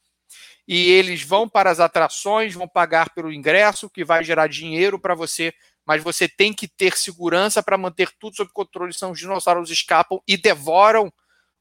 e 0.68 0.90
eles 0.90 1.22
vão 1.22 1.48
para 1.48 1.70
as 1.70 1.80
atrações, 1.80 2.52
vão 2.52 2.68
pagar 2.68 3.08
pelo 3.14 3.32
ingresso, 3.32 3.88
que 3.88 4.04
vai 4.04 4.22
gerar 4.22 4.48
dinheiro 4.48 5.00
para 5.00 5.14
você, 5.14 5.54
mas 5.86 6.02
você 6.02 6.28
tem 6.28 6.52
que 6.52 6.68
ter 6.68 6.98
segurança 6.98 7.62
para 7.62 7.78
manter 7.78 8.10
tudo 8.20 8.36
sob 8.36 8.50
controle, 8.52 8.92
senão 8.92 9.12
os 9.12 9.18
dinossauros 9.18 9.70
escapam 9.70 10.20
e 10.28 10.36
devoram 10.36 11.10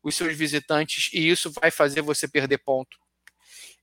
os 0.04 0.14
seus 0.14 0.36
visitantes, 0.36 1.10
e 1.14 1.30
isso 1.30 1.50
vai 1.50 1.72
fazer 1.72 2.02
você 2.02 2.28
perder 2.28 2.58
ponto. 2.58 2.98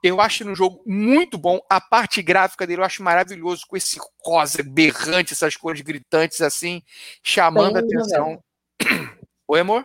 Eu 0.03 0.21
acho 0.21 0.45
no 0.45 0.55
jogo 0.55 0.83
muito 0.87 1.39
bom. 1.39 1.59
A 1.71 1.81
parte 1.81 2.21
gráfica 2.21 2.67
dele 2.67 2.83
eu 2.83 2.85
acho 2.85 3.03
maravilhoso, 3.03 3.65
com 3.67 3.79
esse 3.79 3.99
rosa 4.23 4.63
berrante, 4.63 5.33
essas 5.33 5.57
cores 5.57 5.81
gritantes 5.81 6.43
assim, 6.43 6.83
chamando 7.23 7.77
a 7.77 7.81
atenção. 7.81 8.43
90. 8.83 9.20
Oi, 9.53 9.59
amor? 9.59 9.85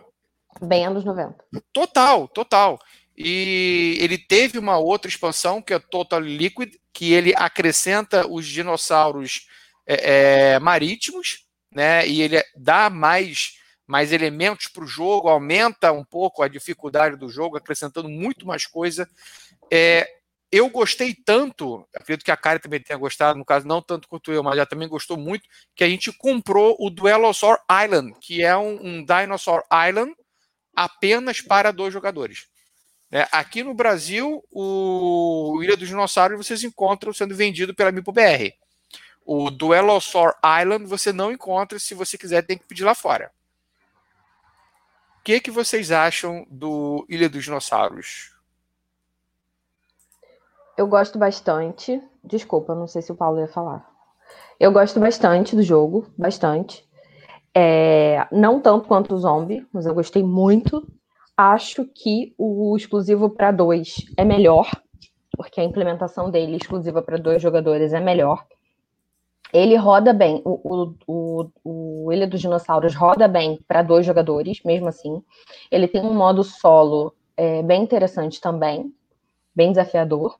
Bem 0.62 0.86
anos 0.86 1.04
90. 1.04 1.34
Total, 1.72 2.28
total. 2.28 2.78
E 3.18 3.98
ele 4.00 4.16
teve 4.16 4.60
uma 4.60 4.78
outra 4.78 5.08
expansão, 5.08 5.60
que 5.60 5.74
é 5.74 5.78
Total 5.80 6.20
Liquid, 6.20 6.76
que 6.92 7.12
ele 7.12 7.34
acrescenta 7.34 8.28
os 8.30 8.46
dinossauros 8.46 9.48
é, 9.84 10.52
é, 10.54 10.58
marítimos, 10.60 11.48
né? 11.74 12.06
E 12.06 12.22
ele 12.22 12.40
dá 12.54 12.88
mais, 12.88 13.58
mais 13.84 14.12
elementos 14.12 14.68
para 14.68 14.84
o 14.84 14.86
jogo, 14.86 15.28
aumenta 15.28 15.90
um 15.90 16.04
pouco 16.04 16.44
a 16.44 16.48
dificuldade 16.48 17.16
do 17.16 17.28
jogo, 17.28 17.56
acrescentando 17.56 18.08
muito 18.08 18.46
mais 18.46 18.68
coisa. 18.68 19.04
É, 19.68 20.08
eu 20.50 20.68
gostei 20.70 21.14
tanto, 21.14 21.86
acredito 21.94 22.24
que 22.24 22.30
a 22.30 22.36
Kari 22.36 22.60
também 22.60 22.80
tenha 22.80 22.98
gostado, 22.98 23.38
no 23.38 23.44
caso, 23.44 23.66
não 23.66 23.82
tanto 23.82 24.08
quanto 24.08 24.32
eu, 24.32 24.42
mas 24.42 24.56
já 24.56 24.64
também 24.64 24.88
gostou 24.88 25.16
muito, 25.16 25.48
que 25.74 25.82
a 25.82 25.88
gente 25.88 26.12
comprou 26.12 26.76
o 26.78 26.88
Duelosaur 26.88 27.58
Island, 27.84 28.14
que 28.20 28.42
é 28.42 28.56
um, 28.56 28.78
um 28.80 29.04
Dinosaur 29.04 29.62
Island 29.88 30.14
apenas 30.74 31.40
para 31.40 31.72
dois 31.72 31.92
jogadores. 31.92 32.46
É, 33.10 33.26
aqui 33.32 33.62
no 33.62 33.74
Brasil, 33.74 34.44
o 34.50 35.60
Ilha 35.62 35.76
dos 35.76 35.88
Dinossauros 35.88 36.36
vocês 36.36 36.62
encontram 36.64 37.12
sendo 37.12 37.34
vendido 37.34 37.74
pela 37.74 37.92
MipoBR. 37.92 38.54
O 39.24 39.50
Duelosaur 39.50 40.34
Island 40.60 40.86
você 40.86 41.12
não 41.12 41.32
encontra, 41.32 41.78
se 41.78 41.94
você 41.94 42.16
quiser 42.16 42.42
tem 42.42 42.56
que 42.58 42.66
pedir 42.66 42.84
lá 42.84 42.94
fora. 42.94 43.32
O 45.18 45.22
que, 45.24 45.40
que 45.40 45.50
vocês 45.50 45.90
acham 45.90 46.46
do 46.48 47.04
Ilha 47.08 47.28
dos 47.28 47.44
Dinossauros? 47.44 48.35
Eu 50.76 50.86
gosto 50.86 51.18
bastante. 51.18 52.02
Desculpa, 52.22 52.74
não 52.74 52.86
sei 52.86 53.02
se 53.02 53.10
o 53.10 53.16
Paulo 53.16 53.38
ia 53.40 53.48
falar. 53.48 53.88
Eu 54.58 54.72
gosto 54.72 54.98
bastante 55.00 55.54
do 55.54 55.62
jogo, 55.62 56.06
bastante. 56.16 56.86
É, 57.54 58.26
não 58.30 58.60
tanto 58.60 58.86
quanto 58.86 59.14
o 59.14 59.18
Zombie, 59.18 59.66
mas 59.72 59.86
eu 59.86 59.94
gostei 59.94 60.22
muito. 60.22 60.86
Acho 61.36 61.84
que 61.84 62.34
o 62.36 62.76
exclusivo 62.76 63.30
para 63.30 63.50
dois 63.50 63.96
é 64.16 64.24
melhor, 64.24 64.70
porque 65.36 65.60
a 65.60 65.64
implementação 65.64 66.30
dele 66.30 66.56
exclusiva 66.56 67.02
para 67.02 67.18
dois 67.18 67.40
jogadores 67.40 67.92
é 67.92 68.00
melhor. 68.00 68.46
Ele 69.52 69.76
roda 69.76 70.12
bem, 70.12 70.42
o, 70.44 70.60
o, 70.64 70.94
o, 71.06 72.04
o 72.04 72.12
Ilha 72.12 72.26
dos 72.26 72.40
Dinossauros 72.40 72.94
roda 72.94 73.28
bem 73.28 73.58
para 73.66 73.82
dois 73.82 74.04
jogadores, 74.04 74.62
mesmo 74.64 74.88
assim. 74.88 75.22
Ele 75.70 75.86
tem 75.86 76.02
um 76.02 76.14
modo 76.14 76.42
solo 76.42 77.14
é, 77.36 77.62
bem 77.62 77.82
interessante 77.82 78.40
também, 78.40 78.92
bem 79.54 79.70
desafiador. 79.70 80.36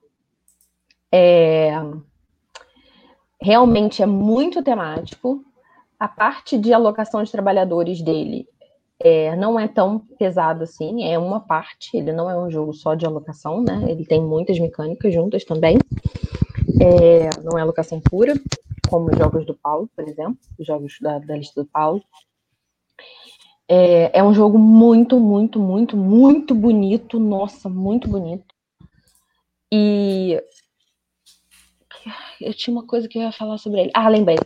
É, 1.13 1.73
realmente 3.41 4.03
é 4.03 4.07
muito 4.07 4.63
temático. 4.63 5.45
A 5.99 6.09
parte 6.09 6.59
de 6.59 6.73
alocação 6.73 7.23
de 7.23 7.33
trabalhadores 7.33 8.03
dele 8.03 8.47
é, 8.99 9.37
não 9.37 9.59
é 9.59 9.69
tão 9.69 9.99
pesado 9.99 10.65
assim, 10.65 11.05
é 11.05 11.19
uma 11.19 11.41
parte, 11.41 11.97
ele 11.97 12.13
não 12.13 12.31
é 12.31 12.37
um 12.37 12.51
jogo 12.51 12.73
só 12.73 12.95
de 12.95 13.07
alocação, 13.07 13.63
né? 13.63 13.85
Ele 13.89 14.05
tem 14.05 14.23
muitas 14.23 14.59
mecânicas 14.59 15.13
juntas 15.13 15.45
também. 15.45 15.79
É, 16.81 17.31
não 17.43 17.59
é 17.59 17.63
alocação 17.63 18.01
pura, 18.01 18.35
como 18.89 19.11
os 19.11 19.19
jogos 19.19 19.47
do 19.47 19.55
Paulo, 19.55 19.89
por 19.95 20.07
exemplo, 20.07 20.39
os 20.59 20.67
jogos 20.67 20.97
da, 21.01 21.19
da 21.19 21.37
lista 21.37 21.63
do 21.63 21.69
Paulo. 21.69 22.03
É, 23.69 24.19
é 24.19 24.23
um 24.23 24.33
jogo 24.33 24.59
muito, 24.59 25.19
muito, 25.19 25.59
muito, 25.59 25.97
muito 25.97 26.55
bonito, 26.55 27.19
nossa, 27.19 27.69
muito 27.69 28.09
bonito. 28.09 28.55
E 29.73 30.41
eu 32.41 32.53
tinha 32.55 32.75
uma 32.75 32.87
coisa 32.87 33.09
que 33.09 33.19
eu 33.19 33.23
ia 33.23 33.33
falar 33.33 33.59
sobre 33.59 33.81
ele. 33.81 33.91
Ah, 33.95 34.09
lembrei. 34.09 34.39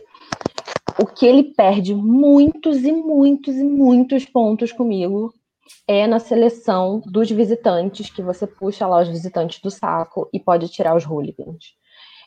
O 0.99 1.05
que 1.05 1.25
ele 1.25 1.43
perde 1.43 1.95
muitos 1.95 2.83
e 2.83 2.91
muitos 2.91 3.55
e 3.55 3.63
muitos 3.63 4.25
pontos 4.25 4.71
comigo 4.71 5.33
é 5.87 6.05
na 6.05 6.19
seleção 6.19 7.01
dos 7.05 7.29
visitantes, 7.29 8.09
que 8.09 8.21
você 8.21 8.45
puxa 8.45 8.85
lá 8.87 9.01
os 9.01 9.07
visitantes 9.07 9.61
do 9.61 9.71
saco 9.71 10.29
e 10.33 10.39
pode 10.39 10.67
tirar 10.69 10.95
os 10.95 11.05
hooligans. 11.05 11.75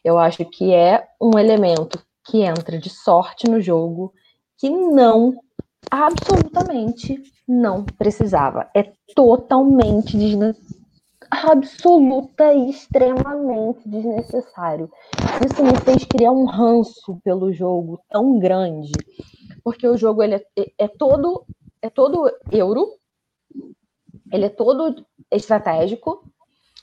Eu 0.02 0.19
acho 0.19 0.44
que 0.44 0.73
é 0.73 1.06
um 1.20 1.39
elemento 1.39 2.02
que 2.27 2.43
entra 2.43 2.78
de 2.78 2.90
sorte 2.90 3.48
no 3.48 3.61
jogo 3.61 4.12
que 4.59 4.70
não, 4.70 5.35
absolutamente 5.90 7.23
não 7.47 7.85
precisava. 7.85 8.69
É 8.74 8.93
totalmente 9.15 10.16
desnecessário 10.16 10.84
absoluta 11.35 12.52
e 12.52 12.70
extremamente 12.70 13.89
desnecessário. 13.89 14.90
Isso 15.44 15.62
me 15.62 15.77
fez 15.81 16.05
criar 16.05 16.32
um 16.32 16.44
ranço 16.44 17.19
pelo 17.24 17.52
jogo 17.52 18.01
tão 18.09 18.39
grande, 18.39 18.93
porque 19.62 19.86
o 19.86 19.97
jogo 19.97 20.23
ele 20.23 20.36
é, 20.36 20.44
é 20.78 20.89
todo 20.89 21.44
é 21.82 21.90
todo 21.90 22.31
euro, 22.51 22.89
ele 24.32 24.47
é 24.47 24.48
todo 24.48 25.05
estratégico. 25.31 26.24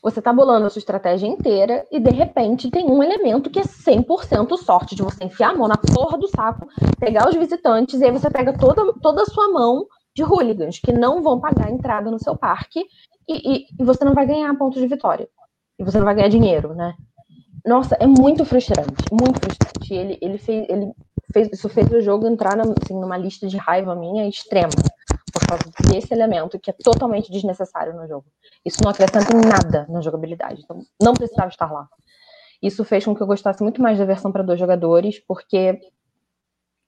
Você 0.03 0.21
tá 0.21 0.33
bolando 0.33 0.65
a 0.65 0.69
sua 0.69 0.79
estratégia 0.79 1.27
inteira 1.27 1.85
e 1.91 1.99
de 1.99 2.09
repente 2.09 2.71
tem 2.71 2.85
um 2.85 3.03
elemento 3.03 3.49
que 3.49 3.59
é 3.59 3.63
100% 3.63 4.57
sorte 4.57 4.95
de 4.95 5.03
você 5.03 5.23
enfiar 5.23 5.51
a 5.51 5.55
mão 5.55 5.67
na 5.67 5.77
porra 5.77 6.17
do 6.17 6.27
saco, 6.27 6.67
pegar 6.99 7.29
os 7.29 7.35
visitantes 7.35 7.99
e 7.99 8.05
aí 8.05 8.11
você 8.11 8.29
pega 8.29 8.57
toda, 8.57 8.93
toda 8.93 9.23
a 9.23 9.25
sua 9.27 9.51
mão 9.51 9.87
de 10.13 10.23
hooligans 10.23 10.79
que 10.79 10.91
não 10.91 11.21
vão 11.21 11.39
pagar 11.39 11.67
a 11.67 11.71
entrada 11.71 12.11
no 12.11 12.19
seu 12.19 12.35
parque 12.35 12.85
e, 13.27 13.67
e, 13.79 13.83
você 13.83 14.03
não 14.03 14.13
vai 14.13 14.25
ganhar 14.25 14.53
pontos 14.57 14.81
de 14.81 14.87
vitória. 14.87 15.27
E 15.79 15.83
você 15.83 15.97
não 15.97 16.05
vai 16.05 16.15
ganhar 16.15 16.27
dinheiro, 16.27 16.73
né? 16.73 16.95
Nossa, 17.65 17.95
é 17.99 18.05
muito 18.05 18.43
frustrante, 18.43 19.05
muito 19.11 19.39
frustrante. 19.39 19.93
Ele, 19.93 20.17
ele 20.21 20.37
fez, 20.37 20.67
ele 20.69 20.91
fez, 21.31 21.49
isso 21.53 21.69
fez 21.69 21.89
o 21.91 22.01
jogo 22.01 22.27
entrar 22.27 22.57
na, 22.57 22.63
assim, 22.63 22.99
numa 22.99 23.17
lista 23.17 23.47
de 23.47 23.57
raiva 23.57 23.95
minha 23.95 24.27
extrema, 24.27 24.69
por 25.31 25.47
causa 25.47 25.63
desse 25.87 26.13
elemento 26.13 26.59
que 26.59 26.69
é 26.69 26.73
totalmente 26.73 27.31
desnecessário 27.31 27.93
no 27.93 28.07
jogo. 28.07 28.25
Isso 28.65 28.83
não 28.83 28.91
acrescenta 28.91 29.35
em 29.35 29.41
nada 29.41 29.85
na 29.89 30.01
jogabilidade, 30.01 30.61
então 30.63 30.81
não 31.01 31.13
precisava 31.13 31.49
estar 31.49 31.71
lá. 31.71 31.87
Isso 32.61 32.83
fez 32.83 33.05
com 33.05 33.15
que 33.15 33.21
eu 33.21 33.27
gostasse 33.27 33.63
muito 33.63 33.81
mais 33.81 33.97
da 33.97 34.05
versão 34.05 34.31
para 34.31 34.43
dois 34.43 34.59
jogadores, 34.59 35.19
porque 35.19 35.79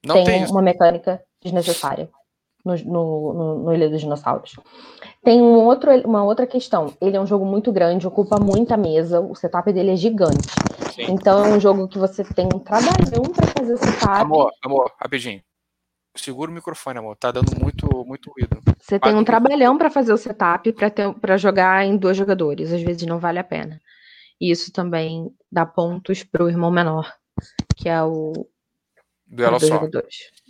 não 0.06 0.16
tem, 0.16 0.26
tem 0.26 0.46
uma 0.48 0.62
mecânica 0.62 1.24
desnecessária 1.42 2.10
no, 2.64 2.76
no, 2.76 3.34
no, 3.34 3.64
no 3.64 3.74
Ilha 3.74 3.90
dos 3.90 4.02
Dinossauros. 4.02 4.56
Tem 5.24 5.42
um 5.42 5.56
outro, 5.56 5.92
uma 6.08 6.24
outra 6.24 6.48
questão. 6.48 6.94
Ele 7.02 7.18
é 7.18 7.20
um 7.20 7.28
jogo 7.28 7.46
muito 7.46 7.72
grande, 7.72 8.08
ocupa 8.08 8.38
muita 8.40 8.78
mesa, 8.78 9.20
o 9.20 9.36
setup 9.36 9.72
dele 9.72 9.92
é 9.92 9.96
gigante. 9.96 10.48
Sim. 10.94 11.04
Então 11.10 11.46
é 11.46 11.50
um 11.50 11.60
jogo 11.60 11.88
que 11.88 11.98
você 11.98 12.24
tem 12.24 12.46
um 12.46 12.60
trabalhão 12.60 13.24
para 13.34 13.48
fazer 13.48 13.74
o 13.74 13.78
setup. 13.78 14.22
Amor, 14.22 14.52
amor, 14.64 14.92
rapidinho. 15.00 15.42
Segura 16.16 16.52
o 16.52 16.54
microfone, 16.54 17.00
amor. 17.00 17.16
Tá 17.18 17.32
dando 17.32 17.60
muito, 17.60 17.88
muito 18.06 18.32
ruído. 18.32 18.60
Você 18.80 19.00
tem 19.00 19.16
um 19.16 19.24
trabalhão 19.24 19.78
para 19.78 19.90
fazer 19.90 20.14
o 20.14 20.18
setup 20.18 20.74
para 21.20 21.38
jogar 21.38 21.84
em 21.86 21.98
dois 21.98 22.16
jogadores. 22.16 22.72
Às 22.72 22.84
vezes 22.84 23.08
não 23.08 23.18
vale 23.18 23.40
a 23.40 23.44
pena. 23.44 23.80
E 24.40 24.52
isso 24.52 24.72
também 24.72 25.32
dá 25.52 25.66
pontos 25.66 26.24
para 26.24 26.44
o 26.44 26.50
irmão 26.50 26.70
menor, 26.70 27.12
que 27.76 27.90
é 27.90 28.04
o, 28.04 28.48
Duelo 29.34 29.60
só. 29.60 29.82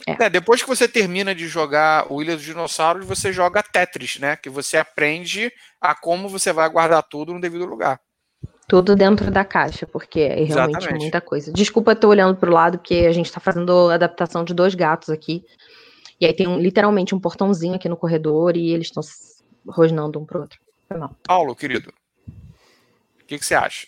É. 0.08 0.26
É, 0.26 0.30
depois 0.30 0.62
que 0.62 0.68
você 0.68 0.88
termina 0.88 1.34
de 1.34 1.48
jogar 1.48 2.12
o 2.12 2.22
Ilha 2.22 2.36
dos 2.36 2.46
Dinossauros, 2.46 3.06
você 3.06 3.32
joga 3.32 3.64
Tetris, 3.64 4.20
né? 4.20 4.36
Que 4.36 4.50
você 4.50 4.78
aprende 4.78 5.52
a 5.80 5.96
como 5.96 6.28
você 6.28 6.52
vai 6.52 6.70
guardar 6.70 7.04
tudo 7.04 7.34
no 7.34 7.40
devido 7.40 7.66
lugar. 7.66 8.00
Tudo 8.68 8.96
dentro 8.96 9.30
da 9.30 9.46
caixa, 9.46 9.86
porque 9.86 10.22
é 10.22 10.44
realmente 10.44 10.78
Exatamente. 10.78 11.02
muita 11.02 11.22
coisa. 11.22 11.52
Desculpa 11.54 11.96
ter 11.96 12.08
olhando 12.08 12.36
para 12.36 12.50
o 12.50 12.54
lado, 12.54 12.80
porque 12.80 13.06
a 13.08 13.12
gente 13.12 13.28
está 13.28 13.40
fazendo 13.40 13.90
adaptação 13.90 14.44
de 14.44 14.54
dois 14.54 14.74
gatos 14.74 15.10
aqui. 15.10 15.44
E 16.20 16.26
aí 16.26 16.34
tem 16.34 16.48
um, 16.48 16.58
literalmente 16.60 17.14
um 17.14 17.20
portãozinho 17.20 17.76
aqui 17.76 17.90
no 17.90 17.98
corredor 17.98 18.56
e 18.56 18.72
eles 18.72 18.88
estão 18.88 19.04
rosnando 19.68 20.20
um 20.20 20.26
pro 20.26 20.42
outro. 20.42 20.60
Paulo, 21.24 21.56
querido, 21.56 21.94
o 22.28 23.26
que, 23.26 23.38
que 23.38 23.46
você 23.46 23.56
acha? 23.56 23.88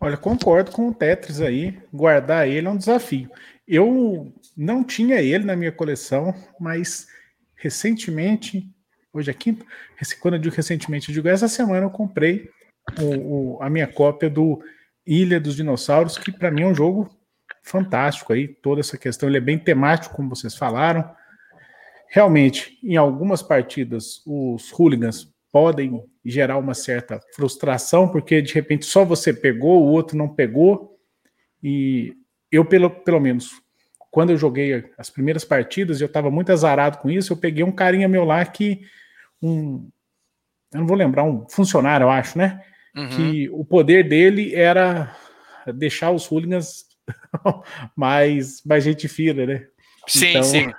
Olha, 0.00 0.16
concordo 0.16 0.70
com 0.70 0.88
o 0.88 0.94
Tetris 0.94 1.40
aí. 1.40 1.78
Guardar 1.92 2.46
ele 2.46 2.66
é 2.66 2.70
um 2.70 2.76
desafio. 2.76 3.30
Eu 3.66 4.32
não 4.56 4.84
tinha 4.84 5.20
ele 5.20 5.44
na 5.44 5.56
minha 5.56 5.72
coleção, 5.72 6.34
mas 6.58 7.08
recentemente, 7.56 8.68
hoje 9.12 9.30
é 9.30 9.34
quinta, 9.34 9.64
quando 10.20 10.34
eu 10.34 10.40
digo 10.40 10.54
recentemente, 10.54 11.08
eu 11.08 11.14
digo 11.14 11.28
essa 11.28 11.48
semana 11.48 11.86
eu 11.86 11.90
comprei 11.90 12.48
o, 13.00 13.56
o, 13.56 13.62
a 13.62 13.68
minha 13.68 13.86
cópia 13.86 14.30
do 14.30 14.62
Ilha 15.06 15.40
dos 15.40 15.56
Dinossauros, 15.56 16.16
que 16.16 16.30
para 16.30 16.50
mim 16.50 16.62
é 16.62 16.66
um 16.66 16.74
jogo 16.74 17.10
fantástico 17.62 18.32
aí, 18.32 18.48
toda 18.48 18.80
essa 18.80 18.96
questão, 18.96 19.28
ele 19.28 19.38
é 19.38 19.40
bem 19.40 19.58
temático, 19.58 20.14
como 20.14 20.28
vocês 20.28 20.54
falaram. 20.54 21.08
Realmente, 22.08 22.78
em 22.82 22.96
algumas 22.96 23.42
partidas, 23.42 24.22
os 24.26 24.70
hooligans 24.70 25.28
podem 25.52 26.02
gerar 26.30 26.58
uma 26.58 26.74
certa 26.74 27.20
frustração, 27.34 28.08
porque 28.08 28.42
de 28.42 28.52
repente 28.52 28.86
só 28.86 29.04
você 29.04 29.32
pegou, 29.32 29.82
o 29.82 29.90
outro 29.90 30.16
não 30.16 30.28
pegou, 30.28 30.98
e 31.62 32.14
eu, 32.50 32.64
pelo, 32.64 32.90
pelo 32.90 33.20
menos, 33.20 33.50
quando 34.10 34.30
eu 34.30 34.38
joguei 34.38 34.90
as 34.96 35.10
primeiras 35.10 35.44
partidas, 35.44 36.00
eu 36.00 36.06
estava 36.06 36.30
muito 36.30 36.50
azarado 36.52 36.98
com 36.98 37.10
isso. 37.10 37.32
Eu 37.32 37.36
peguei 37.36 37.64
um 37.64 37.72
carinha 37.72 38.08
meu 38.08 38.24
lá 38.24 38.44
que. 38.44 38.82
Um, 39.42 39.88
eu 40.72 40.80
não 40.80 40.86
vou 40.86 40.96
lembrar, 40.96 41.24
um 41.24 41.48
funcionário, 41.48 42.04
eu 42.04 42.10
acho, 42.10 42.36
né? 42.36 42.62
Uhum. 42.94 43.08
Que 43.08 43.48
o 43.50 43.64
poder 43.64 44.06
dele 44.06 44.54
era 44.54 45.16
deixar 45.74 46.10
os 46.10 46.26
hooligans 46.26 46.84
mais, 47.96 48.62
mais 48.64 48.84
gente 48.84 49.08
fina, 49.08 49.46
né? 49.46 49.66
Sim, 50.06 50.26
então, 50.26 50.42
sim. 50.42 50.72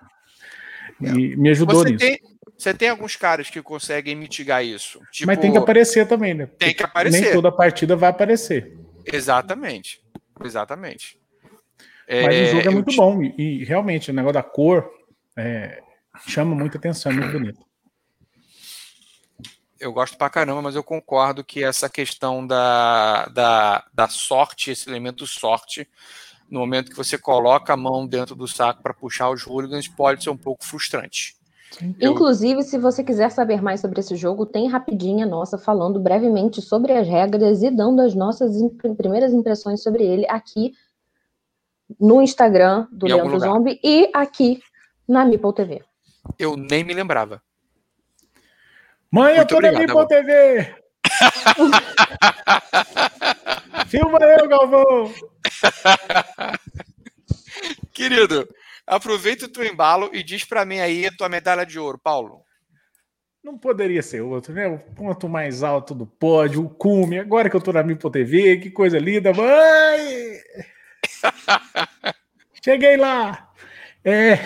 E 1.02 1.36
me 1.38 1.50
ajudou 1.50 1.78
você 1.78 1.92
nisso. 1.92 2.06
Tem, 2.06 2.20
você 2.60 2.74
tem 2.74 2.90
alguns 2.90 3.16
caras 3.16 3.50
que 3.50 3.62
conseguem 3.62 4.18
mitigar 4.18 4.66
isso. 4.66 5.00
Tipo, 5.14 5.28
Mas 5.28 5.40
tem 5.40 5.50
que 5.50 5.58
aparecer 5.58 6.06
também, 6.06 6.34
né? 6.34 6.46
Tem 6.46 6.74
que 6.74 6.84
aparecer. 6.84 7.22
Nem 7.22 7.32
toda 7.32 7.50
partida 7.54 7.96
vai 7.96 8.10
aparecer. 8.10 8.78
Exatamente. 9.06 10.04
Exatamente. 10.44 11.18
É, 12.06 12.24
Mas 12.24 12.50
o 12.50 12.52
jogo 12.58 12.68
é 12.68 12.72
muito 12.72 12.96
bom 12.98 13.24
e, 13.24 13.34
e, 13.38 13.64
realmente 13.64 14.12
o 14.12 14.14
negócio 14.14 14.34
da 14.34 14.44
cor 14.44 14.92
é, 15.38 15.82
chama 16.28 16.54
muita 16.54 16.78
atenção, 16.78 17.14
é 17.14 17.16
muito 17.16 17.32
bonito. 17.32 17.60
eu 19.80 19.94
gosto 19.94 20.18
pra 20.18 20.30
caramba, 20.30 20.62
mas 20.62 20.76
eu 20.76 20.84
concordo 20.84 21.46
que 21.46 21.64
essa 21.64 21.90
questão 21.90 22.46
da, 22.46 23.26
da, 23.28 23.86
da 23.94 24.08
sorte, 24.10 24.72
esse 24.72 24.90
elemento 24.90 25.26
sorte, 25.26 25.88
no 26.50 26.60
momento 26.60 26.90
que 26.90 26.98
você 26.98 27.18
coloca 27.18 27.72
a 27.72 27.78
mão 27.78 28.06
dentro 28.06 28.36
do 28.36 28.50
saco 28.50 28.84
para 28.84 28.94
puxar 28.94 29.30
os 29.30 29.46
hooligans, 29.46 29.88
pode 29.88 30.26
ser 30.26 30.30
um 30.30 30.38
pouco 30.38 30.66
frustrante. 30.66 31.39
Eu... 32.00 32.12
Inclusive, 32.12 32.64
se 32.64 32.78
você 32.78 33.04
quiser 33.04 33.32
saber 33.32 33.62
mais 33.62 33.80
sobre 33.80 34.00
esse 34.00 34.16
jogo, 34.16 34.46
tem 34.46 34.68
rapidinha 34.68 35.26
nossa 35.26 35.58
falando 35.58 36.00
brevemente 36.00 36.62
sobre 36.62 36.94
as 36.94 37.08
regras 37.08 37.62
e 37.62 37.70
dando 37.70 38.02
as 38.02 38.16
nossas 38.16 38.56
primeiras 38.98 39.32
impressões 39.32 39.84
sobre 39.84 40.04
ele 40.04 40.26
aqui 40.28 40.74
no 42.00 42.22
Instagram 42.22 42.88
do 42.92 43.08
em 43.08 43.14
Leandro 43.14 43.40
Zombie 43.40 43.80
e 43.84 44.10
aqui 44.14 44.62
na 45.08 45.26
Meeple 45.26 45.54
TV. 45.54 45.84
Eu 46.38 46.58
nem 46.58 46.84
me 46.84 46.94
lembrava. 46.94 47.42
Mãe, 49.12 49.38
Muito 49.38 49.40
eu 49.40 49.48
tô 49.48 49.56
obrigado, 49.56 49.88
na 49.88 49.94
Meeple 49.94 50.08
TV! 50.08 50.76
Filma 53.88 54.20
eu, 54.20 54.48
Galvão! 54.48 55.12
Querido, 57.92 58.48
aproveita 58.90 59.46
o 59.46 59.50
teu 59.50 59.64
embalo 59.64 60.10
e 60.12 60.24
diz 60.24 60.44
para 60.44 60.66
mim 60.66 60.80
aí 60.80 61.06
a 61.06 61.12
tua 61.12 61.30
medalha 61.30 61.66
de 61.66 61.78
ouro, 61.80 62.00
Paulo. 62.00 62.42
Não 63.44 63.58
poderia 63.58 64.02
ser 64.02 64.22
outro, 64.22 64.52
né? 64.54 64.68
O 64.68 64.80
ponto 64.96 65.30
mais 65.30 65.64
alto 65.64 65.96
do 65.96 66.06
pódio, 66.06 66.66
o 66.66 66.70
cume. 66.70 67.20
Agora 67.20 67.50
que 67.50 67.56
eu 67.56 67.62
tô 67.62 67.72
na 67.72 67.84
Mipo 67.84 68.10
TV, 68.10 68.58
que 68.58 68.70
coisa 68.70 69.00
linda, 69.00 69.32
mãe! 69.32 70.42
Cheguei 72.64 72.98
lá! 72.98 73.50
É, 74.04 74.40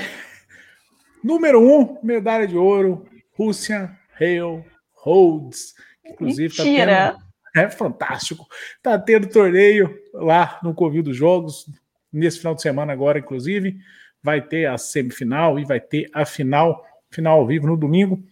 número 1.23 1.59
um, 1.59 1.97
medalha 2.03 2.47
de 2.47 2.55
ouro, 2.55 3.07
Rússia, 3.31 3.97
Hale, 4.19 4.63
Rhodes. 4.93 5.73
Inclusive, 6.05 6.55
tá 6.55 6.63
Mentira. 6.63 6.95
tá 7.13 7.19
tendo, 7.53 7.65
é 7.65 7.69
fantástico. 7.71 8.47
Tá 8.81 8.99
tendo 8.99 9.27
torneio 9.27 9.97
lá 10.13 10.59
no 10.61 10.73
Covil 10.75 11.01
dos 11.01 11.17
Jogos, 11.17 11.65
nesse 12.11 12.37
final 12.37 12.53
de 12.53 12.61
semana 12.61 12.93
agora, 12.93 13.17
inclusive. 13.17 13.79
Vai 14.23 14.41
ter 14.41 14.65
a 14.65 14.77
semifinal 14.77 15.59
e 15.59 15.65
vai 15.65 15.79
ter 15.79 16.09
a 16.13 16.25
final, 16.25 16.85
final 17.11 17.39
ao 17.39 17.47
vivo 17.47 17.67
no 17.67 17.77
domingo. 17.77 18.23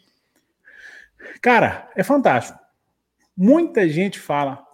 Cara, 1.41 1.89
é 1.95 2.03
fantástico. 2.03 2.59
Muita 3.35 3.88
gente 3.89 4.19
fala, 4.19 4.65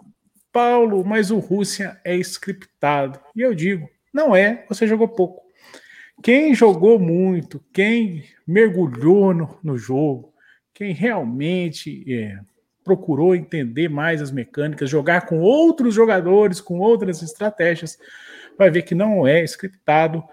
Paulo, 0.52 1.04
mas 1.06 1.32
o 1.32 1.40
Rússia 1.40 2.00
é 2.04 2.16
scriptado. 2.16 3.20
E 3.36 3.42
eu 3.42 3.54
digo, 3.54 3.90
não 4.14 4.36
é, 4.36 4.66
você 4.70 4.88
jogou 4.88 5.08
pouco. 5.08 5.42
Quem 6.24 6.56
jogou 6.56 6.98
muito, 6.98 7.64
quem 7.72 8.24
mergulhou 8.46 9.34
no, 9.34 9.60
no 9.64 9.78
jogo, 9.78 10.34
quem 10.74 10.92
realmente 10.92 12.04
é, 12.12 12.40
procurou 12.84 13.36
entender 13.36 13.88
mais 13.90 14.22
as 14.22 14.32
mecânicas, 14.32 14.90
jogar 14.90 15.28
com 15.28 15.40
outros 15.40 15.94
jogadores, 15.94 16.60
com 16.60 16.80
outras 16.80 17.22
estratégias, 17.22 18.00
vai 18.58 18.72
ver 18.72 18.82
que 18.82 18.96
não 18.96 19.28
é 19.28 19.44
scriptado. 19.44 20.24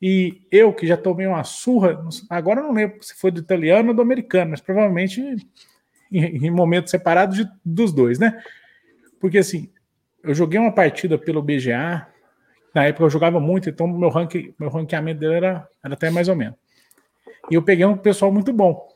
E 0.00 0.42
eu, 0.50 0.72
que 0.72 0.86
já 0.86 0.96
tomei 0.96 1.26
uma 1.26 1.42
surra, 1.42 2.00
agora 2.30 2.62
não 2.62 2.72
lembro 2.72 3.02
se 3.02 3.14
foi 3.14 3.30
do 3.30 3.40
italiano 3.40 3.88
ou 3.88 3.94
do 3.94 4.02
americano, 4.02 4.52
mas 4.52 4.60
provavelmente 4.60 5.20
em, 6.10 6.46
em 6.46 6.50
momentos 6.50 6.90
separados 6.90 7.44
dos 7.64 7.92
dois, 7.92 8.18
né? 8.18 8.40
Porque 9.20 9.38
assim, 9.38 9.70
eu 10.22 10.34
joguei 10.34 10.58
uma 10.58 10.72
partida 10.72 11.18
pelo 11.18 11.42
BGA, 11.42 12.06
na 12.74 12.84
época 12.84 13.04
eu 13.04 13.10
jogava 13.10 13.40
muito, 13.40 13.68
então 13.68 13.88
meu, 13.88 14.08
ranking, 14.08 14.54
meu 14.58 14.68
ranqueamento 14.68 15.20
dele 15.20 15.34
era, 15.34 15.68
era 15.84 15.94
até 15.94 16.10
mais 16.10 16.28
ou 16.28 16.36
menos. 16.36 16.56
E 17.50 17.54
eu 17.54 17.62
peguei 17.62 17.84
um 17.84 17.96
pessoal 17.96 18.32
muito 18.32 18.52
bom. 18.52 18.86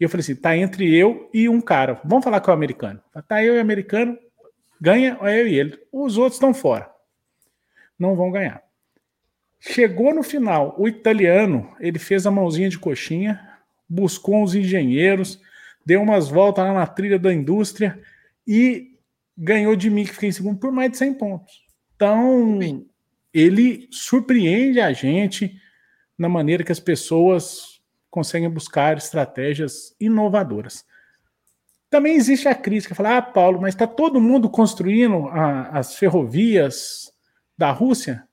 E 0.00 0.04
eu 0.04 0.08
falei 0.08 0.22
assim: 0.22 0.34
tá 0.34 0.56
entre 0.56 0.92
eu 0.96 1.28
e 1.32 1.48
um 1.48 1.60
cara. 1.60 2.00
Vamos 2.04 2.24
falar 2.24 2.40
com 2.40 2.50
o 2.50 2.54
americano. 2.54 3.00
Tá 3.28 3.44
eu 3.44 3.54
e 3.54 3.58
o 3.58 3.60
americano, 3.60 4.18
ganha 4.80 5.18
é 5.22 5.40
eu 5.40 5.46
e 5.46 5.54
ele. 5.54 5.78
Os 5.92 6.16
outros 6.16 6.34
estão 6.34 6.52
fora. 6.52 6.90
Não 7.98 8.16
vão 8.16 8.30
ganhar. 8.30 8.62
Chegou 9.66 10.14
no 10.14 10.22
final, 10.22 10.74
o 10.78 10.86
italiano, 10.86 11.74
ele 11.80 11.98
fez 11.98 12.26
a 12.26 12.30
mãozinha 12.30 12.68
de 12.68 12.78
coxinha, 12.78 13.40
buscou 13.88 14.42
uns 14.42 14.54
engenheiros, 14.54 15.40
deu 15.86 16.02
umas 16.02 16.28
voltas 16.28 16.62
lá 16.64 16.74
na 16.74 16.86
trilha 16.86 17.18
da 17.18 17.32
indústria 17.32 17.98
e 18.46 18.98
ganhou 19.36 19.74
de 19.74 19.88
mim, 19.88 20.04
que 20.04 20.12
fiquei 20.12 20.28
em 20.28 20.32
segundo, 20.32 20.58
por 20.58 20.70
mais 20.70 20.90
de 20.90 20.98
100 20.98 21.14
pontos. 21.14 21.64
Então, 21.96 22.58
ele 23.32 23.88
surpreende 23.90 24.80
a 24.80 24.92
gente 24.92 25.58
na 26.16 26.28
maneira 26.28 26.62
que 26.62 26.72
as 26.72 26.80
pessoas 26.80 27.80
conseguem 28.10 28.50
buscar 28.50 28.98
estratégias 28.98 29.96
inovadoras. 29.98 30.84
Também 31.88 32.16
existe 32.16 32.46
a 32.48 32.54
crítica, 32.54 32.94
falar, 32.94 33.16
ah, 33.16 33.22
Paulo, 33.22 33.62
mas 33.62 33.74
está 33.74 33.86
todo 33.86 34.20
mundo 34.20 34.50
construindo 34.50 35.26
a, 35.28 35.78
as 35.78 35.96
ferrovias 35.96 37.10
da 37.56 37.70
Rússia? 37.70 38.28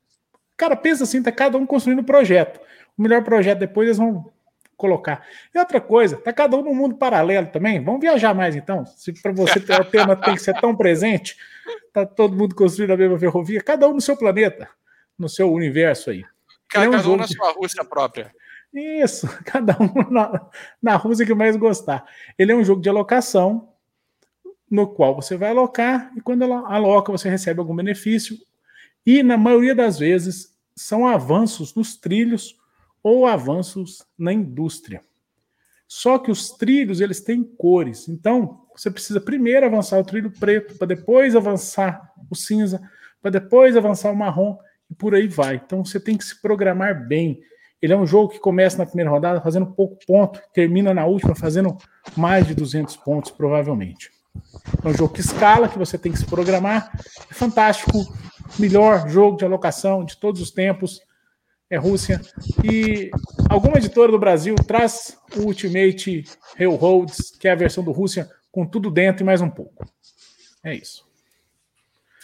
Cara, 0.61 0.75
pensa 0.75 1.05
assim, 1.05 1.17
está 1.17 1.31
cada 1.31 1.57
um 1.57 1.65
construindo 1.65 2.01
um 2.01 2.03
projeto. 2.03 2.59
O 2.95 3.01
melhor 3.01 3.23
projeto 3.23 3.57
depois 3.57 3.87
eles 3.87 3.97
vão 3.97 4.31
colocar. 4.77 5.25
E 5.55 5.57
outra 5.57 5.81
coisa, 5.81 6.17
está 6.17 6.31
cada 6.31 6.55
um 6.55 6.61
no 6.61 6.71
mundo 6.71 6.97
paralelo 6.97 7.47
também. 7.47 7.83
Vamos 7.83 7.99
viajar 7.99 8.35
mais 8.35 8.55
então. 8.55 8.85
Se 8.85 9.11
para 9.11 9.31
você 9.31 9.57
o 9.57 9.85
tema 9.85 10.15
tem 10.15 10.35
que 10.35 10.39
ser 10.39 10.53
tão 10.61 10.75
presente, 10.75 11.35
está 11.87 12.05
todo 12.05 12.37
mundo 12.37 12.53
construindo 12.53 12.91
a 12.91 12.97
mesma 12.97 13.17
ferrovia, 13.17 13.59
cada 13.59 13.87
um 13.87 13.93
no 13.93 14.01
seu 14.01 14.15
planeta, 14.15 14.69
no 15.17 15.27
seu 15.27 15.51
universo 15.51 16.11
aí. 16.11 16.23
Cada, 16.69 16.85
é 16.85 16.89
um, 16.89 17.13
um 17.13 17.15
na 17.15 17.25
sua 17.25 17.53
Rússia 17.53 17.83
própria. 17.83 18.31
Isso, 18.71 19.27
cada 19.43 19.75
um 19.81 20.11
na, 20.11 20.47
na 20.79 20.95
Rússia 20.95 21.25
que 21.25 21.33
mais 21.33 21.55
gostar. 21.55 22.05
Ele 22.37 22.51
é 22.51 22.55
um 22.55 22.63
jogo 22.63 22.83
de 22.83 22.87
alocação, 22.87 23.67
no 24.69 24.85
qual 24.85 25.15
você 25.15 25.35
vai 25.35 25.49
alocar, 25.49 26.11
e 26.15 26.21
quando 26.21 26.43
ela 26.43 26.71
aloca, 26.71 27.11
você 27.11 27.27
recebe 27.31 27.59
algum 27.59 27.75
benefício. 27.75 28.37
E, 29.05 29.23
na 29.23 29.37
maioria 29.37 29.75
das 29.75 29.99
vezes, 29.99 30.55
são 30.75 31.07
avanços 31.07 31.73
nos 31.75 31.95
trilhos 31.95 32.55
ou 33.03 33.25
avanços 33.25 34.05
na 34.17 34.31
indústria. 34.31 35.01
Só 35.87 36.17
que 36.17 36.31
os 36.31 36.51
trilhos, 36.51 37.01
eles 37.01 37.19
têm 37.21 37.43
cores. 37.43 38.07
Então, 38.07 38.61
você 38.75 38.89
precisa 38.89 39.19
primeiro 39.19 39.65
avançar 39.65 39.99
o 39.99 40.03
trilho 40.03 40.31
preto, 40.31 40.77
para 40.77 40.87
depois 40.87 41.35
avançar 41.35 42.13
o 42.29 42.35
cinza, 42.35 42.81
para 43.21 43.31
depois 43.31 43.75
avançar 43.75 44.11
o 44.11 44.15
marrom, 44.15 44.57
e 44.89 44.95
por 44.95 45.13
aí 45.13 45.27
vai. 45.27 45.55
Então, 45.55 45.83
você 45.83 45.99
tem 45.99 46.17
que 46.17 46.23
se 46.23 46.41
programar 46.41 47.07
bem 47.07 47.41
ele 47.81 47.93
é 47.93 47.97
um 47.97 48.05
jogo 48.05 48.29
que 48.29 48.39
começa 48.39 48.77
na 48.77 48.85
primeira 48.85 49.09
rodada 49.09 49.41
fazendo 49.41 49.65
pouco 49.65 49.97
ponto, 50.05 50.39
termina 50.53 50.93
na 50.93 51.05
última 51.05 51.33
fazendo 51.33 51.75
mais 52.15 52.45
de 52.45 52.53
200 52.53 52.95
pontos, 52.97 53.31
provavelmente. 53.31 54.11
É 54.83 54.87
um 54.87 54.93
jogo 54.93 55.13
que 55.13 55.19
escala, 55.19 55.67
que 55.67 55.79
você 55.79 55.97
tem 55.97 56.11
que 56.11 56.19
se 56.19 56.25
programar. 56.25 56.91
É 57.29 57.33
fantástico. 57.33 57.91
Melhor 58.59 59.09
jogo 59.09 59.37
de 59.37 59.45
alocação 59.45 60.03
de 60.03 60.17
todos 60.17 60.41
os 60.41 60.51
tempos. 60.51 61.01
É 61.69 61.77
Rússia. 61.77 62.19
E 62.63 63.09
alguma 63.49 63.77
editora 63.77 64.11
do 64.11 64.19
Brasil 64.19 64.55
traz 64.55 65.17
o 65.37 65.43
Ultimate 65.43 66.25
Railroads, 66.57 67.31
que 67.31 67.47
é 67.47 67.51
a 67.51 67.55
versão 67.55 67.83
do 67.83 67.91
Rússia, 67.91 68.29
com 68.51 68.65
tudo 68.65 68.91
dentro 68.91 69.23
e 69.23 69.25
mais 69.25 69.41
um 69.41 69.49
pouco. 69.49 69.87
É 70.63 70.75
isso. 70.75 71.05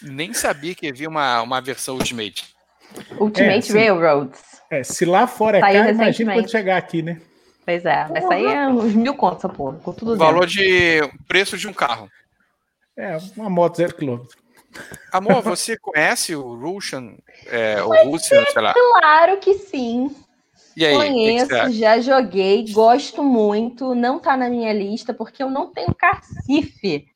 Nem 0.02 0.34
sabia 0.34 0.76
que 0.76 0.88
havia 0.88 1.08
uma, 1.08 1.42
uma 1.42 1.62
versão 1.62 1.96
Ultimate. 1.96 2.54
Ultimate 3.20 3.72
é, 3.72 3.74
Railroads. 3.74 4.42
É, 4.70 4.84
se 4.84 5.06
lá 5.06 5.26
fora 5.26 5.58
é 5.58 5.62
caro, 5.62 5.90
imagina 5.90 6.34
quando 6.34 6.52
chegar 6.52 6.78
aqui, 6.78 7.02
né? 7.02 7.22
Pois 7.66 7.84
é, 7.84 8.06
vai 8.06 8.22
sair 8.22 8.46
é 8.46 8.68
uns 8.68 8.94
mil 8.94 9.14
contos 9.16 9.40
essa 9.40 9.50
porra, 9.50 9.78
com 9.80 9.92
tudo 9.92 10.14
O 10.14 10.18
valor 10.18 10.46
de 10.46 11.02
preço 11.28 11.58
de 11.58 11.68
um 11.68 11.74
carro. 11.74 12.10
É, 12.96 13.18
uma 13.36 13.50
moto 13.50 13.78
zero 13.78 13.96
quilômetro. 13.96 14.38
Amor, 15.12 15.42
você 15.42 15.78
conhece 15.78 16.36
o 16.36 16.56
Russian, 16.56 17.16
é, 17.46 17.82
o 17.82 18.12
Russian, 18.12 18.44
sei 18.52 18.62
lá? 18.62 18.74
Claro 18.74 19.40
que 19.40 19.56
sim. 19.56 20.16
E 20.76 20.86
aí, 20.86 20.96
Conheço, 20.96 21.48
que 21.48 21.66
que 21.66 21.72
já 21.72 22.00
joguei, 22.00 22.72
gosto 22.72 23.24
muito. 23.24 23.96
Não 23.96 24.20
tá 24.20 24.38
na 24.38 24.48
minha 24.48 24.72
lista 24.72 25.14
porque 25.14 25.42
eu 25.42 25.50
não 25.50 25.72
tenho 25.72 25.94
cacife 25.96 27.08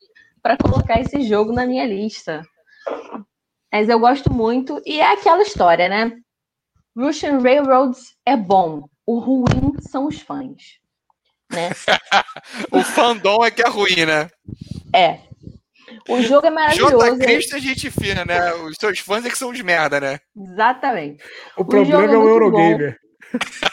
para 0.42 0.56
colocar 0.56 1.00
esse 1.00 1.22
jogo 1.22 1.52
na 1.52 1.64
minha 1.64 1.86
lista. 1.86 2.42
Mas 3.72 3.88
eu 3.88 4.00
gosto 4.00 4.32
muito 4.32 4.82
e 4.84 5.00
é 5.00 5.12
aquela 5.12 5.42
história, 5.42 5.88
né? 5.88 6.12
Russian 6.96 7.38
Railroads 7.38 8.16
é 8.26 8.36
bom, 8.36 8.88
o 9.06 9.18
ruim 9.18 9.80
são 9.80 10.08
os 10.08 10.20
fãs. 10.20 10.78
Né? 11.50 11.70
o 12.72 12.82
fandom 12.82 13.44
é 13.44 13.50
que 13.50 13.62
é 13.62 13.68
ruim, 13.68 14.04
né? 14.04 14.28
É. 14.92 15.20
O 16.08 16.22
jogo 16.22 16.46
é 16.46 16.50
maravilhoso. 16.50 16.98
J. 16.98 17.18
Cristo 17.18 17.56
é 17.56 17.60
gente 17.60 17.90
fina, 17.90 18.24
né? 18.24 18.54
Os 18.54 18.76
seus 18.78 18.98
fãs 18.98 19.24
é 19.24 19.30
que 19.30 19.38
são 19.38 19.50
os 19.50 19.60
merda, 19.60 20.00
né? 20.00 20.20
Exatamente. 20.36 21.22
O, 21.56 21.62
o 21.62 21.64
problema 21.64 22.02
é, 22.02 22.14
é 22.14 22.18
o 22.18 22.28
Eurogamer. 22.28 22.98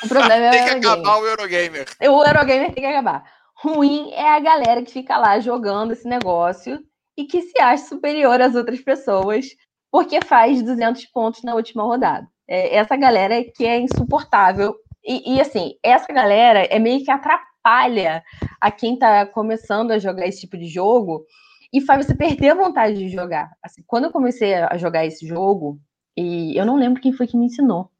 O 0.03 0.07
problema 0.07 0.45
é 0.45 0.49
o 0.49 0.51
Tem 0.51 0.63
que 0.63 0.87
acabar 0.87 1.17
o 1.17 1.25
Eurogamer. 1.25 1.85
O 2.01 2.25
Eurogamer 2.25 2.73
tem 2.73 2.83
que 2.83 2.85
acabar. 2.85 3.23
Ruim 3.55 4.11
é 4.13 4.35
a 4.35 4.39
galera 4.39 4.81
que 4.81 4.91
fica 4.91 5.17
lá 5.17 5.39
jogando 5.39 5.91
esse 5.91 6.07
negócio 6.07 6.79
e 7.17 7.25
que 7.25 7.41
se 7.41 7.61
acha 7.61 7.85
superior 7.85 8.39
às 8.41 8.55
outras 8.55 8.79
pessoas 8.79 9.45
porque 9.91 10.19
faz 10.23 10.61
200 10.61 11.05
pontos 11.07 11.43
na 11.43 11.55
última 11.55 11.83
rodada. 11.83 12.27
É, 12.47 12.75
essa 12.75 12.95
galera 12.95 13.43
que 13.43 13.65
é 13.65 13.79
insuportável. 13.79 14.75
E, 15.03 15.35
e, 15.35 15.41
assim, 15.41 15.73
essa 15.83 16.11
galera 16.11 16.59
é 16.65 16.79
meio 16.79 17.03
que 17.03 17.11
atrapalha 17.11 18.23
a 18.61 18.71
quem 18.71 18.93
está 18.93 19.25
começando 19.25 19.91
a 19.91 19.99
jogar 19.99 20.27
esse 20.27 20.41
tipo 20.41 20.57
de 20.57 20.67
jogo 20.67 21.25
e 21.71 21.81
faz 21.81 22.05
você 22.05 22.15
perder 22.15 22.49
a 22.49 22.55
vontade 22.55 22.97
de 22.97 23.09
jogar. 23.09 23.51
Assim, 23.61 23.83
quando 23.85 24.05
eu 24.05 24.11
comecei 24.11 24.55
a 24.55 24.77
jogar 24.77 25.05
esse 25.05 25.25
jogo, 25.25 25.79
e 26.17 26.57
eu 26.57 26.65
não 26.65 26.75
lembro 26.75 27.01
quem 27.01 27.13
foi 27.13 27.27
que 27.27 27.37
me 27.37 27.45
ensinou. 27.45 27.91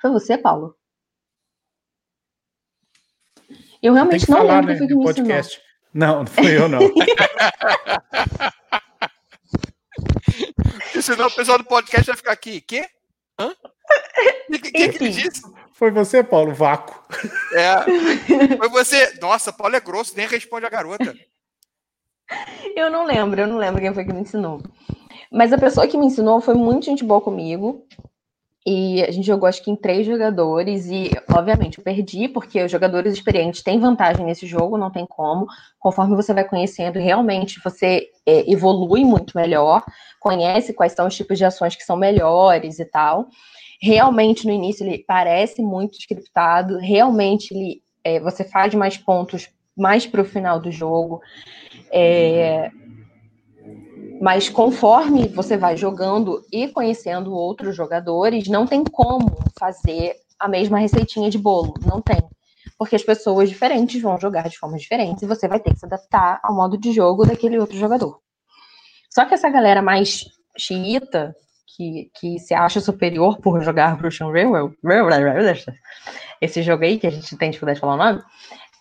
Foi 0.00 0.10
você, 0.10 0.36
Paulo? 0.36 0.74
Eu 3.82 3.92
realmente 3.92 4.28
não 4.28 4.38
falar, 4.38 4.60
lembro 4.60 4.66
quem 4.66 4.74
né, 4.74 4.78
foi 4.78 4.86
que 4.88 4.94
me 4.94 5.04
podcast. 5.04 5.52
ensinou. 5.52 5.66
Não, 5.94 6.18
não 6.20 6.26
foi 6.26 6.56
eu, 6.56 6.68
não. 6.68 6.80
senão 11.06 11.28
o 11.28 11.34
pessoal 11.34 11.58
do 11.58 11.64
podcast 11.64 12.06
vai 12.06 12.16
ficar 12.16 12.32
aqui. 12.32 12.60
Quê? 12.60 12.88
Hã? 13.38 13.54
O 14.48 14.52
que, 14.52 14.58
que, 14.58 14.88
que 14.88 15.04
ele 15.04 15.10
disse? 15.10 15.42
Foi 15.72 15.90
você, 15.90 16.24
Paulo, 16.24 16.52
vácuo. 16.52 17.00
É. 17.52 18.56
Foi 18.56 18.68
você. 18.68 19.18
Nossa, 19.20 19.52
Paulo 19.52 19.76
é 19.76 19.80
grosso, 19.80 20.16
nem 20.16 20.26
responde 20.26 20.66
a 20.66 20.70
garota. 20.70 21.14
Eu 22.76 22.90
não 22.90 23.06
lembro, 23.06 23.40
eu 23.40 23.46
não 23.46 23.56
lembro 23.56 23.80
quem 23.80 23.94
foi 23.94 24.04
que 24.04 24.12
me 24.12 24.20
ensinou. 24.20 24.60
Mas 25.32 25.50
a 25.50 25.56
pessoa 25.56 25.88
que 25.88 25.96
me 25.96 26.04
ensinou 26.04 26.42
foi 26.42 26.52
muito 26.52 26.84
gente 26.84 27.02
boa 27.02 27.22
comigo. 27.22 27.86
E 28.66 29.02
a 29.02 29.10
gente 29.10 29.26
jogou 29.26 29.48
acho 29.48 29.62
que 29.64 29.70
em 29.70 29.76
três 29.76 30.04
jogadores, 30.04 30.86
e 30.86 31.10
obviamente 31.32 31.78
eu 31.78 31.84
perdi, 31.84 32.28
porque 32.28 32.62
os 32.62 32.70
jogadores 32.70 33.14
experientes 33.14 33.62
têm 33.62 33.78
vantagem 33.78 34.26
nesse 34.26 34.46
jogo, 34.46 34.76
não 34.76 34.90
tem 34.90 35.06
como. 35.06 35.46
Conforme 35.78 36.14
você 36.14 36.34
vai 36.34 36.44
conhecendo, 36.44 36.98
realmente 36.98 37.60
você 37.64 38.08
é, 38.26 38.50
evolui 38.50 39.04
muito 39.04 39.38
melhor, 39.38 39.82
conhece 40.20 40.74
quais 40.74 40.92
são 40.92 41.06
os 41.06 41.16
tipos 41.16 41.38
de 41.38 41.46
ações 41.46 41.76
que 41.76 41.84
são 41.84 41.96
melhores 41.96 42.78
e 42.78 42.84
tal. 42.84 43.28
Realmente 43.80 44.46
no 44.46 44.52
início 44.52 44.84
ele 44.84 45.02
parece 45.06 45.62
muito 45.62 45.98
scriptado, 45.98 46.76
realmente 46.76 47.54
ele, 47.54 47.82
é, 48.04 48.20
você 48.20 48.44
faz 48.44 48.74
mais 48.74 48.98
pontos 48.98 49.48
mais 49.76 50.06
para 50.06 50.22
o 50.22 50.24
final 50.24 50.58
do 50.58 50.70
jogo. 50.70 51.20
É, 51.92 52.70
mas 54.20 54.48
conforme 54.48 55.28
você 55.28 55.56
vai 55.56 55.76
jogando 55.76 56.42
e 56.50 56.68
conhecendo 56.68 57.32
outros 57.32 57.76
jogadores, 57.76 58.48
não 58.48 58.66
tem 58.66 58.82
como 58.82 59.36
fazer 59.58 60.14
a 60.38 60.48
mesma 60.48 60.78
receitinha 60.78 61.30
de 61.30 61.38
bolo. 61.38 61.74
Não 61.84 62.00
tem. 62.00 62.18
Porque 62.78 62.96
as 62.96 63.02
pessoas 63.02 63.48
diferentes 63.48 64.00
vão 64.00 64.18
jogar 64.18 64.48
de 64.48 64.58
formas 64.58 64.82
diferentes 64.82 65.22
e 65.22 65.26
você 65.26 65.46
vai 65.48 65.60
ter 65.60 65.72
que 65.72 65.80
se 65.80 65.86
adaptar 65.86 66.40
ao 66.42 66.54
modo 66.54 66.78
de 66.78 66.92
jogo 66.92 67.24
daquele 67.24 67.58
outro 67.58 67.76
jogador. 67.76 68.20
Só 69.10 69.24
que 69.24 69.34
essa 69.34 69.48
galera 69.48 69.80
mais 69.80 70.24
xiita, 70.58 71.34
que, 71.76 72.10
que 72.18 72.38
se 72.38 72.54
acha 72.54 72.80
superior 72.80 73.38
por 73.38 73.60
jogar 73.62 73.96
Bruxian 73.96 74.28
Railway, 74.32 74.70
esse 76.40 76.62
jogo 76.62 76.84
aí 76.84 76.98
que 76.98 77.06
a 77.06 77.10
gente 77.10 77.36
tem 77.36 77.50
dificuldade 77.50 77.76
de 77.76 77.80
falar 77.80 77.94
o 77.94 77.96
nome, 77.96 78.22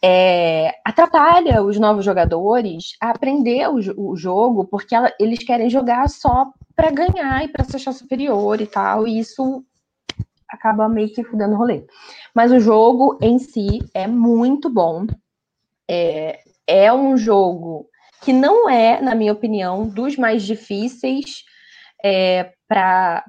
é, 0.04 0.72
atrapalha 0.84 1.64
os 1.64 1.80
novos 1.80 2.06
jogadores 2.06 2.96
a 3.02 3.10
aprender 3.10 3.68
o, 3.70 4.12
o 4.12 4.16
jogo, 4.16 4.66
porque 4.66 4.94
ela, 4.94 5.12
eles 5.20 5.40
querem 5.40 5.70
jogar 5.70 6.10
só 6.10 6.52
para 6.76 6.92
ganhar 6.92 7.44
e 7.44 7.48
para 7.48 7.64
se 7.64 7.76
achar 7.76 7.94
superior 7.94 8.60
e 8.62 8.68
tal, 8.68 9.08
e 9.08 9.20
isso 9.20 9.64
acaba 10.50 10.90
meio 10.90 11.14
que 11.14 11.24
fudendo 11.24 11.56
o 11.56 11.58
rolê. 11.58 11.86
Mas 12.34 12.52
o 12.52 12.60
jogo 12.60 13.18
em 13.22 13.40
si 13.40 13.80
é 13.94 14.08
muito 14.08 14.70
bom. 14.70 15.06
É, 15.88 16.40
é 16.68 16.94
um 16.94 17.16
jogo 17.18 17.88
que 18.22 18.34
não 18.34 18.70
é, 18.70 19.00
na 19.02 19.14
minha 19.14 19.34
opinião, 19.34 19.88
dos 19.88 20.18
mais 20.18 20.44
difíceis 20.44 21.44
é, 22.04 22.54
para 22.68 23.24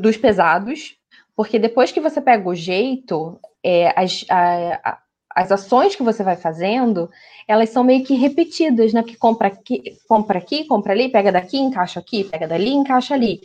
dos 0.00 0.16
pesados, 0.16 0.96
porque 1.34 1.58
depois 1.58 1.92
que 1.92 2.00
você 2.00 2.20
pega 2.20 2.48
o 2.48 2.54
jeito, 2.54 3.40
é, 3.64 3.94
as, 3.98 4.24
a, 4.28 4.98
as 5.38 5.52
ações 5.52 5.94
que 5.94 6.02
você 6.02 6.24
vai 6.24 6.34
fazendo, 6.34 7.08
elas 7.46 7.70
são 7.70 7.84
meio 7.84 8.04
que 8.04 8.14
repetidas, 8.14 8.92
né? 8.92 9.02
Porque 9.02 9.16
compra 9.16 9.46
aqui, 9.46 9.96
compra 10.08 10.38
aqui, 10.38 10.64
compra 10.64 10.92
ali, 10.92 11.08
pega 11.08 11.30
daqui, 11.30 11.56
encaixa 11.56 12.00
aqui, 12.00 12.24
pega 12.24 12.48
dali, 12.48 12.70
encaixa 12.70 13.14
ali. 13.14 13.42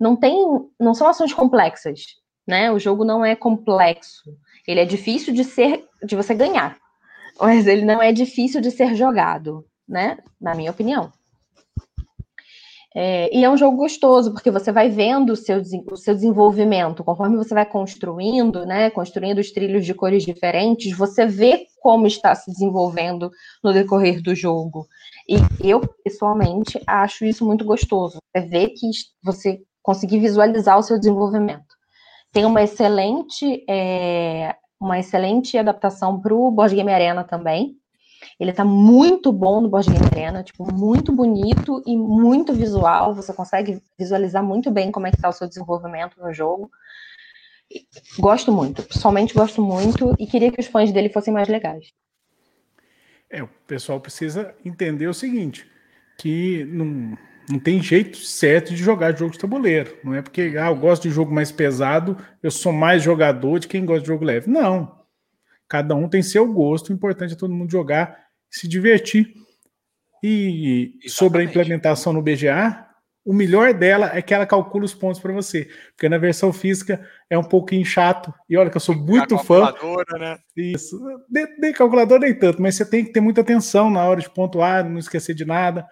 Não 0.00 0.16
tem, 0.16 0.36
não 0.80 0.94
são 0.94 1.06
ações 1.06 1.32
complexas, 1.32 2.16
né? 2.44 2.72
O 2.72 2.78
jogo 2.80 3.04
não 3.04 3.24
é 3.24 3.36
complexo. 3.36 4.36
Ele 4.66 4.80
é 4.80 4.84
difícil 4.84 5.32
de 5.32 5.44
ser, 5.44 5.84
de 6.02 6.16
você 6.16 6.34
ganhar, 6.34 6.76
mas 7.40 7.68
ele 7.68 7.84
não 7.84 8.02
é 8.02 8.10
difícil 8.12 8.60
de 8.60 8.72
ser 8.72 8.96
jogado, 8.96 9.64
né? 9.88 10.18
Na 10.40 10.56
minha 10.56 10.72
opinião. 10.72 11.12
É, 13.00 13.32
e 13.32 13.44
é 13.44 13.48
um 13.48 13.56
jogo 13.56 13.76
gostoso, 13.76 14.32
porque 14.32 14.50
você 14.50 14.72
vai 14.72 14.88
vendo 14.88 15.30
o 15.30 15.36
seu, 15.36 15.62
o 15.88 15.96
seu 15.96 16.12
desenvolvimento, 16.16 17.04
conforme 17.04 17.36
você 17.36 17.54
vai 17.54 17.64
construindo, 17.64 18.66
né, 18.66 18.90
construindo 18.90 19.38
os 19.38 19.52
trilhos 19.52 19.86
de 19.86 19.94
cores 19.94 20.24
diferentes, 20.24 20.98
você 20.98 21.24
vê 21.24 21.64
como 21.80 22.08
está 22.08 22.34
se 22.34 22.50
desenvolvendo 22.50 23.30
no 23.62 23.72
decorrer 23.72 24.20
do 24.20 24.34
jogo. 24.34 24.84
E 25.28 25.36
eu, 25.60 25.80
pessoalmente, 26.02 26.82
acho 26.88 27.24
isso 27.24 27.46
muito 27.46 27.64
gostoso. 27.64 28.18
É 28.34 28.40
ver 28.40 28.70
que 28.70 28.90
você 29.22 29.60
conseguir 29.80 30.18
visualizar 30.18 30.76
o 30.76 30.82
seu 30.82 30.98
desenvolvimento. 30.98 31.76
Tem 32.32 32.44
uma 32.44 32.64
excelente, 32.64 33.64
é, 33.70 34.56
uma 34.80 34.98
excelente 34.98 35.56
adaptação 35.56 36.20
para 36.20 36.34
o 36.34 36.50
Board 36.50 36.74
Game 36.74 36.92
Arena 36.92 37.22
também, 37.22 37.76
ele 38.38 38.52
tá 38.52 38.64
muito 38.64 39.32
bom 39.32 39.60
no 39.60 39.68
Board 39.68 39.90
Game 39.90 40.04
Arena, 40.06 40.42
tipo, 40.42 40.72
muito 40.72 41.12
bonito 41.12 41.82
e 41.86 41.96
muito 41.96 42.52
visual. 42.52 43.14
Você 43.14 43.32
consegue 43.32 43.82
visualizar 43.98 44.42
muito 44.42 44.70
bem 44.70 44.90
como 44.90 45.06
é 45.06 45.10
que 45.10 45.20
tá 45.20 45.28
o 45.28 45.32
seu 45.32 45.48
desenvolvimento 45.48 46.20
no 46.20 46.32
jogo. 46.32 46.70
Gosto 48.18 48.50
muito, 48.50 48.82
pessoalmente 48.82 49.34
gosto 49.34 49.62
muito 49.62 50.14
e 50.18 50.26
queria 50.26 50.50
que 50.50 50.60
os 50.60 50.66
fãs 50.66 50.90
dele 50.90 51.10
fossem 51.10 51.32
mais 51.32 51.48
legais. 51.48 51.92
É, 53.30 53.42
o 53.42 53.48
pessoal 53.66 54.00
precisa 54.00 54.54
entender 54.64 55.06
o 55.06 55.12
seguinte, 55.12 55.66
que 56.16 56.64
não, 56.64 57.16
não 57.48 57.58
tem 57.58 57.82
jeito 57.82 58.16
certo 58.16 58.70
de 58.70 58.76
jogar 58.76 59.16
jogo 59.16 59.32
de 59.32 59.38
tabuleiro. 59.38 59.98
Não 60.02 60.14
é 60.14 60.22
porque 60.22 60.54
ah, 60.58 60.68
eu 60.68 60.76
gosto 60.76 61.02
de 61.02 61.10
jogo 61.10 61.32
mais 61.32 61.52
pesado, 61.52 62.16
eu 62.42 62.50
sou 62.50 62.72
mais 62.72 63.02
jogador 63.02 63.58
de 63.58 63.68
quem 63.68 63.84
gosta 63.84 64.00
de 64.00 64.08
jogo 64.08 64.24
leve. 64.24 64.50
Não. 64.50 64.97
Cada 65.68 65.94
um 65.94 66.08
tem 66.08 66.22
seu 66.22 66.50
gosto, 66.52 66.88
o 66.88 66.92
importante 66.92 67.34
é 67.34 67.36
todo 67.36 67.54
mundo 67.54 67.70
jogar 67.70 68.26
se 68.50 68.66
divertir. 68.66 69.32
E 70.22 70.94
Exatamente. 71.04 71.10
sobre 71.10 71.42
a 71.42 71.44
implementação 71.44 72.12
no 72.12 72.22
BGA, 72.22 72.88
o 73.28 73.32
melhor 73.32 73.74
dela 73.74 74.10
é 74.14 74.22
que 74.22 74.32
ela 74.32 74.46
calcula 74.46 74.86
os 74.86 74.94
pontos 74.94 75.20
para 75.20 75.32
você. 75.32 75.68
Porque 75.94 76.08
na 76.08 76.16
versão 76.16 76.50
física 76.50 77.06
é 77.28 77.36
um 77.36 77.44
pouquinho 77.44 77.84
chato. 77.84 78.32
E 78.48 78.56
olha 78.56 78.70
que 78.70 78.76
eu 78.78 78.80
sou 78.80 78.96
muito 78.96 79.34
a 79.34 79.38
fã. 79.38 79.74
Né? 80.18 80.38
Isso. 80.56 80.98
De 81.28 81.72
calculador 81.74 82.18
nem 82.18 82.34
tanto, 82.34 82.62
mas 82.62 82.76
você 82.76 82.86
tem 82.86 83.04
que 83.04 83.12
ter 83.12 83.20
muita 83.20 83.42
atenção 83.42 83.90
na 83.90 84.02
hora 84.02 84.20
de 84.20 84.30
pontuar, 84.30 84.88
não 84.88 84.98
esquecer 84.98 85.34
de 85.34 85.44
nada. 85.44 85.86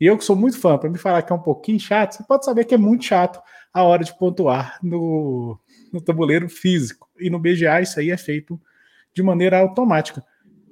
E 0.00 0.06
eu 0.06 0.18
que 0.18 0.24
sou 0.24 0.34
muito 0.34 0.58
fã, 0.58 0.76
para 0.76 0.90
me 0.90 0.98
falar 0.98 1.22
que 1.22 1.32
é 1.32 1.36
um 1.36 1.42
pouquinho 1.42 1.78
chato, 1.78 2.14
você 2.14 2.24
pode 2.24 2.44
saber 2.44 2.64
que 2.64 2.74
é 2.74 2.78
muito 2.78 3.04
chato 3.04 3.40
a 3.72 3.84
hora 3.84 4.02
de 4.02 4.18
pontuar 4.18 4.78
no, 4.82 5.60
no 5.92 6.00
tabuleiro 6.00 6.48
físico. 6.48 7.08
E 7.20 7.30
no 7.30 7.38
BGA 7.38 7.82
isso 7.82 8.00
aí 8.00 8.10
é 8.10 8.16
feito 8.16 8.60
de 9.20 9.26
maneira 9.26 9.58
automática. 9.58 10.24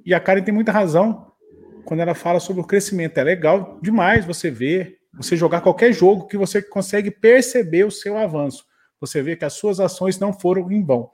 E 0.05 0.13
a 0.13 0.19
Karen 0.19 0.41
tem 0.41 0.53
muita 0.53 0.71
razão 0.71 1.31
quando 1.85 1.99
ela 1.99 2.15
fala 2.15 2.39
sobre 2.39 2.61
o 2.61 2.65
crescimento. 2.65 3.17
É 3.17 3.23
legal 3.23 3.79
demais 3.81 4.25
você 4.25 4.49
ver, 4.49 4.97
você 5.13 5.37
jogar 5.37 5.61
qualquer 5.61 5.93
jogo 5.93 6.27
que 6.27 6.37
você 6.37 6.61
consegue 6.61 7.11
perceber 7.11 7.85
o 7.85 7.91
seu 7.91 8.17
avanço. 8.17 8.65
Você 8.99 9.21
vê 9.21 9.35
que 9.35 9.45
as 9.45 9.53
suas 9.53 9.79
ações 9.79 10.19
não 10.19 10.33
foram 10.33 10.71
em 10.71 10.83
vão. 10.83 11.09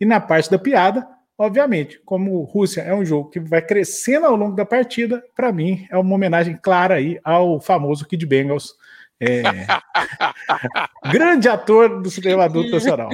E 0.00 0.06
na 0.06 0.18
parte 0.20 0.50
da 0.50 0.58
piada, 0.58 1.06
obviamente, 1.36 2.00
como 2.04 2.42
Rússia 2.42 2.80
é 2.80 2.94
um 2.94 3.04
jogo 3.04 3.28
que 3.28 3.38
vai 3.38 3.60
crescendo 3.60 4.26
ao 4.26 4.34
longo 4.34 4.56
da 4.56 4.64
partida, 4.64 5.22
para 5.36 5.52
mim 5.52 5.86
é 5.90 5.98
uma 5.98 6.14
homenagem 6.14 6.58
clara 6.60 6.94
aí 6.94 7.20
ao 7.22 7.60
famoso 7.60 8.06
Kid 8.06 8.24
Bengals. 8.24 8.74
É... 9.20 9.42
grande 11.12 11.46
ator 11.46 12.00
do 12.00 12.10
cinema 12.10 12.44
adulto 12.44 12.70
nacional. 12.70 13.10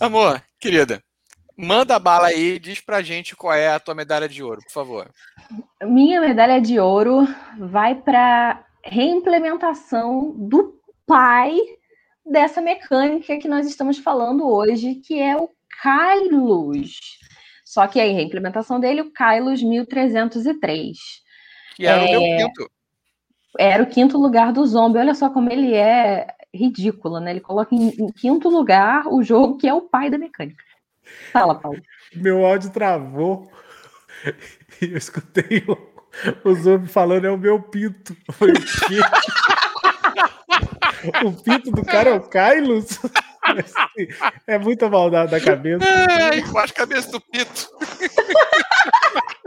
Amor, 0.00 0.42
querida, 0.58 1.02
Manda 1.56 1.98
bala 1.98 2.28
aí, 2.28 2.58
diz 2.58 2.80
pra 2.80 3.02
gente 3.02 3.36
qual 3.36 3.52
é 3.52 3.68
a 3.68 3.78
tua 3.78 3.94
medalha 3.94 4.28
de 4.28 4.42
ouro, 4.42 4.60
por 4.62 4.72
favor. 4.72 5.10
Minha 5.82 6.20
medalha 6.20 6.60
de 6.60 6.80
ouro 6.80 7.26
vai 7.58 7.94
para 7.94 8.64
reimplementação 8.84 10.34
do 10.36 10.80
pai 11.06 11.56
dessa 12.24 12.60
mecânica 12.60 13.38
que 13.38 13.48
nós 13.48 13.66
estamos 13.66 13.98
falando 13.98 14.48
hoje, 14.48 14.96
que 14.96 15.20
é 15.20 15.36
o 15.36 15.48
Kylos. 15.82 16.98
Só 17.64 17.86
que 17.86 18.00
aí, 18.00 18.10
a 18.10 18.14
reimplementação 18.14 18.80
dele, 18.80 19.02
o 19.02 19.12
Kylos 19.12 19.62
1303. 19.62 20.98
Que 21.76 21.86
era 21.86 22.02
é... 22.02 22.04
o 22.04 22.10
meu 22.10 22.22
é, 22.22 22.36
quinto. 22.38 22.70
Era 23.58 23.82
o 23.82 23.86
quinto 23.86 24.18
lugar 24.18 24.52
do 24.52 24.66
zombie. 24.66 24.98
Olha 24.98 25.14
só 25.14 25.28
como 25.28 25.52
ele 25.52 25.74
é 25.74 26.26
ridículo, 26.54 27.20
né? 27.20 27.30
Ele 27.30 27.40
coloca 27.40 27.74
em, 27.74 27.88
em 27.88 28.12
quinto 28.12 28.48
lugar 28.48 29.06
o 29.06 29.22
jogo 29.22 29.56
que 29.56 29.68
é 29.68 29.74
o 29.74 29.82
pai 29.82 30.10
da 30.10 30.18
mecânica. 30.18 30.62
Fala, 31.32 31.54
Paulo. 31.54 31.80
Meu 32.14 32.44
áudio 32.44 32.70
travou 32.70 33.50
e 34.80 34.92
eu 34.92 34.96
escutei 34.96 35.64
o, 35.66 35.76
o 36.48 36.54
Zombie 36.54 36.88
falando, 36.88 37.26
é 37.26 37.30
o 37.30 37.38
meu 37.38 37.60
pinto. 37.60 38.16
Foi 38.32 38.50
o 38.50 38.54
quê? 38.54 39.00
o 41.24 41.32
pinto 41.32 41.70
do 41.70 41.84
cara 41.84 42.10
é 42.10 42.14
o 42.14 42.28
Kylos? 42.28 42.98
É 44.46 44.56
muita 44.56 44.88
maldade 44.88 45.32
da 45.32 45.40
cabeça. 45.40 45.84
É, 45.84 46.38
embaixo 46.38 46.72
a 46.72 46.76
cabeça 46.76 47.10
do 47.10 47.20
pinto. 47.20 47.68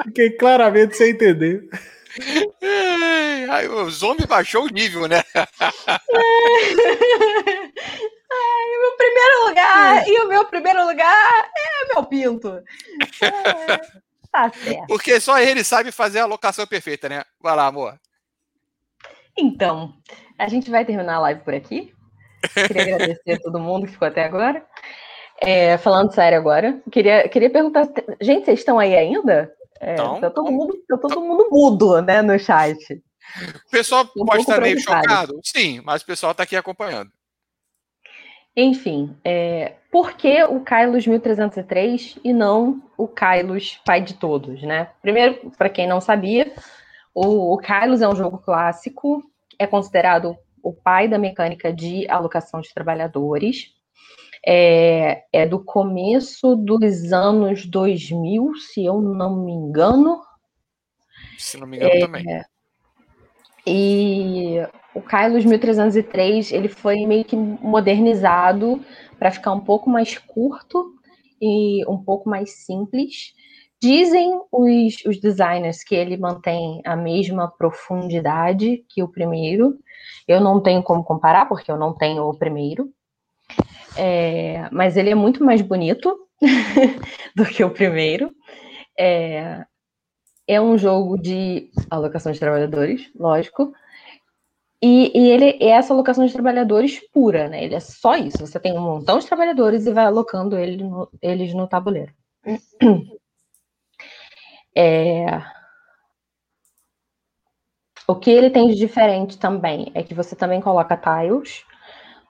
Fiquei 0.04 0.32
claramente 0.32 0.98
sem 0.98 1.12
entender. 1.12 1.70
Ai, 3.50 3.68
o 3.68 3.90
zombie 3.90 4.26
baixou 4.26 4.64
o 4.64 4.70
nível, 4.70 5.08
né? 5.08 5.22
Ai, 8.32 8.68
o 8.76 8.82
meu 8.82 8.98
primeiro 8.98 9.48
lugar, 9.48 10.08
e 10.08 10.20
o 10.20 10.28
meu 10.28 10.46
primeiro 10.46 10.86
lugar 10.86 11.50
é 11.58 11.94
meu 11.94 12.04
pinto. 12.06 12.62
É, 13.22 13.78
tá 14.32 14.52
certo. 14.52 14.88
Porque 14.88 15.20
só 15.22 15.40
ele 15.40 15.64
sabe 15.64 15.92
fazer 15.92 16.20
a 16.20 16.24
alocação 16.24 16.68
perfeita, 16.68 17.08
né? 17.08 17.24
Vai 17.42 17.56
lá, 17.56 17.68
amor. 17.68 17.98
Então, 19.38 19.94
a 20.38 20.50
gente 20.50 20.70
vai 20.70 20.84
terminar 20.84 21.16
a 21.16 21.20
live 21.20 21.42
por 21.42 21.54
aqui. 21.54 21.94
Queria 22.54 22.96
agradecer 22.96 23.34
a 23.34 23.40
todo 23.40 23.60
mundo 23.60 23.86
que 23.86 23.94
ficou 23.94 24.08
até 24.08 24.26
agora. 24.26 24.66
É, 25.42 25.78
falando 25.78 26.14
sério 26.14 26.38
agora, 26.38 26.82
queria, 26.92 27.28
queria 27.28 27.50
perguntar, 27.50 27.88
gente, 28.22 28.46
vocês 28.46 28.60
estão 28.60 28.80
aí 28.80 28.96
ainda? 28.96 29.54
É, 29.80 29.94
então, 29.94 30.20
tá 30.20 30.30
todo, 30.30 30.52
mundo, 30.52 30.78
tá 30.88 30.98
todo 30.98 31.22
mundo 31.22 31.48
mudo, 31.52 32.02
né, 32.02 32.22
no 32.22 32.38
chat. 32.40 33.04
O 33.68 33.70
pessoal 33.70 34.10
um 34.16 34.26
pode 34.26 34.42
estar 34.42 34.62
meio 34.62 34.80
chocado, 34.80 35.40
sim, 35.44 35.82
mas 35.84 36.02
o 36.02 36.06
pessoal 36.06 36.32
está 36.32 36.44
aqui 36.44 36.56
acompanhando. 36.56 37.12
Enfim, 38.56 39.18
é, 39.24 39.74
por 39.92 40.14
que 40.14 40.42
o 40.46 40.62
Kylos 40.62 41.06
1303 41.06 42.18
e 42.24 42.32
não 42.32 42.82
o 42.98 43.06
Kylos 43.06 43.82
pai 43.86 44.00
de 44.02 44.14
todos, 44.14 44.62
né? 44.62 44.90
Primeiro, 45.02 45.52
para 45.58 45.70
quem 45.70 45.86
não 45.86 46.00
sabia, 46.00 46.54
o, 47.14 47.54
o 47.54 47.58
Kylos 47.58 48.02
é 48.02 48.08
um 48.08 48.16
jogo 48.16 48.38
clássico, 48.38 49.22
é 49.60 49.68
considerado 49.68 50.38
o 50.64 50.74
pai 50.74 51.08
da 51.10 51.20
mecânica 51.20 51.72
de 51.72 52.10
alocação 52.10 52.62
de 52.62 52.74
trabalhadores. 52.74 53.75
É, 54.48 55.24
é, 55.34 55.46
do 55.48 55.64
começo 55.64 56.56
dos 56.56 57.12
anos 57.12 57.66
2000, 57.66 58.56
se 58.56 58.86
eu 58.86 59.02
não 59.02 59.44
me 59.44 59.52
engano. 59.52 60.22
Se 61.38 61.58
não 61.58 61.66
me 61.66 61.78
engano 61.78 61.94
é, 61.94 62.00
também. 62.00 62.26
E 63.68 64.58
o 64.94 65.02
Kylos 65.02 65.44
1303 65.44 66.52
ele 66.52 66.70
foi 66.70 67.06
meio 67.08 67.26
que 67.26 67.36
modernizado 67.36 68.80
para 69.18 69.32
ficar 69.32 69.52
um 69.54 69.60
pouco 69.60 69.90
mais 69.90 70.18
curto 70.20 70.94
e 71.42 71.84
um 71.90 71.98
pouco 71.98 72.30
mais 72.30 72.52
simples. 72.66 73.34
Dizem 73.82 74.40
os, 74.52 75.04
os 75.06 75.20
designers 75.20 75.84
que 75.84 75.96
ele 75.96 76.16
mantém 76.18 76.82
a 76.86 76.96
mesma 76.96 77.48
profundidade 77.48 78.86
que 78.90 79.04
o 79.04 79.08
primeiro. 79.08 79.78
Eu 80.28 80.40
não 80.40 80.62
tenho 80.62 80.82
como 80.82 81.04
comparar, 81.04 81.48
porque 81.48 81.72
eu 81.72 81.78
não 81.78 81.94
tenho 81.94 82.24
o 82.24 82.38
primeiro. 82.38 82.90
É, 83.98 84.70
mas 84.72 84.98
ele 84.98 85.10
é 85.10 85.16
muito 85.16 85.44
mais 85.44 85.62
bonito 85.62 86.18
do 87.36 87.46
que 87.46 87.64
o 87.64 87.72
primeiro. 87.72 88.34
É, 88.98 89.66
é 90.48 90.62
um 90.62 90.78
jogo 90.78 91.18
de 91.18 91.70
alocação 91.90 92.32
de 92.32 92.40
trabalhadores, 92.40 93.10
lógico. 93.16 93.74
E, 94.82 95.12
e, 95.18 95.30
ele 95.32 95.58
é 95.62 95.70
essa 95.70 95.94
alocação 95.94 96.26
de 96.26 96.34
trabalhadores 96.34 97.00
pura, 97.12 97.48
né? 97.48 97.64
Ele 97.64 97.76
é 97.76 97.80
só 97.80 98.16
isso. 98.16 98.46
Você 98.46 98.60
tem 98.60 98.78
um 98.78 98.82
montão 98.82 99.18
de 99.18 99.26
trabalhadores 99.26 99.86
e 99.86 99.94
vai 99.94 100.06
alocando 100.06 100.58
ele 100.58 100.84
no, 100.84 101.10
eles 101.22 101.54
no 101.54 101.68
tabuleiro. 101.68 102.14
É... 104.78 105.42
O 108.06 108.14
que 108.14 108.30
ele 108.30 108.50
tem 108.50 108.68
de 108.68 108.76
diferente 108.76 109.38
também 109.38 109.90
é 109.96 110.04
que 110.04 110.14
você 110.14 110.36
também 110.36 110.60
coloca 110.60 110.98
tiles 110.98 111.64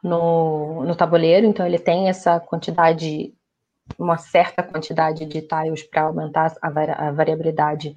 no, 0.06 0.84
no 0.84 0.96
tabuleiro, 0.96 1.48
então 1.48 1.66
ele 1.66 1.80
tem 1.80 2.08
essa 2.08 2.40
quantidade 2.40 3.34
uma 3.98 4.18
certa 4.18 4.64
quantidade 4.64 5.26
de 5.26 5.42
tiles 5.42 5.84
para 5.84 6.04
aumentar 6.04 6.54
a, 6.62 7.08
a, 7.08 7.12
variabilidade 7.12 7.96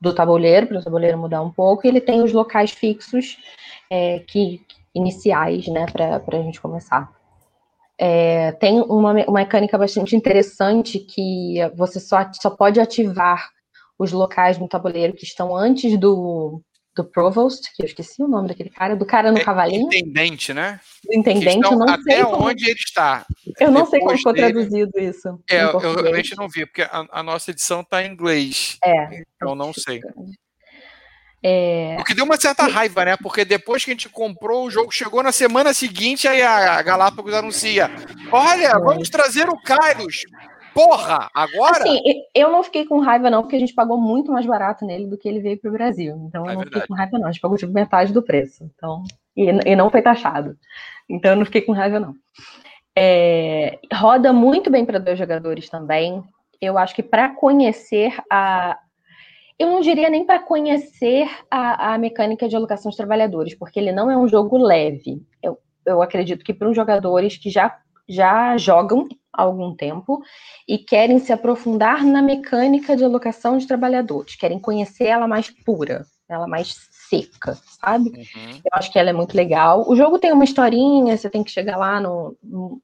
do 0.00 0.14
tabuleiro, 0.14 0.66
para 0.66 0.78
o 0.78 0.82
tabuleiro 0.82 1.18
mudar 1.18 1.42
um 1.42 1.50
pouco, 1.50 1.86
e 1.86 1.88
ele 1.88 2.00
tem 2.00 2.22
os 2.22 2.32
locais 2.32 2.70
fixos 2.70 3.38
é, 3.90 4.18
que 4.20 4.60
iniciais, 4.94 5.66
né, 5.68 5.86
para 5.86 6.22
a 6.26 6.42
gente 6.42 6.60
começar. 6.60 7.10
É, 7.98 8.52
tem 8.52 8.80
uma, 8.80 9.12
uma 9.12 9.40
mecânica 9.40 9.78
bastante 9.78 10.16
interessante 10.16 10.98
que 10.98 11.56
você 11.74 12.00
só, 12.00 12.30
só 12.32 12.50
pode 12.50 12.80
ativar 12.80 13.50
os 13.98 14.10
locais 14.12 14.58
no 14.58 14.68
tabuleiro 14.68 15.14
que 15.14 15.24
estão 15.24 15.54
antes 15.56 15.98
do, 15.98 16.62
do 16.94 17.04
Provost, 17.04 17.70
que 17.74 17.82
eu 17.82 17.86
esqueci 17.86 18.22
o 18.22 18.28
nome 18.28 18.48
daquele 18.48 18.68
cara, 18.68 18.94
do 18.94 19.06
cara 19.06 19.32
no 19.32 19.38
é, 19.38 19.44
cavalinho. 19.44 19.86
Intendente, 19.86 20.52
né? 20.52 20.78
Do 21.04 21.18
intendente, 21.18 21.64
eu 21.64 21.78
não 21.78 21.88
até 21.88 22.02
sei. 22.02 22.20
Até 22.20 22.26
onde 22.26 22.64
ele 22.64 22.78
está. 22.78 23.26
Eu 23.58 23.70
não 23.70 23.86
sei 23.86 24.00
como 24.00 24.16
ficou 24.16 24.32
dele... 24.32 24.52
traduzido 24.52 24.98
isso. 24.98 25.42
É, 25.48 25.62
eu, 25.62 25.80
eu 25.80 26.02
realmente 26.02 26.36
não 26.36 26.48
vi, 26.48 26.66
porque 26.66 26.82
a, 26.82 27.06
a 27.10 27.22
nossa 27.22 27.50
edição 27.50 27.80
está 27.80 28.02
em 28.02 28.12
inglês. 28.12 28.78
É. 28.84 29.22
Então 29.36 29.54
não 29.54 29.72
sei. 29.72 30.00
É... 31.44 31.96
O 31.98 32.04
que 32.04 32.14
deu 32.14 32.24
uma 32.24 32.36
certa 32.36 32.66
raiva, 32.66 33.04
né? 33.04 33.16
Porque 33.16 33.44
depois 33.44 33.84
que 33.84 33.90
a 33.90 33.94
gente 33.94 34.08
comprou, 34.08 34.66
o 34.66 34.70
jogo 34.70 34.92
chegou 34.92 35.22
na 35.22 35.32
semana 35.32 35.74
seguinte, 35.74 36.28
aí 36.28 36.42
a 36.42 36.80
Galápagos 36.82 37.34
anuncia: 37.34 37.90
Olha, 38.30 38.66
é. 38.66 38.78
vamos 38.78 39.08
trazer 39.08 39.48
o 39.48 39.60
Kairos 39.60 40.24
Porra, 40.74 41.30
agora? 41.34 41.82
Assim, 41.82 42.00
eu 42.34 42.50
não 42.50 42.62
fiquei 42.62 42.86
com 42.86 43.00
raiva, 43.00 43.30
não, 43.30 43.42
porque 43.42 43.56
a 43.56 43.58
gente 43.58 43.74
pagou 43.74 43.98
muito 44.00 44.32
mais 44.32 44.46
barato 44.46 44.84
nele 44.84 45.06
do 45.06 45.18
que 45.18 45.28
ele 45.28 45.40
veio 45.40 45.58
para 45.58 45.70
o 45.70 45.72
Brasil. 45.72 46.16
Então 46.26 46.46
é 46.46 46.50
eu 46.50 46.54
não 46.54 46.60
verdade. 46.60 46.74
fiquei 46.74 46.88
com 46.88 46.94
raiva, 46.94 47.18
não. 47.18 47.28
A 47.28 47.32
gente 47.32 47.40
pagou 47.40 47.56
tipo 47.56 47.72
metade 47.72 48.12
do 48.12 48.22
preço. 48.22 48.64
Então, 48.74 49.02
e, 49.36 49.44
e 49.44 49.76
não 49.76 49.90
foi 49.90 50.02
taxado. 50.02 50.56
Então 51.08 51.32
eu 51.32 51.36
não 51.36 51.44
fiquei 51.44 51.62
com 51.62 51.72
raiva, 51.72 52.00
não. 52.00 52.14
É, 52.96 53.78
roda 53.92 54.32
muito 54.32 54.70
bem 54.70 54.84
para 54.84 54.98
dois 54.98 55.18
jogadores 55.18 55.68
também. 55.68 56.22
Eu 56.60 56.78
acho 56.78 56.94
que 56.94 57.02
para 57.02 57.30
conhecer 57.30 58.14
a. 58.30 58.78
Eu 59.58 59.68
não 59.68 59.80
diria 59.80 60.10
nem 60.10 60.24
para 60.24 60.40
conhecer 60.40 61.28
a, 61.50 61.94
a 61.94 61.98
mecânica 61.98 62.48
de 62.48 62.56
alocação 62.56 62.90
de 62.90 62.96
trabalhadores, 62.96 63.54
porque 63.54 63.78
ele 63.78 63.92
não 63.92 64.10
é 64.10 64.16
um 64.16 64.26
jogo 64.26 64.56
leve. 64.58 65.22
Eu, 65.42 65.58
eu 65.86 66.02
acredito 66.02 66.44
que 66.44 66.54
para 66.54 66.68
os 66.68 66.74
jogadores 66.74 67.36
que 67.36 67.50
já, 67.50 67.76
já 68.08 68.56
jogam 68.56 69.08
há 69.32 69.42
algum 69.42 69.74
tempo 69.74 70.22
e 70.68 70.78
querem 70.78 71.18
se 71.18 71.32
aprofundar 71.32 72.04
na 72.04 72.20
mecânica 72.20 72.96
de 72.96 73.04
alocação 73.04 73.56
de 73.58 73.66
trabalhadores, 73.66 74.36
querem 74.36 74.58
conhecer 74.58 75.06
ela 75.06 75.26
mais 75.26 75.50
pura, 75.50 76.04
ela 76.28 76.46
mais 76.46 76.76
seca, 77.08 77.58
sabe? 77.80 78.10
Uhum. 78.10 78.52
Eu 78.64 78.70
acho 78.72 78.90
que 78.90 78.98
ela 78.98 79.10
é 79.10 79.12
muito 79.12 79.36
legal. 79.36 79.86
O 79.86 79.94
jogo 79.94 80.18
tem 80.18 80.32
uma 80.32 80.44
historinha, 80.44 81.16
você 81.16 81.28
tem 81.28 81.44
que 81.44 81.50
chegar 81.50 81.76
lá 81.76 82.00
no, 82.00 82.36
no, 82.42 82.82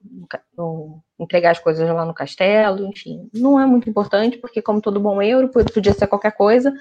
no, 0.57 1.03
entregar 1.19 1.53
as 1.53 1.59
coisas 1.59 1.89
lá 1.89 2.05
no 2.05 2.13
castelo, 2.13 2.87
enfim. 2.87 3.29
Não 3.33 3.59
é 3.59 3.65
muito 3.65 3.89
importante, 3.89 4.37
porque 4.37 4.61
como 4.61 4.83
todo 4.83 5.01
bom 5.01 5.23
euro, 5.23 5.49
podia 5.49 5.95
ser 5.95 6.07
qualquer 6.07 6.33
coisa. 6.33 6.75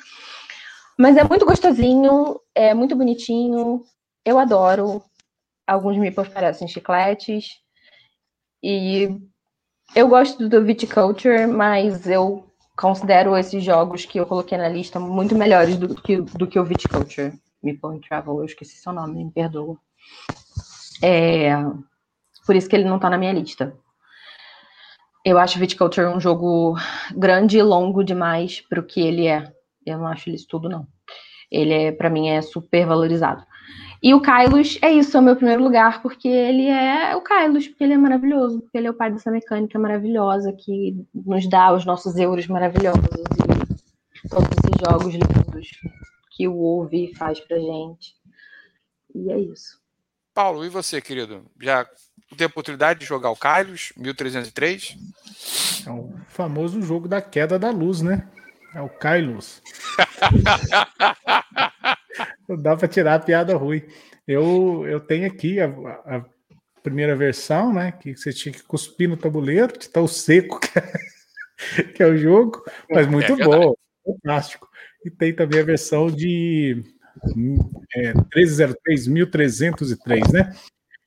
Mas 0.97 1.15
é 1.15 1.23
muito 1.23 1.45
gostosinho, 1.45 2.39
é 2.53 2.73
muito 2.73 2.95
bonitinho. 2.95 3.83
Eu 4.25 4.37
adoro. 4.37 5.01
Alguns 5.65 5.97
me 5.97 6.11
parecem 6.11 6.67
chicletes. 6.67 7.61
E 8.69 9.17
eu 9.95 10.09
gosto 10.09 10.49
do 10.49 10.61
Viticulture, 10.61 11.47
mas 11.47 12.05
eu 12.05 12.45
considero 12.75 13.37
esses 13.37 13.63
jogos 13.63 14.03
que 14.03 14.19
eu 14.19 14.25
coloquei 14.25 14.57
na 14.57 14.67
lista 14.67 14.99
muito 14.99 15.37
melhores 15.37 15.77
do 15.77 15.95
que, 15.95 16.17
do 16.17 16.45
que 16.45 16.59
o 16.59 16.65
Viticulture. 16.65 17.31
Meeple 17.63 18.01
Travel, 18.01 18.39
eu 18.39 18.43
esqueci 18.43 18.75
seu 18.75 18.91
nome, 18.91 19.23
me 19.23 19.31
perdoa. 19.31 19.77
É, 21.01 21.53
por 22.45 22.57
isso 22.57 22.67
que 22.67 22.75
ele 22.75 22.83
não 22.83 22.99
tá 22.99 23.09
na 23.09 23.17
minha 23.17 23.31
lista. 23.31 23.73
Eu 25.23 25.37
acho 25.37 25.59
Viticulture 25.59 26.07
um 26.07 26.19
jogo 26.19 26.75
grande 27.15 27.57
e 27.57 27.63
longo 27.63 28.03
demais 28.03 28.59
para 28.59 28.81
o 28.81 28.85
que 28.85 28.99
ele 28.99 29.27
é. 29.27 29.49
Eu 29.85 29.97
não 29.97 30.07
acho 30.07 30.29
isso 30.29 30.45
tudo, 30.45 30.67
não. 30.67 30.85
Ele, 31.49 31.73
é, 31.73 31.91
para 31.93 32.09
mim, 32.09 32.27
é 32.27 32.41
super 32.41 32.85
valorizado. 32.85 33.46
E 34.01 34.13
o 34.13 34.21
Kylos 34.21 34.77
é 34.81 34.91
isso, 34.91 35.17
é 35.17 35.19
o 35.19 35.23
meu 35.23 35.35
primeiro 35.35 35.63
lugar, 35.63 36.01
porque 36.01 36.27
ele 36.27 36.67
é 36.67 37.15
o 37.15 37.21
Kylos, 37.21 37.67
porque 37.67 37.83
ele 37.83 37.93
é 37.93 37.97
maravilhoso, 37.97 38.61
porque 38.61 38.77
ele 38.77 38.87
é 38.87 38.91
o 38.91 38.93
pai 38.93 39.11
dessa 39.11 39.31
mecânica 39.31 39.79
maravilhosa 39.79 40.53
que 40.53 40.95
nos 41.13 41.49
dá 41.49 41.73
os 41.73 41.85
nossos 41.85 42.15
euros 42.15 42.47
maravilhosos 42.47 43.03
e 44.23 44.29
todos 44.29 44.47
esses 44.51 44.79
jogos 44.79 45.13
lindos 45.13 45.69
que 46.31 46.47
o 46.47 46.55
Ouve 46.55 47.13
faz 47.15 47.39
pra 47.39 47.57
gente. 47.57 48.15
E 49.15 49.31
é 49.31 49.39
isso. 49.39 49.79
Paulo, 50.33 50.63
e 50.63 50.69
você, 50.69 51.01
querido? 51.01 51.43
Já 51.59 51.83
teve 52.29 52.43
a 52.43 52.47
oportunidade 52.47 52.99
de 52.99 53.05
jogar 53.05 53.31
o 53.31 53.35
Kylos 53.35 53.91
1303? 53.97 54.95
É 55.87 55.89
o 55.89 56.13
famoso 56.27 56.79
jogo 56.83 57.07
da 57.07 57.19
queda 57.21 57.57
da 57.57 57.71
luz, 57.71 58.03
né? 58.03 58.29
É 58.75 58.81
o 58.81 58.89
Kylos. 58.89 59.63
Não 62.47 62.55
dá 62.61 62.75
para 62.75 62.87
tirar 62.87 63.15
a 63.15 63.19
piada 63.19 63.55
ruim. 63.55 63.83
Eu, 64.27 64.85
eu 64.87 64.99
tenho 64.99 65.27
aqui 65.27 65.59
a, 65.59 65.67
a, 65.67 66.25
primeira 66.81 67.15
versão, 67.15 67.73
né? 67.73 67.91
Que 67.91 68.15
você 68.15 68.31
tinha 68.31 68.53
que 68.53 68.63
cuspir 68.63 69.09
no 69.09 69.17
tabuleiro, 69.17 69.77
de 69.77 69.89
tão 69.89 70.07
seco 70.07 70.59
que 70.61 70.79
é, 70.79 71.83
que 71.83 72.03
é 72.03 72.07
o 72.07 72.17
jogo, 72.17 72.63
mas 72.89 73.07
é 73.07 73.09
muito 73.09 73.33
é 73.33 73.43
bom, 73.43 73.73
fantástico. 74.05 74.67
E 75.03 75.11
tem 75.11 75.33
também 75.33 75.59
a 75.59 75.63
versão 75.63 76.07
de 76.07 76.83
é, 77.95 78.13
1303, 78.13 79.07
1303, 79.07 80.31
né? 80.31 80.55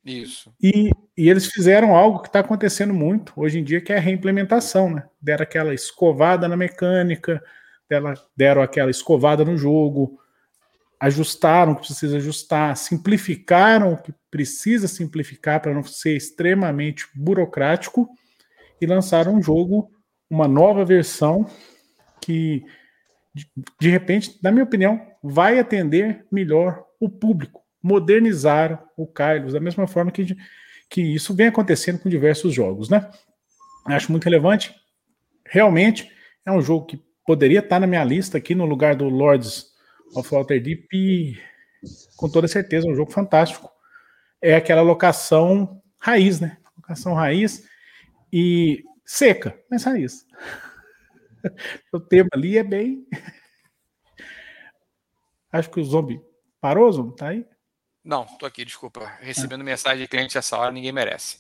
Isso. 0.05 0.53
E, 0.63 0.91
e 1.17 1.29
eles 1.29 1.47
fizeram 1.47 1.95
algo 1.95 2.21
que 2.21 2.29
está 2.29 2.41
acontecendo 2.41 2.95
muito 2.95 3.33
hoje 3.37 3.59
em 3.59 3.65
dia, 3.65 3.81
que 3.81 3.93
é 3.93 3.97
a 3.97 4.01
reimplementação, 4.01 4.91
né? 4.91 5.05
Deram 5.21 5.43
aquela 5.43 5.75
escovada 5.75 6.49
na 6.49 6.57
mecânica, 6.57 7.43
deram 8.37 8.63
aquela 8.63 8.91
escovada 8.91 9.45
no 9.45 9.57
jogo, 9.57 10.19
ajustaram 11.01 11.73
o 11.73 11.77
que 11.77 11.87
precisa 11.87 12.19
ajustar, 12.19 12.77
simplificaram 12.77 13.95
o 13.95 13.97
que 13.97 14.13
precisa 14.31 14.87
simplificar 14.87 15.61
para 15.61 15.73
não 15.73 15.83
ser 15.83 16.15
extremamente 16.15 17.07
burocrático 17.15 18.09
e 18.79 18.87
lançaram 18.87 19.35
um 19.35 19.43
jogo, 19.43 19.91
uma 20.29 20.47
nova 20.47 20.85
versão 20.85 21.47
que 22.21 22.63
de 23.81 23.89
repente, 23.89 24.39
na 24.43 24.51
minha 24.51 24.65
opinião, 24.65 25.01
vai 25.23 25.59
atender 25.59 26.27
melhor 26.31 26.85
o 26.99 27.09
público. 27.09 27.63
Modernizaram 27.83 28.79
o 28.97 29.07
Kylos, 29.07 29.55
da 29.55 29.61
mesma 29.61 29.87
forma 29.87 30.11
que, 30.11 30.37
que 30.89 31.01
isso 31.01 31.35
vem 31.35 31.47
acontecendo 31.47 31.99
com 31.99 32.11
diversos 32.11 32.53
jogos, 32.53 32.91
né? 32.91 33.09
Acho 33.87 34.11
muito 34.11 34.25
relevante. 34.25 34.75
Realmente 35.47 36.11
é 36.45 36.53
um 36.53 36.61
jogo 36.61 36.87
que 36.87 37.03
poderia 37.25 37.61
estar 37.61 37.81
na 37.81 37.87
minha 37.87 38.05
lista 38.05 38.37
aqui 38.37 38.55
no 38.55 38.67
lugar 38.67 38.95
do 38.95 39.09
Lords 39.09 39.70
of 40.15 40.35
Waterdeep 40.35 41.39
com 42.17 42.29
toda 42.29 42.49
certeza 42.49 42.87
é 42.87 42.91
um 42.91 42.95
jogo 42.95 43.11
fantástico. 43.11 43.71
É 44.41 44.55
aquela 44.55 44.83
locação 44.83 45.83
raiz, 45.99 46.41
né? 46.41 46.59
Locação 46.77 47.15
raiz 47.15 47.67
e 48.33 48.85
seca, 49.05 49.59
mas 49.71 49.85
raiz. 49.85 50.27
o 51.93 52.01
tema 52.01 52.29
ali 52.33 52.59
é 52.59 52.63
bem. 52.63 53.07
Acho 55.53 55.71
que 55.71 55.81
o 55.81 55.85
zombie 55.85 56.21
parou, 56.61 56.93
zombie? 56.93 57.17
Tá 57.17 57.29
aí? 57.29 57.45
Não, 58.05 58.25
tô 58.25 58.47
aqui, 58.47 58.65
desculpa. 58.65 59.13
Recebendo 59.21 59.65
mensagem 59.65 60.03
de 60.03 60.09
cliente 60.09 60.39
essa 60.39 60.57
hora, 60.57 60.73
ninguém 60.73 60.93
merece. 60.93 61.39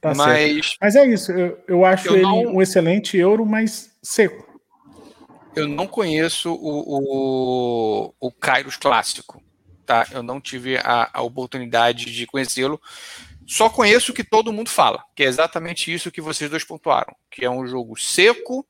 Tá 0.00 0.14
mas... 0.14 0.76
mas 0.80 0.96
é 0.96 1.06
isso, 1.06 1.30
eu, 1.30 1.62
eu 1.68 1.84
acho 1.84 2.08
eu 2.08 2.14
ele 2.14 2.22
não... 2.22 2.56
um 2.56 2.62
excelente 2.62 3.16
euro, 3.16 3.46
mas 3.46 3.96
seco. 4.02 4.49
Eu 5.54 5.66
não 5.66 5.86
conheço 5.86 6.52
o, 6.52 6.84
o, 8.08 8.14
o 8.20 8.32
Kairos 8.32 8.76
clássico, 8.76 9.42
tá? 9.84 10.06
Eu 10.12 10.22
não 10.22 10.40
tive 10.40 10.76
a, 10.78 11.10
a 11.12 11.22
oportunidade 11.22 12.06
de 12.06 12.26
conhecê-lo. 12.26 12.80
Só 13.46 13.68
conheço 13.68 14.12
o 14.12 14.14
que 14.14 14.22
todo 14.22 14.52
mundo 14.52 14.70
fala, 14.70 15.02
que 15.14 15.24
é 15.24 15.26
exatamente 15.26 15.92
isso 15.92 16.12
que 16.12 16.20
vocês 16.20 16.48
dois 16.48 16.62
pontuaram, 16.62 17.16
que 17.28 17.44
é 17.44 17.50
um 17.50 17.66
jogo 17.66 17.96
seco, 17.96 18.64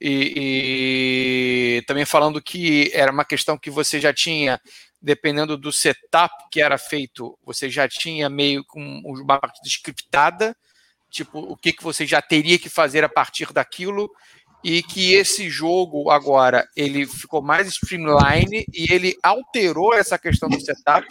e, 0.00 1.78
e, 1.78 1.82
também 1.86 2.06
falando 2.06 2.40
que 2.40 2.90
era 2.94 3.12
uma 3.12 3.24
questão 3.24 3.58
que 3.58 3.70
você 3.70 4.00
já 4.00 4.14
tinha, 4.14 4.60
dependendo 5.00 5.58
do 5.58 5.70
setup 5.70 6.34
que 6.50 6.60
era 6.60 6.78
feito, 6.78 7.38
você 7.44 7.68
já 7.68 7.86
tinha 7.86 8.30
meio 8.30 8.64
com 8.64 8.80
uma 9.04 9.38
partida 9.38 9.68
scriptada, 9.68 10.56
tipo, 11.10 11.38
o 11.38 11.56
que, 11.56 11.72
que 11.72 11.84
você 11.84 12.06
já 12.06 12.22
teria 12.22 12.58
que 12.58 12.68
fazer 12.68 13.04
a 13.04 13.08
partir 13.08 13.52
daquilo, 13.52 14.10
e 14.64 14.82
que 14.82 15.12
esse 15.12 15.50
jogo 15.50 16.10
agora 16.10 16.66
ele 16.74 17.06
ficou 17.06 17.42
mais 17.42 17.68
streamline 17.68 18.64
e 18.72 18.90
ele 18.90 19.14
alterou 19.22 19.92
essa 19.92 20.18
questão 20.18 20.48
do 20.48 20.58
setup, 20.58 21.06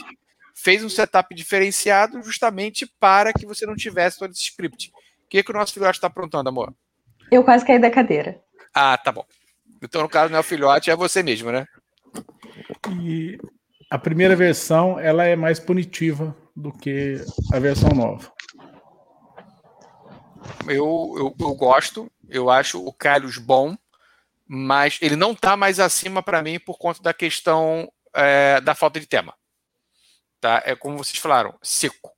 fez 0.56 0.84
um 0.84 0.90
setup 0.90 1.34
diferenciado 1.36 2.22
justamente 2.24 2.92
para 3.00 3.32
que 3.32 3.46
você 3.46 3.68
não 3.68 3.76
tivesse 3.76 4.18
todo 4.18 4.32
esse 4.32 4.42
script. 4.42 4.90
O 4.90 5.30
que, 5.30 5.44
que 5.44 5.52
o 5.52 5.54
nosso 5.54 5.72
filhote 5.72 5.98
está 5.98 6.08
aprontando, 6.08 6.50
amor? 6.50 6.74
Eu 7.32 7.44
quase 7.44 7.64
caí 7.64 7.78
da 7.78 7.92
cadeira. 7.92 8.42
Ah, 8.74 8.98
tá 8.98 9.12
bom. 9.12 9.26
Então, 9.84 10.02
no 10.02 10.10
caso, 10.10 10.32
não 10.32 10.38
é 10.38 10.42
o 10.42 10.44
filhote, 10.44 10.90
é 10.90 10.96
você 10.96 11.22
mesmo, 11.22 11.52
né? 11.52 11.68
E 13.02 13.38
a 13.90 14.00
primeira 14.00 14.36
versão, 14.36 15.00
ela 15.00 15.26
é 15.26 15.36
mais 15.36 15.60
punitiva 15.60 16.36
do 16.56 16.72
que 16.72 17.24
a 17.52 17.60
versão 17.60 17.90
nova. 17.90 18.32
Eu, 20.68 21.14
eu, 21.18 21.36
eu 21.40 21.56
gosto, 21.56 22.12
eu 22.30 22.50
acho 22.50 22.86
o 22.86 22.94
Carlos 22.94 23.38
bom, 23.38 23.78
mas 24.48 24.98
ele 25.02 25.16
não 25.16 25.34
tá 25.34 25.56
mais 25.56 25.80
acima 25.80 26.22
para 26.22 26.42
mim 26.42 26.60
por 26.60 26.78
conta 26.78 27.02
da 27.02 27.14
questão 27.14 27.92
é, 28.14 28.62
da 28.62 28.76
falta 28.76 29.00
de 29.00 29.08
tema. 29.08 29.34
Tá? 30.40 30.62
É 30.66 30.76
como 30.76 30.98
vocês 30.98 31.18
falaram, 31.18 31.58
seco. 31.62 32.12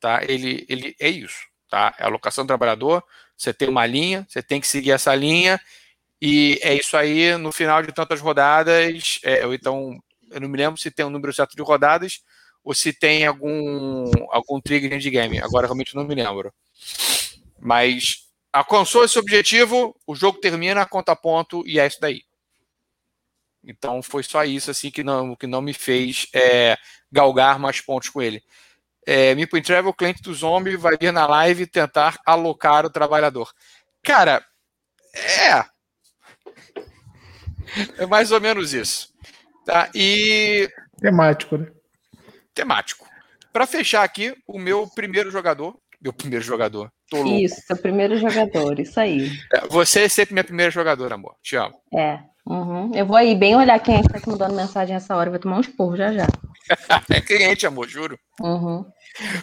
Tá? 0.00 0.22
Ele, 0.22 0.64
ele 0.68 0.96
é 0.98 1.08
isso. 1.08 1.46
Tá? 1.68 1.94
É 1.98 2.04
a 2.04 2.06
alocação 2.06 2.44
do 2.44 2.48
trabalhador, 2.48 3.04
você 3.36 3.52
tem 3.52 3.68
uma 3.68 3.86
linha, 3.86 4.26
você 4.28 4.42
tem 4.42 4.60
que 4.60 4.66
seguir 4.66 4.92
essa 4.92 5.14
linha, 5.14 5.60
e 6.20 6.58
é 6.62 6.74
isso 6.74 6.96
aí, 6.96 7.36
no 7.36 7.52
final 7.52 7.82
de 7.82 7.92
tantas 7.92 8.20
rodadas, 8.20 9.18
é, 9.22 9.44
ou 9.46 9.52
então, 9.52 9.98
eu 10.30 10.40
não 10.40 10.48
me 10.48 10.56
lembro 10.56 10.80
se 10.80 10.90
tem 10.90 11.04
um 11.04 11.10
número 11.10 11.32
certo 11.32 11.54
de 11.54 11.62
rodadas, 11.62 12.22
ou 12.64 12.74
se 12.74 12.92
tem 12.92 13.26
algum, 13.26 14.10
algum 14.30 14.60
trigger 14.60 14.98
de 14.98 15.10
game. 15.10 15.38
Agora 15.38 15.66
realmente 15.66 15.94
não 15.94 16.04
me 16.04 16.14
lembro. 16.14 16.52
Mas 17.60 18.25
alcançou 18.56 19.04
esse 19.04 19.18
objetivo, 19.18 19.94
o 20.06 20.14
jogo 20.14 20.38
termina, 20.38 20.86
conta 20.86 21.14
ponto, 21.14 21.62
e 21.66 21.78
é 21.78 21.86
isso 21.86 22.00
daí. 22.00 22.22
Então 23.62 24.02
foi 24.02 24.22
só 24.22 24.44
isso 24.44 24.70
assim 24.70 24.90
que 24.90 25.02
não, 25.02 25.34
que 25.34 25.46
não 25.46 25.60
me 25.60 25.74
fez 25.74 26.28
é, 26.32 26.76
galgar 27.10 27.58
mais 27.58 27.80
pontos 27.80 28.08
com 28.08 28.22
ele. 28.22 28.42
É, 29.04 29.34
Meeple 29.34 29.62
Travel, 29.62 29.92
cliente 29.92 30.22
do 30.22 30.34
Zombie, 30.34 30.76
vai 30.76 30.96
vir 30.96 31.12
na 31.12 31.26
live 31.26 31.66
tentar 31.66 32.18
alocar 32.24 32.86
o 32.86 32.90
trabalhador. 32.90 33.52
Cara, 34.02 34.44
é. 35.14 35.64
É 37.98 38.06
mais 38.06 38.30
ou 38.32 38.40
menos 38.40 38.72
isso. 38.72 39.12
Tá? 39.64 39.90
E. 39.94 40.68
Temático, 41.00 41.58
né? 41.58 41.70
Temático. 42.54 43.06
Para 43.52 43.66
fechar 43.66 44.02
aqui, 44.02 44.36
o 44.46 44.58
meu 44.58 44.88
primeiro 44.88 45.30
jogador. 45.30 45.76
Meu 46.06 46.12
primeiro 46.12 46.44
jogador. 46.44 46.88
Tô 47.10 47.16
louco. 47.16 47.40
Isso, 47.40 47.60
seu 47.66 47.76
primeiro 47.76 48.16
jogador, 48.16 48.78
isso 48.78 49.00
aí. 49.00 49.28
É, 49.52 49.66
você 49.66 50.02
é 50.02 50.08
sempre 50.08 50.34
minha 50.34 50.44
primeira 50.44 50.70
jogadora, 50.70 51.16
amor. 51.16 51.34
Te 51.42 51.56
amo. 51.56 51.74
É. 51.92 52.20
Uhum. 52.46 52.94
Eu 52.94 53.04
vou 53.04 53.16
aí 53.16 53.34
bem 53.34 53.56
olhar 53.56 53.76
quem 53.80 53.98
está 53.98 54.20
mandando 54.24 54.54
mensagem 54.54 54.94
essa 54.94 55.16
hora, 55.16 55.30
vai 55.30 55.40
tomar 55.40 55.56
um 55.56 55.62
esporro 55.62 55.96
já 55.96 56.12
já. 56.12 56.28
é 57.10 57.20
cliente, 57.20 57.66
amor, 57.66 57.88
juro. 57.88 58.16
Uhum. 58.40 58.86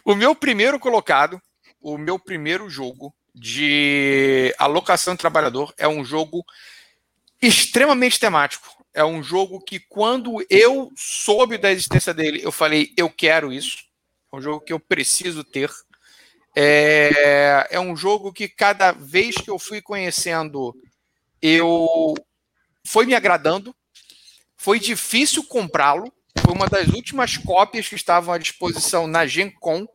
O 0.06 0.16
meu 0.16 0.34
primeiro 0.34 0.80
colocado, 0.80 1.38
o 1.82 1.98
meu 1.98 2.18
primeiro 2.18 2.70
jogo 2.70 3.14
de 3.36 4.56
alocação 4.58 5.14
de 5.14 5.20
trabalhador 5.20 5.74
é 5.78 5.86
um 5.86 6.06
jogo 6.06 6.46
extremamente 7.42 8.18
temático. 8.18 8.86
É 8.94 9.04
um 9.04 9.22
jogo 9.22 9.60
que, 9.60 9.82
quando 9.82 10.38
eu 10.50 10.90
soube 10.96 11.58
da 11.58 11.74
existência 11.74 12.14
dele, 12.14 12.40
eu 12.42 12.54
falei, 12.54 12.94
eu 12.96 13.10
quero 13.10 13.52
isso. 13.52 13.80
É 14.32 14.38
um 14.38 14.42
jogo 14.42 14.62
que 14.62 14.72
eu 14.72 14.80
preciso 14.80 15.44
ter. 15.44 15.70
É, 16.56 17.68
é 17.72 17.80
um 17.80 17.96
jogo 17.96 18.32
que, 18.32 18.48
cada 18.48 18.92
vez 18.92 19.36
que 19.36 19.50
eu 19.50 19.58
fui 19.58 19.82
conhecendo, 19.82 20.76
eu 21.42 22.14
foi 22.86 23.06
me 23.06 23.16
agradando. 23.16 23.76
Foi 24.58 24.80
difícil 24.80 25.44
comprá-lo. 25.44 26.12
Foi 26.40 26.54
uma 26.54 26.68
das 26.68 26.88
últimas 26.90 27.38
cópias 27.38 27.88
que 27.88 27.96
estavam 27.96 28.34
à 28.34 28.38
disposição 28.38 29.08
na 29.08 29.26
Gen 29.26 29.50
Con. 29.50 29.88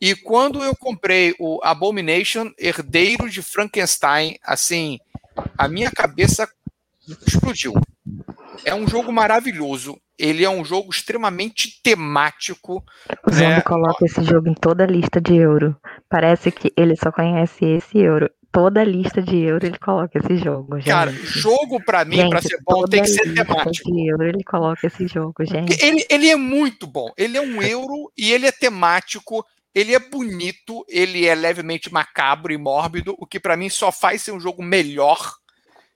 E 0.00 0.14
quando 0.14 0.64
eu 0.64 0.74
comprei 0.74 1.34
o 1.38 1.60
Abomination, 1.62 2.50
Herdeiro 2.58 3.28
de 3.28 3.42
Frankenstein, 3.42 4.38
assim, 4.42 4.98
a 5.58 5.68
minha 5.68 5.90
cabeça 5.90 6.48
explodiu. 7.26 7.74
É 8.64 8.74
um 8.74 8.88
jogo 8.88 9.12
maravilhoso. 9.12 10.00
Ele 10.20 10.44
é 10.44 10.50
um 10.50 10.64
jogo 10.64 10.90
extremamente 10.90 11.80
temático. 11.82 12.84
O 13.26 13.30
Zombie 13.30 13.46
né? 13.46 13.60
coloca 13.62 14.04
esse 14.04 14.22
jogo 14.22 14.48
em 14.48 14.54
toda 14.54 14.84
a 14.84 14.86
lista 14.86 15.20
de 15.20 15.36
euro. 15.36 15.76
Parece 16.08 16.50
que 16.50 16.72
ele 16.76 16.94
só 16.96 17.10
conhece 17.10 17.64
esse 17.64 17.98
euro. 17.98 18.30
Toda 18.52 18.80
a 18.80 18.84
lista 18.84 19.22
de 19.22 19.36
euro 19.36 19.64
ele 19.64 19.78
coloca 19.78 20.18
esse 20.18 20.36
jogo. 20.36 20.76
Gente. 20.76 20.88
Cara, 20.88 21.12
jogo 21.12 21.82
para 21.84 22.04
mim, 22.04 22.28
para 22.28 22.42
ser 22.42 22.58
bom, 22.64 22.84
tem 22.84 23.02
que 23.02 23.08
ser 23.08 23.32
temático. 23.32 23.92
De 23.92 24.10
euro 24.10 24.24
ele 24.24 24.42
coloca 24.44 24.86
esse 24.86 25.06
jogo, 25.06 25.44
gente. 25.44 25.82
Ele, 25.84 26.04
ele 26.10 26.28
é 26.28 26.36
muito 26.36 26.86
bom. 26.86 27.12
Ele 27.16 27.38
é 27.38 27.40
um 27.40 27.62
euro 27.62 28.12
e 28.18 28.32
ele 28.32 28.46
é 28.46 28.52
temático. 28.52 29.44
Ele 29.72 29.94
é 29.94 30.00
bonito, 30.00 30.84
ele 30.88 31.26
é 31.26 31.34
levemente 31.34 31.92
macabro 31.92 32.52
e 32.52 32.58
mórbido, 32.58 33.14
o 33.16 33.24
que 33.24 33.38
para 33.38 33.56
mim 33.56 33.68
só 33.68 33.92
faz 33.92 34.20
ser 34.20 34.32
um 34.32 34.40
jogo 34.40 34.64
melhor 34.64 35.38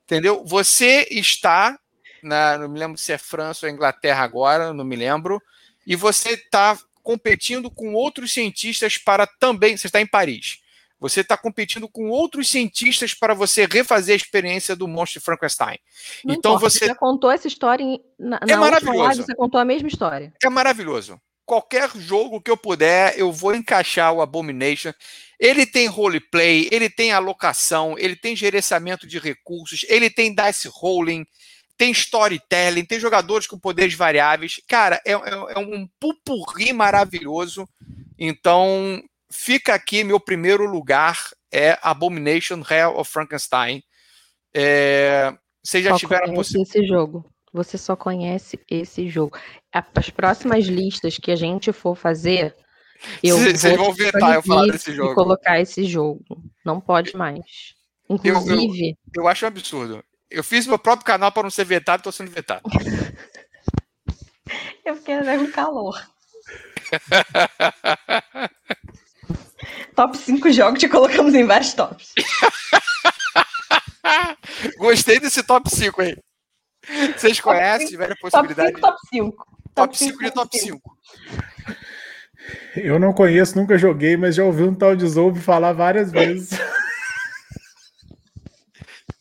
Entendeu? 0.05 0.45
Você 0.45 1.09
está, 1.11 1.79
na, 2.25 2.59
não 2.59 2.69
me 2.69 2.79
lembro 2.79 2.99
se 2.99 3.13
é 3.13 3.19
França 3.19 3.67
ou 3.67 3.73
Inglaterra 3.73 4.25
agora, 4.25 4.73
não 4.73 4.85
me 4.85 4.97
lembro, 4.97 5.41
e 5.87 5.95
você 5.95 6.31
está 6.31 6.79
competindo 7.03 7.71
com 7.71 7.95
outros 7.95 8.33
cientistas 8.33 8.97
para 8.97 9.27
também. 9.27 9.77
Você 9.77 9.87
está 9.87 10.01
em 10.01 10.07
Paris. 10.07 10.59
Você 10.99 11.21
está 11.21 11.37
competindo 11.37 11.87
com 11.87 12.09
outros 12.09 12.49
cientistas 12.49 13.13
para 13.13 13.35
você 13.35 13.67
refazer 13.71 14.15
a 14.15 14.17
experiência 14.17 14.75
do 14.75 14.89
monstro 14.89 15.21
de 15.21 15.25
Frankenstein. 15.25 15.79
Não 16.25 16.35
então 16.35 16.53
importa, 16.53 16.71
você. 16.71 16.79
Você 16.79 16.87
já 16.87 16.95
contou 16.95 17.31
essa 17.31 17.47
história 17.47 17.85
em... 17.85 18.01
na, 18.19 18.39
é 18.41 18.47
na 18.47 18.57
maravilhoso. 18.57 18.99
Live, 18.99 19.23
você 19.23 19.35
contou 19.35 19.61
a 19.61 19.65
mesma 19.67 19.89
história. 19.89 20.33
É 20.43 20.49
maravilhoso. 20.49 21.21
Qualquer 21.45 21.91
jogo 21.95 22.41
que 22.41 22.51
eu 22.51 22.57
puder, 22.57 23.19
eu 23.19 23.31
vou 23.31 23.55
encaixar 23.55 24.15
o 24.15 24.23
Abomination. 24.23 24.95
Ele 25.39 25.67
tem 25.67 25.87
roleplay, 25.87 26.71
ele 26.73 26.89
tem 26.89 27.13
alocação, 27.13 27.97
ele 27.99 28.17
tem 28.17 28.35
gerenciamento 28.35 29.07
de 29.07 29.19
recursos, 29.19 29.85
ele 29.91 30.09
tem 30.09 30.35
dice 30.35 30.71
rolling, 30.73 31.27
tem 31.77 31.91
storytelling, 31.91 32.85
tem 32.85 33.01
jogadores 33.01 33.47
com 33.47 33.59
poderes 33.59 33.95
variáveis. 33.95 34.61
Cara, 34.69 35.01
é, 35.07 35.13
é, 35.13 35.15
é 35.15 35.59
um 35.59 35.89
pupurri 35.99 36.73
maravilhoso 36.73 37.69
Então, 38.19 39.03
fica 39.31 39.75
aqui 39.75 40.05
meu 40.05 40.21
primeiro 40.21 40.67
lugar 40.67 41.19
é 41.53 41.79
Abomination 41.83 42.63
Hell 42.69 42.97
of 42.97 43.11
Frankenstein. 43.11 43.83
É, 44.53 45.33
vocês 45.63 45.83
já 45.85 45.91
só 45.91 45.99
tiveram 45.99 46.41
esse 46.41 46.87
jogo. 46.87 47.25
Você 47.53 47.79
só 47.79 47.95
conhece 47.95 48.59
esse 48.69 49.09
jogo. 49.09 49.39
As 49.73 50.11
próximas 50.11 50.65
listas 50.67 51.17
que 51.17 51.31
a 51.31 51.37
gente 51.37 51.73
for 51.73 51.97
fazer, 51.97 52.55
eu 53.23 53.39
Vocês 53.39 53.77
vão 53.77 53.93
vetar 53.93 54.35
eu 54.35 54.43
falar 54.43 54.73
desse 54.73 54.93
jogo. 54.93 55.13
E 55.13 55.15
colocar 55.15 55.61
esse 55.61 55.85
jogo. 55.85 56.25
Não 56.65 56.81
pode 56.81 57.17
mais. 57.17 57.75
Inclusive. 58.09 58.91
Eu, 58.91 58.97
eu, 59.17 59.23
eu 59.23 59.29
acho 59.29 59.45
um 59.45 59.49
absurdo. 59.49 60.05
Eu 60.35 60.43
fiz 60.43 60.67
meu 60.67 60.79
próprio 60.81 61.07
canal 61.07 61.31
para 61.31 61.45
não 61.45 61.51
ser 61.51 61.65
vetado, 61.65 62.01
estou 62.01 62.11
sendo 62.11 62.29
vetado. 62.29 62.63
eu 64.85 64.97
fiquei 64.97 65.17
com 65.17 65.53
calor. 65.53 66.05
Top 69.95 70.19
5 70.19 70.51
jogos 70.51 70.81
que 70.81 70.89
colocamos 70.89 71.33
em 71.35 71.47
vários 71.47 71.73
tops. 71.73 72.13
Gostei 74.77 75.21
desse 75.21 75.45
top 75.45 75.71
5 75.71 76.03
aí. 76.03 76.17
Vocês 77.17 77.41
conhecem, 77.41 77.87
tiveram 77.87 78.15
a 78.15 78.17
possibilidade? 78.17 78.81
Top 78.81 78.99
5, 79.09 79.47
top 79.73 79.97
5. 79.97 79.97
Top 79.97 79.97
5 79.97 80.25
de 80.25 80.33
top 80.33 80.59
5. 80.59 80.99
Eu 82.77 82.99
não 82.99 83.13
conheço, 83.13 83.57
nunca 83.57 83.79
joguei, 83.79 84.17
mas 84.17 84.35
já 84.35 84.43
ouvi 84.43 84.65
um 84.65 84.75
tal 84.75 84.97
de 84.97 85.07
Zombie 85.07 85.39
falar 85.41 85.73
várias 85.73 86.11
vezes. 86.11 86.59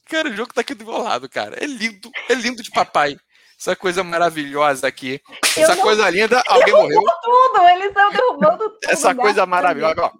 Cara, 0.06 0.30
o 0.30 0.36
jogo 0.36 0.54
tá 0.54 0.62
aqui 0.62 0.74
do 0.74 0.86
meu 0.86 0.98
lado, 0.98 1.30
cara. 1.30 1.58
É 1.62 1.66
lindo, 1.66 2.12
é 2.30 2.34
lindo 2.34 2.62
de 2.62 2.72
papai. 2.72 3.16
Essa 3.60 3.76
coisa 3.76 4.04
maravilhosa 4.04 4.88
aqui. 4.88 5.22
Essa 5.56 5.76
não... 5.76 5.84
coisa 5.84 6.10
linda, 6.10 6.44
alguém 6.48 6.74
morreu. 6.74 7.02
tudo, 7.24 7.68
eles 7.70 7.88
estão 7.88 8.10
derrubando 8.12 8.58
tudo. 8.58 8.80
Essa 8.84 9.16
coisa 9.16 9.46
maravilhosa, 9.46 10.02
ó. 10.02 10.12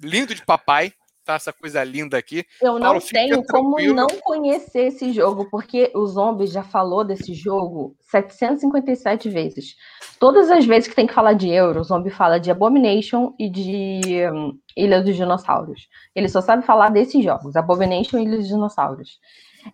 Lindo 0.00 0.34
de 0.34 0.44
papai 0.44 0.92
tá 1.24 1.34
essa 1.34 1.52
coisa 1.52 1.82
linda 1.82 2.18
aqui. 2.18 2.44
Eu 2.60 2.74
não 2.74 2.80
Paulo, 2.80 3.00
tenho 3.00 3.44
como 3.44 3.80
não 3.94 4.06
conhecer 4.20 4.88
esse 4.88 5.12
jogo, 5.12 5.48
porque 5.50 5.90
o 5.94 6.06
Zombie 6.06 6.46
já 6.46 6.62
falou 6.62 7.04
desse 7.04 7.34
jogo 7.34 7.96
757 8.10 9.28
vezes. 9.30 9.74
Todas 10.18 10.50
as 10.50 10.64
vezes 10.64 10.88
que 10.88 10.94
tem 10.94 11.06
que 11.06 11.14
falar 11.14 11.32
de 11.32 11.48
Euro, 11.48 11.80
o 11.80 11.84
Zombie 11.84 12.10
fala 12.10 12.38
de 12.38 12.50
Abomination 12.50 13.34
e 13.38 13.48
de 13.48 14.28
um, 14.32 14.58
Ilha 14.76 15.02
dos 15.02 15.16
Dinossauros. 15.16 15.88
Ele 16.14 16.28
só 16.28 16.40
sabe 16.40 16.64
falar 16.64 16.90
desses 16.90 17.24
jogos, 17.24 17.56
Abomination 17.56 18.18
e 18.18 18.24
Ilha 18.24 18.36
dos 18.36 18.48
Dinossauros. 18.48 19.18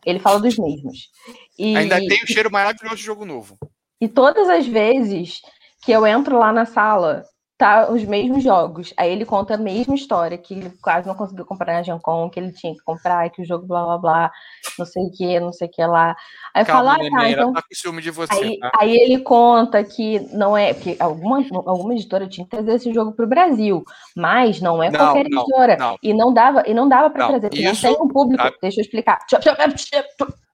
Ele 0.06 0.18
fala 0.18 0.38
dos 0.38 0.56
mesmos. 0.56 1.10
E... 1.58 1.76
Ainda 1.76 1.96
tem 1.96 2.22
o 2.22 2.26
cheiro 2.26 2.50
maravilhoso 2.50 2.96
de 2.96 3.02
jogo 3.02 3.24
novo. 3.24 3.58
E 4.00 4.08
todas 4.08 4.48
as 4.48 4.66
vezes 4.66 5.40
que 5.82 5.92
eu 5.92 6.06
entro 6.06 6.38
lá 6.38 6.52
na 6.52 6.64
sala, 6.64 7.24
tá 7.60 7.90
os 7.90 8.02
mesmos 8.04 8.42
jogos. 8.42 8.94
Aí 8.96 9.12
ele 9.12 9.26
conta 9.26 9.52
a 9.54 9.58
mesma 9.58 9.94
história, 9.94 10.38
que 10.38 10.54
ele 10.54 10.70
quase 10.82 11.06
não 11.06 11.14
conseguiu 11.14 11.44
comprar 11.44 11.74
na 11.74 11.82
Jancon, 11.82 12.30
que 12.30 12.40
ele 12.40 12.52
tinha 12.52 12.72
que 12.72 12.80
comprar, 12.80 13.28
que 13.28 13.42
o 13.42 13.44
jogo 13.44 13.66
blá 13.66 13.84
blá 13.84 13.98
blá, 13.98 14.32
não 14.78 14.86
sei 14.86 15.02
o 15.04 15.12
que, 15.12 15.38
não 15.38 15.52
sei 15.52 15.68
o 15.68 15.70
que 15.70 15.84
lá. 15.84 16.16
Aí 16.54 16.64
Calma, 16.64 16.94
fala, 16.94 17.06
ah, 17.06 17.10
tá, 17.20 17.30
então... 17.30 17.52
tá 17.52 17.62
ciúme 17.70 18.00
de 18.00 18.10
você, 18.10 18.32
aí, 18.32 18.58
tá? 18.58 18.72
aí, 18.80 18.96
ele 18.96 19.18
conta 19.18 19.84
que 19.84 20.20
não 20.32 20.56
é, 20.56 20.72
porque 20.72 20.96
alguma, 20.98 21.44
alguma 21.66 21.92
editora 21.92 22.26
tinha 22.26 22.46
que 22.46 22.50
trazer 22.50 22.76
esse 22.76 22.94
jogo 22.94 23.12
pro 23.12 23.26
Brasil, 23.26 23.84
mas 24.16 24.58
não 24.62 24.82
é 24.82 24.90
não, 24.90 24.98
qualquer 24.98 25.28
não, 25.28 25.42
editora. 25.42 25.76
Não. 25.76 25.98
E 26.02 26.14
não 26.14 26.32
dava, 26.32 26.62
e 26.66 26.72
não 26.72 26.88
dava 26.88 27.10
para 27.10 27.26
trazer, 27.26 27.50
porque 27.50 27.62
isso, 27.62 27.86
não 27.86 27.94
tem 27.94 28.02
um 28.02 28.08
público. 28.08 28.42
Tá. 28.42 28.52
Deixa 28.62 28.80
eu 28.80 28.82
explicar. 28.82 29.18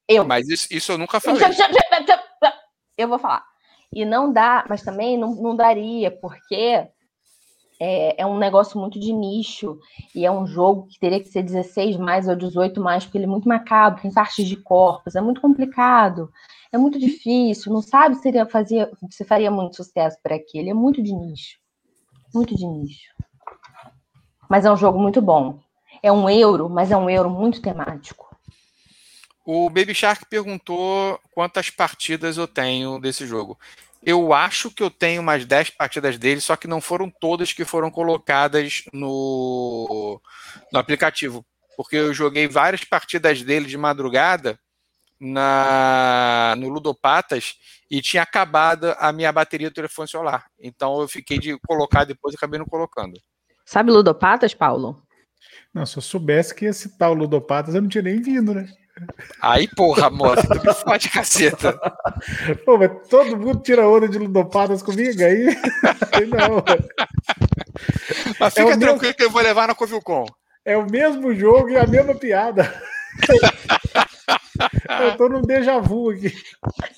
Eu. 0.08 0.24
Mas 0.24 0.48
isso, 0.48 0.66
isso 0.72 0.90
eu 0.90 0.98
nunca 0.98 1.20
falei. 1.20 1.40
Eu 2.98 3.06
vou 3.06 3.18
falar. 3.18 3.44
E 3.94 4.04
não 4.04 4.32
dá, 4.32 4.64
mas 4.68 4.82
também 4.82 5.16
não, 5.16 5.36
não 5.36 5.54
daria, 5.54 6.10
porque 6.10 6.88
é, 7.78 8.22
é, 8.22 8.26
um 8.26 8.38
negócio 8.38 8.80
muito 8.80 8.98
de 8.98 9.12
nicho 9.12 9.78
e 10.14 10.24
é 10.24 10.30
um 10.30 10.46
jogo 10.46 10.86
que 10.86 10.98
teria 10.98 11.20
que 11.20 11.28
ser 11.28 11.42
16 11.42 11.96
mais 11.96 12.26
ou 12.26 12.34
18 12.34 12.80
mais, 12.80 13.04
porque 13.04 13.18
ele 13.18 13.24
é 13.24 13.28
muito 13.28 13.48
macabro, 13.48 14.00
tem 14.00 14.12
partes 14.12 14.46
de 14.46 14.56
corpos, 14.56 15.14
é 15.14 15.20
muito 15.20 15.40
complicado, 15.40 16.30
é 16.72 16.78
muito 16.78 16.98
difícil, 16.98 17.72
não 17.72 17.82
sabe 17.82 18.16
se 18.16 18.22
seria 18.22 18.46
fazia, 18.46 18.90
se 19.10 19.24
faria 19.24 19.50
muito 19.50 19.76
sucesso 19.76 20.18
por 20.22 20.32
aqui. 20.32 20.58
Ele 20.58 20.70
é 20.70 20.74
muito 20.74 21.02
de 21.02 21.12
nicho. 21.12 21.58
Muito 22.34 22.54
de 22.56 22.66
nicho. 22.66 23.14
Mas 24.48 24.64
é 24.64 24.72
um 24.72 24.76
jogo 24.76 24.98
muito 24.98 25.20
bom. 25.20 25.60
É 26.02 26.12
um 26.12 26.28
euro, 26.28 26.68
mas 26.68 26.90
é 26.90 26.96
um 26.96 27.08
euro 27.08 27.30
muito 27.30 27.60
temático. 27.60 28.26
O 29.44 29.70
Baby 29.70 29.94
Shark 29.94 30.26
perguntou 30.26 31.20
quantas 31.32 31.70
partidas 31.70 32.36
eu 32.36 32.48
tenho 32.48 32.98
desse 32.98 33.24
jogo. 33.26 33.56
Eu 34.06 34.32
acho 34.32 34.70
que 34.70 34.84
eu 34.84 34.88
tenho 34.88 35.20
umas 35.20 35.44
10 35.44 35.70
partidas 35.70 36.16
dele, 36.16 36.40
só 36.40 36.54
que 36.54 36.68
não 36.68 36.80
foram 36.80 37.10
todas 37.10 37.52
que 37.52 37.64
foram 37.64 37.90
colocadas 37.90 38.84
no, 38.92 40.22
no 40.72 40.78
aplicativo. 40.78 41.44
Porque 41.76 41.96
eu 41.96 42.14
joguei 42.14 42.46
várias 42.46 42.84
partidas 42.84 43.42
dele 43.42 43.66
de 43.66 43.76
madrugada 43.76 44.56
na 45.18 46.54
no 46.56 46.68
Ludopatas 46.68 47.56
e 47.90 48.00
tinha 48.00 48.22
acabado 48.22 48.94
a 48.98 49.12
minha 49.12 49.32
bateria 49.32 49.70
do 49.70 49.74
telefone 49.74 50.08
celular. 50.08 50.46
Então 50.56 51.00
eu 51.00 51.08
fiquei 51.08 51.40
de 51.40 51.58
colocar 51.66 52.04
depois 52.04 52.32
e 52.32 52.36
acabei 52.36 52.60
não 52.60 52.66
colocando. 52.66 53.20
Sabe 53.64 53.90
Ludopatas, 53.90 54.54
Paulo? 54.54 55.02
Não, 55.74 55.84
se 55.84 55.96
eu 55.96 56.02
soubesse 56.02 56.54
que 56.54 56.66
ia 56.66 56.72
citar 56.72 57.10
o 57.10 57.14
Ludopatas, 57.14 57.74
eu 57.74 57.82
não 57.82 57.88
tinha 57.88 58.02
nem 58.02 58.22
vindo, 58.22 58.54
né? 58.54 58.68
Aí, 59.42 59.68
porra, 59.68 60.08
moça, 60.08 60.46
tu 60.48 60.66
me 60.66 60.74
fode, 60.74 61.10
caceta. 61.10 61.78
Pô, 62.64 62.78
mas 62.78 62.90
todo 63.08 63.36
mundo 63.36 63.62
tira 63.62 63.86
onda 63.86 64.08
de 64.08 64.18
ludopadas 64.18 64.82
comigo 64.82 65.22
aí? 65.22 65.46
Não. 66.32 66.64
Mas 68.40 68.54
fica 68.54 68.70
é 68.70 68.76
tranquilo 68.76 69.00
mesmo... 69.00 69.14
que 69.14 69.24
eu 69.24 69.30
vou 69.30 69.42
levar 69.42 69.68
na 69.68 69.74
Covilcom. 69.74 70.26
É 70.64 70.76
o 70.76 70.90
mesmo 70.90 71.34
jogo 71.34 71.68
e 71.68 71.76
a 71.76 71.86
mesma 71.86 72.14
piada. 72.14 72.72
eu 75.02 75.16
tô 75.16 75.28
num 75.28 75.42
déjà 75.42 75.78
vu 75.78 76.10
aqui. 76.10 76.34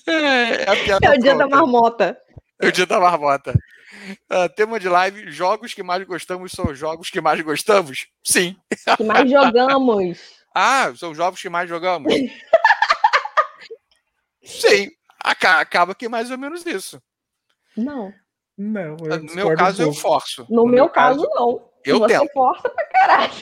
É, 0.07 0.13
é, 0.13 0.67
é 1.03 1.11
o 1.11 1.19
dia 1.19 1.35
da 1.35 1.49
marmota. 1.49 2.17
É 2.61 2.69
o 2.69 2.73
dia 2.73 2.87
da 2.87 3.01
marmota. 3.01 3.53
Uh, 4.31 4.49
tema 4.55 4.79
de 4.79 4.89
live: 4.89 5.31
jogos 5.31 5.75
que 5.75 5.83
mais 5.83 6.03
gostamos 6.05 6.53
são 6.53 6.75
jogos 6.75 7.11
que 7.11 7.21
mais 7.21 7.41
gostamos? 7.41 8.07
Sim. 8.25 8.57
Que 8.97 9.05
mais 9.05 9.31
jogamos. 9.31 10.38
Ah, 10.61 10.93
são 10.97 11.13
os 11.13 11.17
jogos 11.17 11.41
que 11.41 11.49
mais 11.49 11.69
jogamos. 11.69 12.13
Sim, 14.43 14.89
acaba 15.23 15.95
que 15.95 16.07
é 16.07 16.09
mais 16.09 16.33
ou 16.33 16.39
menos 16.39 16.67
isso. 16.67 17.01
Não. 17.77 18.13
Não. 18.57 18.97
No 18.97 19.35
meu 19.37 19.55
caso, 19.55 19.85
um 19.85 19.87
eu 19.87 19.93
forço. 19.93 20.45
No, 20.51 20.57
no 20.57 20.65
meu, 20.65 20.75
meu 20.85 20.89
caso, 20.91 21.21
caso, 21.21 21.31
não. 21.37 21.71
Eu 21.85 22.01
Você 22.01 22.19
tento. 22.19 22.33
força 22.33 22.69
pra 22.69 22.85
caralho. 22.89 23.33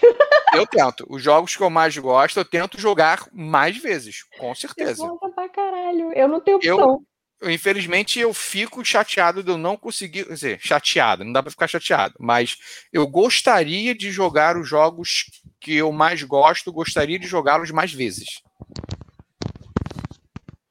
Eu 0.52 0.66
tento. 0.66 1.06
Os 1.08 1.22
jogos 1.22 1.56
que 1.56 1.62
eu 1.62 1.70
mais 1.70 1.96
gosto, 1.96 2.38
eu 2.38 2.44
tento 2.44 2.78
jogar 2.78 3.26
mais 3.32 3.78
vezes, 3.78 4.22
com 4.38 4.54
certeza. 4.54 5.02
Eu 5.02 5.18
força 5.18 5.34
pra 5.34 5.48
caralho. 5.48 6.12
Eu 6.12 6.28
não 6.28 6.38
tenho 6.42 6.58
opção. 6.58 6.78
Eu, 6.78 7.02
infelizmente, 7.42 8.18
eu 8.18 8.32
fico 8.32 8.84
chateado 8.84 9.42
de 9.42 9.50
eu 9.50 9.58
não 9.58 9.76
conseguir. 9.76 10.24
Quer 10.24 10.34
dizer, 10.34 10.60
chateado, 10.60 11.24
não 11.24 11.32
dá 11.32 11.42
pra 11.42 11.50
ficar 11.50 11.68
chateado. 11.68 12.14
Mas 12.18 12.56
eu 12.92 13.06
gostaria 13.06 13.94
de 13.94 14.10
jogar 14.10 14.56
os 14.56 14.68
jogos 14.68 15.30
que 15.60 15.74
eu 15.74 15.92
mais 15.92 16.22
gosto, 16.22 16.72
gostaria 16.72 17.18
de 17.18 17.26
jogá-los 17.26 17.70
mais 17.70 17.92
vezes. 17.92 18.40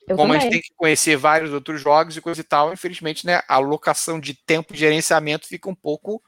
Eu 0.08 0.16
Como 0.16 0.34
também. 0.34 0.38
a 0.38 0.40
gente 0.42 0.52
tem 0.52 0.62
que 0.62 0.76
conhecer 0.76 1.18
vários 1.18 1.52
outros 1.52 1.82
jogos 1.82 2.16
e 2.16 2.22
coisa 2.22 2.42
e 2.42 2.44
tal, 2.44 2.72
infelizmente, 2.72 3.26
né, 3.26 3.42
a 3.48 3.56
alocação 3.56 4.20
de 4.20 4.36
tempo 4.36 4.72
de 4.72 4.80
gerenciamento 4.80 5.48
fica 5.48 5.68
um 5.68 5.74
pouco 5.74 6.22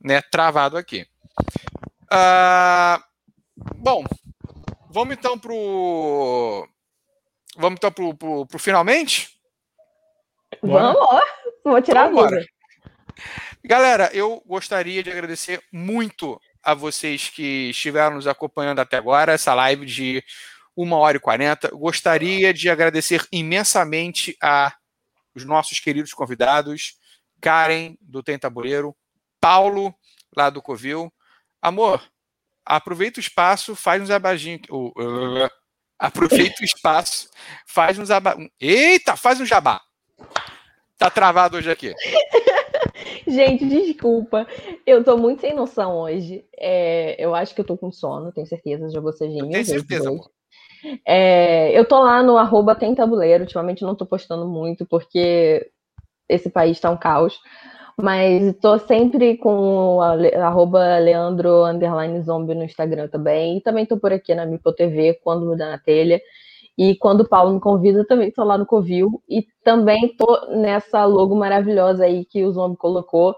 né, 0.00 0.22
travado 0.22 0.78
aqui. 0.78 1.06
Uh, 2.10 3.02
bom, 3.76 4.04
vamos 4.90 5.14
então 5.14 5.38
pro. 5.38 6.66
Vamos 7.56 7.76
então 7.76 7.92
pro, 7.92 8.14
pro, 8.14 8.46
pro 8.46 8.58
finalmente? 8.58 9.37
Vamos, 10.62 11.22
vou 11.64 11.80
tirar 11.82 12.06
a 12.06 12.08
dúvida. 12.08 12.44
Galera, 13.64 14.10
eu 14.12 14.42
gostaria 14.46 15.02
de 15.02 15.10
agradecer 15.10 15.62
muito 15.72 16.40
a 16.62 16.74
vocês 16.74 17.28
que 17.28 17.70
estiveram 17.70 18.16
nos 18.16 18.26
acompanhando 18.26 18.80
até 18.80 18.96
agora, 18.96 19.32
essa 19.32 19.54
live 19.54 19.84
de 19.86 20.22
1 20.76 20.92
hora 20.92 21.16
e 21.16 21.20
40. 21.20 21.68
Gostaria 21.70 22.54
de 22.54 22.70
agradecer 22.70 23.26
imensamente 23.32 24.36
a 24.42 24.74
os 25.34 25.44
nossos 25.44 25.78
queridos 25.78 26.12
convidados, 26.12 26.94
Karen, 27.40 27.94
do 28.00 28.22
Tem 28.22 28.38
Tabuleiro, 28.38 28.96
Paulo, 29.40 29.94
lá 30.36 30.50
do 30.50 30.60
Covil. 30.60 31.12
Amor, 31.62 32.02
aproveita 32.64 33.18
o 33.18 33.20
espaço, 33.20 33.76
faz 33.76 34.02
uns 34.02 34.10
abajinhos. 34.10 34.62
Uh, 34.68 34.88
uh, 34.98 35.50
aproveita 35.98 36.62
o 36.62 36.64
espaço, 36.64 37.28
faz 37.66 37.98
uns 37.98 38.10
aba... 38.10 38.36
Eita, 38.60 39.16
faz 39.16 39.40
um 39.40 39.46
jabá. 39.46 39.80
Tá 40.98 41.08
travado 41.08 41.56
hoje 41.56 41.70
aqui. 41.70 41.94
Gente, 43.26 43.64
desculpa. 43.66 44.46
Eu 44.84 45.04
tô 45.04 45.16
muito 45.16 45.40
sem 45.40 45.54
noção 45.54 45.96
hoje. 45.98 46.44
É, 46.58 47.14
eu 47.24 47.34
acho 47.34 47.54
que 47.54 47.60
eu 47.60 47.64
tô 47.64 47.76
com 47.76 47.92
sono, 47.92 48.32
tenho 48.32 48.46
certeza. 48.46 48.90
Já 48.90 49.00
vou 49.00 49.12
ser 49.12 49.30
gêmeo. 49.30 49.50
Tenho 49.50 49.64
certeza, 49.64 50.08
amor. 50.08 50.28
É, 51.06 51.78
eu 51.78 51.84
tô 51.84 52.02
lá 52.02 52.22
no 52.22 52.36
arroba 52.36 52.74
tem 52.74 52.94
tabuleiro. 52.94 53.44
Ultimamente 53.44 53.82
não 53.82 53.94
tô 53.94 54.04
postando 54.04 54.46
muito, 54.46 54.84
porque 54.86 55.70
esse 56.28 56.50
país 56.50 56.80
tá 56.80 56.90
um 56.90 56.96
caos. 56.96 57.38
Mas 58.00 58.42
estou 58.42 58.78
sempre 58.78 59.36
com 59.36 60.00
arroba 60.00 60.98
Leandro 60.98 61.64
underline 61.64 62.20
zombie 62.22 62.54
no 62.54 62.64
Instagram 62.64 63.08
também. 63.08 63.58
E 63.58 63.60
também 63.60 63.84
estou 63.84 63.98
por 63.98 64.12
aqui 64.12 64.34
na 64.34 64.46
Mipo 64.46 64.72
TV, 64.72 65.20
quando 65.22 65.48
me 65.48 65.56
dá 65.56 65.70
na 65.70 65.78
telha. 65.78 66.20
E 66.78 66.94
quando 66.94 67.22
o 67.22 67.28
Paulo 67.28 67.52
me 67.54 67.60
convida, 67.60 68.06
também 68.06 68.28
estou 68.28 68.44
lá 68.44 68.56
no 68.56 68.64
Covil. 68.64 69.20
E 69.28 69.44
também 69.64 70.06
estou 70.06 70.48
nessa 70.56 71.04
logo 71.04 71.34
maravilhosa 71.34 72.04
aí 72.04 72.24
que 72.24 72.44
o 72.44 72.52
Zombie 72.52 72.76
colocou, 72.76 73.34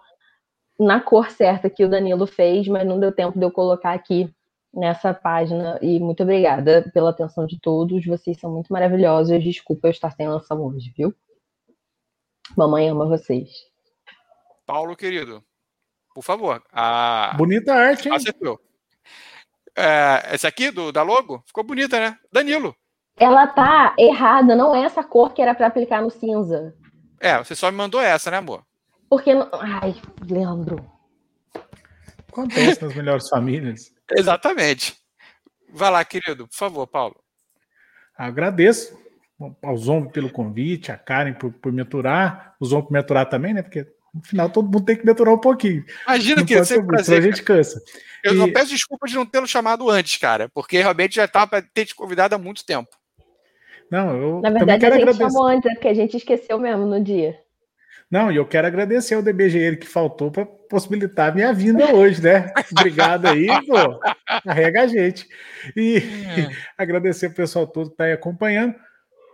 na 0.79 1.01
cor 1.01 1.31
certa 1.31 1.71
que 1.71 1.83
o 1.83 1.89
Danilo 1.89 2.27
fez, 2.27 2.69
mas 2.69 2.87
não 2.87 3.01
deu 3.01 3.11
tempo 3.11 3.39
de 3.39 3.45
eu 3.45 3.51
colocar 3.51 3.95
aqui 3.95 4.31
nessa 4.75 5.15
página. 5.15 5.79
E 5.81 5.99
muito 5.99 6.23
obrigada 6.23 6.91
pela 6.93 7.11
atenção 7.11 7.47
de 7.47 7.59
todos. 7.59 8.05
Vocês 8.05 8.39
são 8.39 8.53
muito 8.53 8.71
maravilhosos. 8.71 9.43
Desculpa 9.43 9.89
eu 9.89 9.93
estar 9.93 10.11
sem 10.11 10.29
lançar 10.29 10.55
hoje, 10.57 10.93
viu? 10.95 11.15
Mamãe 12.55 12.91
ama 12.91 13.07
vocês. 13.07 13.49
Paulo, 14.67 14.95
querido, 14.95 15.43
por 16.15 16.23
favor. 16.23 16.63
A... 16.71 17.35
Bonita 17.39 17.73
arte, 17.73 18.09
hein? 18.09 18.15
Acertou. 18.15 18.61
É, 19.75 20.35
essa 20.35 20.49
aqui 20.49 20.71
do, 20.71 20.93
da 20.93 21.03
logo 21.03 21.43
ficou 21.47 21.65
bonita, 21.65 21.99
né? 21.99 22.19
Danilo. 22.31 22.77
Ela 23.21 23.47
tá 23.47 23.95
errada, 23.99 24.57
não 24.57 24.75
é 24.75 24.83
essa 24.83 25.05
cor 25.05 25.35
que 25.35 25.43
era 25.43 25.55
para 25.55 25.67
aplicar 25.67 26.01
no 26.01 26.11
cinza. 26.11 26.75
É, 27.21 27.37
você 27.37 27.55
só 27.55 27.71
me 27.71 27.77
mandou 27.77 28.01
essa, 28.01 28.31
né, 28.31 28.39
amor? 28.39 28.65
Porque. 29.11 29.31
Ai, 29.53 29.95
Leandro. 30.27 30.91
Acontece 32.31 32.83
nas 32.83 32.95
melhores 32.95 33.29
famílias. 33.29 33.93
Exatamente. 34.11 34.97
Vai 35.71 35.91
lá, 35.91 36.03
querido, 36.03 36.49
por 36.49 36.57
favor, 36.57 36.87
Paulo. 36.87 37.23
Agradeço 38.17 38.99
ao 39.63 39.77
Zombo 39.77 40.11
pelo 40.11 40.31
convite, 40.31 40.91
a 40.91 40.97
Karen 40.97 41.35
por, 41.35 41.53
por 41.53 41.73
me 41.73 41.83
aturar, 41.83 42.55
o 42.59 42.65
Zombo 42.65 42.87
por 42.87 42.93
me 42.93 42.99
aturar 42.99 43.29
também, 43.29 43.53
né? 43.53 43.63
Porque 43.63 43.87
no 44.15 44.23
final 44.23 44.49
todo 44.49 44.65
mundo 44.65 44.85
tem 44.85 44.97
que 44.97 45.05
me 45.05 45.13
aturar 45.13 45.35
um 45.35 45.41
pouquinho. 45.41 45.85
Imagina 46.07 46.45
que 46.45 46.65
sempre 46.65 46.87
prazer. 46.87 47.19
A 47.19 47.23
gente 47.23 47.43
cansa. 47.43 47.83
Eu 48.25 48.35
e... 48.35 48.37
não 48.37 48.51
peço 48.51 48.71
desculpa 48.71 49.07
de 49.07 49.15
não 49.15 49.27
tê-lo 49.27 49.47
chamado 49.47 49.91
antes, 49.91 50.17
cara, 50.17 50.49
porque 50.49 50.79
realmente 50.79 51.17
já 51.17 51.27
estava 51.27 51.47
para 51.47 51.63
ter 51.63 51.85
te 51.85 51.95
convidado 51.95 52.35
há 52.35 52.39
muito 52.39 52.65
tempo. 52.65 53.00
Não, 53.91 54.17
eu 54.17 54.41
Na 54.41 54.51
verdade, 54.51 54.87
a 54.87 54.91
gente 54.91 55.03
agradecer. 55.03 55.31
chamou 55.31 55.47
antes, 55.47 55.71
é 55.71 55.75
porque 55.75 55.89
a 55.89 55.95
gente 55.95 56.17
esqueceu 56.17 56.59
mesmo 56.59 56.87
no 56.87 57.03
dia. 57.03 57.39
Não, 58.11 58.31
e 58.31 58.37
eu 58.37 58.47
quero 58.47 58.67
agradecer 58.67 59.15
ao 59.15 59.23
DBGE 59.23 59.77
que 59.77 59.87
faltou 59.87 60.33
para 60.33 60.45
possibilitar 60.45 61.31
a 61.31 61.35
minha 61.35 61.53
vinda 61.53 61.95
hoje, 61.95 62.21
né? 62.21 62.53
Obrigado 62.73 63.27
aí, 63.27 63.47
pô. 63.67 64.01
Carrega 64.45 64.83
a 64.83 64.87
gente. 64.89 65.29
E 65.77 65.99
é. 65.99 66.51
agradecer 66.77 67.29
o 67.29 67.35
pessoal 67.35 67.69
todo 67.69 67.87
que 67.87 67.95
está 67.95 68.05
aí 68.05 68.13
acompanhando. 68.13 68.75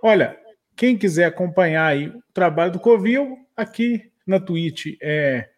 Olha, 0.03 0.37
quem 0.77 0.97
quiser 0.97 1.24
acompanhar 1.24 1.87
aí 1.87 2.09
o 2.09 2.23
trabalho 2.35 2.73
do 2.73 2.78
Covil, 2.78 3.39
aqui 3.57 4.11
na 4.27 4.39
Twitch 4.39 4.97
é 5.01 5.49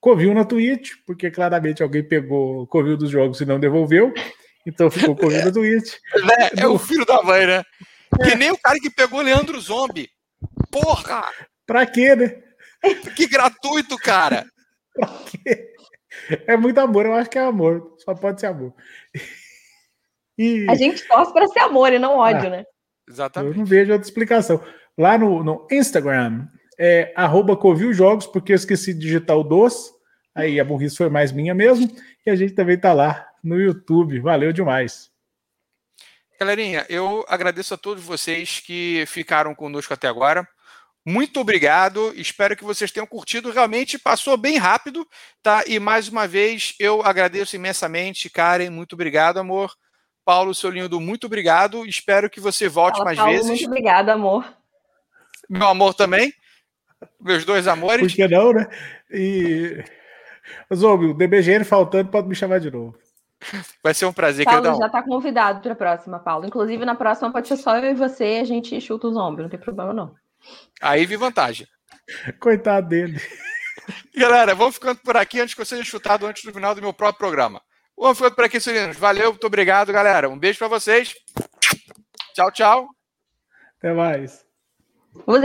Covil 0.00 0.32
na 0.32 0.44
Twitch, 0.44 0.92
porque 1.06 1.30
claramente 1.30 1.82
alguém 1.82 2.02
pegou 2.02 2.62
o 2.62 2.66
Covil 2.66 2.96
dos 2.96 3.10
jogos 3.10 3.40
e 3.40 3.46
não 3.46 3.60
devolveu. 3.60 4.12
Então 4.66 4.90
ficou 4.90 5.14
Covil 5.14 5.44
na 5.44 5.52
Twitch. 5.52 5.94
É, 6.56 6.62
é 6.62 6.66
o 6.66 6.78
filho 6.78 7.04
da 7.04 7.22
mãe, 7.22 7.46
né? 7.46 7.62
Que 8.24 8.34
nem 8.34 8.50
o 8.50 8.58
cara 8.58 8.78
que 8.78 8.90
pegou 8.90 9.20
Leandro 9.20 9.60
Zombie. 9.60 10.08
Porra! 10.70 11.24
Pra 11.66 11.86
quê, 11.86 12.14
né? 12.14 12.42
Que 13.16 13.26
gratuito, 13.26 13.96
cara! 13.96 14.44
pra 14.94 15.08
quê? 15.26 15.72
É 16.46 16.56
muito 16.56 16.78
amor, 16.78 17.06
eu 17.06 17.14
acho 17.14 17.30
que 17.30 17.38
é 17.38 17.42
amor. 17.42 17.94
Só 17.98 18.14
pode 18.14 18.40
ser 18.40 18.46
amor. 18.46 18.74
E... 20.36 20.66
A 20.68 20.74
gente 20.74 21.06
torce 21.06 21.32
para 21.32 21.46
ser 21.48 21.60
amor 21.60 21.92
e 21.92 21.98
não 21.98 22.16
ódio, 22.16 22.48
ah, 22.48 22.50
né? 22.50 22.64
Exatamente. 23.08 23.52
Eu 23.52 23.58
não 23.58 23.64
vejo 23.64 23.92
outra 23.92 24.06
explicação. 24.06 24.62
Lá 24.96 25.16
no, 25.16 25.42
no 25.42 25.66
Instagram, 25.70 26.46
é 26.78 27.12
arroba 27.14 27.58
Jogos, 27.92 28.26
porque 28.26 28.52
eu 28.52 28.56
esqueci 28.56 28.92
de 28.92 29.00
digitar 29.00 29.36
o 29.36 29.44
doce. 29.44 29.90
Aí 30.34 30.58
a 30.58 30.64
burrice 30.64 30.96
foi 30.96 31.08
mais 31.08 31.30
minha 31.32 31.54
mesmo. 31.54 31.88
E 32.26 32.30
a 32.30 32.36
gente 32.36 32.54
também 32.54 32.78
tá 32.78 32.92
lá 32.92 33.26
no 33.42 33.60
YouTube. 33.60 34.18
Valeu 34.20 34.52
demais. 34.52 35.11
Galerinha, 36.42 36.84
eu 36.88 37.24
agradeço 37.28 37.72
a 37.72 37.76
todos 37.76 38.02
vocês 38.02 38.58
que 38.58 39.04
ficaram 39.06 39.54
conosco 39.54 39.94
até 39.94 40.08
agora. 40.08 40.44
Muito 41.06 41.38
obrigado. 41.38 42.12
Espero 42.16 42.56
que 42.56 42.64
vocês 42.64 42.90
tenham 42.90 43.06
curtido. 43.06 43.52
Realmente 43.52 43.96
passou 43.96 44.36
bem 44.36 44.58
rápido, 44.58 45.06
tá? 45.40 45.62
E 45.68 45.78
mais 45.78 46.08
uma 46.08 46.26
vez 46.26 46.74
eu 46.80 47.00
agradeço 47.00 47.54
imensamente, 47.54 48.28
Karen. 48.28 48.70
Muito 48.70 48.94
obrigado, 48.94 49.38
amor. 49.38 49.72
Paulo, 50.24 50.52
seu 50.52 50.68
lindo, 50.68 51.00
muito 51.00 51.28
obrigado. 51.28 51.86
Espero 51.86 52.28
que 52.28 52.40
você 52.40 52.68
volte 52.68 52.96
Fala, 52.96 53.04
mais 53.04 53.18
Paulo, 53.18 53.32
vezes. 53.32 53.48
Muito 53.48 53.66
obrigado, 53.66 54.08
amor. 54.08 54.44
Meu 55.48 55.68
amor 55.68 55.94
também. 55.94 56.34
Meus 57.20 57.44
dois 57.44 57.68
amores. 57.68 58.00
Por 58.00 58.16
que 58.16 58.26
não, 58.26 58.52
né? 58.52 58.66
E. 59.12 59.84
Zombie, 60.74 61.06
o 61.06 61.14
DBGN 61.14 61.64
faltando, 61.64 62.10
pode 62.10 62.26
me 62.26 62.34
chamar 62.34 62.58
de 62.58 62.68
novo. 62.68 62.98
Vai 63.82 63.94
ser 63.94 64.06
um 64.06 64.12
prazer, 64.12 64.44
Paulo 64.44 64.62
queridão. 64.62 64.78
já 64.78 64.86
está 64.86 65.02
convidado 65.02 65.60
para 65.60 65.72
a 65.72 65.76
próxima, 65.76 66.18
Paulo. 66.18 66.46
Inclusive, 66.46 66.84
na 66.84 66.94
próxima 66.94 67.32
pode 67.32 67.48
ser 67.48 67.56
só 67.56 67.76
eu 67.76 67.90
e 67.90 67.94
você, 67.94 68.38
a 68.40 68.44
gente 68.44 68.80
chuta 68.80 69.08
os 69.08 69.16
ombros, 69.16 69.44
não 69.44 69.50
tem 69.50 69.60
problema 69.60 69.92
não. 69.92 70.14
Aí 70.80 71.06
vi 71.06 71.16
vantagem. 71.16 71.66
Coitado 72.40 72.88
dele. 72.88 73.20
Galera, 74.16 74.54
vamos 74.54 74.74
ficando 74.74 75.00
por 75.00 75.16
aqui 75.16 75.40
antes 75.40 75.54
que 75.54 75.60
eu 75.60 75.66
seja 75.66 75.84
chutado 75.84 76.26
antes 76.26 76.44
do 76.44 76.52
final 76.52 76.74
do 76.74 76.82
meu 76.82 76.92
próprio 76.92 77.18
programa. 77.18 77.60
Vamos 77.96 78.18
ficando 78.18 78.34
por 78.34 78.44
aqui, 78.44 78.60
Sirinos. 78.60 78.96
Valeu, 78.96 79.30
muito 79.30 79.46
obrigado, 79.46 79.92
galera. 79.92 80.28
Um 80.28 80.38
beijo 80.38 80.58
para 80.58 80.68
vocês. 80.68 81.14
Tchau, 82.34 82.50
tchau. 82.50 82.88
Até 83.78 83.92
mais. 83.92 84.44